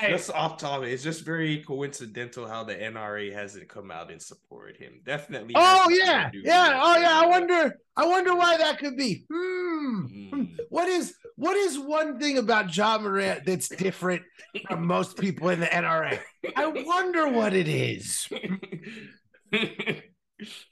Just 0.00 0.30
off 0.30 0.58
topic, 0.58 0.88
it's 0.90 1.02
just 1.02 1.24
very 1.24 1.62
coincidental 1.62 2.46
how 2.48 2.64
the 2.64 2.74
NRA 2.74 3.32
hasn't 3.32 3.68
come 3.68 3.90
out 3.90 4.10
and 4.10 4.20
supported 4.20 4.76
him. 4.76 5.00
Definitely. 5.04 5.54
oh 5.56 5.88
yeah, 5.90 6.24
to 6.26 6.30
do 6.32 6.38
with 6.38 6.46
yeah, 6.46 6.80
oh 6.82 6.96
yeah. 6.98 7.20
I 7.22 7.26
wonder, 7.26 7.78
I 7.96 8.06
wonder 8.06 8.34
why 8.34 8.56
that 8.56 8.78
could 8.78 8.96
be. 8.96 9.24
Hmm. 9.32 10.06
Mm. 10.06 10.56
What 10.70 10.88
is, 10.88 11.14
what 11.36 11.56
is 11.56 11.78
one 11.78 12.18
thing 12.18 12.38
about 12.38 12.74
Ja 12.74 12.98
Morant 12.98 13.44
that's 13.44 13.68
different 13.68 14.22
from 14.66 14.86
most 14.86 15.18
people 15.18 15.50
in 15.50 15.60
the 15.60 15.66
NRA? 15.66 16.18
I 16.56 16.66
wonder 16.66 17.28
what 17.28 17.52
it 17.52 17.68
is. 17.68 18.28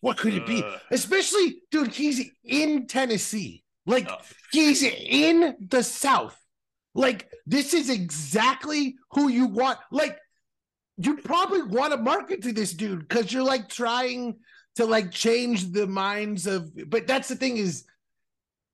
What 0.01 0.17
could 0.17 0.35
it 0.35 0.47
be? 0.47 0.65
Uh, 0.65 0.79
Especially, 0.91 1.63
dude, 1.71 1.95
he's 1.95 2.29
in 2.43 2.87
Tennessee. 2.89 3.63
Like, 3.87 4.09
Oh. 4.11 4.17
he's 4.53 4.83
in 4.83 5.55
the 5.69 5.83
South. 5.85 6.37
Like, 6.95 7.31
this 7.47 7.75
is 7.75 7.89
exactly 7.89 8.97
who 9.13 9.29
you 9.29 9.47
want. 9.47 9.79
Like, 9.91 10.19
you 10.97 11.17
probably 11.19 11.63
want 11.63 11.93
to 11.93 11.99
market 11.99 12.43
to 12.43 12.53
this 12.53 12.73
dude 12.73 13.09
because 13.09 13.33
you're 13.33 13.43
like 13.43 13.69
trying 13.69 14.37
to 14.77 14.85
like 14.85 15.11
change 15.11 15.73
the 15.73 15.87
minds 15.87 16.47
of, 16.47 16.71
but 16.89 17.07
that's 17.07 17.29
the 17.29 17.37
thing 17.37 17.57
is 17.57 17.85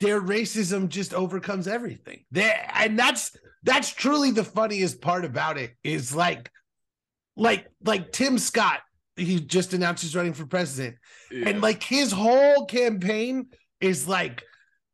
their 0.00 0.20
racism 0.20 0.88
just 0.88 1.14
overcomes 1.14 1.68
everything. 1.68 2.24
There, 2.30 2.70
and 2.74 2.98
that's 2.98 3.36
that's 3.62 3.92
truly 3.92 4.30
the 4.30 4.44
funniest 4.44 5.00
part 5.00 5.24
about 5.24 5.58
it 5.58 5.74
is 5.82 6.14
like, 6.14 6.50
like, 7.36 7.66
like 7.84 8.12
Tim 8.12 8.38
Scott, 8.38 8.80
he 9.16 9.40
just 9.40 9.72
announced 9.72 10.02
he's 10.02 10.16
running 10.16 10.34
for 10.34 10.46
president. 10.46 10.96
yeah. 11.30 11.48
And 11.48 11.60
like 11.60 11.82
his 11.82 12.12
whole 12.12 12.66
campaign 12.66 13.48
is 13.80 14.06
like, 14.06 14.42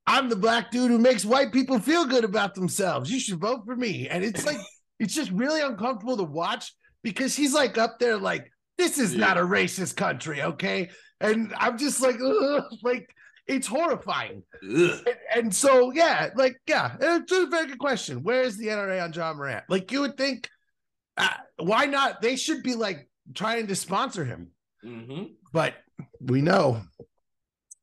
I'm 0.07 0.29
the 0.29 0.37
black 0.37 0.71
dude 0.71 0.91
who 0.91 0.99
makes 0.99 1.25
white 1.25 1.53
people 1.53 1.79
feel 1.79 2.05
good 2.07 2.25
about 2.25 2.55
themselves. 2.55 3.11
You 3.11 3.21
should 3.21 3.39
vote 3.39 3.63
for 3.65 3.77
me. 3.77 4.09
And 4.09 4.25
it's 4.25 4.45
like, 4.45 4.59
it's 4.99 5.15
just 5.15 5.31
really 5.31 5.61
uncomfortable 5.61 6.17
to 6.17 6.25
watch 6.25 6.73
because 7.03 7.37
he's 7.37 7.55
like 7.55 7.79
up 7.79 7.99
there, 7.99 8.17
like, 8.19 8.51
this 8.79 8.99
is 8.99 9.15
not 9.15 9.39
a 9.39 9.43
racist 9.43 9.97
country, 9.97 10.43
okay? 10.43 10.91
And 11.21 11.53
I'm 11.57 11.79
just 11.79 12.01
like, 12.01 12.17
like, 12.83 13.09
it's 13.47 13.67
horrifying. 13.67 14.43
And, 14.63 15.03
and 15.35 15.55
so, 15.55 15.93
yeah, 15.93 16.31
like, 16.35 16.57
yeah, 16.67 16.97
it's 17.01 17.33
a 17.33 17.47
very 17.47 17.67
good 17.67 17.79
question. 17.79 18.23
Where 18.23 18.43
is 18.43 18.57
the 18.57 18.69
NRA 18.69 19.05
on 19.05 19.13
Ja 19.13 19.33
Morant? 19.35 19.65
Like, 19.69 19.93
you 19.93 20.01
would 20.01 20.17
think, 20.17 20.49
uh, 21.17 21.29
why 21.59 21.87
not? 21.87 22.23
They 22.23 22.37
should 22.37 22.63
be 22.63 22.75
like 22.75 23.09
trying 23.35 23.67
to 23.69 23.77
sponsor 23.77 24.25
him 24.25 24.51
Mhm. 24.85 25.35
but 25.53 25.75
we 26.21 26.41
know 26.41 26.83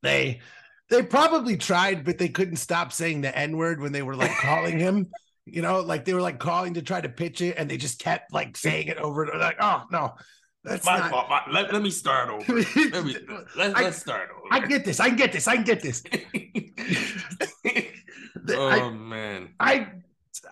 they 0.01 0.41
they 0.89 1.03
probably 1.03 1.57
tried, 1.57 2.03
but 2.03 2.17
they 2.17 2.29
couldn't 2.29 2.55
stop 2.57 2.91
saying 2.91 3.21
the 3.21 3.37
N 3.37 3.57
word 3.57 3.79
when 3.81 3.91
they 3.91 4.01
were 4.01 4.15
like 4.15 4.31
calling 4.37 4.79
him. 4.79 5.07
You 5.51 5.63
know, 5.63 5.79
like 5.79 6.05
they 6.05 6.13
were 6.13 6.21
like 6.21 6.37
calling 6.37 6.75
to 6.75 6.83
try 6.83 7.01
to 7.01 7.09
pitch 7.09 7.41
it, 7.41 7.55
and 7.57 7.67
they 7.67 7.77
just 7.77 7.97
kept 7.97 8.31
like 8.31 8.55
saying 8.55 8.85
it 8.87 8.97
over 8.97 9.23
and 9.23 9.31
over. 9.31 9.39
Like, 9.39 9.55
oh 9.59 9.83
no, 9.91 10.13
that's 10.63 10.85
My 10.85 10.99
not. 10.99 11.09
fault. 11.09 11.27
My- 11.27 11.41
let, 11.51 11.73
let 11.73 11.81
me 11.81 11.89
start 11.89 12.29
over. 12.29 12.53
Let 12.91 13.03
me, 13.03 13.15
let, 13.57 13.75
I- 13.75 13.81
let's 13.81 13.97
start 13.97 14.29
over. 14.29 14.43
I 14.51 14.59
get 14.67 14.85
this. 14.85 14.99
I 14.99 15.07
can 15.07 15.17
get 15.17 15.31
this. 15.31 15.47
I 15.47 15.55
can 15.55 15.63
get 15.63 15.81
this. 15.81 16.03
oh 18.51 18.91
man. 18.91 19.49
I, 19.59 19.87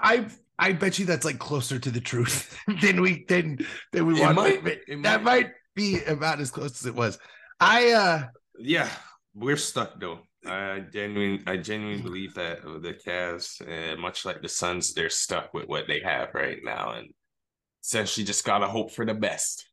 I, 0.02 0.26
I 0.58 0.72
bet 0.74 0.98
you 1.00 1.06
that's 1.06 1.26
like 1.26 1.38
closer 1.38 1.78
to 1.78 1.92
the 1.92 2.02
truth 2.02 2.58
than 2.82 3.00
we 3.02 3.24
than 3.28 3.60
than 3.92 4.08
we 4.08 4.20
It 4.20 4.24
want. 4.24 4.38
to 4.38 4.44
might- 4.44 4.64
that 5.04 5.22
might. 5.22 5.24
might 5.24 5.52
be 5.76 6.04
about 6.06 6.40
as 6.40 6.50
close 6.50 6.82
as 6.82 6.88
it 6.88 6.96
was. 6.96 7.20
I 7.60 7.92
uh 7.92 8.24
Yeah, 8.58 8.90
we're 9.36 9.58
stuck 9.58 10.00
though. 10.00 10.22
I 10.46 10.80
genuinely, 10.92 11.44
I 11.48 11.58
genuinely 11.58 12.02
believe 12.02 12.34
that 12.36 12.60
uh, 12.60 12.80
the 12.80 12.94
Cavs, 12.94 13.62
uh, 13.62 13.98
much 13.98 14.26
like 14.26 14.42
the 14.42 14.50
Suns, 14.50 14.94
they're 14.94 15.10
stuck 15.10 15.54
with 15.54 15.68
what 15.68 15.88
they 15.88 16.00
have 16.02 16.30
right 16.34 16.60
now, 16.64 16.94
and 16.94 17.08
essentially 17.84 18.26
just 18.26 18.46
gotta 18.46 18.68
hope 18.68 18.92
for 18.92 19.06
the 19.06 19.14
best. 19.14 19.68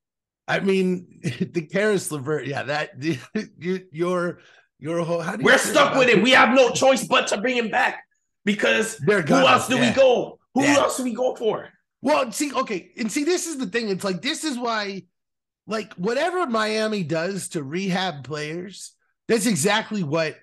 I 0.48 0.60
mean, 0.60 1.20
the 1.22 1.68
Caris 1.70 2.10
LeVert, 2.10 2.46
yeah, 2.46 2.62
that 2.64 2.90
you, 3.58 3.80
your 3.92 4.38
your 4.78 5.04
whole. 5.04 5.20
How 5.20 5.36
do 5.36 5.42
you 5.42 5.46
We're 5.46 5.58
stuck 5.58 5.96
with 5.96 6.08
it? 6.08 6.22
We 6.22 6.30
have 6.32 6.54
no 6.54 6.70
choice 6.70 7.04
but 7.06 7.28
to 7.28 7.40
bring 7.40 7.56
him 7.56 7.70
back 7.70 8.04
because 8.44 8.98
They're 8.98 9.22
who 9.22 9.34
else 9.34 9.68
do 9.68 9.76
yeah. 9.76 9.90
we 9.90 9.94
go? 9.94 10.38
Who 10.54 10.62
Yeah. 10.62 10.76
else 10.76 10.96
do 10.96 11.04
we 11.04 11.14
go 11.14 11.34
for? 11.34 11.68
Well, 12.02 12.30
see, 12.32 12.52
okay, 12.52 12.90
and 12.98 13.10
see, 13.10 13.24
this 13.24 13.46
is 13.46 13.56
the 13.56 13.66
thing. 13.66 13.88
It's 13.88 14.04
like 14.04 14.20
this 14.20 14.44
is 14.44 14.58
why, 14.58 15.04
like, 15.66 15.94
whatever 15.94 16.46
Miami 16.46 17.02
does 17.02 17.48
to 17.50 17.62
rehab 17.62 18.24
players, 18.24 18.92
that's 19.26 19.46
exactly 19.46 20.02
what 20.02 20.36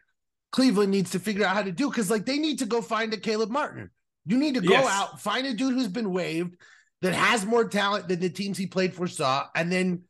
Cleveland 0.51 0.91
needs 0.91 1.11
to 1.11 1.19
figure 1.19 1.45
out 1.45 1.55
how 1.55 1.63
to 1.63 1.71
do. 1.71 1.89
Because 1.89 2.09
like 2.11 2.25
they 2.25 2.37
need 2.37 2.59
to 2.59 2.65
go 2.65 2.81
find 2.81 3.13
a 3.13 3.17
Caleb 3.17 3.49
Martin. 3.49 3.89
You 4.25 4.37
need 4.37 4.55
to 4.55 4.61
go 4.61 4.73
Yes. 4.73 4.87
out, 4.87 5.21
find 5.21 5.47
a 5.47 5.53
dude 5.53 5.73
who's 5.73 5.87
been 5.87 6.11
waived 6.11 6.55
that 7.01 7.13
has 7.13 7.45
more 7.45 7.67
talent 7.67 8.07
than 8.07 8.19
the 8.19 8.29
teams 8.29 8.57
he 8.57 8.67
played 8.67 8.93
for 8.93 9.07
saw, 9.07 9.47
and 9.55 9.71
then 9.71 10.03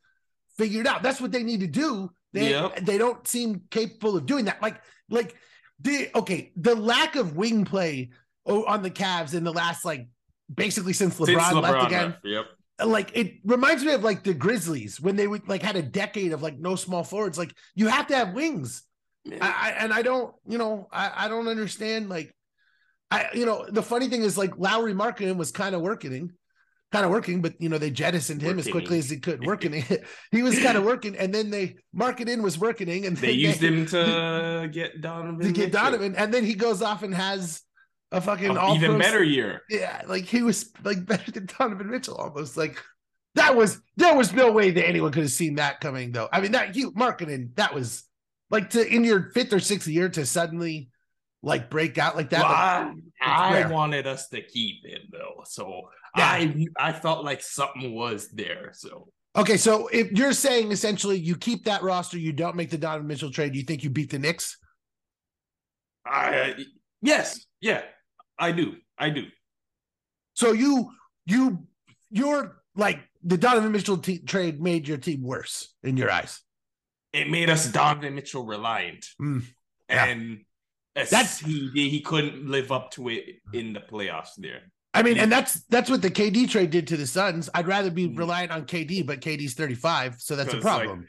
figure 0.57 0.81
it 0.81 0.87
out. 0.87 1.01
That's 1.03 1.21
what 1.21 1.31
they 1.31 1.43
need 1.43 1.61
to 1.61 1.67
do 1.67 2.11
They 2.33 2.51
Yep. 2.51 2.85
they 2.85 2.97
don't 2.97 3.27
seem 3.27 3.61
capable 3.71 4.15
of 4.17 4.25
doing 4.25 4.45
that. 4.45 4.61
Like 4.61 4.81
like 5.09 5.35
the 5.79 6.09
okay, 6.15 6.51
the 6.55 6.75
lack 6.75 7.15
of 7.15 7.35
wing 7.35 7.65
play 7.65 8.09
on 8.45 8.81
the 8.81 8.91
Cavs 8.91 9.33
in 9.33 9.43
the 9.43 9.51
last 9.53 9.83
like 9.85 10.07
basically 10.53 10.93
since 10.93 11.15
LeBron, 11.17 11.25
Since 11.27 11.41
LeBron 11.41 11.61
left 11.61 11.87
again. 11.87 12.09
left, 12.11 12.25
Yep. 12.25 12.45
Like 12.87 13.11
it 13.15 13.35
reminds 13.45 13.83
me 13.85 13.93
of 13.93 14.03
like 14.03 14.23
the 14.23 14.33
Grizzlies 14.33 14.99
when 14.99 15.15
they 15.15 15.27
would 15.27 15.47
like 15.47 15.61
had 15.61 15.75
a 15.75 15.81
decade 15.81 16.33
of 16.33 16.41
like 16.41 16.57
no 16.57 16.75
small 16.75 17.03
forwards. 17.03 17.37
Like 17.37 17.53
you 17.75 17.87
have 17.87 18.07
to 18.07 18.15
have 18.15 18.33
wings. 18.33 18.83
I, 19.29 19.35
I 19.39 19.69
and 19.79 19.93
I 19.93 20.01
don't, 20.01 20.33
you 20.47 20.57
know, 20.57 20.87
I, 20.91 21.25
I 21.25 21.27
don't 21.27 21.47
understand. 21.47 22.09
Like, 22.09 22.33
I, 23.09 23.27
you 23.33 23.45
know, 23.45 23.65
the 23.69 23.83
funny 23.83 24.07
thing 24.07 24.23
is 24.23 24.37
like 24.37 24.57
Lauri 24.57 24.93
Markkanen 24.93 25.35
was 25.37 25.51
kind 25.51 25.75
of 25.75 25.81
working, 25.81 26.31
kind 26.91 27.05
of 27.05 27.11
working, 27.11 27.41
but 27.41 27.53
you 27.59 27.69
know 27.69 27.77
they 27.77 27.91
jettisoned 27.91 28.41
him 28.41 28.57
as 28.57 28.67
quickly 28.67 28.97
as 28.97 29.09
he 29.09 29.17
could. 29.17 29.45
Working, 29.45 29.83
he 30.31 30.43
was 30.43 30.57
kind 30.59 30.77
of 30.77 30.83
working, 30.83 31.15
and 31.17 31.33
then 31.33 31.49
they 31.49 31.75
Markkanen 31.95 32.41
was 32.41 32.57
working, 32.57 33.05
and 33.05 33.17
They 33.17 33.31
used 33.31 33.63
him 33.63 33.85
to 33.87 34.69
get 34.71 35.01
Donovan. 35.01 35.45
to 35.45 35.51
get. 35.51 35.71
Donovan, 35.71 36.15
and 36.15 36.33
then 36.33 36.45
he 36.45 36.55
goes 36.55 36.81
off 36.81 37.03
and 37.03 37.13
has 37.13 37.61
a 38.11 38.21
fucking 38.21 38.57
all 38.57 38.75
even 38.75 38.97
better 38.97 39.23
year. 39.23 39.61
Yeah, 39.69 40.01
like 40.07 40.25
he 40.25 40.43
was 40.43 40.71
like 40.83 41.05
better 41.05 41.31
than 41.31 41.47
Donovan 41.57 41.89
Mitchell 41.89 42.15
almost. 42.15 42.57
Like 42.57 42.81
that 43.35 43.55
was 43.55 43.79
there 43.97 44.15
was 44.15 44.33
no 44.33 44.51
way 44.51 44.71
that 44.71 44.87
anyone 44.87 45.11
could 45.11 45.23
have 45.23 45.31
seen 45.31 45.55
that 45.55 45.79
coming 45.79 46.11
though. 46.11 46.27
I 46.31 46.41
mean 46.41 46.51
that 46.53 46.75
you 46.75 46.91
Markkanen 46.91 47.55
that 47.55 47.73
was 47.73 48.03
like 48.51 48.69
to 48.71 48.85
in 48.85 49.03
your 49.03 49.31
fifth 49.31 49.53
or 49.53 49.59
sixth 49.59 49.87
year 49.87 50.09
to 50.09 50.25
suddenly 50.25 50.89
like 51.41 51.69
break 51.69 51.97
out 51.97 52.15
like 52.15 52.29
that. 52.29 52.43
Well, 52.43 52.93
like, 52.93 53.03
I, 53.21 53.63
I 53.63 53.67
wanted 53.67 54.05
us 54.05 54.27
to 54.29 54.41
keep 54.41 54.85
him 54.85 55.01
though, 55.11 55.43
so 55.45 55.89
Yeah. 56.15 56.27
I 56.27 56.65
I 56.77 56.91
felt 56.91 57.25
like 57.25 57.41
something 57.41 57.95
was 57.95 58.29
there. 58.29 58.71
So 58.73 59.07
okay, 59.35 59.57
so 59.57 59.87
if 59.87 60.11
you're 60.11 60.33
saying 60.33 60.71
essentially 60.71 61.17
you 61.17 61.35
keep 61.35 61.65
that 61.65 61.81
roster, 61.81 62.19
you 62.19 62.33
don't 62.33 62.55
make 62.55 62.69
the 62.69 62.77
Donovan 62.77 63.07
Mitchell 63.07 63.31
trade, 63.31 63.55
you 63.55 63.63
think 63.63 63.83
you 63.83 63.89
beat 63.89 64.11
the 64.11 64.19
Knicks? 64.19 64.57
I 66.05 66.55
yes, 67.01 67.45
yeah, 67.61 67.81
I 68.37 68.51
do, 68.51 68.75
I 68.97 69.09
do. 69.09 69.25
So 70.33 70.51
you 70.51 70.91
you 71.25 71.67
you're 72.09 72.61
like 72.75 72.99
the 73.23 73.37
Donovan 73.37 73.71
Mitchell 73.71 73.97
te- 73.97 74.19
trade 74.19 74.61
made 74.61 74.87
your 74.87 74.97
team 74.97 75.21
worse 75.23 75.73
in 75.83 75.97
your 75.97 76.11
eyes. 76.11 76.41
It 77.13 77.29
made 77.29 77.49
us 77.49 77.69
Donovan 77.71 78.15
Mitchell 78.15 78.45
reliant, 78.45 79.05
Mm, 79.21 79.43
yeah. 79.89 80.05
and 80.05 80.45
That's- 80.95 81.39
he 81.39 81.69
he 81.73 82.01
couldn't 82.01 82.47
live 82.49 82.71
up 82.71 82.91
to 82.91 83.09
it 83.09 83.41
in 83.53 83.73
the 83.73 83.79
playoffs 83.81 84.35
there. 84.37 84.61
I 84.93 85.03
mean, 85.03 85.17
and 85.17 85.31
that's 85.31 85.61
that's 85.67 85.89
what 85.89 86.01
the 86.01 86.11
KD 86.11 86.49
trade 86.49 86.69
did 86.69 86.87
to 86.87 86.97
the 86.97 87.07
Suns. 87.07 87.49
I'd 87.53 87.67
rather 87.67 87.91
be 87.91 88.07
Mm. 88.09 88.17
reliant 88.17 88.51
on 88.51 88.65
KD, 88.65 89.01
but 89.05 89.21
KD's 89.21 89.53
35, 89.53 90.15
so 90.19 90.35
that's 90.35 90.49
a 90.53 90.57
'Cause, 90.57 90.63
like, 90.65 90.83
problem. 90.87 91.07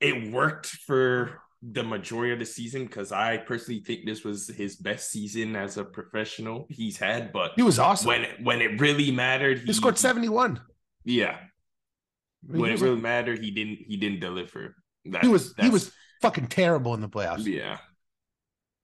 It 0.00 0.30
worked 0.32 0.66
for 0.66 1.42
the 1.62 1.82
majority 1.84 2.32
of 2.32 2.38
the 2.38 2.46
season 2.46 2.86
because 2.86 3.12
I 3.12 3.36
personally 3.36 3.80
think 3.84 4.06
this 4.06 4.24
was 4.24 4.48
his 4.48 4.76
best 4.76 5.10
season 5.10 5.54
as 5.56 5.76
a 5.76 5.84
professional 5.84 6.66
he's 6.70 6.96
had. 6.96 7.32
But 7.32 7.52
he 7.56 7.62
was 7.62 7.78
awesome. 7.78 8.08
when 8.08 8.22
it, 8.24 8.40
when 8.42 8.62
it 8.62 8.80
really 8.80 9.10
mattered, 9.10 9.58
he 9.66 9.72
scored 9.74 9.98
71. 9.98 10.58
Yeah, 11.04 11.38
when 12.42 12.70
it 12.72 12.80
really 12.80 13.00
mattered, 13.00 13.44
he 13.44 13.50
didn't 13.50 13.80
he 13.86 13.96
didn't 13.98 14.20
deliver. 14.20 14.76
That, 15.06 15.22
he 15.22 15.28
was 15.28 15.54
he 15.58 15.70
was 15.70 15.90
fucking 16.22 16.48
terrible 16.48 16.94
in 16.94 17.00
the 17.00 17.08
playoffs. 17.08 17.44
yeah. 17.46 17.78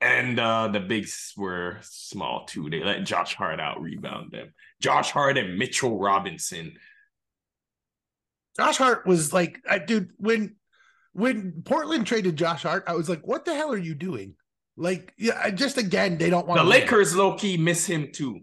And 0.00 0.38
uh 0.38 0.68
the 0.68 0.80
bigs 0.80 1.32
were 1.36 1.78
small 1.82 2.44
too. 2.46 2.68
They 2.70 2.82
let 2.82 3.04
Josh 3.04 3.34
Hart 3.34 3.60
out 3.60 3.80
rebound 3.80 4.32
them. 4.32 4.52
Josh 4.80 5.10
Hart 5.10 5.38
and 5.38 5.58
Mitchell 5.58 5.98
Robinson. 5.98 6.74
Josh 8.56 8.76
Hart 8.78 9.06
was 9.06 9.32
like, 9.32 9.60
I, 9.68 9.78
dude, 9.78 10.10
when 10.16 10.56
when 11.12 11.62
Portland 11.64 12.06
traded 12.06 12.36
Josh 12.36 12.62
Hart, 12.62 12.84
I 12.86 12.94
was 12.94 13.08
like, 13.08 13.26
what 13.26 13.44
the 13.44 13.54
hell 13.54 13.72
are 13.72 13.78
you 13.78 13.94
doing? 13.94 14.34
Like, 14.76 15.14
yeah, 15.16 15.48
just 15.50 15.78
again, 15.78 16.18
they 16.18 16.28
don't 16.28 16.46
want 16.46 16.60
The 16.60 16.64
Lakers 16.64 17.16
low 17.16 17.34
key 17.34 17.56
miss 17.56 17.86
him 17.86 18.10
too. 18.12 18.40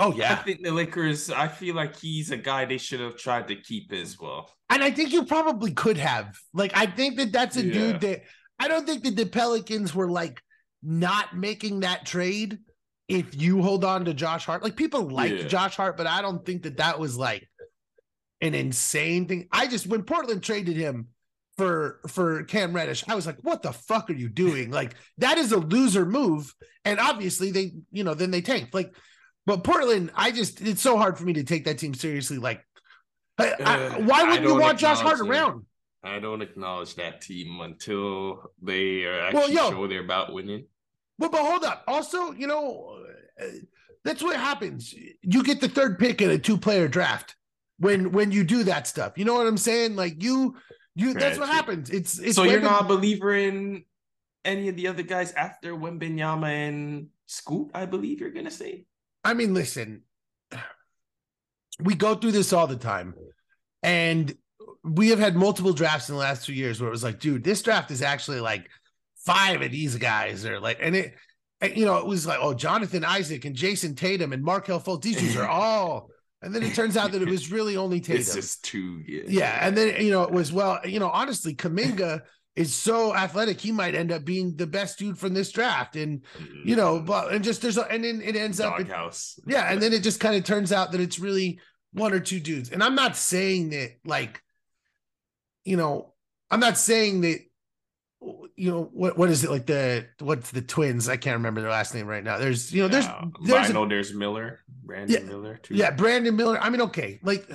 Oh 0.00 0.12
yeah. 0.14 0.32
I 0.32 0.36
think 0.36 0.62
the 0.62 0.72
Lakers. 0.72 1.30
I 1.30 1.46
feel 1.46 1.74
like 1.76 1.96
he's 1.98 2.30
a 2.30 2.36
guy 2.36 2.64
they 2.64 2.78
should 2.78 3.00
have 3.00 3.16
tried 3.16 3.46
to 3.48 3.56
keep 3.56 3.92
as 3.92 4.18
well. 4.18 4.50
and 4.70 4.82
I 4.82 4.90
think 4.90 5.12
you 5.12 5.24
probably 5.24 5.72
could 5.72 5.96
have. 5.98 6.36
Like, 6.54 6.72
I 6.76 6.86
think 6.86 7.16
that 7.18 7.32
that's 7.32 7.56
a 7.56 7.64
Yeah. 7.64 7.72
dude 7.72 8.00
that 8.02 8.22
I 8.58 8.68
don't 8.68 8.86
think 8.86 9.02
that 9.04 9.16
the 9.16 9.26
Pelicans 9.26 9.94
were 9.94 10.08
like 10.10 10.40
not 10.82 11.36
making 11.36 11.80
that 11.80 12.06
trade 12.06 12.58
if 13.08 13.40
you 13.40 13.60
hold 13.62 13.84
on 13.84 14.04
to 14.06 14.14
Josh 14.14 14.44
Hart. 14.46 14.62
Like, 14.62 14.76
people 14.76 15.02
liked 15.10 15.34
Yeah. 15.42 15.48
Josh 15.48 15.76
Hart, 15.76 15.96
but 15.96 16.06
I 16.06 16.22
don't 16.22 16.44
think 16.46 16.62
that 16.62 16.76
that 16.78 16.98
was 16.98 17.16
like 17.16 17.48
an 18.40 18.54
insane 18.54 19.26
thing. 19.26 19.48
I 19.52 19.66
just 19.66 19.86
when 19.86 20.02
Portland 20.04 20.42
traded 20.42 20.76
him 20.76 21.08
for 21.58 22.00
for 22.08 22.44
Cam 22.44 22.72
Reddish, 22.72 23.04
I 23.08 23.14
was 23.16 23.26
like, 23.26 23.38
what 23.42 23.62
the 23.62 23.72
fuck 23.72 24.08
are 24.08 24.14
you 24.14 24.28
doing? 24.30 24.70
Like, 24.70 24.94
that 25.18 25.36
is 25.36 25.52
a 25.52 25.58
loser 25.58 26.06
move. 26.06 26.54
And 26.86 26.98
obviously 26.98 27.50
they, 27.50 27.72
you 27.90 28.04
know, 28.04 28.14
then 28.14 28.30
they 28.30 28.40
tanked. 28.40 28.72
Like, 28.72 28.94
but 29.50 29.64
Portland, 29.64 30.12
I 30.14 30.30
just 30.30 30.60
it's 30.60 30.80
so 30.80 30.96
hard 30.96 31.18
for 31.18 31.24
me 31.24 31.32
to 31.32 31.42
take 31.42 31.64
that 31.64 31.76
team 31.76 31.92
seriously. 31.92 32.38
Like, 32.38 32.64
I- 33.36 33.54
I- 33.58 33.84
Uh, 33.86 33.94
why 34.02 34.22
wouldn't 34.22 34.46
you 34.46 34.54
want 34.54 34.78
Josh 34.78 35.00
Hart 35.00 35.18
around? 35.18 35.66
I 36.04 36.20
don't 36.20 36.40
acknowledge 36.40 36.94
that 36.94 37.20
team 37.20 37.60
until 37.60 38.52
they 38.62 39.04
uh, 39.04 39.26
actually 39.26 39.40
Well, 39.40 39.50
yo. 39.50 39.70
show 39.70 39.86
they're 39.88 40.04
about 40.04 40.32
winning. 40.32 40.66
Well, 41.18 41.30
but 41.30 41.44
hold 41.44 41.64
up. 41.64 41.82
Also, 41.88 42.30
you 42.32 42.46
know, 42.46 43.02
uh, 43.42 43.44
that's 44.04 44.22
what 44.22 44.36
happens. 44.36 44.94
You 45.20 45.42
get 45.42 45.60
the 45.60 45.68
third 45.68 45.98
pick 45.98 46.22
in 46.22 46.30
a 46.30 46.38
two-player 46.38 46.86
draft 46.86 47.34
when 47.78 48.12
when 48.12 48.30
you 48.30 48.44
do 48.44 48.62
that 48.64 48.86
stuff. 48.86 49.18
You 49.18 49.24
know 49.24 49.34
what 49.34 49.48
I'm 49.48 49.58
saying? 49.58 49.96
Like 49.96 50.22
you, 50.22 50.54
you. 50.94 51.12
That's 51.12 51.40
what 51.40 51.48
happens. 51.48 51.90
It's 51.90 52.20
it's. 52.20 52.36
so 52.36 52.44
you're 52.44 52.60
not 52.60 52.82
a 52.82 52.84
believer 52.84 53.34
in 53.34 53.84
any 54.44 54.68
of 54.68 54.76
the 54.76 54.86
other 54.86 55.02
guys 55.02 55.32
after 55.32 55.74
Wembanyama 55.74 56.48
and 56.68 57.08
Scoot? 57.26 57.70
I 57.74 57.86
believe 57.86 58.20
you're 58.20 58.30
gonna 58.30 58.50
say. 58.50 58.84
I 59.24 59.34
mean, 59.34 59.54
listen, 59.54 60.02
we 61.78 61.94
go 61.94 62.14
through 62.14 62.32
this 62.32 62.52
all 62.52 62.66
the 62.66 62.76
time, 62.76 63.14
and 63.82 64.34
we 64.82 65.08
have 65.08 65.18
had 65.18 65.36
multiple 65.36 65.72
drafts 65.72 66.08
in 66.08 66.14
the 66.14 66.20
last 66.20 66.46
two 66.46 66.54
years 66.54 66.80
where 66.80 66.88
it 66.88 66.92
was 66.92 67.04
like, 67.04 67.20
dude, 67.20 67.44
this 67.44 67.62
draft 67.62 67.90
is 67.90 68.02
actually 68.02 68.40
like 68.40 68.68
five 69.24 69.60
of 69.62 69.70
these 69.70 69.96
guys 69.96 70.44
are 70.46 70.60
like, 70.60 70.78
and 70.80 70.96
it, 70.96 71.14
and, 71.60 71.76
you 71.76 71.84
know, 71.84 71.98
it 71.98 72.06
was 72.06 72.26
like, 72.26 72.38
oh, 72.40 72.54
Jonathan 72.54 73.04
Isaac 73.04 73.44
and 73.44 73.54
Jayson 73.54 73.94
Tatum 73.94 74.32
and 74.32 74.42
Markelle 74.42 74.80
Fultz, 74.80 75.02
these 75.02 75.18
dudes 75.18 75.36
are 75.36 75.48
all, 75.48 76.10
and 76.42 76.54
then 76.54 76.62
it 76.62 76.74
turns 76.74 76.96
out 76.96 77.12
that 77.12 77.20
it 77.20 77.28
was 77.28 77.52
really 77.52 77.76
only 77.76 78.00
Tatum. 78.00 78.20
It's 78.20 78.34
just 78.34 78.64
too 78.64 79.02
good. 79.02 79.28
Yeah, 79.28 79.58
and 79.60 79.76
then 79.76 80.02
you 80.02 80.10
know 80.10 80.22
it 80.22 80.32
was 80.32 80.52
well, 80.52 80.80
you 80.84 80.98
know, 80.98 81.10
honestly, 81.10 81.54
Kuminga 81.54 82.22
is 82.60 82.74
so 82.74 83.14
athletic, 83.14 83.58
he 83.58 83.72
might 83.72 83.94
end 83.94 84.12
up 84.12 84.24
being 84.24 84.54
the 84.54 84.66
best 84.66 84.98
dude 84.98 85.16
from 85.16 85.32
this 85.32 85.50
draft, 85.50 85.96
and 85.96 86.22
mm-hmm. 86.38 86.68
you 86.68 86.76
know, 86.76 87.00
but 87.00 87.32
and 87.32 87.42
just 87.42 87.62
there's 87.62 87.78
a, 87.78 87.90
and 87.90 88.04
then 88.04 88.20
it 88.22 88.36
ends 88.36 88.60
up, 88.60 88.76
doghouse. 88.76 89.40
yeah, 89.46 89.72
and 89.72 89.80
then 89.80 89.92
it 89.94 90.02
just 90.02 90.20
kind 90.20 90.36
of 90.36 90.44
turns 90.44 90.70
out 90.70 90.92
that 90.92 91.00
it's 91.00 91.18
really 91.18 91.58
one 91.92 92.12
or 92.12 92.20
two 92.20 92.38
dudes, 92.38 92.70
and 92.70 92.82
I'm 92.82 92.94
not 92.94 93.16
saying 93.16 93.70
that 93.70 93.92
like, 94.04 94.42
you 95.64 95.76
know, 95.78 96.12
I'm 96.50 96.60
not 96.60 96.76
saying 96.76 97.22
that, 97.22 97.38
you 98.56 98.70
know, 98.70 98.90
what 98.92 99.16
what 99.16 99.30
is 99.30 99.42
it 99.42 99.50
like 99.50 99.64
the 99.64 100.06
what's 100.18 100.50
the 100.50 100.60
twins? 100.60 101.08
I 101.08 101.16
can't 101.16 101.38
remember 101.38 101.62
their 101.62 101.70
last 101.70 101.94
name 101.94 102.06
right 102.06 102.22
now. 102.22 102.36
There's 102.36 102.70
you 102.72 102.82
know, 102.82 102.88
there's 102.88 103.06
Yeah, 103.06 103.24
there's 103.42 103.70
a- 103.70 103.86
there's 103.88 104.12
Miller, 104.12 104.60
Brandon 104.84 105.22
Yeah, 105.22 105.26
Miller 105.26 105.56
too. 105.56 105.74
yeah, 105.74 105.92
Brandon 105.92 106.36
Miller. 106.36 106.58
I 106.60 106.68
mean, 106.68 106.82
okay, 106.82 107.20
like, 107.22 107.48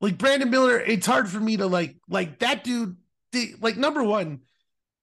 like 0.00 0.18
Brandon 0.18 0.50
Miller. 0.50 0.78
It's 0.78 1.06
hard 1.06 1.28
for 1.28 1.40
me 1.40 1.56
to 1.58 1.66
like, 1.66 1.96
like 2.08 2.38
that 2.40 2.64
dude. 2.64 2.96
Like 3.60 3.76
number 3.76 4.02
one, 4.02 4.40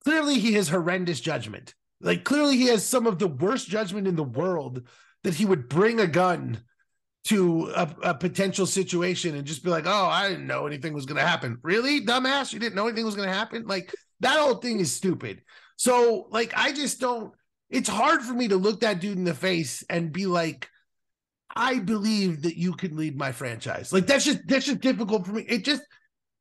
clearly 0.04 0.38
he 0.38 0.54
has 0.54 0.68
horrendous 0.68 1.20
judgment. 1.20 1.74
Like 2.00 2.24
clearly 2.24 2.56
he 2.56 2.66
has 2.66 2.84
some 2.84 3.06
of 3.06 3.18
the 3.18 3.28
worst 3.28 3.68
judgment 3.68 4.06
in 4.06 4.16
the 4.16 4.24
world 4.24 4.82
that 5.22 5.34
he 5.34 5.46
would 5.46 5.68
bring 5.68 6.00
a 6.00 6.06
gun 6.06 6.62
to 7.24 7.72
a, 7.74 7.94
a 8.02 8.14
potential 8.14 8.66
situation 8.66 9.34
and 9.34 9.46
just 9.46 9.64
be 9.64 9.70
like, 9.70 9.86
"Oh, 9.86 10.06
I 10.06 10.28
didn't 10.28 10.46
know 10.46 10.66
anything 10.66 10.92
was 10.92 11.06
going 11.06 11.16
to 11.16 11.26
happen." 11.26 11.58
Really, 11.62 12.04
dumbass, 12.04 12.52
you 12.52 12.58
didn't 12.58 12.74
know 12.74 12.86
anything 12.86 13.06
was 13.06 13.14
going 13.14 13.28
to 13.28 13.34
happen. 13.34 13.66
Like 13.66 13.94
that 14.20 14.38
whole 14.38 14.56
thing 14.56 14.80
is 14.80 14.94
stupid. 14.94 15.42
So, 15.76 16.28
like, 16.30 16.52
I 16.56 16.72
just 16.72 17.00
don't. 17.00 17.32
It's 17.70 17.88
hard 17.88 18.22
for 18.22 18.34
me 18.34 18.48
to 18.48 18.56
look 18.56 18.80
that 18.80 19.00
dude 19.00 19.16
in 19.16 19.24
the 19.24 19.34
face 19.34 19.82
and 19.88 20.12
be 20.12 20.26
like, 20.26 20.68
I 21.56 21.78
believe 21.78 22.42
that 22.42 22.56
you 22.56 22.72
can 22.72 22.96
lead 22.96 23.16
my 23.16 23.32
franchise. 23.32 23.92
Like 23.92 24.06
that's 24.06 24.24
just 24.24 24.40
that's 24.46 24.66
just 24.66 24.80
difficult 24.80 25.26
for 25.26 25.32
me. 25.32 25.44
It 25.48 25.64
just 25.64 25.82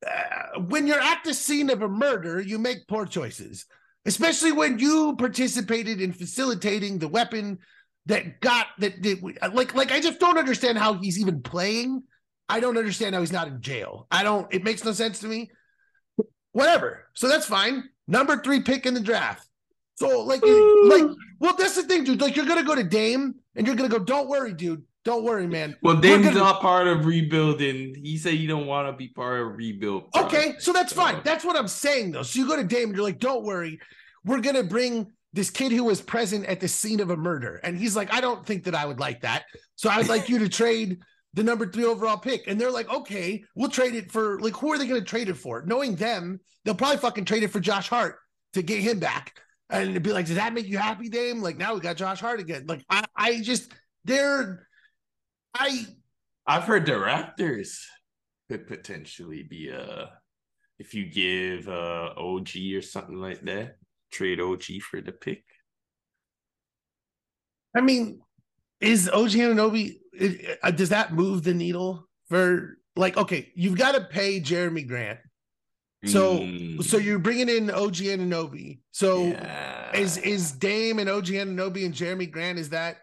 uh, 0.05 0.59
when 0.67 0.87
you're 0.87 0.99
at 0.99 1.23
the 1.23 1.33
scene 1.33 1.69
of 1.69 1.81
a 1.81 1.87
murder, 1.87 2.41
you 2.41 2.57
make 2.57 2.87
poor 2.87 3.05
choices, 3.05 3.65
especially 4.05 4.51
when 4.51 4.79
you 4.79 5.15
participated 5.17 6.01
in 6.01 6.13
facilitating 6.13 6.97
the 6.97 7.07
weapon 7.07 7.59
that 8.07 8.41
got 8.41 8.67
that, 8.79 9.01
did 9.01 9.23
like 9.53 9.75
like 9.75 9.91
I 9.91 9.99
just 9.99 10.19
don't 10.19 10.37
understand 10.37 10.77
how 10.77 10.95
he's 10.95 11.19
even 11.19 11.41
playing. 11.41 12.03
I 12.49 12.59
don't 12.59 12.77
understand 12.77 13.15
how 13.15 13.21
he's 13.21 13.31
not 13.31 13.47
in 13.47 13.61
jail. 13.61 14.07
I 14.11 14.23
don't. 14.23 14.51
It 14.53 14.63
makes 14.63 14.83
no 14.83 14.91
sense 14.91 15.19
to 15.19 15.27
me. 15.27 15.51
Whatever. 16.51 17.07
So 17.13 17.27
that's 17.27 17.45
fine. 17.45 17.83
Number 18.07 18.41
three 18.41 18.61
pick 18.61 18.85
in 18.85 18.93
the 18.93 18.99
draft. 18.99 19.47
So 19.95 20.21
like 20.23 20.41
like 20.41 21.05
well, 21.39 21.55
that's 21.57 21.75
the 21.75 21.83
thing, 21.83 22.03
dude. 22.03 22.19
Like 22.19 22.35
you're 22.35 22.45
gonna 22.45 22.63
go 22.63 22.75
to 22.75 22.83
Dame 22.83 23.35
and 23.55 23.67
you're 23.67 23.75
gonna 23.75 23.89
go. 23.89 23.99
Don't 23.99 24.27
worry, 24.27 24.53
dude. 24.53 24.83
Don't 25.05 25.23
worry, 25.25 25.47
man. 25.47 25.75
Well, 25.81 25.97
Dame's 25.97 26.27
gonna- 26.27 26.39
not 26.39 26.61
part 26.61 26.87
of 26.87 27.05
rebuilding. 27.05 27.95
He 28.03 28.17
said 28.17 28.35
you 28.35 28.47
don't 28.47 28.65
want 28.67 28.87
to 28.87 28.93
be 28.93 29.09
part 29.09 29.41
of 29.41 29.57
rebuild. 29.57 30.09
Okay, 30.15 30.55
so 30.59 30.71
that's 30.71 30.93
fine. 30.93 31.19
That's 31.25 31.43
what 31.43 31.57
I'm 31.57 31.67
saying, 31.67 32.11
though. 32.11 32.23
So 32.23 32.39
you 32.39 32.47
go 32.47 32.55
to 32.55 32.63
Dame 32.63 32.89
and 32.89 32.95
you're 32.95 33.03
like, 33.05 33.19
don't 33.19 33.43
worry, 33.43 33.79
we're 34.23 34.39
gonna 34.39 34.63
bring 34.63 35.07
this 35.33 35.49
kid 35.49 35.71
who 35.71 35.83
was 35.83 35.99
present 35.99 36.45
at 36.45 36.59
the 36.59 36.67
scene 36.67 36.99
of 37.01 37.09
a 37.09 37.17
murder, 37.17 37.59
and 37.63 37.77
he's 37.77 37.95
like, 37.95 38.13
I 38.13 38.21
don't 38.21 38.45
think 38.45 38.63
that 38.65 38.75
I 38.75 38.85
would 38.85 38.99
like 38.99 39.21
that. 39.21 39.43
So 39.75 39.89
I'd 39.89 40.07
like 40.07 40.29
you 40.29 40.39
to 40.39 40.47
trade 40.61 40.99
the 41.33 41.43
number 41.43 41.65
three 41.69 41.83
overall 41.85 42.17
pick, 42.17 42.47
and 42.47 42.61
they're 42.61 42.71
like, 42.71 42.87
okay, 42.93 43.43
we'll 43.55 43.69
trade 43.69 43.95
it 43.95 44.09
for 44.11 44.39
like 44.39 44.55
who 44.55 44.71
are 44.71 44.77
they 44.77 44.87
gonna 44.87 45.01
trade 45.01 45.27
it 45.27 45.35
for? 45.37 45.63
Knowing 45.65 45.95
them, 45.95 46.39
they'll 46.63 46.75
probably 46.75 46.97
fucking 46.97 47.25
trade 47.25 47.43
it 47.43 47.49
for 47.49 47.59
Josh 47.59 47.89
Hart 47.89 48.19
to 48.53 48.61
get 48.61 48.79
him 48.79 48.99
back, 48.99 49.33
and 49.69 49.89
it'd 49.89 50.03
be 50.03 50.13
like, 50.13 50.27
does 50.27 50.35
that 50.35 50.53
make 50.53 50.67
you 50.67 50.77
happy, 50.77 51.09
Dame? 51.09 51.41
Like 51.41 51.57
now 51.57 51.73
we 51.73 51.81
got 51.81 51.97
Josh 51.97 52.21
Hart 52.21 52.39
again. 52.39 52.65
Like 52.67 52.85
I, 52.89 53.03
I 53.17 53.41
just 53.41 53.69
they're, 54.05 54.67
I 55.53 55.85
I've 56.45 56.63
heard 56.63 56.85
the 56.85 56.93
Raptors 56.93 57.79
could 58.49 58.67
potentially 58.67 59.43
be 59.43 59.69
a 59.69 60.09
if 60.79 60.93
you 60.93 61.05
give 61.05 61.67
uh 61.67 62.13
OG 62.17 62.49
or 62.75 62.81
something 62.81 63.17
like 63.17 63.41
that, 63.41 63.77
trade 64.11 64.41
OG 64.41 64.63
for 64.89 65.01
the 65.01 65.11
pick. 65.11 65.43
I 67.75 67.81
mean, 67.81 68.21
is 68.79 69.09
OG 69.09 69.31
Anunoby, 69.31 69.97
uh, 70.61 70.71
does 70.71 70.89
that 70.89 71.13
move 71.13 71.43
the 71.43 71.53
needle 71.53 72.07
for 72.29 72.77
like, 72.95 73.17
okay, 73.17 73.51
you've 73.55 73.77
got 73.77 73.93
to 73.93 74.01
pay 74.01 74.39
Jerami 74.39 74.87
Grant. 74.87 75.19
So, 76.05 76.39
Mm, 76.39 76.83
so 76.83 76.97
you're 76.97 77.17
bringing 77.17 77.47
in 77.47 77.71
OG 77.71 77.95
Anunoby. 77.95 78.79
So 78.91 79.23
yeah. 79.23 79.95
is, 79.95 80.17
is 80.17 80.51
Dame 80.51 80.99
and 80.99 81.09
OG 81.09 81.27
Anunoby 81.27 81.85
and 81.85 81.93
Jerami 81.93 82.29
Grant, 82.29 82.59
is 82.59 82.69
that 82.69 82.97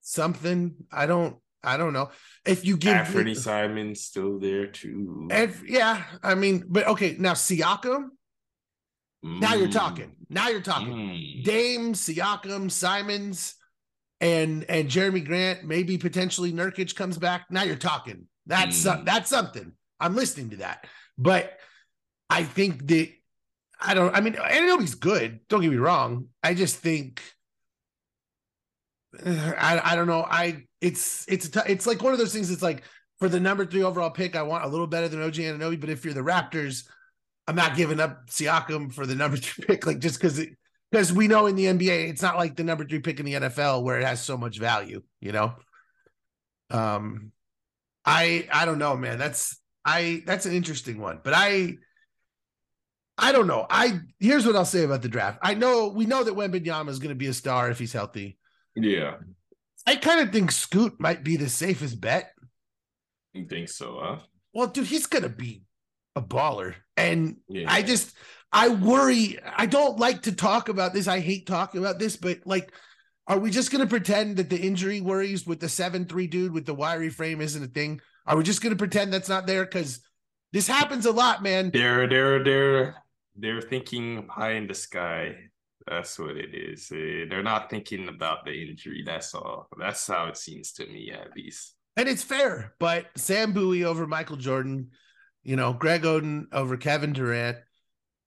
something? 0.00 0.74
I 0.90 1.06
don't, 1.06 1.36
I 1.64 1.76
don't 1.76 1.92
know. 1.92 2.10
If 2.44 2.64
you 2.64 2.76
give, 2.76 2.94
Anthony 2.94 3.34
Simon's 3.34 4.02
still 4.02 4.38
there 4.38 4.66
too. 4.66 5.28
if, 5.30 5.62
yeah, 5.68 6.02
I 6.22 6.34
mean, 6.34 6.64
but 6.68 6.86
okay, 6.88 7.16
now 7.18 7.32
Siakam, 7.32 8.08
now 9.22 9.54
you're 9.54 9.68
Mm, 9.68 9.72
talking. 9.72 10.16
Now 10.28 10.48
you're 10.48 10.60
talking. 10.60 10.92
mm. 10.92 11.44
Dame, 11.44 11.94
Siakam, 11.94 12.70
Simons, 12.70 13.54
and 14.20 14.64
and 14.68 14.88
Jerami 14.88 15.24
Grant, 15.24 15.64
maybe 15.64 15.98
potentially 15.98 16.52
Nurkic 16.52 16.94
comes 16.94 17.18
back. 17.18 17.46
Now 17.50 17.62
you're 17.62 17.76
talking. 17.76 18.26
That's 18.46 18.84
Mm. 18.84 19.04
that's 19.06 19.30
something. 19.30 19.72
I'm 19.98 20.14
listening 20.14 20.50
to 20.50 20.56
that. 20.58 20.86
But 21.16 21.58
I 22.28 22.44
think 22.44 22.86
that 22.88 23.08
I 23.80 23.94
don't. 23.94 24.14
I 24.14 24.20
mean, 24.20 24.34
Anunoby's 24.34 24.94
good. 24.94 25.40
Don't 25.48 25.62
get 25.62 25.70
me 25.70 25.76
wrong. 25.78 26.28
I 26.42 26.54
just 26.54 26.76
think 26.76 27.22
I 29.24 29.80
I 29.82 29.96
don't 29.96 30.06
know. 30.06 30.24
I 30.28 30.64
it's 30.84 31.24
it's 31.28 31.48
it's 31.66 31.86
like 31.86 32.02
one 32.02 32.12
of 32.12 32.18
those 32.18 32.34
things. 32.34 32.50
It's 32.50 32.62
like 32.62 32.82
for 33.18 33.28
the 33.28 33.40
number 33.40 33.64
three 33.64 33.82
overall 33.82 34.10
pick, 34.10 34.36
I 34.36 34.42
want 34.42 34.64
a 34.64 34.68
little 34.68 34.86
better 34.86 35.08
than 35.08 35.22
OG 35.22 35.34
Anunoby. 35.34 35.80
But 35.80 35.88
if 35.88 36.04
you're 36.04 36.12
the 36.12 36.20
Raptors, 36.20 36.86
I'm 37.48 37.56
not 37.56 37.74
giving 37.74 38.00
up 38.00 38.28
Siakam 38.28 38.92
for 38.92 39.06
the 39.06 39.14
number 39.14 39.36
three 39.38 39.64
pick, 39.64 39.86
like 39.86 39.98
just 39.98 40.20
because 40.20 40.44
because 40.90 41.10
we 41.10 41.26
know 41.26 41.46
in 41.46 41.56
the 41.56 41.64
NBA, 41.64 42.10
it's 42.10 42.20
not 42.20 42.36
like 42.36 42.54
the 42.54 42.64
number 42.64 42.84
three 42.84 43.00
pick 43.00 43.18
in 43.18 43.24
the 43.24 43.32
NFL 43.32 43.82
where 43.82 43.98
it 43.98 44.04
has 44.04 44.22
so 44.22 44.36
much 44.36 44.58
value, 44.58 45.02
you 45.20 45.32
know. 45.32 45.54
Um, 46.70 47.32
I 48.04 48.46
I 48.52 48.66
don't 48.66 48.78
know, 48.78 48.94
man. 48.94 49.18
That's 49.18 49.58
I 49.86 50.22
that's 50.26 50.44
an 50.44 50.52
interesting 50.52 51.00
one, 51.00 51.20
but 51.24 51.32
I 51.34 51.76
I 53.16 53.32
don't 53.32 53.46
know. 53.46 53.66
I 53.70 54.00
here's 54.20 54.44
what 54.44 54.54
I'll 54.54 54.66
say 54.66 54.84
about 54.84 55.00
the 55.00 55.08
draft. 55.08 55.38
I 55.40 55.54
know 55.54 55.88
we 55.88 56.04
know 56.04 56.24
that 56.24 56.34
Wembanyama 56.34 56.90
is 56.90 56.98
going 56.98 57.08
to 57.08 57.14
be 57.14 57.28
a 57.28 57.32
star 57.32 57.70
if 57.70 57.78
he's 57.78 57.94
healthy. 57.94 58.36
Yeah, 58.76 59.14
I 59.86 59.96
kind 59.96 60.20
of 60.20 60.32
think 60.32 60.50
Scoot 60.50 60.98
might 60.98 61.22
be 61.22 61.36
the 61.36 61.48
safest 61.48 62.00
bet. 62.00 62.32
you 63.32 63.46
think 63.46 63.68
so, 63.68 63.98
huh? 64.02 64.18
Well, 64.52 64.68
dude, 64.68 64.86
he's 64.86 65.06
going 65.06 65.24
to 65.24 65.28
be 65.28 65.62
a 66.16 66.22
baller, 66.22 66.74
and 66.96 67.38
Yeah. 67.48 67.66
I 67.70 67.82
just 67.82 68.14
I 68.52 68.68
worry. 68.68 69.38
I 69.44 69.66
don't 69.66 69.98
like 69.98 70.22
to 70.22 70.32
talk 70.32 70.68
about 70.68 70.94
this. 70.94 71.08
I 71.08 71.18
hate 71.18 71.46
talking 71.46 71.80
about 71.80 71.98
this, 71.98 72.16
but 72.16 72.38
like, 72.44 72.72
are 73.26 73.38
we 73.38 73.50
just 73.50 73.72
gonna 73.72 73.86
pretend 73.86 74.36
that 74.36 74.48
the 74.48 74.60
injury 74.60 75.00
worries 75.00 75.44
with 75.44 75.58
the 75.58 75.68
seven 75.68 76.04
three 76.06 76.28
dude 76.28 76.52
with 76.52 76.66
the 76.66 76.74
wiry 76.74 77.10
frame 77.10 77.40
isn't 77.40 77.64
a 77.64 77.66
thing? 77.66 78.00
Are 78.26 78.36
we 78.36 78.44
just 78.44 78.62
gonna 78.62 78.76
pretend 78.76 79.12
that's 79.12 79.28
not 79.28 79.48
there? 79.48 79.64
Because 79.64 80.00
this 80.52 80.68
happens 80.68 81.04
a 81.04 81.10
lot, 81.10 81.42
man. 81.42 81.72
They're 81.72 82.08
they're 82.08 82.44
they're 82.44 82.94
they're 83.34 83.60
thinking 83.60 84.28
high 84.30 84.52
in 84.52 84.68
the 84.68 84.74
sky. 84.74 85.34
That's 85.86 86.18
what 86.18 86.36
it 86.36 86.54
is. 86.54 86.90
Eh, 86.90 87.26
They're 87.28 87.42
not 87.42 87.68
thinking 87.68 88.08
about 88.08 88.44
the 88.44 88.52
injury. 88.52 89.02
That's 89.04 89.34
all. 89.34 89.68
That's 89.78 90.06
how 90.06 90.26
it 90.26 90.36
seems 90.36 90.72
to 90.74 90.86
me, 90.86 91.12
at 91.12 91.36
least. 91.36 91.74
And 91.96 92.08
it's 92.08 92.22
fair, 92.24 92.74
but 92.80 93.06
Sam 93.16 93.52
Bowie 93.52 93.84
over 93.84 94.06
Michael 94.06 94.36
Jordan, 94.36 94.90
you 95.44 95.54
know, 95.54 95.72
Greg 95.72 96.02
Oden 96.02 96.46
over 96.52 96.76
Kevin 96.76 97.12
Durant, 97.12 97.58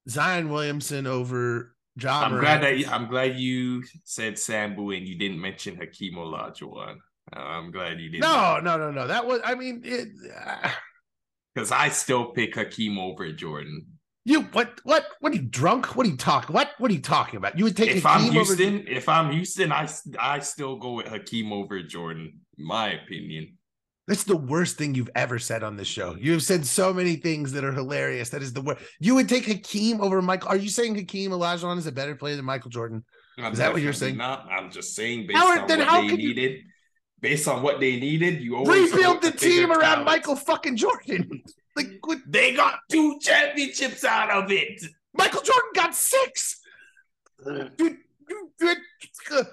Zion 0.07 0.49
Williamson 0.49 1.05
over 1.05 1.75
John. 1.97 2.34
I'm 2.34 2.39
glad 2.39 2.63
that 2.63 2.77
you, 2.77 2.85
I'm 2.88 3.07
glad 3.07 3.38
you 3.38 3.84
said 4.05 4.39
Sam 4.39 4.75
Bowie 4.75 4.99
and 4.99 5.07
you 5.07 5.17
didn't 5.17 5.41
mention 5.41 5.75
Hakeem 5.75 6.13
Olajuwon. 6.15 6.97
Uh, 7.35 7.39
I'm 7.39 7.71
glad 7.71 7.99
you 7.99 8.09
didn't. 8.09 8.21
No, 8.21 8.59
no, 8.63 8.77
no, 8.77 8.91
no. 8.91 9.07
That 9.07 9.25
was. 9.25 9.41
I 9.43 9.55
mean, 9.55 9.81
it, 9.84 10.07
uh, 10.45 10.69
because 11.53 11.71
I 11.71 11.89
still 11.89 12.27
pick 12.31 12.55
Hakeem 12.55 12.97
over 12.97 13.31
Jordan. 13.34 13.97
You 14.27 14.41
what? 14.53 14.79
What? 14.83 15.05
What 15.21 15.31
are 15.31 15.35
you 15.35 15.41
drunk? 15.41 15.95
What 15.95 16.05
are 16.05 16.09
you 16.09 16.17
talking? 16.17 16.53
What? 16.53 16.71
What 16.77 16.91
are 16.91 16.93
you 16.93 17.01
talking 17.01 17.37
about? 17.37 17.57
You 17.57 17.63
would 17.63 17.77
take 17.77 17.89
If 17.91 18.05
I'm 18.05 18.21
Hakeem 18.21 18.37
over- 18.41 18.55
Houston, 18.55 18.87
if 18.87 19.07
I'm 19.09 19.31
Houston, 19.31 19.71
I 19.71 19.87
I 20.19 20.39
still 20.39 20.75
go 20.77 20.93
with 20.93 21.07
Hakeem 21.07 21.51
over 21.53 21.81
Jordan. 21.81 22.39
My 22.57 22.91
opinion. 22.93 23.57
That's 24.07 24.23
the 24.23 24.37
worst 24.37 24.77
thing 24.77 24.95
you've 24.95 25.09
ever 25.15 25.37
said 25.37 25.63
on 25.63 25.75
this 25.75 25.87
show. 25.87 26.15
You 26.15 26.31
have 26.31 26.41
said 26.43 26.65
so 26.65 26.93
many 26.93 27.17
things 27.17 27.51
that 27.51 27.65
are 27.65 27.73
hilarious. 27.73 28.29
That 28.29 28.41
is 28.41 28.53
the 28.53 28.61
worst. 28.61 28.81
You 28.99 29.15
would 29.15 29.27
take 29.27 29.45
Hakeem 29.45 29.99
over 30.01 30.21
Michael. 30.21 30.49
Are 30.49 30.55
you 30.55 30.69
saying 30.69 30.95
Hakeem 30.95 31.31
Olajuwon 31.31 31.77
is 31.77 31.87
a 31.87 31.91
better 31.91 32.15
player 32.15 32.37
than 32.37 32.45
Michael 32.45 32.69
Jordan? 32.69 33.03
I'm 33.37 33.51
Is 33.51 33.59
that 33.59 33.73
what 33.73 33.81
you're 33.81 33.91
saying? 33.93 34.17
Not. 34.17 34.47
I'm 34.49 34.71
just 34.71 34.95
saying 34.95 35.27
based 35.27 35.37
on 35.43 35.67
then 35.67 35.79
what 35.79 35.87
how 35.87 36.01
they 36.01 36.07
could 36.09 36.21
you- 36.21 36.29
needed. 36.35 36.61
Based 37.19 37.47
on 37.47 37.63
what 37.63 37.79
they 37.79 37.99
needed, 37.99 38.41
you 38.41 38.55
always 38.57 38.91
Rebuild 38.91 39.23
the 39.23 39.31
team 39.31 39.71
around 39.71 39.81
talent. 39.81 40.05
Michael 40.05 40.35
fucking 40.35 40.75
Jordan. 40.77 41.41
Like 41.77 41.99
what? 42.03 42.19
They 42.27 42.53
got 42.53 42.79
two 42.91 43.19
championships 43.19 44.03
out 44.03 44.31
of 44.31 44.51
it. 44.51 44.83
Michael 45.13 45.41
Jordan 45.41 45.71
got 45.73 45.95
six. 45.95 46.59
Dude, 47.45 47.77
dude, 47.77 47.97
dude, 48.59 48.77
uh, 49.31 49.43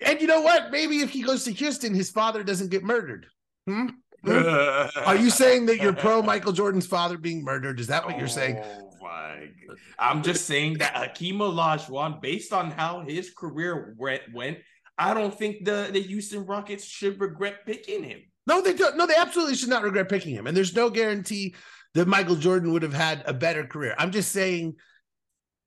and 0.00 0.20
you 0.20 0.26
know 0.26 0.40
what? 0.40 0.70
Maybe 0.70 1.00
if 1.00 1.10
he 1.10 1.22
goes 1.22 1.44
to 1.44 1.52
Houston, 1.52 1.94
his 1.94 2.10
father 2.10 2.42
doesn't 2.42 2.70
get 2.70 2.84
murdered. 2.84 3.26
Hmm? 3.66 3.88
Hmm? 4.24 4.30
Are 5.04 5.16
you 5.16 5.30
saying 5.30 5.66
that 5.66 5.78
you're 5.78 5.92
pro 5.92 6.22
Michael 6.22 6.52
Jordan's 6.52 6.86
father 6.86 7.18
being 7.18 7.42
murdered? 7.42 7.80
Is 7.80 7.88
that 7.88 8.06
what 8.06 8.18
you're 8.18 8.28
saying? 8.28 8.62
Oh 8.62 8.92
my! 9.02 9.48
God. 9.66 9.76
I'm 9.98 10.22
just 10.22 10.46
saying 10.46 10.78
that 10.78 10.94
Hakeem 10.94 11.38
Olajuwon, 11.38 12.20
based 12.20 12.52
on 12.52 12.70
how 12.70 13.00
his 13.00 13.30
career 13.30 13.94
went, 13.98 14.22
went, 14.32 14.58
I 14.98 15.14
don't 15.14 15.36
think 15.36 15.64
the 15.64 15.90
the 15.92 16.00
Houston 16.00 16.46
Rockets 16.46 16.84
should 16.84 17.20
regret 17.20 17.66
picking 17.66 18.04
him. 18.04 18.20
No, 18.46 18.62
they 18.62 18.74
don't. 18.74 18.96
No, 18.96 19.06
they 19.06 19.16
absolutely 19.16 19.56
should 19.56 19.68
not 19.68 19.82
regret 19.82 20.08
picking 20.08 20.34
him. 20.34 20.46
And 20.46 20.56
there's 20.56 20.74
no 20.74 20.90
guarantee 20.90 21.54
that 21.94 22.06
Michael 22.06 22.36
Jordan 22.36 22.72
would 22.72 22.82
have 22.82 22.94
had 22.94 23.22
a 23.26 23.34
better 23.34 23.64
career. 23.64 23.94
I'm 23.98 24.12
just 24.12 24.32
saying, 24.32 24.76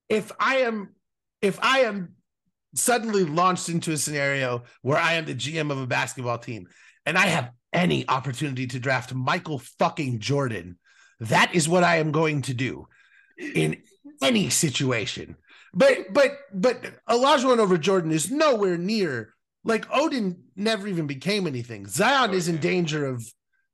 if 0.08 0.32
I 0.40 0.58
am, 0.58 0.96
if 1.42 1.60
I 1.62 1.80
am 1.80 2.16
suddenly 2.76 3.24
launched 3.24 3.70
into 3.70 3.92
a 3.92 3.98
scenario 3.98 4.64
where 4.82 4.98
I 4.98 5.14
am 5.14 5.26
the 5.26 5.36
GM 5.36 5.72
of 5.72 5.80
a 5.80 5.88
basketball 5.88 6.38
team 6.38 6.68
and 7.06 7.18
I 7.18 7.26
have 7.28 7.52
any 7.74 8.08
opportunity 8.08 8.68
to 8.68 8.80
draft 8.80 9.14
Michael 9.14 9.60
fucking 9.60 10.20
Jordan, 10.20 10.78
that 11.20 11.54
is 11.54 11.68
what 11.68 11.84
I 11.84 11.98
am 11.98 12.12
going 12.12 12.44
to 12.44 12.54
do 12.54 12.88
in 13.38 13.82
any 14.22 14.50
situation. 14.50 15.36
But 15.74 16.14
but 16.14 16.32
but 16.54 16.84
Olajuwon 17.10 17.60
over 17.60 17.78
Jordan 17.78 18.12
is 18.12 18.32
nowhere 18.32 18.78
near 18.78 19.34
like 19.70 19.88
Oden 19.90 20.38
never 20.56 20.88
even 20.88 21.08
became 21.08 21.48
anything. 21.48 21.88
Zion 21.88 22.32
oh, 22.32 22.34
is 22.34 22.48
in 22.48 22.58
danger 22.58 23.06
of 23.06 23.24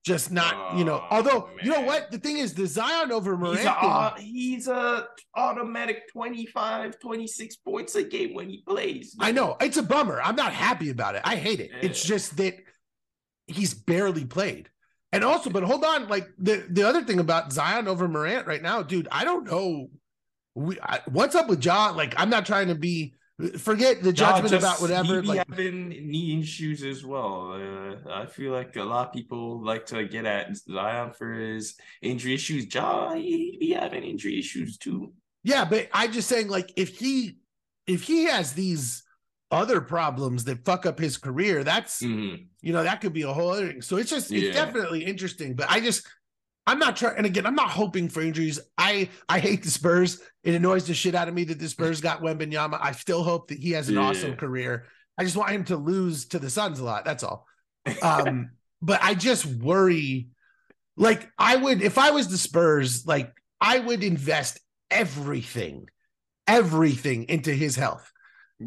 just 0.06 0.32
not, 0.32 0.78
you 0.78 0.84
know. 0.84 1.02
Oh, 1.04 1.08
Although 1.10 1.50
you 1.64 1.72
know 1.72 1.82
what, 1.82 2.12
the 2.12 2.20
thing 2.20 2.38
is, 2.38 2.54
the 2.54 2.68
Zion 2.68 3.12
over 3.12 3.36
Morant. 3.36 3.58
He's 3.58 3.66
a, 3.66 3.86
au- 3.86 4.14
he's 4.20 4.68
a 4.68 5.08
automatic 5.36 6.12
25, 6.12 7.00
26 7.00 7.56
points 7.58 7.96
a 7.96 8.04
game 8.04 8.36
when 8.36 8.50
he 8.50 8.62
plays. 8.68 9.16
I 9.20 9.32
know 9.32 9.58
it's 9.60 9.78
a 9.78 9.84
bummer. 9.84 10.22
I'm 10.22 10.36
not 10.36 10.54
happy 10.54 10.90
about 10.92 11.16
it. 11.16 11.22
I 11.24 11.38
hate 11.38 11.60
it. 11.60 11.72
It's 11.82 12.04
just 12.04 12.38
that 12.38 12.56
he's 13.48 13.74
barely 13.74 14.26
played. 14.26 14.70
And 15.12 15.24
also, 15.24 15.50
but 15.50 15.64
hold 15.64 15.86
on, 15.86 16.10
like 16.10 16.28
the 16.38 16.66
the 16.70 16.84
other 16.84 17.04
thing 17.04 17.20
about 17.20 17.54
Zion 17.54 17.88
over 17.88 18.08
Morant 18.08 18.48
right 18.48 18.62
now, 18.62 18.84
dude, 18.84 19.08
I 19.12 19.24
don't 19.24 19.46
know. 19.46 19.88
We 20.56 20.78
I, 20.82 21.00
what's 21.10 21.36
up 21.36 21.48
with 21.48 21.62
John? 21.62 21.96
Like, 21.96 22.14
I'm 22.18 22.30
not 22.30 22.46
trying 22.46 22.68
to 22.68 22.76
be 22.76 23.16
forget 23.57 24.02
the 24.02 24.14
judgment 24.14 24.49
just- 24.52 24.64
about 24.64 24.82
whatever. 24.82 25.16
He 25.16 25.22
be 25.22 25.28
Like, 25.28 25.48
having 25.49 25.90
knee 25.90 26.40
issues 26.40 26.84
as 26.84 27.03
well. 27.06 27.52
Uh, 27.53 28.10
I 28.10 28.26
feel 28.26 28.52
like 28.53 28.76
a 28.78 28.84
lot 28.84 29.07
of 29.07 29.14
people 29.14 29.64
like 29.64 29.86
to 29.88 30.06
get 30.07 30.26
at 30.26 30.56
Zion 30.56 31.12
for 31.14 31.34
his 31.34 31.76
injury 32.02 32.34
issues. 32.34 32.74
Ja, 32.74 33.14
he 33.14 33.57
be 33.60 33.72
having 33.72 34.03
injury 34.03 34.40
issues 34.40 34.78
too. 34.78 35.14
yeah, 35.44 35.66
but 35.66 35.90
I'm 35.94 36.12
just 36.12 36.28
saying, 36.30 36.48
like, 36.48 36.72
if 36.76 36.98
he 36.99 37.38
if 37.88 38.02
he 38.03 38.24
has 38.24 38.53
these 38.53 39.03
other 39.52 39.80
problems 39.80 40.44
that 40.45 40.66
fuck 40.66 40.88
up 40.88 40.98
his 40.98 41.18
career, 41.18 41.64
that's 41.64 42.02
Mhm. 42.02 42.48
you 42.62 42.74
know 42.74 42.84
that 42.84 42.99
could 43.02 43.14
be 43.14 43.22
a 43.22 43.32
whole 43.34 43.52
other 43.52 43.68
thing. 43.68 43.82
So 43.82 43.98
it's 43.98 44.10
just 44.10 44.32
Yeah. 44.32 44.48
it's 44.48 44.56
definitely 44.56 45.06
interesting. 45.06 45.56
But 45.56 45.70
I 45.70 45.80
just 45.82 46.07
I'm 46.68 46.80
not 46.80 46.96
trying. 46.96 47.18
And 47.18 47.26
again, 47.26 47.46
I'm 47.46 47.56
not 47.56 47.70
hoping 47.70 48.10
for 48.10 48.22
injuries. 48.22 48.60
I 48.78 49.10
I 49.30 49.40
hate 49.40 49.64
the 49.64 49.70
Spurs. 49.70 50.22
It 50.44 50.56
annoys 50.56 50.88
the 50.88 50.94
shit 50.94 51.16
out 51.16 51.28
of 51.28 51.34
me 51.34 51.44
that 51.46 51.60
the 51.60 51.70
Spurs 51.70 52.02
got 52.02 52.22
Wembanyama. 52.22 52.80
I 52.82 52.92
still 52.94 53.24
hope 53.24 53.50
that 53.50 53.60
he 53.60 53.72
has 53.72 53.88
an 53.90 53.96
Yeah. 53.96 54.02
awesome 54.02 54.36
career. 54.36 54.86
I 55.18 55.24
just 55.24 55.38
want 55.38 55.52
him 55.52 55.64
to 55.66 55.78
lose 55.78 56.26
to 56.30 56.40
the 56.40 56.50
Suns 56.50 56.80
a 56.80 56.84
lot. 56.84 57.06
That's 57.06 57.24
all. 57.24 57.48
Um, 58.02 58.50
but 58.82 59.00
I 59.04 59.14
just 59.14 59.46
worry. 59.46 60.28
Like 60.98 61.30
I 61.38 61.56
would, 61.56 61.82
if 61.82 61.98
I 61.98 62.12
was 62.12 62.30
the 62.30 62.38
Spurs, 62.38 63.06
like 63.06 63.32
I 63.62 63.80
would 63.80 64.04
invest 64.04 64.60
everything, 64.90 65.88
everything 66.48 67.26
into 67.26 67.52
his 67.54 67.76
health. 67.76 68.12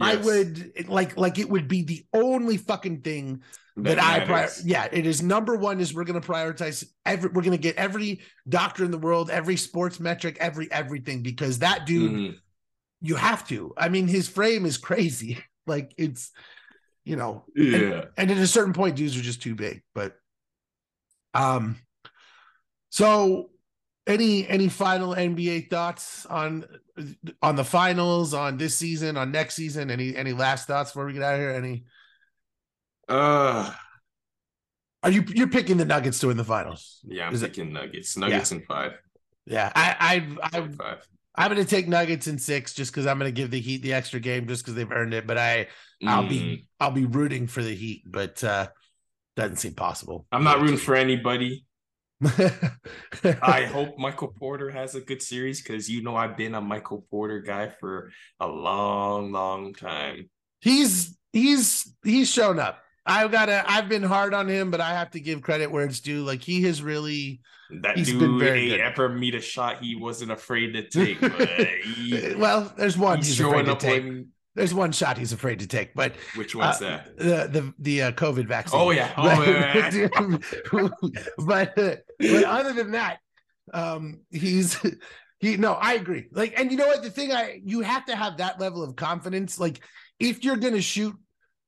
I 0.00 0.16
would 0.16 0.88
like, 0.88 1.16
like 1.16 1.38
it 1.38 1.48
would 1.48 1.66
be 1.66 1.82
the 1.82 2.04
only 2.12 2.58
fucking 2.58 3.00
thing 3.00 3.42
that, 3.84 3.98
I, 4.02 4.20
pri- 4.24 4.40
matters. 4.42 4.62
yeah, 4.64 4.88
it 4.90 5.06
is 5.06 5.22
number 5.22 5.56
one. 5.56 5.80
Is 5.80 5.94
we're 5.94 6.04
going 6.04 6.20
to 6.20 6.26
prioritize 6.26 6.84
every, 7.06 7.30
we're 7.30 7.42
going 7.42 7.52
to 7.52 7.58
get 7.58 7.76
every 7.76 8.20
doctor 8.48 8.84
in 8.84 8.90
the 8.90 8.98
world, 8.98 9.30
every 9.30 9.56
sports 9.56 10.00
metric, 10.00 10.36
every 10.40 10.70
everything, 10.72 11.22
because 11.22 11.58
that 11.60 11.86
dude, 11.86 12.12
Mhm. 12.12 12.34
you 13.00 13.14
have 13.16 13.46
to. 13.48 13.72
I 13.76 13.88
mean, 13.88 14.06
his 14.08 14.28
frame 14.28 14.66
is 14.66 14.76
crazy. 14.78 15.38
Like 15.66 15.92
it's, 15.98 16.30
you 17.04 17.16
know, 17.16 17.44
Yeah. 17.54 18.06
and 18.16 18.30
at 18.30 18.38
a 18.38 18.46
certain 18.46 18.72
point 18.72 18.96
dudes 18.96 19.18
are 19.18 19.22
just 19.22 19.42
too 19.42 19.54
big 19.54 19.82
but 19.94 20.16
um 21.34 21.76
so 22.88 23.50
any 24.06 24.48
any 24.48 24.68
final 24.70 25.14
nba 25.14 25.68
thoughts 25.68 26.24
on 26.24 26.64
on 27.42 27.54
the 27.56 27.64
finals 27.64 28.32
on 28.32 28.56
this 28.56 28.78
season 28.78 29.18
on 29.18 29.30
next 29.30 29.56
season 29.56 29.90
any 29.90 30.16
any 30.16 30.32
last 30.32 30.66
thoughts 30.66 30.90
before 30.90 31.04
we 31.04 31.12
get 31.12 31.22
out 31.22 31.34
of 31.34 31.40
here 31.40 31.50
any 31.50 31.84
Uh 33.08 33.72
are 35.02 35.10
you 35.10 35.24
you're 35.28 35.48
picking 35.48 35.76
the 35.76 35.84
nuggets 35.84 36.18
to 36.20 36.26
win 36.26 36.36
the 36.36 36.44
finals 36.44 37.00
yeah, 37.04 37.26
I'm 37.28 37.34
Is 37.34 37.42
it- 37.42 37.52
picking 37.54 37.72
Nuggets. 37.72 38.16
Nuggets 38.16 38.52
in 38.52 38.62
five. 38.62 38.92
yeah 39.46 39.70
i 39.74 40.26
i 40.42 40.58
i 40.58 40.60
Five. 40.76 41.06
i'm 41.36 41.48
gonna 41.50 41.64
take 41.64 41.86
nuggets 41.88 42.26
in 42.26 42.36
six 42.38 42.74
just 42.74 42.90
because 42.92 43.06
i'm 43.06 43.16
gonna 43.18 43.30
give 43.30 43.50
the 43.50 43.60
heat 43.60 43.82
the 43.82 43.92
extra 43.94 44.18
game 44.20 44.46
just 44.48 44.62
because 44.64 44.74
they've 44.74 44.90
earned 44.90 45.14
it 45.14 45.26
but 45.26 45.38
i 45.38 45.68
i'll 46.06 46.24
Mm. 46.24 46.28
be 46.28 46.66
i'll 46.80 46.90
be 46.90 47.06
rooting 47.06 47.46
for 47.46 47.62
the 47.62 47.74
heat 47.74 48.02
but 48.06 48.42
uh 48.44 48.66
doesn't 49.36 49.56
seem 49.56 49.74
possible 49.74 50.26
I'm 50.32 50.42
not 50.42 50.60
rooting 50.60 50.76
for 50.78 50.96
anybody. 50.96 51.64
I 53.42 53.68
hope 53.72 53.96
Michael 53.96 54.34
Porter 54.36 54.68
has 54.70 54.96
a 54.96 55.00
good 55.00 55.22
series 55.22 55.62
because 55.62 55.88
you 55.88 56.02
know 56.02 56.16
I've 56.16 56.36
been 56.36 56.56
a 56.56 56.60
Michael 56.60 57.04
Porter 57.08 57.40
guy 57.40 57.68
for 57.68 58.10
a 58.40 58.48
long, 58.48 59.30
long 59.30 59.74
time. 59.74 60.28
he's 60.60 61.16
he's 61.32 61.94
he's 62.02 62.28
shown 62.28 62.58
up. 62.58 62.80
I've 63.08 63.32
got 63.32 63.46
to. 63.46 63.64
I've 63.66 63.88
been 63.88 64.02
hard 64.02 64.34
on 64.34 64.48
him, 64.48 64.70
but 64.70 64.80
I 64.80 64.90
have 64.90 65.10
to 65.12 65.20
give 65.20 65.42
credit 65.42 65.70
where 65.70 65.84
it's 65.84 66.00
due. 66.00 66.22
Like 66.22 66.42
he 66.42 66.62
has 66.62 66.82
really. 66.82 67.40
That 67.82 67.98
He's 67.98 68.08
dude 68.08 68.20
been 68.20 68.38
very 68.38 68.68
good. 68.68 68.80
ever 68.80 69.10
meet 69.10 69.34
a 69.34 69.40
shot 69.40 69.82
he 69.82 69.94
wasn't 69.94 70.30
afraid 70.30 70.72
to 70.72 70.88
take. 70.88 71.18
He, 71.84 72.34
well, 72.38 72.72
there's 72.76 72.96
one 72.96 73.18
he's 73.18 73.28
he's, 73.28 73.40
afraid 73.40 73.66
to 73.66 73.74
take. 73.74 74.04
There's 74.54 74.74
one 74.74 74.90
shot 74.92 75.18
he's 75.18 75.32
afraid 75.32 75.60
to 75.60 75.66
take, 75.66 75.94
but 75.94 76.14
which 76.34 76.54
one's 76.54 76.82
uh, 76.82 77.02
that? 77.16 77.16
the 77.16 77.60
the 77.60 77.74
the 77.78 78.02
uh, 78.02 78.12
COVID 78.12 78.46
vaccine. 78.46 78.80
Oh 78.80 78.90
yeah. 78.90 79.12
Oh, 79.16 79.42
yeah. 79.44 80.08
but 81.38 81.78
uh, 81.78 81.96
but 82.18 82.44
other 82.44 82.72
than 82.72 82.92
that, 82.92 83.18
um, 83.72 84.20
he's 84.30 84.78
he. 85.38 85.56
No, 85.56 85.74
I 85.74 85.94
agree. 85.94 86.26
Like, 86.32 86.58
and 86.58 86.70
you 86.72 86.76
know 86.76 86.86
what? 86.86 87.02
The 87.02 87.10
thing 87.10 87.32
I 87.32 87.60
you 87.64 87.80
have 87.82 88.06
to 88.06 88.16
have 88.16 88.38
that 88.38 88.58
level 88.58 88.82
of 88.82 88.96
confidence. 88.96 89.60
Like, 89.60 89.80
if 90.18 90.42
you're 90.42 90.56
gonna 90.56 90.80
shoot, 90.80 91.14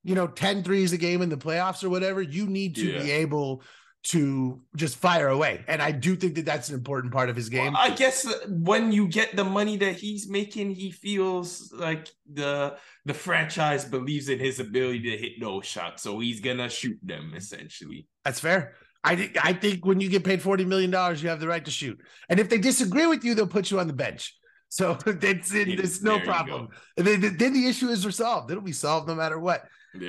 you 0.03 0.15
know, 0.15 0.27
10 0.27 0.63
threes 0.63 0.93
a 0.93 0.97
game 0.97 1.21
in 1.21 1.29
the 1.29 1.37
playoffs 1.37 1.83
or 1.83 1.89
whatever, 1.89 2.21
you 2.21 2.47
need 2.47 2.75
to 2.75 2.99
be 2.99 3.11
able 3.11 3.63
to 4.03 4.59
just 4.75 4.97
fire 4.97 5.27
away. 5.27 5.63
And 5.67 5.81
I 5.81 5.91
do 5.91 6.15
think 6.15 6.35
that 6.35 6.45
that's 6.45 6.69
an 6.69 6.75
important 6.75 7.13
part 7.13 7.29
of 7.29 7.35
his 7.35 7.49
game. 7.49 7.73
Well, 7.73 7.81
I 7.81 7.91
guess 7.91 8.27
when 8.47 8.91
you 8.91 9.07
get 9.07 9.35
the 9.35 9.43
money 9.43 9.77
that 9.77 9.95
he's 9.95 10.27
making, 10.27 10.71
he 10.71 10.91
feels 10.91 11.71
like 11.71 12.09
the 12.31 12.77
the 13.05 13.13
franchise 13.13 13.85
believes 13.85 14.29
in 14.29 14.39
his 14.39 14.59
ability 14.59 15.01
to 15.11 15.17
hit 15.17 15.33
those 15.39 15.65
shots, 15.65 16.03
so 16.03 16.19
he's 16.19 16.39
gonna 16.39 16.69
shoot 16.69 16.97
them 17.03 17.33
essentially. 17.35 18.07
That's 18.25 18.39
fair. 18.39 18.75
I 19.03 19.15
think 19.15 19.37
I 19.43 19.53
think 19.53 19.85
when 19.85 19.99
you 19.99 20.09
get 20.09 20.23
paid 20.23 20.41
forty 20.41 20.65
million 20.65 20.89
dollars, 20.89 21.21
you 21.21 21.29
have 21.29 21.39
the 21.39 21.47
right 21.47 21.63
to 21.63 21.71
shoot. 21.71 21.99
And 22.27 22.39
if 22.39 22.49
they 22.49 22.57
disagree 22.57 23.05
with 23.05 23.23
you, 23.23 23.35
they'll 23.35 23.45
put 23.45 23.69
you 23.69 23.79
on 23.79 23.85
the 23.85 23.93
bench. 23.93 24.35
So 24.69 24.97
it's, 25.05 25.53
it's 25.53 26.01
no 26.01 26.19
problem. 26.21 26.69
And 26.97 27.05
then, 27.05 27.37
then 27.37 27.53
the 27.53 27.67
issue 27.67 27.89
is 27.89 28.05
resolved. 28.05 28.49
It'll 28.49 28.63
be 28.63 28.71
solved 28.71 29.07
no 29.07 29.15
matter 29.15 29.37
what. 29.37 29.65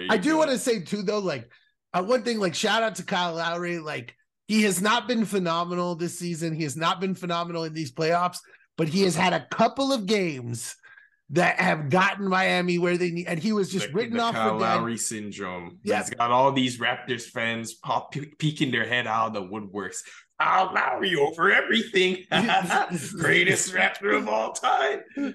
I 0.08 0.16
do 0.16 0.36
want 0.36 0.50
to 0.50 0.58
say 0.58 0.80
too, 0.80 1.02
though, 1.02 1.18
like 1.18 1.50
uh, 1.92 2.02
one 2.02 2.22
thing, 2.22 2.38
like 2.38 2.54
shout 2.54 2.82
out 2.82 2.96
to 2.96 3.04
Kyle 3.04 3.34
Lowry. 3.34 3.78
Like 3.78 4.14
he 4.46 4.62
has 4.62 4.80
not 4.80 5.08
been 5.08 5.24
phenomenal 5.24 5.94
this 5.94 6.18
season. 6.18 6.54
He 6.54 6.62
has 6.62 6.76
not 6.76 7.00
been 7.00 7.14
phenomenal 7.14 7.64
in 7.64 7.74
these 7.74 7.92
playoffs, 7.92 8.38
but 8.76 8.88
he 8.88 9.02
has 9.02 9.16
had 9.16 9.32
a 9.32 9.46
couple 9.50 9.92
of 9.92 10.06
games 10.06 10.76
that 11.30 11.58
have 11.58 11.88
gotten 11.88 12.28
Miami 12.28 12.78
where 12.78 12.98
they 12.98 13.10
need, 13.10 13.26
and 13.26 13.38
he 13.38 13.52
was 13.52 13.70
just 13.70 13.88
the, 13.88 13.92
written 13.94 14.18
the 14.18 14.22
off 14.22 14.34
Kyle 14.34 14.58
for 14.58 14.64
dead. 14.64 14.76
Lowry 14.76 14.98
syndrome. 14.98 15.78
Yeah. 15.82 15.98
He's 15.98 16.10
got 16.10 16.30
all 16.30 16.52
these 16.52 16.78
Raptors 16.78 17.22
fans 17.22 17.74
pop 17.74 18.14
peeking 18.38 18.70
their 18.70 18.86
head 18.86 19.06
out 19.06 19.28
of 19.28 19.32
the 19.34 19.42
woodworks. 19.42 19.98
Kyle 20.38 20.72
Lowry 20.74 21.16
over 21.16 21.50
everything. 21.50 22.24
Greatest 23.18 23.72
Raptor 23.72 24.16
of 24.16 24.28
all 24.28 24.52
time. 24.52 25.00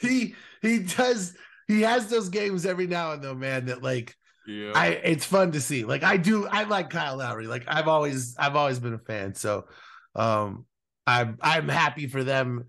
he 0.00 0.34
he 0.60 0.78
does 0.80 1.34
he 1.68 1.82
has 1.82 2.08
those 2.08 2.28
games 2.28 2.66
every 2.66 2.86
now 2.86 3.12
and 3.12 3.22
then, 3.22 3.38
man. 3.38 3.66
That 3.66 3.82
like 3.82 4.14
Yeah. 4.46 4.72
I 4.74 4.86
it's 4.88 5.24
fun 5.24 5.52
to 5.52 5.60
see. 5.60 5.84
Like 5.84 6.02
I 6.02 6.16
do 6.16 6.46
I 6.46 6.64
like 6.64 6.90
Kyle 6.90 7.16
Lowry. 7.16 7.46
Like 7.46 7.64
I've 7.68 7.88
always 7.88 8.36
I've 8.38 8.56
always 8.56 8.78
been 8.78 8.94
a 8.94 8.98
fan. 8.98 9.34
So 9.34 9.66
um 10.14 10.66
I'm 11.06 11.38
I'm 11.40 11.68
happy 11.68 12.06
for 12.06 12.22
them. 12.24 12.64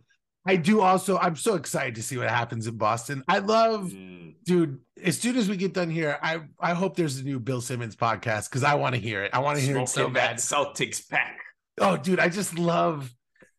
I 0.46 0.56
do 0.58 0.82
also 0.82 1.18
I'm 1.18 1.36
so 1.36 1.56
excited 1.56 1.96
to 1.96 2.04
see 2.04 2.18
what 2.18 2.30
happens 2.30 2.68
in 2.68 2.78
Boston. 2.78 3.24
I 3.28 3.40
love 3.40 3.92
Mm. 3.92 4.36
dude, 4.46 4.80
as 5.02 5.18
soon 5.18 5.38
as 5.38 5.48
we 5.50 5.56
get 5.58 5.74
done 5.74 5.90
here, 5.90 6.18
I 6.22 6.42
I 6.60 6.74
hope 6.74 6.96
there's 6.96 7.18
a 7.18 7.24
new 7.24 7.40
Bill 7.40 7.62
Simmons 7.62 7.96
podcast 7.96 8.50
because 8.50 8.64
I 8.64 8.76
want 8.76 8.96
to 8.96 9.02
hear 9.02 9.24
it. 9.24 9.32
I 9.34 9.40
want 9.40 9.58
to 9.60 9.64
hear 9.66 9.78
it 9.78 9.90
so 9.90 10.10
bad. 10.10 10.38
Celtics 10.38 11.08
pack. 11.10 11.40
Oh, 11.80 11.98
dude, 11.98 12.20
I 12.20 12.30
just 12.30 12.60
love 12.60 13.10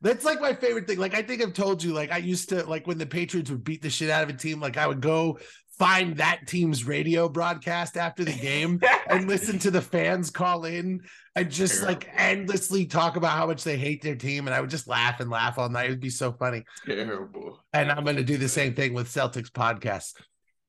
that's 0.05 0.25
like 0.25 0.41
my 0.41 0.53
favorite 0.53 0.87
thing. 0.87 0.99
Like, 0.99 1.15
I 1.15 1.23
think 1.23 1.43
I've 1.43 1.55
told 1.55 1.83
you, 1.83 1.95
like, 1.95 2.13
I 2.13 2.19
used 2.19 2.51
to 2.51 2.63
like 2.65 2.87
when 2.87 2.99
the 2.99 3.07
Patriots 3.07 3.51
would 3.51 3.65
beat 3.65 3.83
the 3.83 3.91
shit 3.91 4.11
out 4.11 4.23
of 4.23 4.29
a 4.29 4.35
team, 4.35 4.61
like 4.61 4.77
I 4.77 4.87
would 4.87 5.01
go 5.01 5.39
find 5.79 6.17
that 6.19 6.47
team's 6.47 6.85
radio 6.85 7.29
broadcast 7.29 7.97
after 7.97 8.23
the 8.23 8.33
game 8.33 8.81
and 9.09 9.27
listen 9.27 9.59
to 9.59 9.71
the 9.71 9.81
fans 9.81 10.31
call 10.31 10.67
in 10.67 11.01
and 11.35 11.51
just 11.51 11.83
like 11.83 12.09
endlessly 12.15 12.87
talk 12.87 13.17
about 13.17 13.37
how 13.37 13.47
much 13.47 13.65
they 13.65 13.77
hate 13.77 14.03
their 14.03 14.15
team. 14.15 14.47
And 14.47 14.55
I 14.55 14.61
would 14.61 14.71
just 14.71 14.87
laugh 14.87 15.21
and 15.21 15.31
laugh 15.31 15.59
all 15.59 15.69
night. 15.69 15.87
It'd 15.87 16.01
be 16.01 16.11
so 16.11 16.33
funny. 16.33 16.65
Terrible. 16.87 17.59
And 17.73 17.91
I'm 17.91 18.05
gonna 18.05 18.23
do 18.23 18.37
the 18.37 18.49
same 18.49 18.75
thing 18.75 18.93
with 18.93 19.09
Celtics 19.09 19.51
podcasts. 19.51 20.15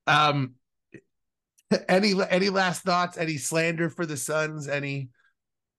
Um 0.07 0.56
any 1.90 2.14
any 2.30 2.49
last 2.49 2.84
thoughts? 2.84 3.18
Any 3.18 3.38
slander 3.38 3.90
for 3.90 4.06
the 4.06 4.18
Suns? 4.18 4.68
Any 4.68 5.10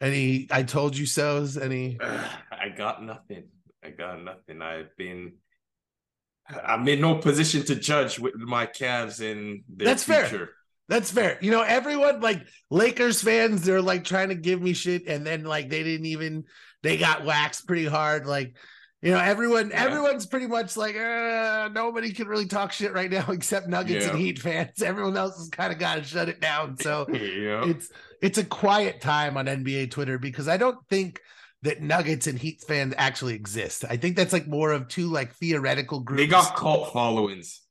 any 0.00 0.46
I 0.50 0.62
told 0.62 0.96
you 0.96 1.06
so's? 1.06 1.56
Any 1.56 1.98
I 2.02 2.68
got 2.76 3.02
nothing. 3.02 3.44
I 3.84 3.90
got 3.90 4.22
nothing. 4.22 4.62
I've 4.62 4.96
been. 4.96 5.34
I'm 6.64 6.86
in 6.86 7.00
no 7.00 7.16
position 7.16 7.64
to 7.64 7.74
judge 7.74 8.18
with 8.20 8.36
my 8.36 8.66
Cavs 8.66 9.20
and 9.20 9.62
their 9.68 9.86
That's 9.86 10.04
fair. 10.04 10.50
That's 10.88 11.10
fair. 11.10 11.38
You 11.40 11.50
know, 11.50 11.62
everyone 11.62 12.20
like 12.20 12.46
Lakers 12.70 13.20
fans, 13.20 13.64
they're 13.64 13.82
like 13.82 14.04
trying 14.04 14.28
to 14.28 14.36
give 14.36 14.62
me 14.62 14.72
shit, 14.72 15.08
and 15.08 15.26
then 15.26 15.42
like 15.44 15.68
they 15.68 15.82
didn't 15.82 16.06
even 16.06 16.44
they 16.82 16.96
got 16.96 17.24
waxed 17.24 17.66
pretty 17.66 17.86
hard. 17.86 18.26
Like, 18.26 18.56
you 19.02 19.10
know, 19.10 19.18
everyone, 19.18 19.70
Yeah. 19.70 19.84
everyone's 19.84 20.26
pretty 20.26 20.46
much 20.46 20.76
like, 20.76 20.94
uh, 20.94 21.68
nobody 21.72 22.12
can 22.12 22.28
really 22.28 22.46
talk 22.46 22.70
shit 22.72 22.92
right 22.92 23.10
now 23.10 23.26
except 23.32 23.66
Nuggets 23.66 24.06
and 24.06 24.18
Heat 24.18 24.38
fans. 24.38 24.82
Everyone 24.82 25.16
else 25.16 25.36
has 25.38 25.48
kind 25.48 25.72
of 25.72 25.80
got 25.80 25.96
to 25.96 26.04
shut 26.04 26.28
it 26.28 26.40
down. 26.40 26.76
So 26.78 27.06
yeah. 27.12 27.64
it's 27.66 27.90
it's 28.22 28.38
a 28.38 28.44
quiet 28.44 29.00
time 29.00 29.36
on 29.36 29.46
NBA 29.46 29.90
Twitter 29.90 30.18
because 30.18 30.48
I 30.48 30.56
don't 30.56 30.78
think 30.88 31.20
that 31.62 31.82
Nuggets 31.82 32.26
and 32.26 32.38
Heat 32.38 32.62
fans 32.66 32.94
actually 32.96 33.34
exist. 33.34 33.84
I 33.88 33.96
think 33.96 34.16
that's 34.16 34.32
like 34.32 34.46
more 34.46 34.72
of 34.72 34.88
two 34.88 35.10
like 35.10 35.34
theoretical 35.34 36.00
groups. 36.00 36.22
They 36.22 36.26
got 36.26 36.54
cult 36.56 36.92
followings. 36.92 37.62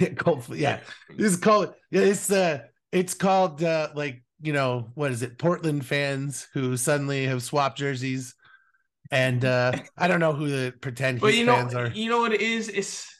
Cult- 0.16 0.48
yeah. 0.50 0.80
This 1.16 1.32
is 1.32 1.38
called 1.38 1.74
yeah, 1.90 2.00
it's 2.02 2.30
uh 2.32 2.60
it's 2.92 3.14
called 3.14 3.62
uh 3.62 3.90
like 3.94 4.22
you 4.40 4.52
know 4.52 4.90
what 4.94 5.10
is 5.12 5.22
it 5.22 5.38
Portland 5.38 5.84
fans 5.84 6.48
who 6.54 6.76
suddenly 6.76 7.26
have 7.26 7.42
swapped 7.42 7.78
jerseys 7.78 8.34
and 9.10 9.44
uh 9.44 9.72
I 9.96 10.08
don't 10.08 10.20
know 10.20 10.32
who 10.32 10.48
the 10.48 10.72
pretend 10.80 11.20
But 11.20 11.32
Heat 11.34 11.40
you 11.40 11.46
know, 11.46 11.56
fans 11.56 11.74
are. 11.74 11.88
you 11.88 12.08
know 12.08 12.20
what 12.20 12.32
it 12.32 12.40
is? 12.40 12.68
It's 12.70 13.11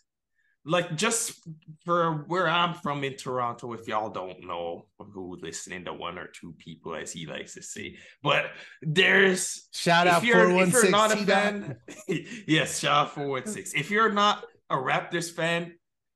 like 0.65 0.97
just 0.97 1.41
for 1.85 2.25
where 2.29 2.49
I'm 2.49 2.75
from 2.75 3.03
in 3.05 3.17
Toronto. 3.17 3.73
If 3.73 3.89
y'all 3.89 4.11
don't 4.11 4.47
know 4.47 4.87
who 4.99 5.37
listening 5.41 5.85
to 5.87 5.93
one 5.93 6.19
or 6.19 6.29
two 6.29 6.55
people, 6.59 6.95
as 6.95 7.13
he 7.13 7.27
likes 7.27 7.55
to 7.55 7.63
say, 7.63 7.97
but 8.23 8.47
there's 8.81 9.69
Shout 9.73 10.07
out 10.07 10.23
if 10.23 10.29
you're, 10.29 10.51
if 10.51 10.73
you're 10.73 10.83
416 10.83 10.91
not 10.91 11.13
a 11.13 11.27
fan, 11.27 11.77
yes, 12.47 12.79
shout 12.79 13.07
out 13.07 13.15
416. 13.15 13.81
If 13.81 13.91
you're 13.91 14.13
not 14.13 14.45
a 14.71 14.77
Raptors 14.77 15.31
fan, 15.33 15.73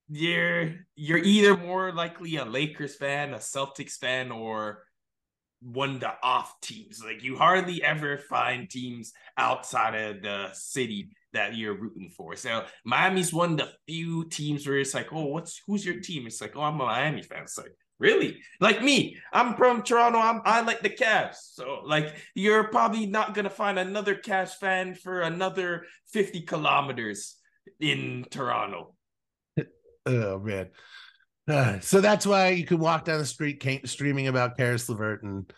you're 0.08 0.74
you're 0.94 1.18
either 1.18 1.56
more 1.56 1.92
likely 1.92 2.36
a 2.36 2.44
Lakers 2.44 2.94
fan, 2.94 3.34
a 3.34 3.38
Celtics 3.38 3.96
fan, 3.96 4.30
or 4.30 4.84
one 5.60 5.96
of 5.96 6.00
the 6.00 6.12
off 6.22 6.60
teams. 6.60 7.02
Like 7.04 7.24
you 7.24 7.36
hardly 7.36 7.82
ever 7.82 8.18
find 8.18 8.70
teams 8.70 9.12
outside 9.36 9.94
of 9.94 10.22
the 10.22 10.50
city 10.52 11.10
that 11.36 11.54
you're 11.54 11.76
rooting 11.76 12.10
for. 12.10 12.34
So 12.34 12.64
Miami's 12.84 13.32
one 13.32 13.52
of 13.52 13.58
the 13.58 13.68
few 13.86 14.24
teams 14.28 14.66
where 14.66 14.78
it's 14.78 14.94
like, 14.94 15.12
oh, 15.12 15.26
what's 15.26 15.60
who's 15.66 15.84
your 15.84 16.00
team? 16.00 16.26
It's 16.26 16.40
like, 16.40 16.56
oh, 16.56 16.62
I'm 16.62 16.80
a 16.80 16.84
Miami 16.84 17.22
fan. 17.22 17.42
It's 17.42 17.58
like, 17.58 17.72
really? 17.98 18.38
Like 18.60 18.82
me, 18.82 19.16
I'm 19.32 19.54
from 19.54 19.82
Toronto. 19.82 20.18
I'm 20.18 20.40
I 20.44 20.62
like 20.62 20.80
the 20.80 20.90
Cavs. 20.90 21.36
So 21.52 21.82
like 21.84 22.14
you're 22.34 22.64
probably 22.64 23.06
not 23.06 23.34
gonna 23.34 23.50
find 23.50 23.78
another 23.78 24.14
Cavs 24.14 24.54
fan 24.54 24.94
for 24.94 25.20
another 25.20 25.84
50 26.12 26.42
kilometers 26.42 27.36
in 27.80 28.26
Toronto. 28.30 28.94
Oh 30.08 30.38
man. 30.38 30.68
Uh, 31.48 31.80
so 31.80 32.00
that's 32.00 32.24
why 32.24 32.50
you 32.50 32.64
can 32.64 32.78
walk 32.78 33.04
down 33.04 33.18
the 33.18 33.26
street 33.26 33.60
streaming 33.88 34.28
about 34.28 34.56
Caris 34.56 34.88
LeVert 34.88 35.24
and 35.24 35.52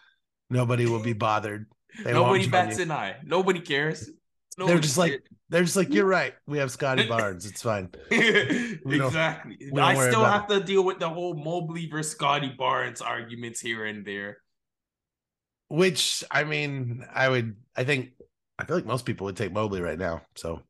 nobody 0.49 0.87
will 0.87 1.03
be 1.03 1.13
bothered. 1.13 1.67
They 2.03 2.15
nobody 2.15 2.49
bats 2.49 2.79
you. 2.79 2.85
an 2.85 2.91
eye. 2.93 3.17
Nobody 3.25 3.61
cares. 3.61 4.09
Nobody 4.59 4.75
they're 4.75 4.83
just 4.83 4.99
like 4.99 5.23
they're 5.51 5.63
just 5.63 5.77
like 5.77 5.95
you're 5.95 6.05
right. 6.05 6.35
We 6.49 6.59
have 6.59 6.73
Scottie 6.73 7.07
Barnes. 7.09 7.47
It's 7.47 7.63
fine. 7.63 7.91
exactly. 8.11 9.57
I 9.77 10.09
still 10.09 10.25
have 10.25 10.51
it. 10.51 10.59
to 10.59 10.65
deal 10.65 10.85
with 10.85 10.99
the 10.99 11.09
whole 11.09 11.35
Mobley 11.35 11.89
versus 11.89 12.11
Scottie 12.13 12.55
Barnes 12.59 13.01
arguments 13.01 13.61
here 13.61 13.85
and 13.85 14.05
there. 14.05 14.39
Which 15.69 16.25
I 16.31 16.43
mean, 16.43 17.07
I 17.15 17.29
would. 17.29 17.55
I 17.77 17.85
think. 17.85 18.11
I 18.59 18.65
feel 18.65 18.75
like 18.75 18.87
most 18.87 19.07
people 19.07 19.27
would 19.27 19.37
take 19.37 19.53
Mobley 19.53 19.81
right 19.81 19.99
now. 19.99 20.23
So. 20.35 20.63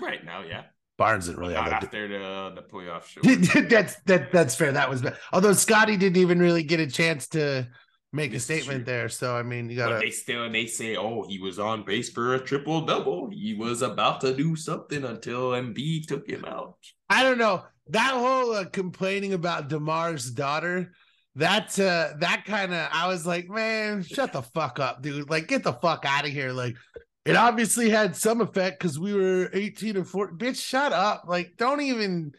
Right 0.00 0.24
now, 0.24 0.42
yeah. 0.42 0.64
Barnes 0.96 1.26
didn't 1.26 1.38
really 1.38 1.54
Not 1.54 1.70
have 1.70 1.84
after 1.84 2.08
the 2.08 2.52
the 2.56 2.62
playoff 2.62 3.04
show. 3.04 3.20
that's 3.68 3.94
that 4.06 4.32
that's 4.32 4.56
fair. 4.56 4.72
That 4.72 4.90
was 4.90 5.00
bad. 5.00 5.16
Although 5.32 5.52
Scottie 5.52 5.96
didn't 5.96 6.20
even 6.20 6.40
really 6.40 6.64
get 6.64 6.80
a 6.80 6.88
chance 6.88 7.28
to 7.28 7.68
make 8.12 8.34
a 8.34 8.40
statement 8.40 8.86
there. 8.86 9.08
So 9.08 9.36
I 9.36 9.42
mean, 9.42 9.70
you 9.70 9.76
gotta. 9.76 9.94
But 9.94 10.00
they 10.00 10.10
still 10.10 10.50
they 10.50 10.66
say, 10.66 10.96
oh, 10.96 11.26
he 11.28 11.38
was 11.38 11.58
on 11.58 11.84
base 11.84 12.10
for 12.10 12.34
a 12.34 12.40
triple 12.40 12.82
double. 12.82 13.30
He 13.30 13.54
was 13.54 13.82
about 13.82 14.20
to 14.22 14.34
do 14.34 14.56
something 14.56 15.04
until 15.04 15.50
Embiid 15.50 16.06
took 16.06 16.28
him 16.28 16.44
out. 16.44 16.76
I 17.08 17.22
don't 17.22 17.38
know 17.38 17.64
that 17.88 18.12
whole 18.12 18.52
uh, 18.52 18.64
complaining 18.66 19.32
about 19.32 19.68
DeMar's 19.68 20.30
daughter. 20.30 20.92
That 21.36 21.78
uh, 21.78 22.14
that 22.18 22.44
kind 22.46 22.74
of 22.74 22.88
I 22.92 23.06
was 23.08 23.26
like, 23.26 23.48
man, 23.48 24.02
shut 24.02 24.32
the 24.32 24.42
fuck 24.42 24.80
up, 24.80 25.02
dude. 25.02 25.30
Like, 25.30 25.46
get 25.46 25.62
the 25.62 25.72
fuck 25.72 26.04
out 26.04 26.24
of 26.24 26.32
here. 26.32 26.52
Like, 26.52 26.76
it 27.24 27.36
obviously 27.36 27.90
had 27.90 28.16
some 28.16 28.40
effect 28.40 28.80
because 28.80 28.98
we 28.98 29.14
were 29.14 29.48
18 29.52 29.96
and 29.98 30.08
14. 30.08 30.36
Bitch, 30.36 30.60
shut 30.60 30.92
up. 30.92 31.24
Like, 31.28 31.52
don't 31.56 31.80
even, 31.80 32.32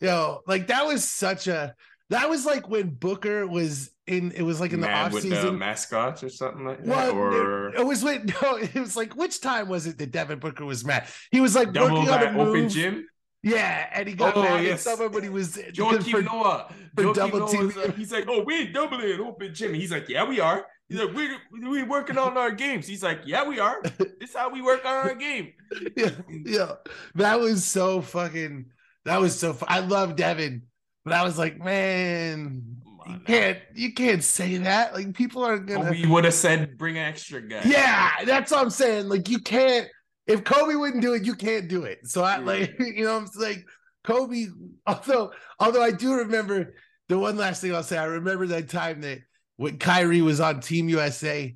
you 0.00 0.06
know, 0.06 0.40
like 0.46 0.68
that 0.68 0.86
was 0.86 1.08
such 1.08 1.46
a 1.46 1.74
that 2.08 2.30
was 2.30 2.46
like 2.46 2.68
when 2.68 2.90
Booker 2.90 3.46
was 3.46 3.90
in 4.12 4.32
it 4.32 4.42
was 4.42 4.60
like 4.60 4.72
in 4.72 4.80
the 4.80 4.90
off 4.90 5.12
with 5.12 5.22
season. 5.22 5.58
mascots 5.58 6.22
or 6.22 6.28
something 6.28 6.64
like 6.64 6.84
that. 6.84 6.86
Well, 6.86 7.12
or 7.12 7.68
it, 7.68 7.80
it, 7.80 7.86
was 7.86 8.04
when 8.04 8.26
no, 8.42 8.56
it 8.56 8.74
was 8.74 8.96
like 8.96 9.16
which 9.16 9.40
time 9.40 9.68
was 9.68 9.86
it 9.86 9.98
that 9.98 10.12
Devin 10.12 10.38
Booker 10.38 10.64
was 10.64 10.84
mad? 10.84 11.08
He 11.30 11.40
was 11.40 11.54
like 11.54 11.72
Double 11.72 11.96
working 11.96 12.10
on 12.10 12.22
a 12.22 12.32
move. 12.32 12.48
open 12.48 12.68
gym. 12.68 13.06
Yeah, 13.42 13.88
and 13.92 14.06
he 14.06 14.14
got 14.14 14.36
oh, 14.36 14.42
mad 14.42 14.62
yes. 14.62 14.86
at 14.86 14.92
someone, 14.92 15.12
but 15.12 15.24
he 15.24 15.28
was 15.28 15.56
Joakim 15.72 16.24
Noah. 16.32 16.72
For 16.94 17.12
double 17.12 17.40
Noah. 17.40 17.72
Like, 17.74 17.96
he's 17.96 18.12
like, 18.12 18.26
"Oh, 18.28 18.44
we 18.44 18.68
doubling 18.68 19.20
open 19.20 19.52
gym." 19.54 19.74
He's 19.74 19.90
like, 19.90 20.08
"Yeah, 20.08 20.24
we 20.24 20.38
are." 20.38 20.64
He's 20.88 21.00
like, 21.00 21.12
"We 21.14 21.68
we 21.68 21.82
working 21.82 22.18
on 22.18 22.36
our 22.36 22.52
games." 22.52 22.86
He's 22.86 23.02
like, 23.02 23.22
"Yeah, 23.24 23.48
we 23.48 23.58
are. 23.58 23.82
This 24.20 24.34
how 24.34 24.50
we 24.50 24.62
work 24.62 24.84
on 24.84 24.94
our 24.94 25.14
game." 25.14 25.54
yeah, 25.96 26.10
yeah, 26.28 26.72
that 27.16 27.40
was 27.40 27.64
so 27.64 28.00
fucking. 28.00 28.66
That 29.04 29.20
was 29.20 29.36
so. 29.36 29.54
Fu- 29.54 29.66
I 29.66 29.80
love 29.80 30.14
Devin, 30.14 30.62
but 31.04 31.14
I 31.14 31.24
was 31.24 31.36
like, 31.36 31.58
man, 31.58 32.81
you 33.08 33.18
can't 33.20 33.58
you 33.74 33.92
can't 33.92 34.22
say 34.22 34.56
that. 34.58 34.94
Like 34.94 35.14
people 35.14 35.44
are 35.44 35.58
gonna. 35.58 35.90
We 35.90 36.06
would 36.06 36.24
have 36.24 36.34
said 36.34 36.76
bring 36.78 36.98
an 36.98 37.04
extra 37.04 37.40
guy. 37.40 37.62
Yeah, 37.64 38.10
that's 38.24 38.50
what 38.50 38.60
I'm 38.60 38.70
saying. 38.70 39.08
Like 39.08 39.28
you 39.28 39.38
can't. 39.38 39.88
If 40.26 40.44
Kobe 40.44 40.74
wouldn't 40.74 41.02
do 41.02 41.14
it, 41.14 41.24
you 41.24 41.34
can't 41.34 41.68
do 41.68 41.84
it. 41.84 42.00
So 42.04 42.22
I 42.22 42.38
yeah. 42.38 42.44
like 42.44 42.76
you 42.80 43.04
know 43.04 43.16
I'm 43.16 43.28
like 43.36 43.64
Kobe. 44.04 44.46
Although 44.86 45.32
although 45.58 45.82
I 45.82 45.90
do 45.90 46.14
remember 46.14 46.74
the 47.08 47.18
one 47.18 47.36
last 47.36 47.60
thing 47.60 47.74
I'll 47.74 47.82
say. 47.82 47.98
I 47.98 48.04
remember 48.04 48.46
that 48.48 48.68
time 48.68 49.00
that 49.02 49.20
when 49.56 49.78
Kyrie 49.78 50.22
was 50.22 50.40
on 50.40 50.60
Team 50.60 50.88
USA, 50.88 51.54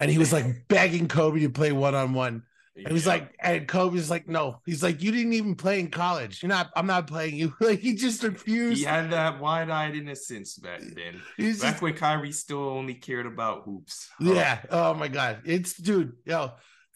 and 0.00 0.10
he 0.10 0.18
was 0.18 0.32
like 0.32 0.68
begging 0.68 1.08
Kobe 1.08 1.40
to 1.40 1.50
play 1.50 1.72
one 1.72 1.94
on 1.94 2.12
one. 2.12 2.42
And 2.76 2.88
he's 2.88 3.06
yeah. 3.06 3.12
like, 3.12 3.34
and 3.40 3.66
Kobe's 3.66 4.10
like, 4.10 4.28
no. 4.28 4.60
He's 4.66 4.82
like, 4.82 5.02
you 5.02 5.10
didn't 5.10 5.32
even 5.32 5.54
play 5.54 5.80
in 5.80 5.88
college. 5.88 6.42
You're 6.42 6.50
not. 6.50 6.70
I'm 6.76 6.86
not 6.86 7.06
playing 7.06 7.36
you. 7.36 7.54
like 7.60 7.80
he 7.80 7.94
just 7.94 8.22
refused. 8.22 8.78
He 8.78 8.84
had 8.84 9.10
that 9.12 9.40
wide-eyed 9.40 9.96
innocence 9.96 10.56
back 10.56 10.80
then. 10.80 11.22
He's 11.36 11.60
back 11.60 11.72
just, 11.72 11.82
when 11.82 11.94
Kyrie 11.94 12.32
still 12.32 12.68
only 12.68 12.94
cared 12.94 13.26
about 13.26 13.62
hoops. 13.64 14.08
Yeah. 14.20 14.60
Oh. 14.70 14.90
oh 14.90 14.94
my 14.94 15.08
god. 15.08 15.42
It's 15.44 15.74
dude. 15.74 16.12
Yo, 16.24 16.52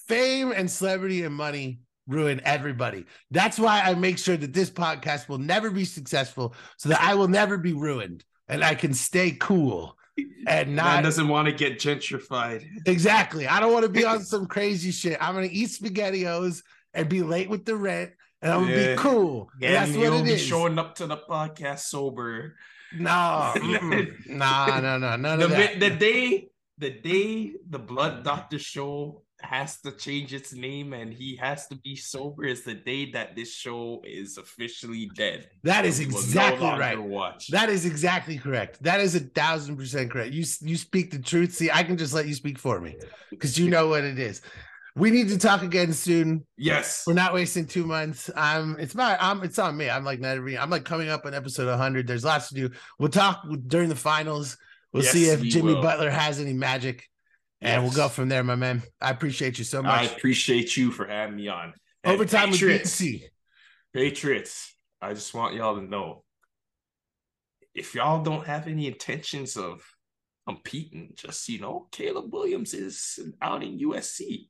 fame 0.06 0.52
and 0.52 0.70
celebrity 0.70 1.22
and 1.24 1.34
money 1.34 1.80
ruin 2.06 2.40
everybody. 2.44 3.06
That's 3.30 3.58
why 3.58 3.80
I 3.80 3.94
make 3.94 4.18
sure 4.18 4.36
that 4.36 4.52
this 4.52 4.70
podcast 4.70 5.28
will 5.28 5.38
never 5.38 5.70
be 5.70 5.84
successful, 5.84 6.54
so 6.76 6.90
that 6.90 7.00
I 7.00 7.14
will 7.14 7.28
never 7.28 7.56
be 7.56 7.72
ruined 7.72 8.24
and 8.48 8.64
I 8.64 8.74
can 8.74 8.92
stay 8.92 9.30
cool 9.30 9.96
and 10.46 10.76
not 10.76 10.94
Man 10.94 11.02
doesn't 11.02 11.28
want 11.28 11.46
to 11.46 11.52
get 11.52 11.78
gentrified. 11.78 12.66
Exactly. 12.86 13.46
I 13.46 13.60
don't 13.60 13.72
want 13.72 13.84
to 13.84 13.90
be 13.90 14.04
on 14.04 14.20
some 14.20 14.46
crazy 14.46 14.90
shit. 14.90 15.18
I'm 15.20 15.34
gonna 15.34 15.48
eat 15.50 15.68
spaghettios 15.68 16.62
and 16.94 17.08
be 17.08 17.22
late 17.22 17.48
with 17.48 17.64
the 17.64 17.76
rent, 17.76 18.12
and 18.42 18.52
I'm 18.52 18.64
gonna 18.64 18.76
yeah. 18.76 18.94
be 18.94 18.96
cool. 18.96 19.50
Yeah, 19.60 19.84
that's 19.84 19.96
what 19.96 20.12
it 20.12 20.26
is. 20.26 20.40
Showing 20.40 20.78
up 20.78 20.96
to 20.96 21.06
the 21.06 21.16
podcast 21.16 21.80
sober. 21.80 22.56
No, 22.92 23.54
nah, 24.26 24.80
no, 24.80 24.98
no, 24.98 25.16
none 25.16 25.38
the, 25.38 25.46
that. 25.46 25.80
The 25.80 25.90
day, 25.90 26.48
the 26.78 26.90
day 26.90 27.52
the 27.68 27.78
Blunt 27.78 28.24
Doctor 28.24 28.58
show 28.58 29.22
has 29.42 29.80
to 29.80 29.92
change 29.92 30.32
its 30.32 30.52
name 30.52 30.92
and 30.92 31.12
he 31.12 31.36
has 31.36 31.66
to 31.68 31.76
be 31.76 31.96
sober 31.96 32.44
is 32.44 32.62
the 32.64 32.74
day 32.74 33.10
that 33.12 33.34
this 33.34 33.52
show 33.52 34.02
is 34.04 34.38
officially 34.38 35.10
dead. 35.14 35.48
That 35.62 35.84
is 35.84 36.00
exactly 36.00 36.66
no 36.66 36.78
right. 36.78 37.00
Watch. 37.00 37.48
That 37.48 37.68
is 37.68 37.86
exactly 37.86 38.38
correct. 38.38 38.82
That 38.82 39.00
is 39.00 39.14
a 39.14 39.20
thousand 39.20 39.76
percent 39.76 40.10
correct. 40.10 40.32
You 40.32 40.44
you 40.60 40.76
speak 40.76 41.10
the 41.10 41.18
truth. 41.18 41.54
See, 41.54 41.70
I 41.70 41.82
can 41.82 41.96
just 41.96 42.14
let 42.14 42.26
you 42.26 42.34
speak 42.34 42.58
for 42.58 42.80
me 42.80 42.96
because 43.30 43.58
you 43.58 43.70
know 43.70 43.88
what 43.88 44.04
it 44.04 44.18
is. 44.18 44.42
We 44.96 45.10
need 45.10 45.28
to 45.28 45.38
talk 45.38 45.62
again 45.62 45.92
soon. 45.92 46.44
Yes, 46.56 47.04
we're 47.06 47.14
not 47.14 47.32
wasting 47.32 47.66
two 47.66 47.86
months. 47.86 48.28
Um, 48.34 48.76
it's 48.78 48.94
my, 48.94 49.16
I'm, 49.20 49.42
it's 49.44 49.58
on 49.58 49.76
me. 49.76 49.88
I'm 49.88 50.04
like 50.04 50.18
not 50.18 50.36
every, 50.36 50.58
I'm 50.58 50.68
like 50.68 50.84
coming 50.84 51.08
up 51.08 51.24
on 51.24 51.32
episode 51.32 51.68
100. 51.68 52.06
There's 52.06 52.24
lots 52.24 52.48
to 52.48 52.54
do. 52.54 52.70
We'll 52.98 53.08
talk 53.08 53.44
during 53.68 53.88
the 53.88 53.96
finals. 53.96 54.56
We'll 54.92 55.04
yes, 55.04 55.12
see 55.12 55.26
if 55.26 55.42
Jimmy 55.42 55.74
will. 55.74 55.82
Butler 55.82 56.10
has 56.10 56.40
any 56.40 56.52
magic. 56.52 57.08
And 57.62 57.82
yes. 57.82 57.96
we'll 57.96 58.04
go 58.04 58.08
from 58.08 58.28
there, 58.28 58.42
my 58.42 58.56
man. 58.56 58.82
I 59.00 59.10
appreciate 59.10 59.58
you 59.58 59.64
so 59.64 59.82
much. 59.82 59.92
I 59.92 60.04
appreciate 60.04 60.76
you 60.76 60.90
for 60.90 61.06
having 61.06 61.36
me 61.36 61.48
on. 61.48 61.74
And 62.02 62.18
Ovatime 62.18 62.52
Patriots, 62.52 63.00
with. 63.00 63.22
Patriots, 63.92 64.74
I 65.02 65.12
just 65.12 65.34
want 65.34 65.54
y'all 65.54 65.76
to 65.76 65.82
know 65.82 66.24
if 67.74 67.94
y'all 67.94 68.22
don't 68.22 68.46
have 68.46 68.66
any 68.66 68.86
intentions 68.86 69.56
of 69.56 69.82
competing, 70.46 71.12
just 71.16 71.48
you 71.48 71.60
know, 71.60 71.88
Caleb 71.92 72.32
Williams 72.32 72.74
is 72.74 73.18
out 73.42 73.62
in 73.62 73.78
USC. 73.78 74.48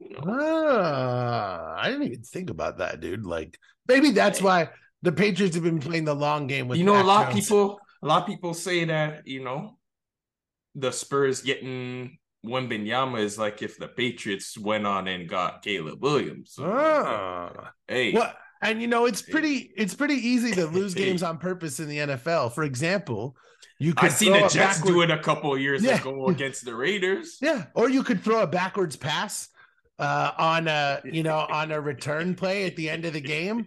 You 0.00 0.10
know? 0.10 0.22
Ah, 0.26 1.76
I 1.76 1.90
didn't 1.90 2.04
even 2.04 2.22
think 2.22 2.50
about 2.50 2.78
that, 2.78 3.00
dude. 3.00 3.24
Like 3.24 3.58
maybe 3.88 4.10
that's 4.10 4.38
hey. 4.38 4.44
why 4.44 4.68
the 5.02 5.12
Patriots 5.12 5.54
have 5.54 5.64
been 5.64 5.80
playing 5.80 6.04
the 6.04 6.14
long 6.14 6.46
game 6.46 6.68
with 6.68 6.78
you 6.78 6.84
know, 6.84 7.00
a 7.00 7.02
lot 7.02 7.28
of 7.28 7.34
people 7.34 7.80
a 8.02 8.06
lot 8.06 8.22
of 8.22 8.28
people 8.28 8.54
say 8.54 8.84
that, 8.84 9.26
you 9.26 9.42
know, 9.42 9.78
the 10.74 10.90
Spurs 10.90 11.42
getting 11.42 12.18
Wembanyama 12.44 13.20
is 13.20 13.38
like 13.38 13.62
if 13.62 13.78
the 13.78 13.88
Patriots 13.88 14.58
went 14.58 14.86
on 14.86 15.08
and 15.08 15.28
got 15.28 15.62
Caleb 15.62 16.02
Williams. 16.02 16.56
Ah. 16.60 17.72
Hey. 17.88 18.12
Well, 18.12 18.32
and 18.62 18.80
you 18.80 18.88
know, 18.88 19.06
it's 19.06 19.22
pretty 19.22 19.72
it's 19.76 19.94
pretty 19.94 20.14
easy 20.14 20.52
to 20.52 20.66
lose 20.78 20.94
games 20.94 21.22
on 21.22 21.38
purpose 21.38 21.80
in 21.80 21.88
the 21.88 21.98
NFL. 21.98 22.52
For 22.52 22.64
example, 22.64 23.36
you 23.78 23.94
could 23.94 24.06
I 24.06 24.12
seen 24.12 24.32
the 24.32 24.40
Jets 24.40 24.78
backward... 24.78 24.90
do 24.90 25.02
it 25.02 25.10
a 25.10 25.18
couple 25.18 25.56
years 25.58 25.82
yeah. 25.82 26.00
ago 26.00 26.28
against 26.28 26.64
the 26.64 26.74
Raiders. 26.74 27.38
Yeah. 27.42 27.66
Or 27.74 27.90
you 27.90 28.02
could 28.02 28.22
throw 28.22 28.42
a 28.42 28.46
backwards 28.46 28.96
pass 28.96 29.48
uh, 29.98 30.32
on 30.38 30.68
a 30.68 31.00
you 31.04 31.22
know 31.22 31.38
on 31.38 31.72
a 31.72 31.80
return 31.80 32.34
play 32.34 32.66
at 32.66 32.76
the 32.76 32.90
end 32.90 33.04
of 33.04 33.12
the 33.12 33.20
game 33.20 33.66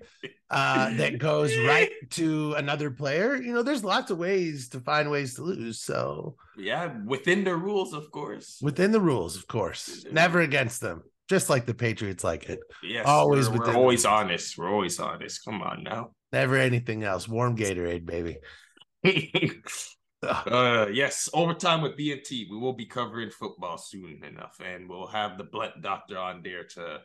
uh, 0.49 0.93
that 0.95 1.17
goes 1.17 1.55
right 1.57 1.91
to 2.11 2.53
another 2.53 2.89
player. 2.89 3.35
You 3.35 3.53
know, 3.53 3.63
there's 3.63 3.83
lots 3.83 4.11
of 4.11 4.17
ways 4.17 4.69
to 4.69 4.79
find 4.79 5.11
ways 5.11 5.35
to 5.35 5.43
lose. 5.43 5.81
So 5.81 6.35
yeah, 6.57 6.93
within 7.05 7.43
the 7.43 7.55
rules, 7.55 7.93
of 7.93 8.11
course. 8.11 8.59
Within 8.61 8.91
the 8.91 9.01
rules, 9.01 9.35
of 9.35 9.47
course. 9.47 10.05
Never 10.11 10.41
against 10.41 10.81
them. 10.81 11.03
Just 11.29 11.49
like 11.49 11.65
the 11.65 11.73
Patriots 11.73 12.23
like 12.23 12.49
it. 12.49 12.59
Yes, 12.81 13.05
always. 13.05 13.49
We're, 13.49 13.59
we're 13.59 13.75
always 13.75 14.05
honest. 14.05 14.57
We're 14.57 14.71
always 14.71 14.99
honest. 14.99 15.43
Come 15.43 15.61
on 15.61 15.83
now. 15.83 16.11
Never 16.31 16.55
anything 16.55 17.03
else. 17.03 17.27
Warm 17.27 17.57
Gatorade, 17.57 18.05
baby. 18.05 18.37
uh 20.23 20.87
yes 20.91 21.29
Ovatime 21.35 21.83
with 21.83 21.95
bnt 21.95 22.49
we 22.49 22.57
will 22.57 22.73
be 22.73 22.87
covering 22.87 23.29
football 23.29 23.77
soon 23.77 24.23
enough 24.23 24.59
and 24.65 24.89
we'll 24.89 25.05
have 25.05 25.37
the 25.37 25.43
blunt 25.43 25.79
doctor 25.83 26.17
on 26.17 26.41
there 26.41 26.63
to 26.63 26.97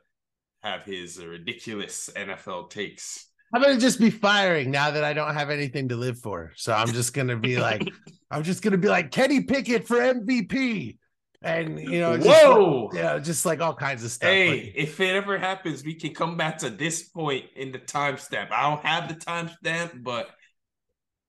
have 0.62 0.85
his 0.86 1.23
ridiculous 1.23 2.09
nfl 2.16 2.70
takes 2.70 3.28
I'm 3.52 3.60
gonna 3.62 3.78
just 3.78 4.00
be 4.00 4.10
firing 4.10 4.70
now 4.70 4.90
that 4.90 5.04
I 5.04 5.12
don't 5.12 5.34
have 5.34 5.50
anything 5.50 5.88
to 5.90 5.96
live 5.96 6.18
for. 6.18 6.52
So 6.56 6.72
I'm 6.72 6.88
just 6.92 7.12
gonna 7.14 7.36
be 7.36 7.58
like, 7.68 7.88
I'm 8.30 8.42
just 8.42 8.62
gonna 8.62 8.78
be 8.78 8.88
like 8.88 9.10
Kenny 9.10 9.42
Pickett 9.42 9.86
for 9.86 9.96
MVP, 9.98 10.96
and 11.42 11.78
you 11.78 12.00
know, 12.00 12.16
just 12.16 12.28
Whoa! 12.28 12.84
like, 12.92 12.94
yeah, 12.96 13.18
just 13.18 13.44
like 13.44 13.60
all 13.60 13.74
kinds 13.74 14.04
of 14.04 14.10
stuff. 14.10 14.30
Hey, 14.30 14.48
Like, 14.50 14.72
if 14.74 15.00
it 15.00 15.14
ever 15.14 15.38
happens, 15.38 15.84
we 15.84 15.94
can 15.94 16.14
come 16.14 16.36
back 16.36 16.58
to 16.58 16.70
this 16.70 17.02
point 17.08 17.44
in 17.56 17.72
the 17.72 17.78
timestamp. 17.78 18.50
I 18.52 18.62
don't 18.70 18.84
have 18.84 19.08
the 19.08 19.14
timestamp, 19.16 20.02
but 20.02 20.30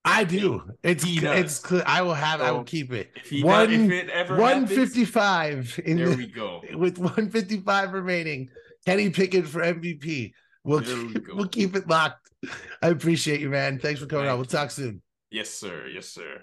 I 0.06 0.24
do. 0.26 0.62
It's 0.84 1.04
He 1.04 1.20
does. 1.20 1.40
it's 1.40 1.60
clear. 1.60 1.84
I 1.86 2.02
will 2.02 2.14
have. 2.14 2.42
I 2.42 2.52
will 2.52 2.64
keep 2.66 2.92
it. 2.92 3.12
if 3.16 3.30
he 3.30 3.44
One- 3.44 3.72
if 3.72 3.92
it 3.92 4.10
ever 4.10 4.36
One 4.38 4.62
happens, 4.62 4.78
fifty 4.78 5.06
five 5.06 5.80
in 5.86 5.98
there 5.98 6.10
the, 6.10 6.16
we 6.18 6.28
go. 6.28 6.62
with 6.74 6.98
one 6.98 7.30
fifty 7.30 7.60
five 7.60 7.94
remaining. 7.94 8.50
Kenny 8.86 9.10
Pickett 9.10 9.48
for 9.48 9.62
MVP. 9.62 10.34
We'll 10.64 10.80
we 10.80 11.14
keep, 11.14 11.28
go. 11.28 11.36
we'll 11.36 11.48
keep 11.48 11.76
it 11.76 11.88
locked. 11.88 12.30
I 12.82 12.90
appreciate 12.90 13.42
you, 13.42 13.50
man. 13.50 13.80
Thanks 13.80 14.00
for 14.00 14.06
coming 14.06 14.26
Thank 14.26 14.34
on. 14.34 14.40
We'll 14.40 14.46
talk 14.46 14.72
soon. 14.72 15.02
Yes, 15.30 15.50
sir. 15.50 15.88
Yes, 15.88 16.08
sir. 16.08 16.42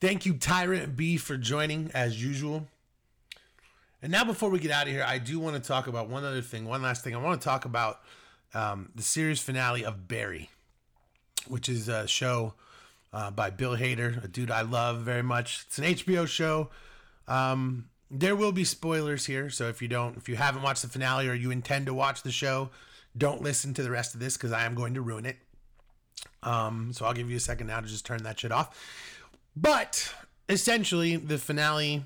Thank 0.00 0.24
you, 0.24 0.34
Tyrant 0.34 0.96
B, 0.96 1.16
for 1.16 1.36
joining 1.36 1.90
as 1.92 2.22
usual. 2.22 2.66
And 4.02 4.10
now, 4.10 4.24
before 4.24 4.48
we 4.48 4.58
get 4.58 4.70
out 4.70 4.86
of 4.86 4.92
here, 4.92 5.04
I 5.06 5.18
do 5.18 5.38
want 5.38 5.62
to 5.62 5.66
talk 5.66 5.86
about 5.86 6.08
one 6.08 6.24
other 6.24 6.40
thing. 6.40 6.64
One 6.64 6.80
last 6.80 7.04
thing. 7.04 7.14
I 7.14 7.18
want 7.18 7.40
to 7.40 7.44
talk 7.44 7.66
about 7.66 8.00
um, 8.54 8.90
the 8.94 9.02
series 9.02 9.40
finale 9.40 9.84
of 9.84 10.08
Barry, 10.08 10.48
which 11.48 11.68
is 11.68 11.88
a 11.88 12.06
show 12.06 12.54
uh, 13.12 13.30
by 13.30 13.50
Bill 13.50 13.76
Hader, 13.76 14.24
a 14.24 14.28
dude 14.28 14.50
I 14.50 14.62
love 14.62 15.00
very 15.00 15.22
much. 15.22 15.64
It's 15.66 15.78
an 15.78 15.84
HBO 15.84 16.26
show. 16.26 16.70
Um, 17.28 17.90
there 18.10 18.34
will 18.34 18.52
be 18.52 18.64
spoilers 18.64 19.26
here, 19.26 19.50
so 19.50 19.68
if 19.68 19.82
you 19.82 19.88
don't, 19.88 20.16
if 20.16 20.28
you 20.28 20.36
haven't 20.36 20.62
watched 20.62 20.82
the 20.82 20.88
finale 20.88 21.28
or 21.28 21.34
you 21.34 21.50
intend 21.50 21.86
to 21.86 21.94
watch 21.94 22.22
the 22.22 22.32
show, 22.32 22.70
don't 23.16 23.42
listen 23.42 23.74
to 23.74 23.82
the 23.82 23.90
rest 23.90 24.14
of 24.14 24.20
this 24.20 24.36
because 24.36 24.52
I 24.52 24.64
am 24.64 24.74
going 24.74 24.94
to 24.94 25.00
ruin 25.00 25.26
it. 25.26 25.36
Um, 26.42 26.92
so 26.92 27.04
I'll 27.04 27.12
give 27.12 27.30
you 27.30 27.36
a 27.36 27.40
second 27.40 27.66
now 27.66 27.80
to 27.80 27.86
just 27.86 28.06
turn 28.06 28.22
that 28.22 28.40
shit 28.40 28.52
off. 28.52 28.76
But 29.56 30.12
essentially, 30.48 31.16
the 31.16 31.38
finale. 31.38 32.04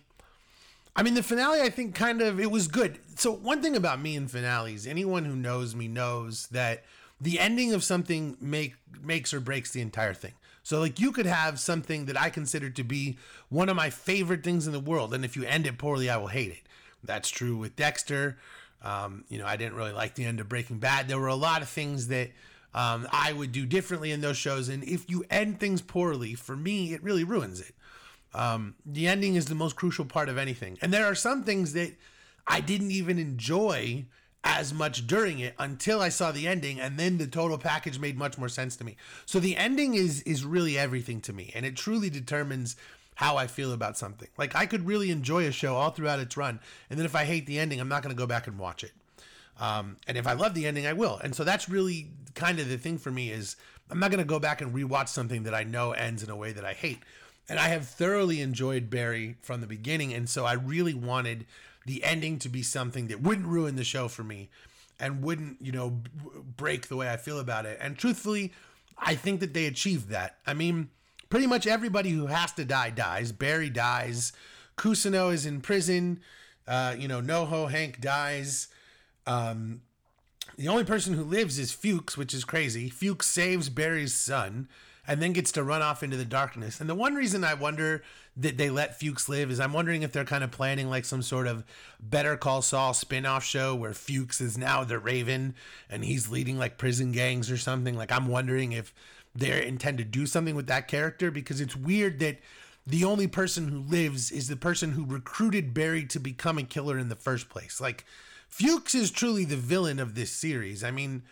I 0.96 1.02
mean, 1.02 1.14
the 1.14 1.22
finale. 1.22 1.60
I 1.60 1.70
think 1.70 1.94
kind 1.94 2.22
of 2.22 2.40
it 2.40 2.50
was 2.50 2.68
good. 2.68 2.98
So 3.16 3.32
one 3.32 3.62
thing 3.62 3.76
about 3.76 4.00
me 4.00 4.16
and 4.16 4.30
finales, 4.30 4.86
anyone 4.86 5.24
who 5.24 5.36
knows 5.36 5.74
me 5.74 5.88
knows 5.88 6.46
that 6.48 6.84
the 7.20 7.38
ending 7.38 7.72
of 7.72 7.84
something 7.84 8.36
make 8.40 8.74
makes 9.02 9.32
or 9.32 9.40
breaks 9.40 9.70
the 9.72 9.80
entire 9.80 10.14
thing. 10.14 10.32
So 10.62 10.80
like 10.80 10.98
you 10.98 11.12
could 11.12 11.26
have 11.26 11.60
something 11.60 12.06
that 12.06 12.20
I 12.20 12.30
consider 12.30 12.70
to 12.70 12.82
be 12.82 13.18
one 13.50 13.68
of 13.68 13.76
my 13.76 13.90
favorite 13.90 14.42
things 14.42 14.66
in 14.66 14.72
the 14.72 14.80
world, 14.80 15.12
and 15.12 15.24
if 15.24 15.36
you 15.36 15.44
end 15.44 15.66
it 15.66 15.78
poorly, 15.78 16.08
I 16.08 16.16
will 16.16 16.28
hate 16.28 16.50
it. 16.50 16.62
That's 17.02 17.28
true 17.28 17.56
with 17.56 17.76
Dexter. 17.76 18.38
Um, 18.84 19.24
you 19.28 19.38
know, 19.38 19.46
I 19.46 19.56
didn't 19.56 19.74
really 19.74 19.92
like 19.92 20.14
the 20.14 20.24
end 20.24 20.40
of 20.40 20.48
Breaking 20.48 20.78
Bad. 20.78 21.08
There 21.08 21.18
were 21.18 21.26
a 21.28 21.34
lot 21.34 21.62
of 21.62 21.68
things 21.68 22.08
that 22.08 22.30
um, 22.74 23.08
I 23.10 23.32
would 23.32 23.50
do 23.50 23.64
differently 23.66 24.12
in 24.12 24.20
those 24.20 24.36
shows, 24.36 24.68
and 24.68 24.84
if 24.84 25.08
you 25.08 25.24
end 25.30 25.58
things 25.58 25.80
poorly, 25.80 26.34
for 26.34 26.54
me, 26.54 26.92
it 26.92 27.02
really 27.02 27.24
ruins 27.24 27.60
it. 27.60 27.74
Um, 28.34 28.74
the 28.84 29.06
ending 29.06 29.36
is 29.36 29.46
the 29.46 29.54
most 29.54 29.74
crucial 29.74 30.04
part 30.04 30.28
of 30.28 30.36
anything, 30.36 30.76
and 30.82 30.92
there 30.92 31.06
are 31.06 31.14
some 31.14 31.44
things 31.44 31.72
that 31.72 31.92
I 32.46 32.60
didn't 32.60 32.90
even 32.90 33.18
enjoy 33.18 34.04
as 34.44 34.74
much 34.74 35.06
during 35.06 35.38
it 35.38 35.54
until 35.58 36.02
I 36.02 36.10
saw 36.10 36.30
the 36.30 36.46
ending, 36.46 36.78
and 36.78 36.98
then 36.98 37.16
the 37.16 37.26
total 37.26 37.56
package 37.56 37.98
made 37.98 38.18
much 38.18 38.36
more 38.36 38.50
sense 38.50 38.76
to 38.76 38.84
me. 38.84 38.96
So 39.24 39.40
the 39.40 39.56
ending 39.56 39.94
is 39.94 40.20
is 40.22 40.44
really 40.44 40.76
everything 40.76 41.20
to 41.22 41.32
me, 41.32 41.50
and 41.54 41.64
it 41.64 41.76
truly 41.76 42.10
determines 42.10 42.76
how 43.14 43.36
I 43.36 43.46
feel 43.46 43.72
about 43.72 43.96
something. 43.96 44.28
Like 44.36 44.54
I 44.54 44.66
could 44.66 44.86
really 44.86 45.10
enjoy 45.10 45.46
a 45.46 45.52
show 45.52 45.76
all 45.76 45.90
throughout 45.90 46.18
its 46.18 46.36
run, 46.36 46.60
and 46.90 46.98
then 46.98 47.06
if 47.06 47.14
I 47.14 47.24
hate 47.24 47.46
the 47.46 47.58
ending, 47.58 47.80
I'm 47.80 47.88
not 47.88 48.02
going 48.02 48.14
to 48.14 48.18
go 48.18 48.26
back 48.26 48.46
and 48.46 48.58
watch 48.58 48.84
it. 48.84 48.92
Um, 49.60 49.98
and 50.08 50.18
if 50.18 50.26
I 50.26 50.32
love 50.32 50.54
the 50.54 50.66
ending, 50.66 50.86
I 50.86 50.94
will. 50.94 51.18
And 51.22 51.34
so 51.34 51.44
that's 51.44 51.68
really 51.68 52.08
kind 52.34 52.58
of 52.58 52.68
the 52.68 52.76
thing 52.76 52.98
for 52.98 53.10
me 53.10 53.30
is 53.30 53.56
I'm 53.90 54.00
not 54.00 54.10
going 54.10 54.18
to 54.18 54.24
go 54.24 54.40
back 54.40 54.60
and 54.60 54.74
rewatch 54.74 55.08
something 55.08 55.44
that 55.44 55.54
I 55.54 55.62
know 55.62 55.92
ends 55.92 56.22
in 56.22 56.30
a 56.30 56.36
way 56.36 56.52
that 56.52 56.64
I 56.64 56.72
hate. 56.72 56.98
And 57.48 57.58
I 57.58 57.68
have 57.68 57.86
thoroughly 57.86 58.40
enjoyed 58.40 58.90
Barry 58.90 59.36
from 59.42 59.60
the 59.60 59.66
beginning, 59.66 60.12
and 60.12 60.28
so 60.28 60.44
I 60.44 60.54
really 60.54 60.94
wanted 60.94 61.46
the 61.86 62.02
ending 62.02 62.38
to 62.40 62.48
be 62.48 62.62
something 62.62 63.08
that 63.08 63.20
wouldn't 63.20 63.46
ruin 63.46 63.76
the 63.76 63.84
show 63.84 64.08
for 64.08 64.24
me 64.24 64.48
and 64.98 65.22
wouldn't, 65.22 65.60
you 65.60 65.70
know, 65.70 66.00
break 66.56 66.88
the 66.88 66.96
way 66.96 67.10
I 67.10 67.18
feel 67.18 67.38
about 67.38 67.66
it. 67.66 67.78
And 67.80 67.98
truthfully, 67.98 68.52
I 68.96 69.14
think 69.14 69.40
that 69.40 69.52
they 69.52 69.66
achieved 69.66 70.08
that. 70.08 70.38
I 70.46 70.54
mean, 70.54 70.88
pretty 71.28 71.46
much 71.46 71.66
everybody 71.66 72.10
who 72.10 72.26
has 72.26 72.52
to 72.52 72.64
die 72.64 72.90
dies. 72.90 73.32
Barry 73.32 73.70
dies. 73.70 74.32
Cousineau 74.76 75.32
is 75.32 75.46
in 75.46 75.60
prison. 75.60 76.20
Uh, 76.66 76.94
you 76.98 77.08
know, 77.08 77.20
NoHo 77.20 77.70
Hank 77.70 78.00
dies. 78.00 78.68
Um, 79.26 79.82
the 80.56 80.68
only 80.68 80.84
person 80.84 81.14
who 81.14 81.24
lives 81.24 81.58
is 81.58 81.72
Fuchs, 81.72 82.16
which 82.16 82.34
is 82.34 82.44
crazy. 82.44 82.88
Fuchs 82.88 83.26
saves 83.26 83.68
Barry's 83.68 84.14
son 84.14 84.68
and 85.06 85.20
then 85.20 85.32
gets 85.32 85.52
to 85.52 85.62
run 85.62 85.82
off 85.82 86.02
into 86.02 86.16
the 86.16 86.24
darkness. 86.24 86.80
And 86.80 86.88
the 86.88 86.94
one 86.94 87.14
reason 87.14 87.44
I 87.44 87.54
wonder 87.54 88.02
that 88.36 88.56
they 88.56 88.70
let 88.70 88.98
Fuchs 88.98 89.28
live 89.28 89.50
is 89.50 89.60
I'm 89.60 89.72
wondering 89.72 90.02
if 90.02 90.12
they're 90.12 90.24
kind 90.24 90.42
of 90.42 90.50
planning 90.50 90.88
like 90.88 91.04
some 91.04 91.22
sort 91.22 91.46
of 91.46 91.64
Better 92.00 92.36
Call 92.36 92.62
Saul 92.62 92.94
spin-off 92.94 93.44
show 93.44 93.74
where 93.74 93.92
Fuchs 93.92 94.40
is 94.40 94.56
now 94.56 94.82
the 94.82 94.98
Raven 94.98 95.54
and 95.90 96.04
he's 96.04 96.30
leading 96.30 96.58
like 96.58 96.78
prison 96.78 97.12
gangs 97.12 97.50
or 97.50 97.56
something. 97.56 97.96
Like 97.96 98.12
I'm 98.12 98.28
wondering 98.28 98.72
if 98.72 98.94
they 99.34 99.66
intend 99.66 99.98
to 99.98 100.04
do 100.04 100.26
something 100.26 100.54
with 100.54 100.66
that 100.68 100.88
character 100.88 101.30
because 101.30 101.60
it's 101.60 101.76
weird 101.76 102.18
that 102.20 102.38
the 102.86 103.04
only 103.04 103.26
person 103.26 103.68
who 103.68 103.80
lives 103.80 104.30
is 104.30 104.48
the 104.48 104.56
person 104.56 104.92
who 104.92 105.04
recruited 105.04 105.74
Barry 105.74 106.04
to 106.06 106.20
become 106.20 106.58
a 106.58 106.62
killer 106.62 106.98
in 106.98 107.08
the 107.08 107.16
first 107.16 107.48
place. 107.48 107.80
Like 107.80 108.04
Fuchs 108.48 108.94
is 108.94 109.10
truly 109.10 109.44
the 109.44 109.56
villain 109.56 109.98
of 109.98 110.14
this 110.14 110.30
series. 110.30 110.84
I 110.84 110.90
mean, 110.90 111.22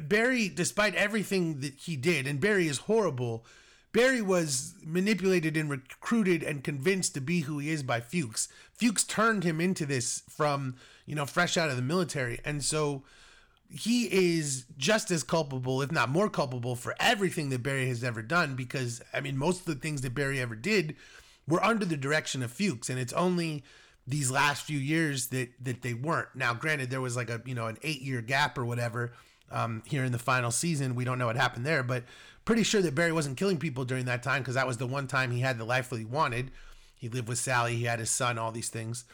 Barry, 0.00 0.48
despite 0.48 0.94
everything 0.94 1.60
that 1.60 1.74
he 1.74 1.96
did, 1.96 2.26
and 2.26 2.40
Barry 2.40 2.68
is 2.68 2.78
horrible, 2.78 3.44
Barry 3.92 4.22
was 4.22 4.74
manipulated 4.84 5.56
and 5.56 5.68
recruited 5.68 6.42
and 6.42 6.62
convinced 6.62 7.14
to 7.14 7.20
be 7.20 7.40
who 7.40 7.58
he 7.58 7.70
is 7.70 7.82
by 7.82 8.00
Fuchs. 8.00 8.48
Fuchs 8.72 9.02
turned 9.02 9.44
him 9.44 9.60
into 9.60 9.84
this 9.84 10.22
from, 10.28 10.76
you 11.06 11.14
know, 11.14 11.26
fresh 11.26 11.56
out 11.56 11.70
of 11.70 11.76
the 11.76 11.82
military. 11.82 12.40
And 12.44 12.62
so 12.62 13.02
he 13.70 14.04
is 14.04 14.64
just 14.76 15.10
as 15.10 15.22
culpable, 15.22 15.82
if 15.82 15.92
not 15.92 16.08
more 16.08 16.30
culpable, 16.30 16.74
for 16.74 16.94
everything 16.98 17.50
that 17.50 17.62
Barry 17.62 17.86
has 17.88 18.02
ever 18.02 18.22
done. 18.22 18.56
Because, 18.56 19.02
I 19.12 19.20
mean, 19.20 19.36
most 19.36 19.60
of 19.60 19.66
the 19.66 19.74
things 19.74 20.00
that 20.02 20.14
Barry 20.14 20.40
ever 20.40 20.54
did 20.54 20.96
were 21.46 21.62
under 21.62 21.84
the 21.84 21.96
direction 21.96 22.42
of 22.42 22.50
Fuchs. 22.50 22.88
And 22.88 22.98
it's 22.98 23.12
only 23.12 23.64
these 24.06 24.30
last 24.30 24.64
few 24.64 24.78
years 24.78 25.26
that 25.28 25.50
that 25.62 25.82
they 25.82 25.94
weren't. 25.94 26.28
Now, 26.34 26.54
granted, 26.54 26.90
there 26.90 27.00
was 27.00 27.14
like 27.16 27.28
a 27.30 27.42
you 27.44 27.54
know 27.54 27.66
an 27.66 27.78
eight 27.82 28.00
year 28.00 28.22
gap 28.22 28.56
or 28.56 28.64
whatever 28.64 29.12
um, 29.50 29.82
here 29.86 30.04
in 30.04 30.12
the 30.12 30.18
final 30.18 30.50
season. 30.50 30.94
We 30.94 31.04
don't 31.04 31.18
know 31.18 31.26
what 31.26 31.36
happened 31.36 31.66
there, 31.66 31.82
but 31.82 32.04
pretty 32.44 32.62
sure 32.62 32.80
that 32.80 32.94
Barry 32.94 33.12
wasn't 33.12 33.36
killing 33.36 33.58
people 33.58 33.84
during 33.84 34.06
that 34.06 34.22
time 34.22 34.40
because 34.40 34.54
that 34.54 34.66
was 34.66 34.78
the 34.78 34.86
one 34.86 35.06
time 35.06 35.30
he 35.30 35.40
had 35.40 35.58
the 35.58 35.64
life 35.64 35.90
that 35.90 35.98
he 35.98 36.06
wanted. 36.06 36.50
He 36.96 37.08
lived 37.08 37.28
with 37.28 37.38
Sally, 37.38 37.76
he 37.76 37.84
had 37.84 37.98
his 37.98 38.10
son, 38.10 38.38
all 38.38 38.50
these 38.50 38.70
things. 38.70 39.04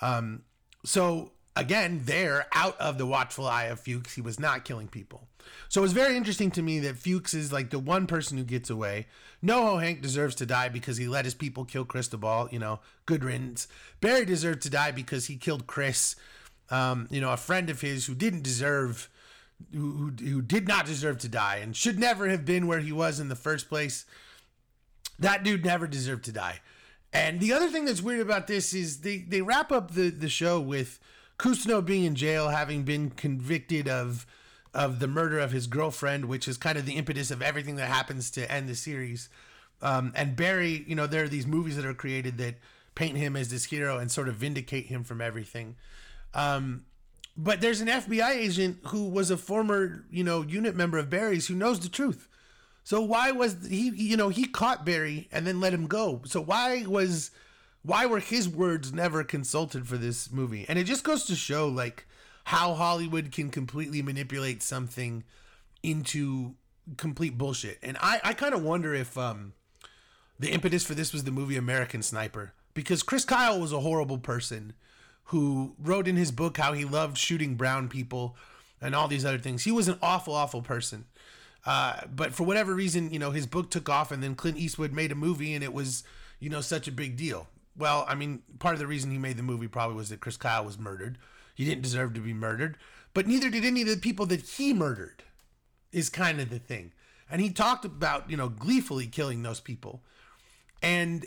Um, 0.00 0.42
so 0.84 1.32
again, 1.56 2.02
there 2.04 2.46
out 2.52 2.78
of 2.78 2.98
the 2.98 3.06
watchful 3.06 3.46
eye 3.46 3.64
of 3.64 3.80
Fuchs, 3.80 4.14
he 4.14 4.20
was 4.20 4.38
not 4.38 4.64
killing 4.64 4.88
people. 4.88 5.26
So 5.68 5.80
it 5.80 5.82
was 5.82 5.92
very 5.92 6.16
interesting 6.16 6.50
to 6.52 6.62
me 6.62 6.80
that 6.80 6.96
Fuchs 6.96 7.34
is 7.34 7.52
like 7.52 7.70
the 7.70 7.78
one 7.78 8.06
person 8.06 8.36
who 8.36 8.44
gets 8.44 8.70
away. 8.70 9.06
NoHo 9.44 9.80
Hank 9.80 10.02
deserves 10.02 10.34
to 10.36 10.46
die 10.46 10.68
because 10.68 10.96
he 10.96 11.08
let 11.08 11.24
his 11.24 11.34
people 11.34 11.64
kill 11.64 11.84
Cristobal. 11.84 12.48
You 12.50 12.58
know, 12.58 12.80
good 13.06 13.24
riddance. 13.24 13.68
Barry 14.00 14.24
deserved 14.24 14.62
to 14.62 14.70
die 14.70 14.90
because 14.90 15.26
he 15.26 15.36
killed 15.36 15.66
Chris. 15.66 16.14
Um, 16.70 17.06
you 17.10 17.20
know, 17.20 17.32
a 17.32 17.36
friend 17.36 17.70
of 17.70 17.80
his 17.80 18.06
who 18.06 18.14
didn't 18.14 18.42
deserve, 18.42 19.08
who, 19.72 19.92
who 19.92 20.26
who 20.26 20.42
did 20.42 20.66
not 20.66 20.84
deserve 20.84 21.18
to 21.18 21.28
die 21.28 21.56
and 21.56 21.76
should 21.76 21.98
never 21.98 22.28
have 22.28 22.44
been 22.44 22.66
where 22.66 22.80
he 22.80 22.92
was 22.92 23.20
in 23.20 23.28
the 23.28 23.36
first 23.36 23.68
place. 23.68 24.04
That 25.18 25.44
dude 25.44 25.64
never 25.64 25.86
deserved 25.86 26.24
to 26.24 26.32
die. 26.32 26.60
And 27.12 27.40
the 27.40 27.52
other 27.52 27.68
thing 27.68 27.86
that's 27.86 28.02
weird 28.02 28.20
about 28.20 28.46
this 28.46 28.74
is 28.74 29.00
they, 29.00 29.18
they 29.18 29.40
wrap 29.40 29.72
up 29.72 29.92
the, 29.92 30.10
the 30.10 30.28
show 30.28 30.60
with 30.60 30.98
Cousineau 31.38 31.84
being 31.84 32.04
in 32.04 32.14
jail, 32.14 32.48
having 32.48 32.82
been 32.82 33.10
convicted 33.10 33.88
of 33.88 34.26
of 34.74 34.98
the 34.98 35.08
murder 35.08 35.38
of 35.38 35.52
his 35.52 35.66
girlfriend, 35.66 36.26
which 36.26 36.46
is 36.46 36.58
kind 36.58 36.76
of 36.76 36.84
the 36.84 36.96
impetus 36.96 37.30
of 37.30 37.40
everything 37.40 37.76
that 37.76 37.88
happens 37.88 38.30
to 38.30 38.50
end 38.52 38.68
the 38.68 38.74
series. 38.74 39.30
Um, 39.80 40.12
and 40.14 40.36
Barry, 40.36 40.84
you 40.86 40.94
know, 40.94 41.06
there 41.06 41.24
are 41.24 41.28
these 41.28 41.46
movies 41.46 41.76
that 41.76 41.86
are 41.86 41.94
created 41.94 42.36
that 42.38 42.56
paint 42.94 43.16
him 43.16 43.36
as 43.36 43.48
this 43.48 43.64
hero 43.64 43.98
and 43.98 44.10
sort 44.10 44.28
of 44.28 44.34
vindicate 44.34 44.86
him 44.86 45.02
from 45.02 45.22
everything. 45.22 45.76
Um, 46.34 46.84
but 47.36 47.60
there's 47.60 47.80
an 47.80 47.88
FBI 47.88 48.30
agent 48.30 48.78
who 48.88 49.08
was 49.08 49.30
a 49.30 49.36
former, 49.36 50.04
you 50.10 50.24
know, 50.24 50.42
unit 50.42 50.74
member 50.76 50.98
of 50.98 51.10
Barry's 51.10 51.46
who 51.46 51.54
knows 51.54 51.80
the 51.80 51.88
truth. 51.88 52.28
So 52.84 53.00
why 53.00 53.30
was 53.32 53.66
he, 53.66 53.88
you 53.90 54.16
know, 54.16 54.28
he 54.28 54.46
caught 54.46 54.86
Barry 54.86 55.28
and 55.32 55.46
then 55.46 55.60
let 55.60 55.74
him 55.74 55.86
go. 55.86 56.22
So 56.24 56.40
why 56.40 56.84
was, 56.86 57.30
why 57.86 58.04
were 58.06 58.18
his 58.18 58.48
words 58.48 58.92
never 58.92 59.24
consulted 59.24 59.86
for 59.86 59.96
this 59.96 60.32
movie? 60.32 60.66
And 60.68 60.78
it 60.78 60.84
just 60.84 61.04
goes 61.04 61.24
to 61.26 61.36
show, 61.36 61.68
like, 61.68 62.06
how 62.44 62.74
Hollywood 62.74 63.32
can 63.32 63.50
completely 63.50 64.02
manipulate 64.02 64.62
something 64.62 65.24
into 65.82 66.54
complete 66.96 67.38
bullshit. 67.38 67.78
And 67.82 67.96
I, 68.00 68.20
I 68.22 68.32
kind 68.34 68.54
of 68.54 68.62
wonder 68.62 68.94
if 68.94 69.16
um, 69.16 69.52
the 70.38 70.50
impetus 70.50 70.84
for 70.84 70.94
this 70.94 71.12
was 71.12 71.24
the 71.24 71.30
movie 71.30 71.56
American 71.56 72.02
Sniper. 72.02 72.52
Because 72.74 73.02
Chris 73.02 73.24
Kyle 73.24 73.60
was 73.60 73.72
a 73.72 73.80
horrible 73.80 74.18
person 74.18 74.74
who 75.30 75.74
wrote 75.78 76.06
in 76.06 76.16
his 76.16 76.30
book 76.30 76.56
how 76.56 76.72
he 76.72 76.84
loved 76.84 77.16
shooting 77.18 77.54
brown 77.54 77.88
people. 77.88 78.36
and 78.80 78.94
all 78.94 79.08
these 79.08 79.24
other 79.24 79.38
things. 79.38 79.64
He 79.64 79.72
was 79.72 79.88
an 79.88 79.98
awful, 80.02 80.34
awful 80.34 80.62
person. 80.62 81.06
Uh, 81.64 82.00
but 82.14 82.32
for 82.32 82.44
whatever 82.44 82.74
reason, 82.74 83.10
you 83.10 83.18
know, 83.18 83.32
his 83.32 83.46
book 83.46 83.70
took 83.70 83.88
off, 83.88 84.12
and 84.12 84.22
then 84.22 84.34
Clint 84.34 84.56
Eastwood 84.56 84.92
made 84.92 85.10
a 85.10 85.16
movie, 85.16 85.54
and 85.54 85.64
it 85.64 85.72
was, 85.72 86.04
you 86.38 86.48
know, 86.48 86.60
such 86.60 86.86
a 86.86 86.92
big 86.92 87.16
deal. 87.16 87.48
Well, 87.78 88.04
I 88.08 88.14
mean, 88.14 88.42
part 88.58 88.74
of 88.74 88.78
the 88.78 88.86
reason 88.86 89.10
he 89.10 89.18
made 89.18 89.36
the 89.36 89.42
movie 89.42 89.68
probably 89.68 89.96
was 89.96 90.08
that 90.08 90.20
Chris 90.20 90.36
Kyle 90.36 90.64
was 90.64 90.78
murdered. 90.78 91.18
He 91.54 91.64
didn't 91.64 91.82
deserve 91.82 92.14
to 92.14 92.20
be 92.20 92.34
murdered, 92.34 92.76
but 93.14 93.26
neither 93.26 93.50
did 93.50 93.64
any 93.64 93.82
of 93.82 93.88
the 93.88 93.96
people 93.96 94.26
that 94.26 94.42
he 94.42 94.74
murdered, 94.74 95.22
is 95.92 96.08
kind 96.08 96.40
of 96.40 96.50
the 96.50 96.58
thing. 96.58 96.92
And 97.30 97.40
he 97.40 97.50
talked 97.50 97.84
about, 97.84 98.30
you 98.30 98.36
know, 98.36 98.48
gleefully 98.48 99.06
killing 99.06 99.42
those 99.42 99.60
people. 99.60 100.02
And 100.82 101.26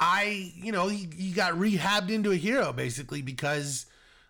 I, 0.00 0.52
you 0.56 0.72
know, 0.72 0.88
he, 0.88 1.08
he 1.16 1.30
got 1.30 1.54
rehabbed 1.54 2.10
into 2.10 2.32
a 2.32 2.36
hero 2.36 2.72
basically 2.72 3.22
because 3.22 3.86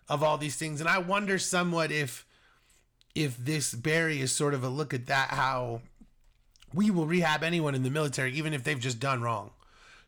of 0.07 0.21
all 0.21 0.37
these 0.37 0.55
things. 0.55 0.79
And 0.79 0.89
I 0.89 0.99
wonder 0.99 1.39
somewhat 1.39 1.91
if 1.91 2.25
if 3.15 3.37
this 3.37 3.73
Barry 3.73 4.21
is 4.21 4.31
sort 4.31 4.53
of 4.53 4.63
a 4.63 4.69
look 4.69 4.93
at 4.93 5.05
that 5.05 5.29
how 5.29 5.81
we 6.73 6.89
will 6.89 7.05
rehab 7.05 7.43
anyone 7.43 7.75
in 7.75 7.83
the 7.83 7.89
military 7.91 8.33
even 8.33 8.53
if 8.53 8.63
they've 8.63 8.79
just 8.79 8.99
done 8.99 9.21
wrong. 9.21 9.51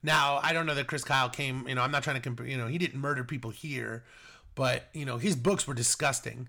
Now, 0.06 0.40
I 0.44 0.54
don't 0.54 0.68
know 0.68 0.76
that 0.76 0.86
Chris 0.86 1.04
Kyle 1.04 1.30
came, 1.30 1.68
you 1.68 1.74
know, 1.74 1.82
I'm 1.82 1.90
not 1.90 2.04
trying 2.04 2.18
to 2.18 2.22
compare, 2.22 2.46
you 2.46 2.58
know, 2.58 2.68
he 2.68 2.78
didn't 2.78 3.02
murder 3.02 3.24
people 3.24 3.50
here, 3.50 4.04
but, 4.54 4.88
you 4.94 5.04
know, 5.04 5.18
his 5.18 5.36
books 5.36 5.68
were 5.68 5.74
disgusting 5.74 6.48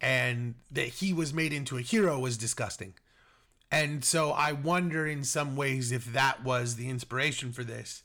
and 0.00 0.54
that 0.70 0.88
he 0.88 1.12
was 1.12 1.34
made 1.34 1.52
into 1.52 1.76
a 1.76 1.82
hero 1.82 2.18
was 2.18 2.38
disgusting. 2.38 2.94
And 3.70 4.02
so 4.02 4.30
I 4.30 4.52
wonder 4.52 5.06
in 5.06 5.24
some 5.24 5.56
ways 5.56 5.92
if 5.92 6.06
that 6.14 6.42
was 6.42 6.76
the 6.76 6.88
inspiration 6.88 7.52
for 7.52 7.64
this 7.64 8.02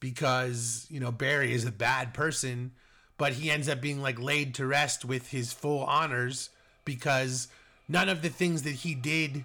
because, 0.00 0.86
you 0.88 1.00
know, 1.00 1.12
Barry 1.12 1.52
is 1.52 1.66
a 1.66 1.72
bad 1.72 2.14
person, 2.14 2.72
but 3.18 3.34
he 3.34 3.50
ends 3.50 3.68
up 3.68 3.82
being 3.82 4.00
like 4.00 4.18
laid 4.18 4.54
to 4.54 4.66
rest 4.66 5.04
with 5.04 5.32
his 5.32 5.52
full 5.52 5.84
honors 5.84 6.48
because 6.86 7.48
none 7.88 8.08
of 8.08 8.22
the 8.22 8.30
things 8.30 8.62
that 8.62 8.70
he 8.76 8.94
did 8.94 9.44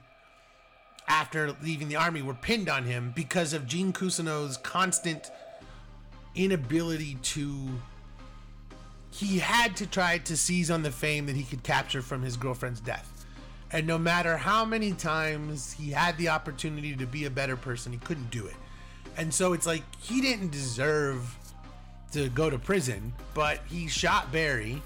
after 1.08 1.56
leaving 1.64 1.88
the 1.88 1.96
army 1.96 2.22
were 2.22 2.34
pinned 2.34 2.70
on 2.70 2.84
him 2.84 3.14
because 3.16 3.54
of 3.54 3.68
Gene 3.68 3.94
Cousineau's 3.94 4.58
constant 4.58 5.32
inability 6.36 7.16
to 7.22 7.70
he 9.12 9.40
had 9.40 9.78
to 9.78 9.88
try 9.88 10.18
to 10.18 10.36
seize 10.36 10.70
on 10.70 10.84
the 10.84 10.92
fame 10.92 11.26
that 11.28 11.38
he 11.38 11.44
could 11.44 11.64
capture 11.64 12.02
from 12.02 12.22
his 12.22 12.36
girlfriend's 12.36 12.82
death. 12.82 13.26
And 13.72 13.88
no 13.88 13.98
matter 13.98 14.36
how 14.36 14.66
many 14.66 14.92
times 14.92 15.72
he 15.72 15.92
had 15.92 16.18
the 16.18 16.30
opportunity 16.30 16.96
to 16.98 17.06
be 17.06 17.24
a 17.24 17.30
better 17.30 17.56
person, 17.56 17.94
he 17.94 17.98
couldn't 18.00 18.30
do 18.30 18.46
it. 18.46 18.56
And 19.16 19.34
so 19.34 19.54
it's 19.54 19.66
like 19.66 19.84
he 20.02 20.20
didn't 20.20 20.52
deserve 20.52 21.34
to 22.12 22.28
go 22.30 22.50
to 22.50 22.60
prison, 22.60 23.14
but 23.34 23.62
he 23.68 23.88
shot 23.88 24.34
Barry 24.34 24.82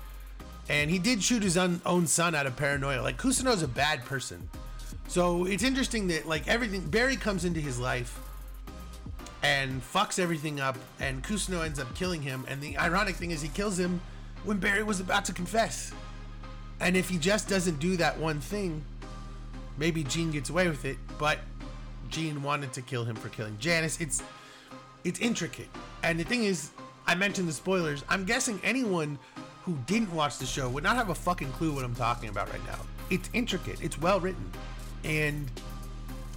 and 0.70 0.92
he 0.92 1.00
did 1.00 1.24
shoot 1.24 1.42
his 1.42 1.58
own 1.58 2.06
son 2.06 2.36
out 2.36 2.46
of 2.46 2.56
paranoia. 2.56 3.02
Like 3.02 3.18
Cousineau's 3.18 3.64
a 3.64 3.68
bad 3.68 4.06
person. 4.06 4.48
So 5.10 5.46
it's 5.46 5.64
interesting 5.64 6.08
that 6.10 6.28
like 6.28 6.48
everything 6.48 6.82
Barry 6.88 7.16
comes 7.16 7.44
into 7.44 7.60
his 7.60 7.80
life 7.80 8.20
and 9.42 9.82
fucks 9.82 10.20
everything 10.20 10.60
up 10.60 10.78
and 11.00 11.24
Cousineau 11.24 11.66
ends 11.66 11.80
up 11.80 11.94
killing 11.96 12.22
him 12.22 12.46
and 12.48 12.62
the 12.62 12.78
ironic 12.78 13.16
thing 13.16 13.32
is 13.32 13.42
he 13.42 13.50
kills 13.50 13.78
him 13.78 14.00
when 14.44 14.58
Barry 14.60 14.84
was 14.84 15.00
about 15.00 15.26
to 15.26 15.34
confess. 15.34 15.92
And 16.80 16.96
if 16.96 17.10
he 17.10 17.18
just 17.18 17.50
doesn't 17.50 17.80
do 17.80 17.98
that 17.98 18.20
one 18.20 18.40
thing, 18.40 18.84
maybe 19.80 20.04
Gene 20.04 20.30
gets 20.30 20.52
away 20.52 20.68
with 20.68 20.86
it, 20.86 20.98
but 21.18 21.40
Gene 22.10 22.44
wanted 22.44 22.72
to 22.74 22.84
kill 22.84 23.04
him 23.04 23.16
for 23.16 23.30
killing 23.30 23.58
Janice. 23.58 24.00
It's 24.00 24.22
it's 25.04 25.20
intricate. 25.20 25.70
And 26.04 26.20
the 26.20 26.24
thing 26.24 26.44
is, 26.44 26.70
I 27.08 27.16
mentioned 27.16 27.48
the 27.48 27.54
spoilers. 27.54 28.04
I'm 28.10 28.26
guessing 28.26 28.62
anyone 28.64 29.18
who 29.64 29.76
didn't 29.88 30.14
watch 30.14 30.38
the 30.38 30.46
show 30.46 30.70
would 30.70 30.84
not 30.84 30.98
have 30.98 31.10
a 31.10 31.16
fucking 31.16 31.52
clue 31.54 31.74
what 31.74 31.84
I'm 31.84 31.96
talking 31.96 32.30
about 32.30 32.52
right 32.52 32.64
now. 32.68 32.78
It's 33.10 33.28
intricate. 33.34 33.82
It's 33.82 34.00
well 34.00 34.20
written. 34.20 34.52
And 35.04 35.50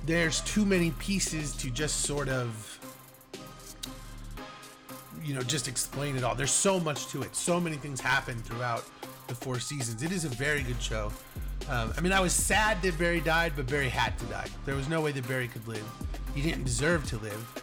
there's 0.06 0.40
too 0.40 0.64
many 0.64 0.90
pieces 0.92 1.54
to 1.56 1.70
just 1.70 2.02
sort 2.02 2.28
of 2.28 2.78
you 5.24 5.34
know, 5.34 5.42
just 5.42 5.68
explain 5.68 6.16
it 6.16 6.24
all. 6.24 6.34
There's 6.34 6.50
so 6.50 6.80
much 6.80 7.06
to 7.08 7.22
it. 7.22 7.34
So 7.36 7.60
many 7.60 7.76
things 7.76 8.00
happen 8.00 8.36
throughout 8.42 8.84
the 9.28 9.34
four 9.34 9.58
seasons. 9.58 10.02
It 10.02 10.12
is 10.12 10.24
a 10.24 10.28
very 10.28 10.62
good 10.62 10.82
show. 10.82 11.12
Um, 11.68 11.92
I 11.96 12.00
mean, 12.00 12.12
I 12.12 12.20
was 12.20 12.32
sad 12.32 12.82
that 12.82 12.98
Barry 12.98 13.20
died, 13.20 13.52
but 13.54 13.68
Barry 13.68 13.88
had 13.88 14.18
to 14.18 14.24
die. 14.26 14.48
There 14.66 14.74
was 14.74 14.88
no 14.88 15.00
way 15.00 15.12
that 15.12 15.26
Barry 15.28 15.48
could 15.48 15.66
live. 15.68 15.84
He 16.34 16.42
didn't 16.42 16.64
deserve 16.64 17.06
to 17.06 17.18
live. 17.18 17.62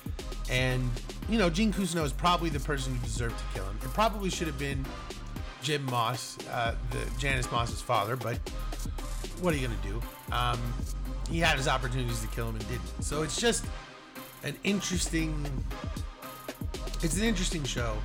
And, 0.49 0.89
you 1.27 1.37
know, 1.37 1.49
Gene 1.49 1.73
Cousineau 1.73 2.05
is 2.05 2.13
probably 2.13 2.49
the 2.49 2.59
person 2.61 2.95
who 2.95 3.03
deserved 3.03 3.37
to 3.37 3.43
kill 3.53 3.65
him. 3.65 3.77
It 3.83 3.93
probably 3.93 4.29
should 4.29 4.47
have 4.47 4.57
been 4.57 4.85
Jim 5.61 5.83
Moss, 5.85 6.37
uh, 6.51 6.75
the 6.91 7.19
Janice 7.19 7.51
Moss's 7.51 7.81
father, 7.81 8.15
but 8.15 8.39
what 9.41 9.53
are 9.53 9.57
you 9.57 9.67
going 9.67 9.79
to 9.79 9.87
do? 9.87 10.01
Um, 10.33 10.59
he 11.29 11.39
had 11.39 11.57
his 11.57 11.67
opportunities 11.67 12.21
to 12.21 12.27
kill 12.27 12.49
him 12.49 12.55
and 12.55 12.67
didn't. 12.67 13.03
So 13.03 13.23
it's 13.23 13.39
just 13.39 13.65
an 14.43 14.55
interesting 14.63 15.45
it's 17.01 17.17
an 17.17 17.23
interesting 17.23 17.63
show, 17.63 17.97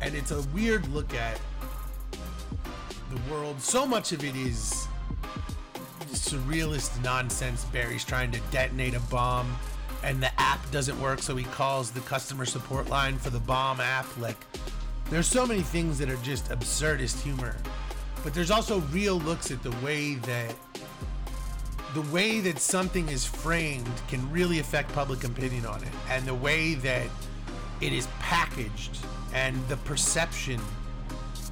and 0.00 0.14
it's 0.14 0.30
a 0.30 0.40
weird 0.54 0.88
look 0.88 1.12
at 1.14 1.38
the 3.10 3.20
world. 3.30 3.60
So 3.60 3.84
much 3.84 4.12
of 4.12 4.24
it 4.24 4.34
is 4.34 4.86
surrealist 6.12 7.02
nonsense. 7.02 7.64
Barry's 7.66 8.04
trying 8.04 8.30
to 8.32 8.40
detonate 8.50 8.94
a 8.94 9.00
bomb, 9.00 9.54
and 10.02 10.22
the 10.22 10.30
app 10.40 10.70
doesn't 10.70 10.98
work, 11.02 11.20
so 11.20 11.36
he 11.36 11.44
calls 11.44 11.90
the 11.90 12.00
customer 12.00 12.46
support 12.46 12.88
line 12.88 13.18
for 13.18 13.28
the 13.28 13.40
bomb 13.40 13.78
app. 13.80 14.06
Like, 14.18 14.38
there's 15.10 15.26
so 15.26 15.46
many 15.46 15.60
things 15.60 15.98
that 15.98 16.08
are 16.08 16.16
just 16.16 16.48
absurdist 16.48 17.22
humor, 17.22 17.56
but 18.24 18.32
there's 18.32 18.50
also 18.50 18.80
real 18.90 19.20
looks 19.20 19.50
at 19.50 19.62
the 19.62 19.70
way 19.84 20.14
that 20.14 20.54
the 21.94 22.02
way 22.12 22.40
that 22.40 22.58
something 22.58 23.08
is 23.08 23.24
framed 23.24 23.88
can 24.08 24.28
really 24.32 24.58
affect 24.58 24.92
public 24.92 25.22
opinion 25.22 25.64
on 25.64 25.80
it, 25.84 25.90
and 26.10 26.26
the 26.26 26.34
way 26.34 26.74
that 26.74 27.06
it 27.80 27.92
is 27.92 28.08
packaged 28.18 28.98
and 29.32 29.56
the 29.68 29.76
perception 29.78 30.60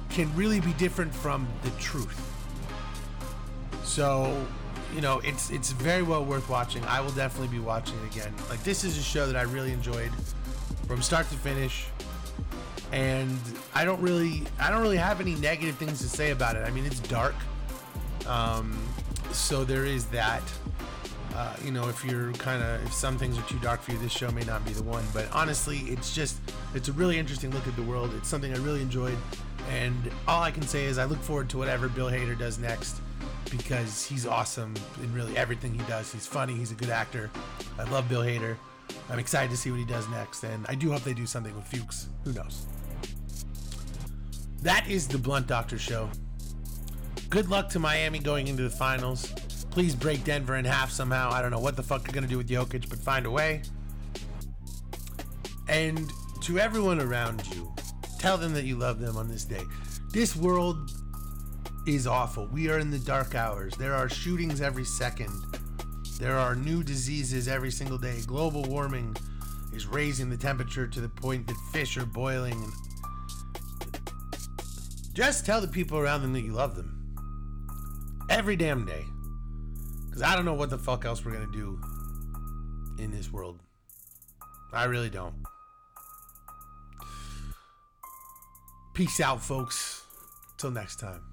can 0.09 0.33
really 0.35 0.59
be 0.59 0.73
different 0.73 1.13
from 1.13 1.47
the 1.63 1.69
truth. 1.79 2.19
So, 3.83 4.45
you 4.93 5.01
know, 5.01 5.19
it's 5.19 5.49
it's 5.51 5.71
very 5.71 6.03
well 6.03 6.25
worth 6.25 6.49
watching. 6.49 6.83
I 6.85 6.99
will 6.99 7.11
definitely 7.11 7.55
be 7.55 7.63
watching 7.63 7.95
it 8.03 8.15
again. 8.15 8.33
Like 8.49 8.63
this 8.63 8.83
is 8.83 8.97
a 8.97 9.01
show 9.01 9.27
that 9.27 9.35
I 9.35 9.43
really 9.43 9.71
enjoyed 9.71 10.11
from 10.87 11.01
start 11.01 11.29
to 11.29 11.35
finish. 11.35 11.85
And 12.93 13.39
I 13.73 13.83
don't 13.83 13.99
really 14.01 14.43
I 14.59 14.69
don't 14.69 14.81
really 14.81 14.97
have 14.97 15.19
any 15.19 15.33
negative 15.35 15.75
things 15.75 15.99
to 15.99 16.07
say 16.07 16.31
about 16.31 16.55
it. 16.55 16.65
I 16.65 16.71
mean, 16.71 16.85
it's 16.85 16.99
dark. 16.99 17.35
Um, 18.27 18.77
so 19.31 19.65
there 19.65 19.83
is 19.85 20.05
that. 20.05 20.43
Uh, 21.35 21.55
you 21.65 21.71
know, 21.71 21.89
if 21.89 22.05
you're 22.05 22.31
kind 22.33 22.61
of 22.61 22.85
if 22.85 22.93
some 22.93 23.17
things 23.17 23.39
are 23.39 23.41
too 23.43 23.57
dark 23.57 23.81
for 23.81 23.91
you, 23.91 23.97
this 23.97 24.11
show 24.11 24.29
may 24.29 24.43
not 24.43 24.63
be 24.65 24.71
the 24.71 24.83
one. 24.83 25.03
But 25.13 25.27
honestly, 25.33 25.79
it's 25.79 26.13
just 26.13 26.39
it's 26.75 26.89
a 26.89 26.91
really 26.93 27.17
interesting 27.17 27.49
look 27.49 27.67
at 27.67 27.75
the 27.75 27.81
world. 27.81 28.13
It's 28.15 28.29
something 28.29 28.53
I 28.53 28.57
really 28.57 28.81
enjoyed, 28.81 29.17
and 29.71 30.11
all 30.27 30.43
I 30.43 30.51
can 30.51 30.61
say 30.61 30.85
is 30.85 30.99
I 30.99 31.05
look 31.05 31.17
forward 31.19 31.49
to 31.49 31.57
whatever 31.57 31.89
Bill 31.89 32.11
Hader 32.11 32.37
does 32.37 32.59
next 32.59 33.01
because 33.49 34.05
he's 34.05 34.27
awesome 34.27 34.75
in 35.01 35.11
really 35.11 35.35
everything 35.35 35.73
he 35.73 35.83
does. 35.85 36.11
He's 36.11 36.27
funny. 36.27 36.53
He's 36.53 36.71
a 36.71 36.75
good 36.75 36.91
actor. 36.91 37.31
I 37.79 37.89
love 37.89 38.07
Bill 38.07 38.21
Hader. 38.21 38.55
I'm 39.09 39.17
excited 39.17 39.49
to 39.49 39.57
see 39.57 39.71
what 39.71 39.79
he 39.79 39.85
does 39.85 40.07
next, 40.09 40.43
and 40.43 40.67
I 40.69 40.75
do 40.75 40.91
hope 40.91 41.03
they 41.03 41.15
do 41.15 41.25
something 41.25 41.55
with 41.55 41.65
Fuches. 41.65 42.09
Who 42.25 42.33
knows? 42.33 42.67
That 44.63 44.89
is 44.89 45.09
the 45.09 45.17
Blunt 45.17 45.47
Doctor 45.47 45.77
show. 45.77 46.09
Good 47.29 47.49
luck 47.49 47.67
to 47.71 47.79
Miami 47.79 48.19
going 48.19 48.47
into 48.47 48.63
the 48.63 48.69
finals. 48.69 49.27
Please 49.71 49.93
break 49.93 50.23
Denver 50.23 50.55
in 50.55 50.63
half 50.63 50.89
somehow. 50.89 51.31
I 51.33 51.41
don't 51.41 51.51
know 51.51 51.59
what 51.59 51.75
the 51.75 51.83
fuck 51.83 52.07
you're 52.07 52.13
going 52.13 52.23
to 52.23 52.29
do 52.29 52.37
with 52.37 52.47
Jokic, 52.47 52.87
but 52.89 52.97
find 52.97 53.25
a 53.25 53.29
way. 53.29 53.63
And 55.67 56.09
to 56.43 56.59
everyone 56.59 57.01
around 57.01 57.45
you, 57.53 57.75
tell 58.19 58.37
them 58.37 58.53
that 58.53 58.63
you 58.63 58.77
love 58.77 59.01
them 59.01 59.17
on 59.17 59.27
this 59.27 59.43
day. 59.43 59.63
This 60.13 60.33
world 60.33 60.91
is 61.85 62.07
awful. 62.07 62.47
We 62.47 62.69
are 62.69 62.79
in 62.79 62.89
the 62.89 62.99
dark 62.99 63.35
hours. 63.35 63.75
There 63.75 63.93
are 63.93 64.07
shootings 64.07 64.61
every 64.61 64.85
second. 64.85 65.33
There 66.21 66.37
are 66.37 66.55
new 66.55 66.83
diseases 66.83 67.49
every 67.49 67.71
single 67.71 67.97
day. 67.97 68.21
Global 68.25 68.63
warming 68.63 69.13
is 69.73 69.87
raising 69.87 70.29
the 70.29 70.37
temperature 70.37 70.87
to 70.87 71.01
the 71.01 71.09
point 71.09 71.47
that 71.47 71.57
fish 71.73 71.97
are 71.97 72.05
boiling. 72.05 72.71
Just 75.13 75.45
tell 75.45 75.61
the 75.61 75.67
people 75.67 75.99
around 75.99 76.23
them 76.23 76.33
that 76.33 76.41
you 76.41 76.53
love 76.53 76.75
them. 76.75 76.99
Every 78.29 78.55
damn 78.55 78.85
day. 78.85 79.05
Because 80.05 80.23
I 80.23 80.35
don't 80.35 80.45
know 80.45 80.55
what 80.55 80.69
the 80.71 80.77
fuck 80.77 81.05
else 81.05 81.23
we're 81.23 81.33
going 81.33 81.51
to 81.51 81.57
do 81.57 81.79
in 83.01 83.11
this 83.11 83.31
world. 83.31 83.59
I 84.71 84.85
really 84.85 85.09
don't. 85.09 85.35
Peace 88.95 89.19
out, 89.19 89.41
folks. 89.41 90.03
Till 90.57 90.71
next 90.71 90.99
time. 90.99 91.32